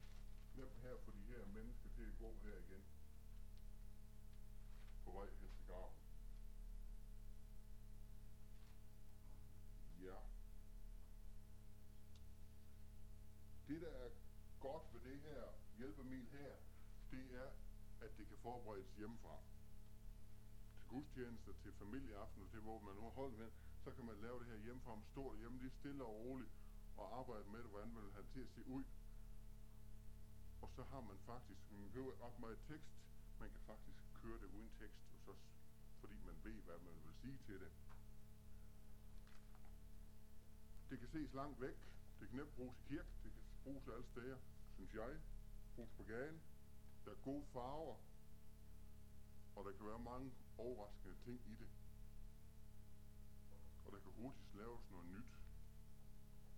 nemt 0.56 0.78
her 0.84 0.95
få 1.06 1.12
de 1.12 1.24
her 1.32 1.45
mennesker 1.45 1.90
til 1.95 2.04
at 2.12 2.18
gå 2.20 2.30
her 2.44 2.58
igen. 2.66 2.84
På 5.06 5.12
vej 5.12 5.30
hen 5.41 5.52
til. 5.74 5.90
Ja. 10.06 10.18
Det 13.68 13.82
der 13.82 13.88
er 13.88 14.10
godt 14.60 14.94
ved 14.94 15.02
det 15.12 15.20
her 15.20 15.44
hjælpemiddel 15.78 16.28
her, 16.28 16.56
det 17.12 17.36
er, 17.44 17.50
at 18.02 18.18
det 18.18 18.28
kan 18.28 18.38
forberedes 18.38 18.95
hjemmefra. 18.98 19.38
Til 20.78 20.88
gudstjenester, 20.88 21.54
til 21.64 21.74
familieaftener, 21.74 22.48
til 22.48 22.60
hvor 22.60 22.80
man 22.80 22.95
nu 22.95 23.02
har 23.02 23.10
holdt 23.10 23.38
med, 23.38 23.52
så 23.84 23.91
kan 23.91 24.06
man 24.06 24.16
lave 24.22 24.40
det 24.40 24.48
her 24.48 24.58
hjemmefra, 24.58 24.95
man 24.95 25.06
står 25.12 25.32
derhjemme 25.32 25.60
lige 25.60 25.72
stille 25.72 26.04
og 26.04 26.16
roligt, 26.26 26.52
og 26.98 27.20
arbejde 27.20 27.44
med 27.50 27.60
det, 27.60 27.70
hvordan 27.70 27.94
man 27.94 28.04
vil 28.04 28.12
have 28.12 28.24
det 28.24 28.32
til 28.32 28.41
at 28.41 28.50
se 28.50 28.68
ud. 28.68 28.84
Og 30.62 30.70
så 30.76 30.84
har 30.84 31.02
man 31.02 31.18
faktisk, 31.26 31.72
man 31.72 31.84
behøver 31.91 32.26
ret 32.26 32.40
meget 32.40 32.60
tekst, 32.68 32.94
man 33.40 33.50
kan 33.50 33.60
faktisk 33.66 34.04
køre 34.14 34.38
det 34.41 34.50
uden 34.58 34.72
tekst, 34.80 35.04
og 35.14 35.20
så, 35.26 35.34
fordi 36.03 36.17
man 36.30 36.38
ved, 36.43 36.59
hvad 36.67 36.80
man 36.88 36.95
vil 37.05 37.15
sige 37.21 37.38
til 37.45 37.59
det. 37.63 37.71
Det 40.89 40.99
kan 40.99 41.07
ses 41.07 41.34
langt 41.34 41.61
væk, 41.61 41.80
det 42.19 42.25
kan 42.30 42.38
nemt 42.38 42.55
bruges 42.55 42.77
i 42.80 42.84
kirke, 42.88 43.11
det 43.23 43.31
kan 43.34 43.43
bruges 43.63 43.88
alle 43.88 44.07
steder, 44.13 44.38
synes 44.75 44.93
jeg. 44.93 45.11
Bruges 45.75 45.91
på 45.97 46.03
gaden, 46.03 46.41
der 47.05 47.11
er 47.11 47.21
gode 47.30 47.45
farver, 47.53 47.97
og 49.55 49.65
der 49.65 49.71
kan 49.71 49.85
være 49.85 49.99
mange 49.99 50.31
overraskende 50.57 51.15
ting 51.25 51.39
i 51.53 51.55
det. 51.61 51.69
Og 53.85 53.91
der 53.91 53.99
kan 53.99 54.11
hurtigt 54.21 54.55
laves 54.55 54.84
noget 54.91 55.07
nyt. 55.15 55.31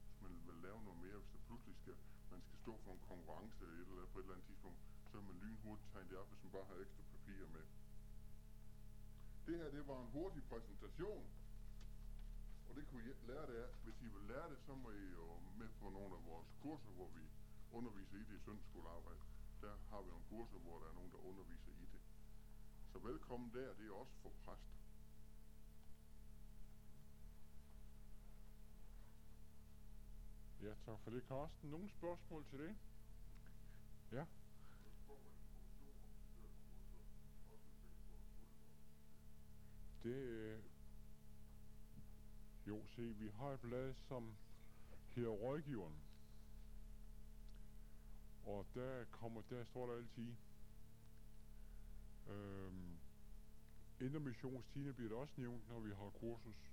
Hvis 0.07 0.21
man 0.21 0.31
vil 0.47 0.57
lave 0.67 0.83
noget 0.83 0.99
mere, 1.05 1.17
hvis 1.17 1.31
der 1.35 1.41
pludselig 1.47 1.75
skal, 1.81 1.95
man 2.31 2.41
skal 2.41 2.57
stå 2.63 2.73
for 2.83 2.91
en 2.91 3.03
konkurrence 3.11 3.57
eller 3.63 3.75
et 3.75 3.81
eller 3.81 3.93
andet 3.95 4.09
på 4.13 4.19
et 4.19 4.23
eller 4.23 4.35
andet 4.35 4.47
tidspunkt, 4.47 4.79
så 5.11 5.17
kan 5.17 5.27
man 5.29 5.37
lynhurtigt 5.43 5.91
tegne 5.91 6.09
det 6.09 6.17
op, 6.17 6.29
hvis 6.29 6.43
man 6.43 6.51
bare 6.51 6.65
har 6.65 6.75
ekstra 6.85 7.03
papir 7.13 7.47
med. 7.57 7.65
Det 9.45 9.57
her, 9.57 9.69
det 9.71 9.87
var 9.87 10.01
en 10.01 10.07
hurtig 10.07 10.43
præsentation. 10.43 11.25
Og 12.69 12.75
det 12.75 12.87
kunne 12.87 13.03
I 13.03 13.13
lære 13.27 13.47
det 13.51 13.55
af. 13.65 13.69
Hvis 13.83 14.01
I 14.01 14.07
vil 14.15 14.23
lære 14.27 14.49
det, 14.49 14.59
så 14.65 14.75
må 14.75 14.91
I 14.91 15.05
jo 15.19 15.39
med 15.57 15.69
på 15.79 15.89
nogle 15.89 16.15
af 16.15 16.25
vores 16.25 16.47
kurser, 16.61 16.91
hvor 16.97 17.07
vi 17.07 17.21
underviser 17.71 18.17
i 18.17 18.23
det 18.23 18.35
i 18.35 18.39
søndagsskolearbejde. 18.39 19.19
Der 19.61 19.75
har 19.89 20.01
vi 20.01 20.09
nogle 20.09 20.25
kurser, 20.29 20.57
hvor 20.57 20.79
der 20.79 20.87
er 20.89 20.93
nogen, 20.93 21.11
der 21.11 21.17
underviser 21.17 21.71
i 21.71 21.85
det. 21.93 22.01
Så 22.91 22.99
velkommen 22.99 23.53
der, 23.53 23.73
det 23.73 23.87
er 23.87 23.93
også 23.93 24.13
for 24.21 24.31
præster. 24.45 24.75
Ja, 30.61 30.73
tak 30.85 30.99
for 31.03 31.11
det, 31.11 31.23
Carsten. 31.23 31.69
Nogle 31.69 31.89
spørgsmål 31.89 32.45
til 32.45 32.59
det? 32.59 32.75
Ja. 34.11 34.25
Det, 40.05 40.15
øh, 40.15 40.59
jo, 42.67 42.85
se, 42.87 43.01
vi 43.01 43.27
har 43.27 43.47
et 43.47 43.59
blad, 43.59 43.93
som 43.93 44.35
hedder 45.09 45.29
Rådgiveren. 45.29 45.95
Og 48.43 48.65
der 48.73 49.05
kommer, 49.11 49.41
der 49.41 49.63
står 49.63 49.87
der 49.87 49.93
altid, 49.93 50.35
øhm, 52.27 52.97
Intermissionstiden 53.99 54.93
bliver 54.93 55.09
det 55.09 55.17
også 55.17 55.33
nævnt, 55.37 55.69
når 55.69 55.79
vi 55.79 55.89
har 55.89 56.09
kursus. 56.09 56.71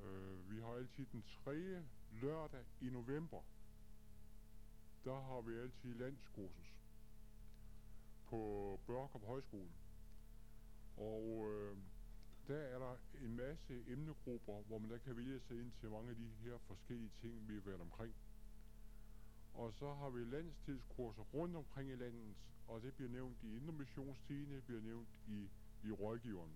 Øh, 0.00 0.50
vi 0.50 0.60
har 0.60 0.72
altid 0.72 1.06
den 1.06 1.22
3. 1.22 1.84
lørdag 2.12 2.64
i 2.80 2.90
november. 2.90 3.42
Der 5.04 5.20
har 5.20 5.40
vi 5.40 5.54
altid 5.58 5.94
landskursus 5.94 6.74
på 8.26 8.80
Børkop 8.86 9.24
Højskole. 9.26 9.70
Og 10.96 11.46
øh, 11.50 11.76
der 12.48 12.56
er 12.56 12.78
der 12.78 12.96
en 13.24 13.36
masse 13.36 13.84
emnegrupper, 13.86 14.62
hvor 14.62 14.78
man 14.78 14.90
der 14.90 14.98
kan 14.98 15.16
vælge 15.16 15.40
sig 15.40 15.60
ind 15.60 15.72
til 15.80 15.90
mange 15.90 16.10
af 16.10 16.16
de 16.16 16.28
her 16.42 16.58
forskellige 16.58 17.10
ting, 17.20 17.48
vi 17.48 17.54
har 17.54 17.60
været 17.60 17.80
omkring. 17.80 18.14
Og 19.54 19.74
så 19.74 19.94
har 19.94 20.10
vi 20.10 20.24
landstilskurser 20.24 21.22
rundt 21.22 21.56
omkring 21.56 21.90
i 21.90 21.96
landet, 21.96 22.34
og 22.68 22.82
det 22.82 22.94
bliver 22.94 23.10
nævnt 23.10 23.42
i 23.42 23.56
Intermissionstiden, 23.56 24.62
bliver 24.66 24.80
nævnt 24.80 25.08
i, 25.28 25.48
i 25.84 25.90
rådgiveren. 25.90 26.52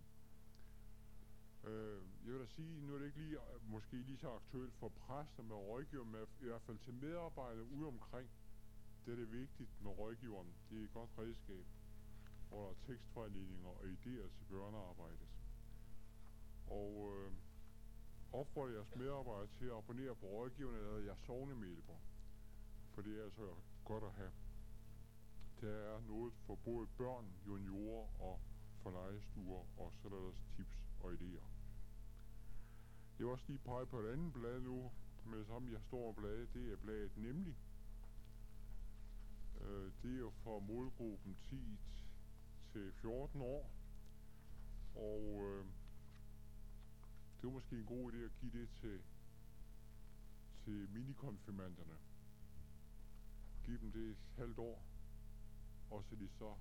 Øh, 1.64 2.02
jeg 2.24 2.32
vil 2.32 2.40
da 2.40 2.46
sige, 2.46 2.80
nu 2.86 2.94
er 2.94 2.98
det 2.98 3.06
ikke 3.06 3.18
lige, 3.18 3.38
måske 3.68 3.96
lige 3.96 4.18
så 4.18 4.30
aktuelt 4.30 4.74
for 4.74 4.88
præster 4.88 5.42
med 5.42 5.56
rådgiver, 5.56 6.04
men 6.04 6.26
i 6.40 6.44
hvert 6.44 6.62
fald 6.62 6.78
til 6.78 6.94
medarbejdere 6.94 7.64
ude 7.64 7.86
omkring. 7.86 8.28
Det 9.06 9.12
er 9.12 9.16
det 9.16 9.32
vigtigt 9.32 9.82
med 9.82 9.90
rådgiveren. 9.90 10.54
Det 10.70 10.80
er 10.80 10.84
et 10.84 10.92
godt 10.92 11.10
redskab, 11.18 11.64
hvor 12.48 12.62
der 12.64 12.70
er 12.70 12.86
tekstvejledninger 12.86 13.68
og 13.68 13.84
idéer 13.84 14.28
til 14.36 14.44
børnearbejdet. 14.50 15.28
Og 16.66 17.14
øh, 17.14 17.32
opfordrer 18.32 18.72
jeres 18.72 18.94
medarbejdere 18.96 19.46
til 19.58 19.64
at 19.64 19.76
abonnere 19.76 20.14
på 20.14 20.26
rådgiverne 20.26 20.78
eller 20.78 20.98
jeres 20.98 21.20
sovnemedlemmer. 21.20 21.98
For 22.94 23.02
det 23.02 23.18
er 23.20 23.24
altså 23.24 23.54
godt 23.84 24.04
at 24.04 24.12
have. 24.12 24.32
Der 25.60 25.72
er 25.72 26.00
noget 26.00 26.32
for 26.46 26.54
både 26.54 26.86
børn, 26.86 27.26
juniorer 27.46 28.20
og 28.20 28.40
for 28.82 28.90
legestuer, 28.90 29.64
og 29.76 29.92
så 29.92 30.08
er 30.08 30.12
der 30.12 30.32
tips 30.56 30.78
og 31.00 31.12
idéer. 31.12 31.46
Jeg 33.18 33.26
vil 33.26 33.32
også 33.32 33.44
lige 33.48 33.58
pege 33.58 33.86
på 33.86 34.00
et 34.00 34.12
andet 34.12 34.32
blad 34.32 34.60
nu, 34.60 34.90
med 35.26 35.38
det 35.38 35.46
samme 35.46 35.72
jeg 35.72 35.80
står 35.82 36.08
og 36.08 36.16
blade, 36.16 36.48
det 36.54 36.72
er 36.72 36.76
bladet 36.76 37.16
nemlig. 37.16 37.56
Øh, 39.60 39.92
det 40.02 40.14
er 40.14 40.18
jo 40.18 40.30
for 40.30 40.58
målgruppen 40.58 41.36
10 41.50 41.78
til 42.72 42.92
14 42.92 43.40
år, 43.40 43.70
og 44.94 45.22
øh, 45.44 45.64
det 47.36 47.44
var 47.44 47.50
måske 47.50 47.76
en 47.76 47.86
god 47.86 48.12
idé 48.12 48.16
at 48.16 48.36
give 48.40 48.52
det 48.60 48.68
til, 48.80 49.02
til 50.64 50.88
minikonfirmanderne. 50.90 51.98
Giv 53.64 53.80
dem 53.80 53.92
det 53.92 54.10
et 54.10 54.18
halvt 54.36 54.58
år, 54.58 54.82
og 55.90 56.04
så 56.04 56.16
de 56.16 56.28
så 56.28 56.54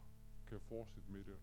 kan 0.47 0.59
fortsætte 0.59 1.11
med 1.11 1.23
det. 1.23 1.39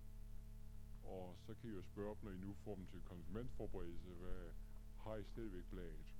Og 1.04 1.36
så 1.46 1.54
kan 1.54 1.70
I 1.70 1.72
jo 1.72 1.82
spørge 1.82 2.14
dem, 2.14 2.24
når 2.24 2.30
I 2.30 2.46
nu 2.46 2.54
får 2.54 2.74
dem 2.74 2.86
til 2.86 3.00
konfirmandforberedelse, 3.02 4.14
hvad 4.14 4.50
har 4.98 5.16
I 5.16 5.24
stadigvæk 5.24 5.64
bladet? 5.64 6.14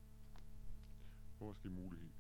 Det 1.35 1.41
er 1.41 1.45
måske 1.45 1.71
mulighed. 1.71 2.11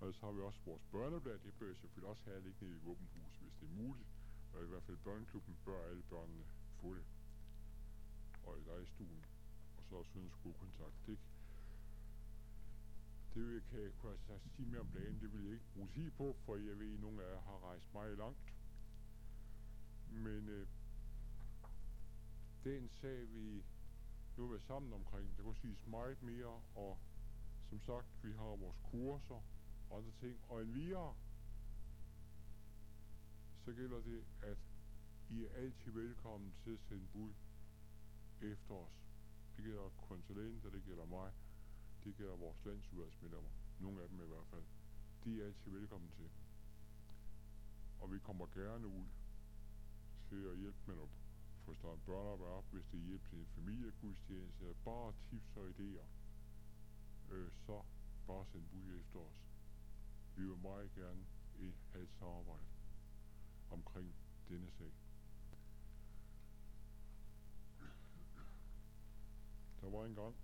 Og 0.00 0.14
så 0.14 0.26
har 0.26 0.32
vi 0.32 0.40
også 0.40 0.60
vores 0.64 0.82
børneblad, 0.92 1.38
det 1.38 1.54
bør 1.54 1.70
I 1.70 1.74
selvfølgelig 1.74 2.10
også 2.10 2.22
have 2.24 2.42
liggende 2.42 2.76
i 2.76 2.78
våbenhus, 2.78 3.36
hvis 3.36 3.54
det 3.60 3.66
er 3.66 3.72
muligt 3.72 4.13
og 4.54 4.62
i 4.62 4.66
hvert 4.66 4.82
fald 4.82 4.96
børneklubben, 4.96 5.56
bør 5.64 5.88
alle 5.90 6.02
børnene 6.02 6.44
få 6.80 6.94
det. 6.94 7.04
Og 8.44 8.58
i 8.58 8.62
legestuen, 8.62 9.24
og 9.76 9.84
så 9.84 9.94
også 9.96 10.18
uden 10.18 10.30
skolekontakt. 10.30 11.06
Det, 11.06 11.18
det 13.34 13.46
vil 13.46 13.52
jeg, 13.54 13.62
kan 13.70 13.80
jeg 13.82 13.92
kunne 13.98 14.12
jeg 14.28 14.40
sige 14.56 14.68
mere 14.68 14.80
om 14.80 14.90
dagen, 14.94 15.20
det 15.20 15.32
vil 15.32 15.44
jeg 15.44 15.52
ikke 15.52 15.72
bruge 15.74 15.88
tid 15.88 16.10
på, 16.10 16.36
for 16.44 16.56
jeg 16.56 16.78
ved, 16.78 16.94
at 16.94 17.00
nogle 17.00 17.22
af 17.24 17.30
jer 17.34 17.40
har 17.40 17.64
rejst 17.68 17.92
meget 17.92 18.18
langt. 18.18 18.54
Men 20.10 20.48
øh, 20.48 20.66
den 22.64 22.88
sag, 22.88 23.28
vi 23.32 23.64
nu 24.36 24.52
er 24.52 24.58
sammen 24.58 24.92
omkring, 24.92 25.36
der 25.36 25.42
kunne 25.42 25.56
siges 25.56 25.86
meget 25.86 26.22
mere, 26.22 26.62
og 26.74 26.98
som 27.68 27.80
sagt, 27.80 28.06
vi 28.22 28.32
har 28.32 28.56
vores 28.56 28.76
kurser 28.82 29.42
og 29.90 29.98
andre 29.98 30.12
ting, 30.20 30.40
og 30.48 30.62
en 30.62 30.74
videre, 30.74 31.14
så 33.64 33.72
gælder 33.72 34.00
det, 34.00 34.24
at 34.42 34.58
I 35.30 35.44
er 35.44 35.48
altid 35.54 35.92
velkommen 35.92 36.54
til 36.64 36.70
at 36.70 36.80
sende 36.80 37.06
bud 37.12 37.32
efter 38.40 38.74
os. 38.74 38.92
Det 39.56 39.64
gælder 39.64 39.88
konsulenter, 40.08 40.70
det 40.70 40.84
gælder 40.84 41.04
mig, 41.04 41.32
det 42.04 42.16
gælder 42.16 42.36
vores 42.36 42.64
landsudvalgsmedlemmer, 42.64 43.50
nogle 43.80 44.02
af 44.02 44.08
dem 44.08 44.20
i 44.20 44.26
hvert 44.26 44.46
fald. 44.46 44.64
De 45.24 45.40
er 45.40 45.46
altid 45.46 45.70
velkommen 45.70 46.10
til. 46.10 46.30
Og 48.00 48.12
vi 48.12 48.18
kommer 48.18 48.46
gerne 48.46 48.86
ud 48.86 49.06
til 50.28 50.46
at 50.46 50.58
hjælpe 50.58 50.78
med 50.86 51.02
at 51.02 51.08
få 51.64 51.74
startet 51.74 52.04
børnearbejde 52.04 52.52
op, 52.52 52.64
hvis 52.72 52.84
det 52.92 53.00
hjælper 53.00 53.28
til 53.28 53.38
en 53.38 53.46
familiegudstjeneste, 53.46 54.64
eller 54.64 54.76
bare 54.84 55.14
tips 55.30 55.56
og 55.56 55.68
idéer. 55.68 56.06
Øh, 57.30 57.50
så 57.66 57.82
bare 58.26 58.46
send 58.46 58.64
bud 58.68 59.00
efter 59.00 59.18
os. 59.18 59.38
Vi 60.36 60.42
vil 60.42 60.58
meget 60.58 60.94
gerne 60.94 61.26
i 61.58 61.74
have 61.92 62.04
et 62.04 62.10
samarbejde 62.18 62.73
omkring 63.70 64.14
denne 64.48 64.70
sag. 64.70 64.92
Der 69.80 69.90
var 69.90 70.04
en 70.04 70.14
gang, 70.14 70.36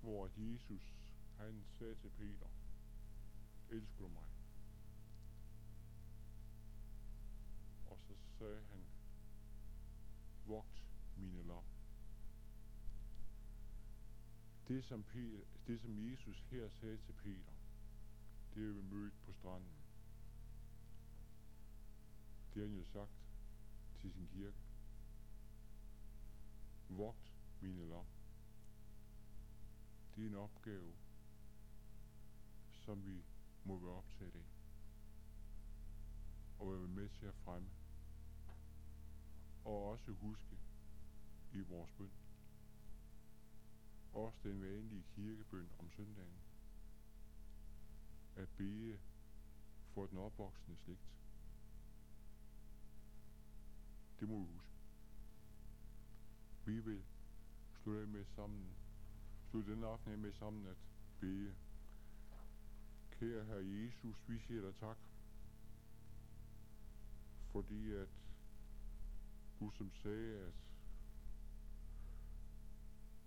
hvor 0.00 0.28
Jesus 0.36 0.94
han 1.36 1.64
sagde 1.78 1.94
til 1.94 2.10
Peter, 2.10 2.46
elsker 3.70 3.98
du 3.98 4.08
mig? 4.08 4.24
Og 7.86 7.98
så 7.98 8.14
sagde 8.38 8.62
han, 8.70 8.84
vogt 10.46 10.84
mine 11.16 11.42
lam. 11.42 11.64
Det 14.68 14.84
som, 14.84 15.02
Peter, 15.02 15.44
det 15.66 15.80
som 15.80 16.10
Jesus 16.10 16.40
her 16.50 16.68
sagde 16.68 16.96
til 16.96 17.12
Peter, 17.12 17.52
det 18.54 18.68
er 18.68 18.72
vi 18.72 18.82
mødt 18.82 19.14
på 19.24 19.32
stranden. 19.32 19.81
Det 22.54 22.62
har 22.62 22.68
han 22.68 22.78
jo 22.78 22.84
sagt 22.84 23.10
til 24.00 24.12
sin 24.12 24.28
kirke. 24.28 24.56
Vogt 26.88 27.32
mine 27.60 27.88
lam. 27.88 28.06
Det 30.16 30.24
er 30.24 30.28
en 30.28 30.34
opgave, 30.34 30.92
som 32.72 33.06
vi 33.06 33.24
må 33.64 33.78
være 33.78 33.92
optaget 33.92 34.34
af. 34.34 34.46
Og 36.58 36.72
være 36.72 36.88
med 36.88 37.08
til 37.08 37.26
at 37.26 37.34
fremme. 37.34 37.70
Og 39.64 39.90
også 39.90 40.12
huske 40.12 40.58
i 41.52 41.60
vores 41.60 41.90
bøn. 41.92 42.10
Også 44.12 44.38
den 44.42 44.62
vanlige 44.62 45.04
kirkebøn 45.14 45.68
om 45.78 45.90
søndagen. 45.90 46.40
At 48.36 48.48
bede 48.48 48.98
for 49.94 50.06
den 50.06 50.18
opvoksende 50.18 50.76
slægt. 50.76 51.11
Det 54.22 54.30
må 54.30 54.38
vi 54.38 54.52
huske. 54.52 54.70
Vi 56.64 56.80
vil 56.80 57.02
slutte 57.82 58.00
af 58.00 58.08
med 58.08 58.24
sammen, 58.24 58.76
slutte 59.50 59.72
den 59.72 59.84
aften 59.84 60.12
af 60.12 60.18
med 60.18 60.32
sammen 60.32 60.66
at 60.66 60.76
bede. 61.20 61.54
Kære 63.10 63.44
Herre 63.44 63.66
Jesus, 63.66 64.28
vi 64.28 64.38
siger 64.38 64.60
dig 64.60 64.74
tak, 64.74 64.96
fordi 67.52 67.92
at 67.92 68.08
du 69.60 69.70
som 69.70 69.92
sagde, 70.02 70.38
at, 70.38 70.54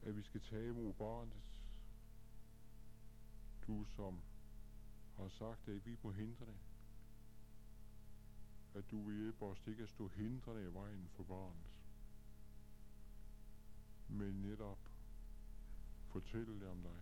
at 0.01 0.17
vi 0.17 0.21
skal 0.21 0.41
tage 0.41 0.69
imod 0.69 0.93
barnet, 0.93 1.43
du 3.67 3.85
som 3.95 4.21
har 5.17 5.29
sagt, 5.29 5.67
at 5.67 5.85
vi 5.85 5.97
må 6.03 6.11
hindre 6.11 6.45
det, 6.45 6.57
at 8.75 8.91
du 8.91 9.01
vil 9.01 9.17
hjælpe 9.17 9.45
os 9.45 9.59
til 9.59 9.71
ikke 9.71 9.83
at 9.83 9.89
stå 9.89 10.07
hindrende 10.07 10.63
i 10.63 10.73
vejen 10.73 11.09
for 11.09 11.23
barnet, 11.23 11.71
men 14.07 14.41
netop 14.41 14.79
fortælle 16.07 16.59
det 16.59 16.67
om 16.67 16.81
dig. 16.81 17.01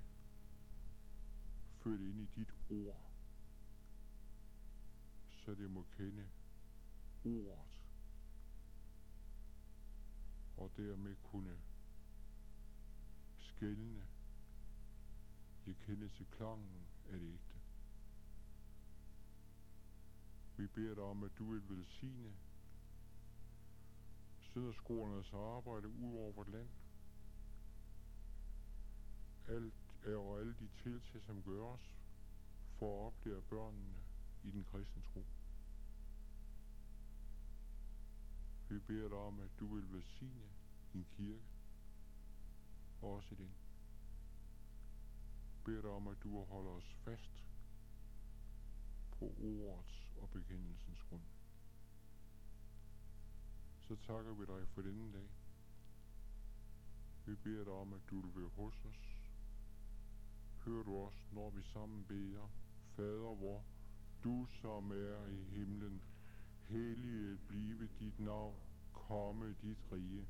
Før 1.79 1.91
det 1.91 2.09
ind 2.09 2.21
i 2.21 2.29
dit 2.35 2.53
ord, 2.69 3.11
så 5.29 5.55
det 5.55 5.71
må 5.71 5.85
kende 5.97 6.29
ordet, 7.25 7.83
og 10.57 10.71
dermed 10.77 11.15
kunne 11.23 11.57
skældne, 13.37 14.07
jeg 15.65 15.75
kende 15.75 16.09
til 16.09 16.25
klangen 16.25 16.87
af 17.09 17.19
det 17.19 17.52
vi 20.57 20.67
beder 20.67 20.95
dig 20.95 21.03
om, 21.03 21.23
at 21.23 21.31
du 21.37 21.51
vil 21.51 21.69
velsigne 21.69 22.33
sønderskolernes 24.39 25.33
arbejde 25.33 25.87
ud 25.87 26.15
over 26.17 26.31
vort 26.31 26.49
land. 26.49 26.69
Alt 29.47 29.73
er 30.05 30.15
og 30.15 30.39
alle 30.39 30.55
de 30.59 30.69
tiltag, 30.83 31.21
som 31.21 31.43
gøres 31.43 31.95
for 32.79 32.99
at 32.99 33.05
oplære 33.05 33.41
børnene 33.41 34.03
i 34.43 34.51
den 34.51 34.63
kristne 34.63 35.01
tro. 35.01 35.25
Vi 38.69 38.79
beder 38.79 39.09
dig 39.09 39.17
om, 39.17 39.39
at 39.39 39.49
du 39.59 39.75
vil 39.75 39.93
velsigne 39.93 40.49
din 40.93 41.05
kirke, 41.17 41.43
også 43.01 43.35
den. 43.35 43.51
Beder 45.65 45.81
dig 45.81 45.89
om, 45.89 46.07
at 46.07 46.17
du 46.23 46.43
holder 46.43 46.71
os 46.71 46.95
fast 47.05 47.43
på 49.11 49.25
ordets 49.25 50.02
og 50.23 50.29
bekendelsens 50.29 51.03
grund. 51.09 51.21
Så 53.81 53.95
takker 53.95 54.33
vi 54.33 54.45
dig 54.45 54.67
for 54.67 54.81
denne 54.81 55.13
dag. 55.13 55.29
Vi 57.25 57.35
beder 57.35 57.63
dig 57.63 57.73
om, 57.73 57.93
at 57.93 58.01
du 58.09 58.21
vil 58.21 58.41
være 58.41 58.49
hos 58.49 58.85
os. 58.85 59.01
Hør 60.65 60.83
du 60.83 60.97
os, 60.97 61.27
når 61.31 61.49
vi 61.49 61.61
sammen 61.63 62.05
beder. 62.05 62.49
Fader 62.95 63.35
vor, 63.35 63.63
du 64.23 64.47
som 64.61 64.91
er 64.91 65.27
i 65.27 65.43
himlen, 65.43 66.01
helliget 66.61 67.39
blive 67.47 67.89
dit 67.99 68.19
navn, 68.19 68.55
komme 68.93 69.55
dit 69.61 69.91
rige. 69.91 70.27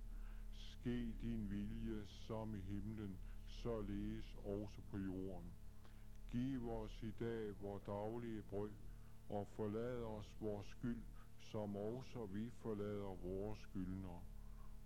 Ske 0.54 1.14
din 1.22 1.50
vilje 1.50 2.08
som 2.08 2.56
i 2.56 2.60
himlen, 2.60 3.18
således 3.48 4.36
også 4.36 4.82
på 4.92 4.98
jorden. 4.98 5.54
Giv 6.32 6.70
os 6.70 7.04
i 7.04 7.12
dag 7.20 7.62
vores 7.62 7.84
daglige 7.84 8.42
brød, 8.42 8.72
og 9.30 9.48
forlad 9.48 10.04
os 10.04 10.36
vores 10.40 10.68
skyld, 10.68 11.04
som 11.40 11.76
også 11.76 12.26
vi 12.26 12.50
forlader 12.50 13.16
vores 13.16 13.60
skyldnere. 13.60 14.22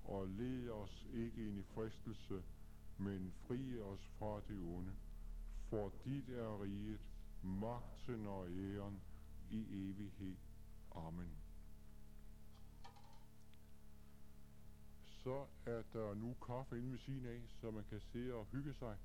Og 0.04 0.28
led 0.28 0.70
os 0.70 1.06
ikke 1.14 1.48
ind 1.48 1.60
i 1.60 1.64
fristelse, 1.64 2.44
men 2.98 3.34
fri 3.48 3.80
os 3.80 4.08
fra 4.20 4.42
det 4.48 4.60
onde. 4.60 4.92
For 5.70 5.94
dit 6.06 6.30
er 6.30 6.62
riget, 6.64 7.00
magten 7.44 8.28
og 8.28 8.48
æren 8.50 9.02
i 9.52 9.90
evighed. 9.90 10.36
Amen. 10.96 11.32
Så 15.24 15.46
er 15.66 15.84
der 15.94 16.14
nu 16.14 16.34
kaffe 16.46 16.78
inde 16.78 16.92
ved 16.92 16.98
siden 16.98 17.26
af, 17.26 17.42
så 17.62 17.72
man 17.72 17.84
kan 17.90 18.00
sidde 18.00 18.34
og 18.34 18.46
hygge 18.46 18.74
sig. 18.74 18.98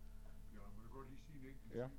Ja, 0.54 0.58
man 0.74 0.82
kan 0.82 0.90
godt 0.92 1.08
lige 1.08 1.20
sige 1.20 1.38
en 1.40 1.46
enkelt 1.46 1.74
Ja. 1.74 1.88
ting, 1.88 1.98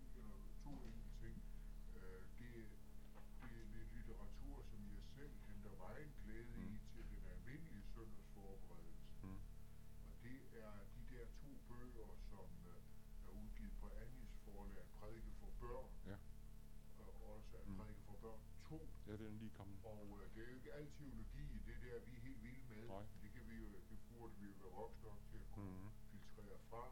al 20.77 20.85
teologi, 20.97 21.45
det 21.67 21.75
der 21.83 21.99
vi 22.07 22.11
er 22.17 22.21
helt 22.27 22.43
vilde 22.43 22.65
med. 22.73 22.83
Nej. 22.87 23.03
Det 23.21 23.29
kan 23.35 23.43
vi 23.49 23.55
jo, 23.63 23.67
det 23.89 23.97
burde 24.09 24.33
vi 24.39 24.45
jo 24.49 24.53
være 24.61 24.73
voksne 24.81 25.03
nok 25.09 25.19
til 25.29 25.37
at 25.43 25.47
kunne 25.55 25.79
Mhm. 25.79 25.89
filtrere 26.11 26.57
fra. 26.69 26.83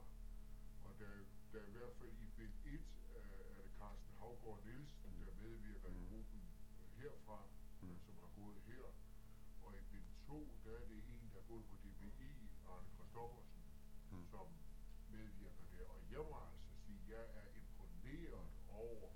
Og 0.86 0.91
der, 0.99 1.12
der 1.52 1.60
er 1.64 1.68
i 1.68 1.72
hvert 1.78 1.94
fald 1.99 2.14
i 2.26 2.28
bind 2.38 2.53
1 2.66 2.82
øh, 3.16 3.58
er 3.58 3.62
det 3.66 3.72
Carsten 3.80 4.14
Havgård 4.20 4.60
Nielsen, 4.66 5.12
der 5.26 5.34
medvirker 5.44 5.90
i 5.90 5.99
Mhm. 5.99 6.10
gruppen 6.10 6.41
herfra, 6.98 7.40
Mhm. 7.82 7.98
som 8.06 8.16
har 8.24 8.30
gået 8.40 8.62
to, 10.32 10.40
der 10.66 10.72
er 10.82 10.86
det 10.88 10.98
en, 11.14 11.30
der 11.34 11.40
er 11.40 11.48
gået 11.52 11.66
på 11.72 11.76
DBI, 11.84 12.32
Arne 12.74 12.88
Kristoffersen, 12.98 13.62
Mm. 14.12 14.26
som 14.34 14.48
medvirker 15.16 15.66
der. 15.72 15.86
Og 15.94 15.99
jeg 16.12 16.20
må 16.30 16.36
altså 16.52 16.74
sige, 16.86 16.99
jeg 17.16 17.26
er 17.41 17.48
imponeret 17.62 18.48
over 18.70 19.10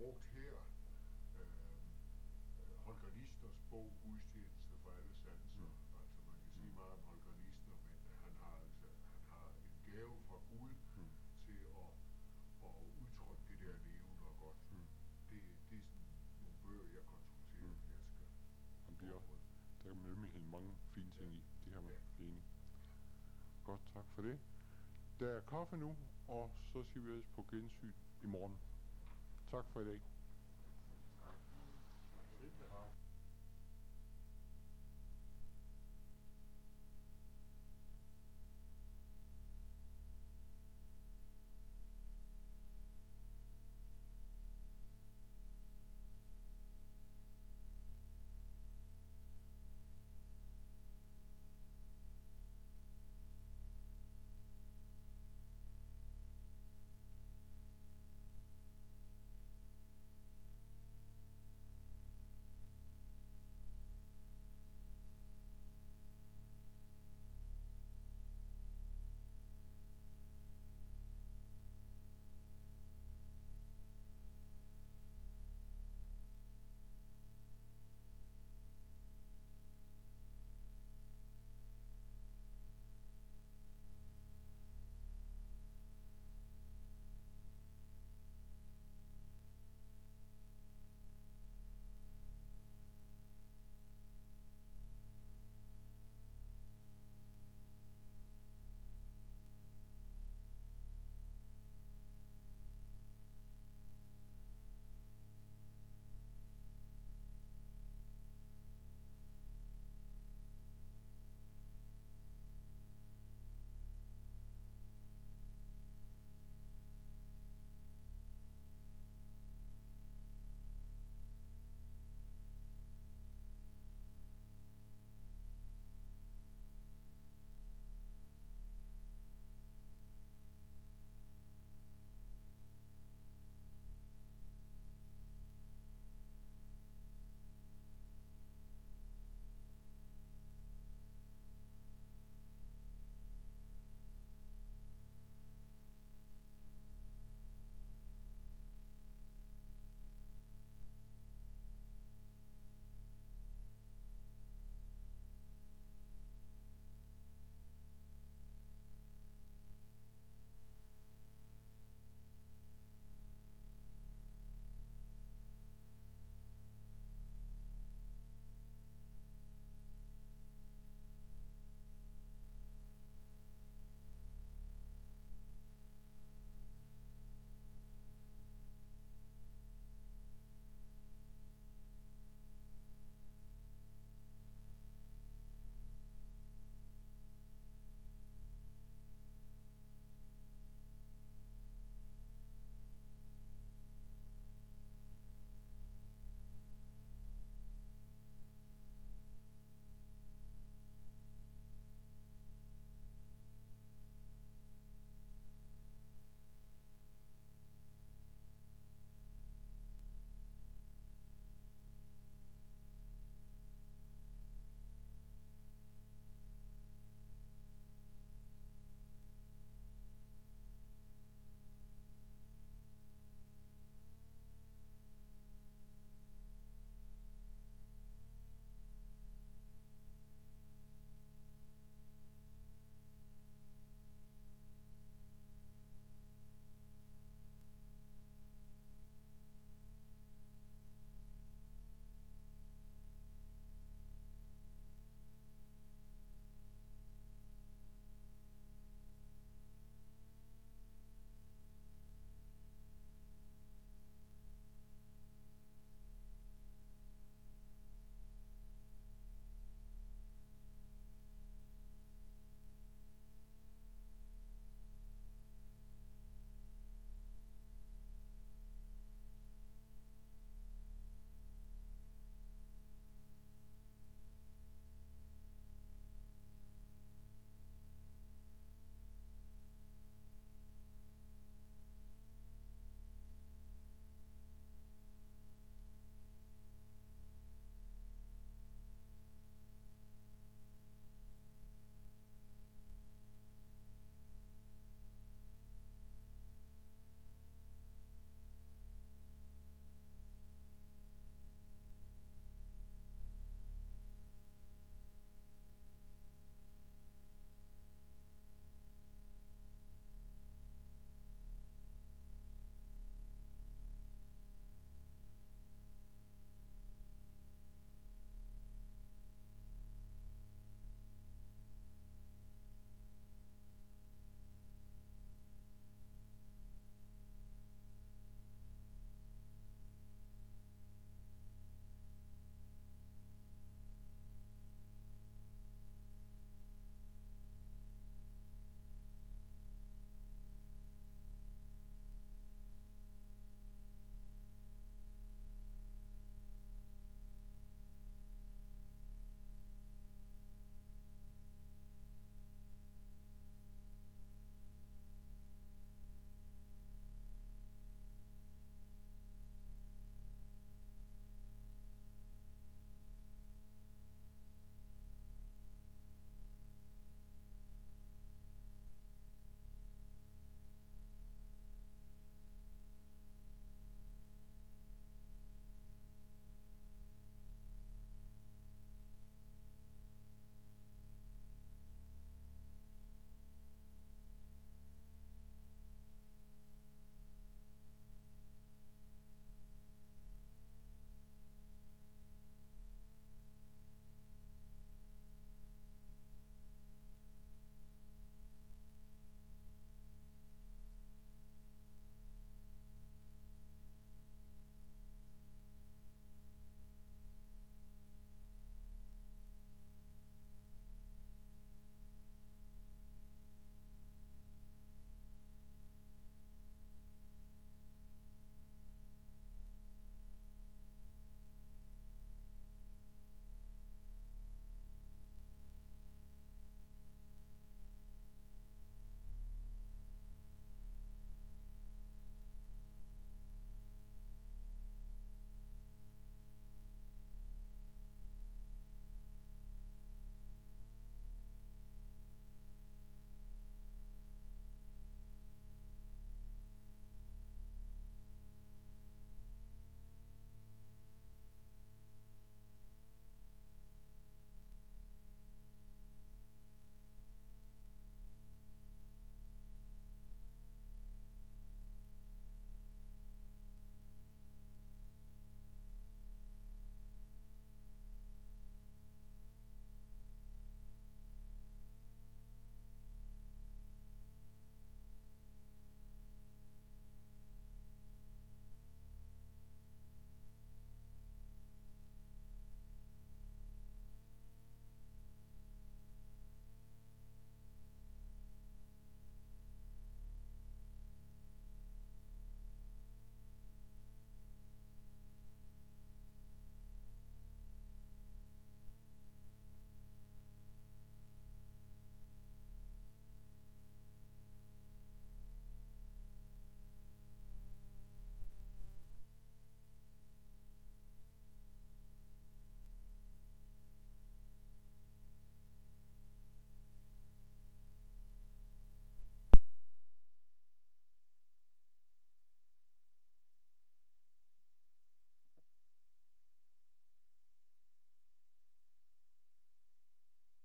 brugt 0.00 0.24
her, 0.38 0.56
øh, 1.38 1.46
øh, 2.60 2.76
Holger 2.86 3.10
Listers 3.18 3.58
bog, 3.70 3.86
Gudstjeneste 4.02 4.74
for 4.82 4.90
alle 4.98 5.14
sanser. 5.24 5.58
Mm. 5.58 5.74
Altså 6.00 6.18
man 6.28 6.36
kan 6.40 6.48
sige 6.54 6.70
meget 6.78 6.92
om 6.98 7.02
Holger 7.10 7.34
Lister, 7.44 7.74
men 7.84 7.94
øh, 8.08 8.16
han 8.24 8.32
har 8.42 8.54
altså 8.64 8.88
han 9.18 9.24
har 9.32 9.46
en 9.62 9.70
gave 9.92 10.14
fra 10.28 10.38
Gud 10.52 10.72
Mm. 10.96 11.10
til 11.46 11.58
at, 11.82 11.90
at 12.66 12.74
udtrykke 13.00 13.44
det 13.50 13.58
der 13.64 13.76
levende 13.88 14.22
og 14.30 14.34
godt. 14.44 14.58
Mm. 14.72 14.86
Det, 15.30 15.38
det 15.70 15.76
er 15.78 15.84
sådan 15.90 16.04
nogle 16.42 16.56
bøger, 16.64 16.86
jeg 16.96 17.04
konsulterer, 17.12 17.60
Mm. 17.60 17.86
jeg 17.90 17.98
skal 18.12 18.28
Han 18.86 18.94
bliver, 19.00 19.20
der 19.82 19.90
er 19.90 19.94
nemlig 20.08 20.30
helt 20.36 20.50
mange 20.56 20.70
fine 20.94 21.10
ting 21.18 21.30
i. 21.38 21.42
Det 21.64 21.72
her 21.74 21.80
man 21.80 21.92
Ja. 22.18 22.24
enig. 22.24 22.42
Godt, 23.64 23.80
tak 23.94 24.06
for 24.14 24.22
det. 24.22 24.38
Der 25.20 25.28
er 25.36 25.40
kaffe 25.40 25.76
nu, 25.76 25.96
og 26.28 26.50
så 26.72 26.82
siger 26.82 27.04
vi 27.04 27.10
ellers 27.10 27.28
på 27.36 27.42
gensyn 27.50 27.92
i 28.22 28.26
morgen. 28.26 28.56
Tak 29.50 29.64
for 29.72 29.80
i 29.80 29.84
dag. 29.84 30.00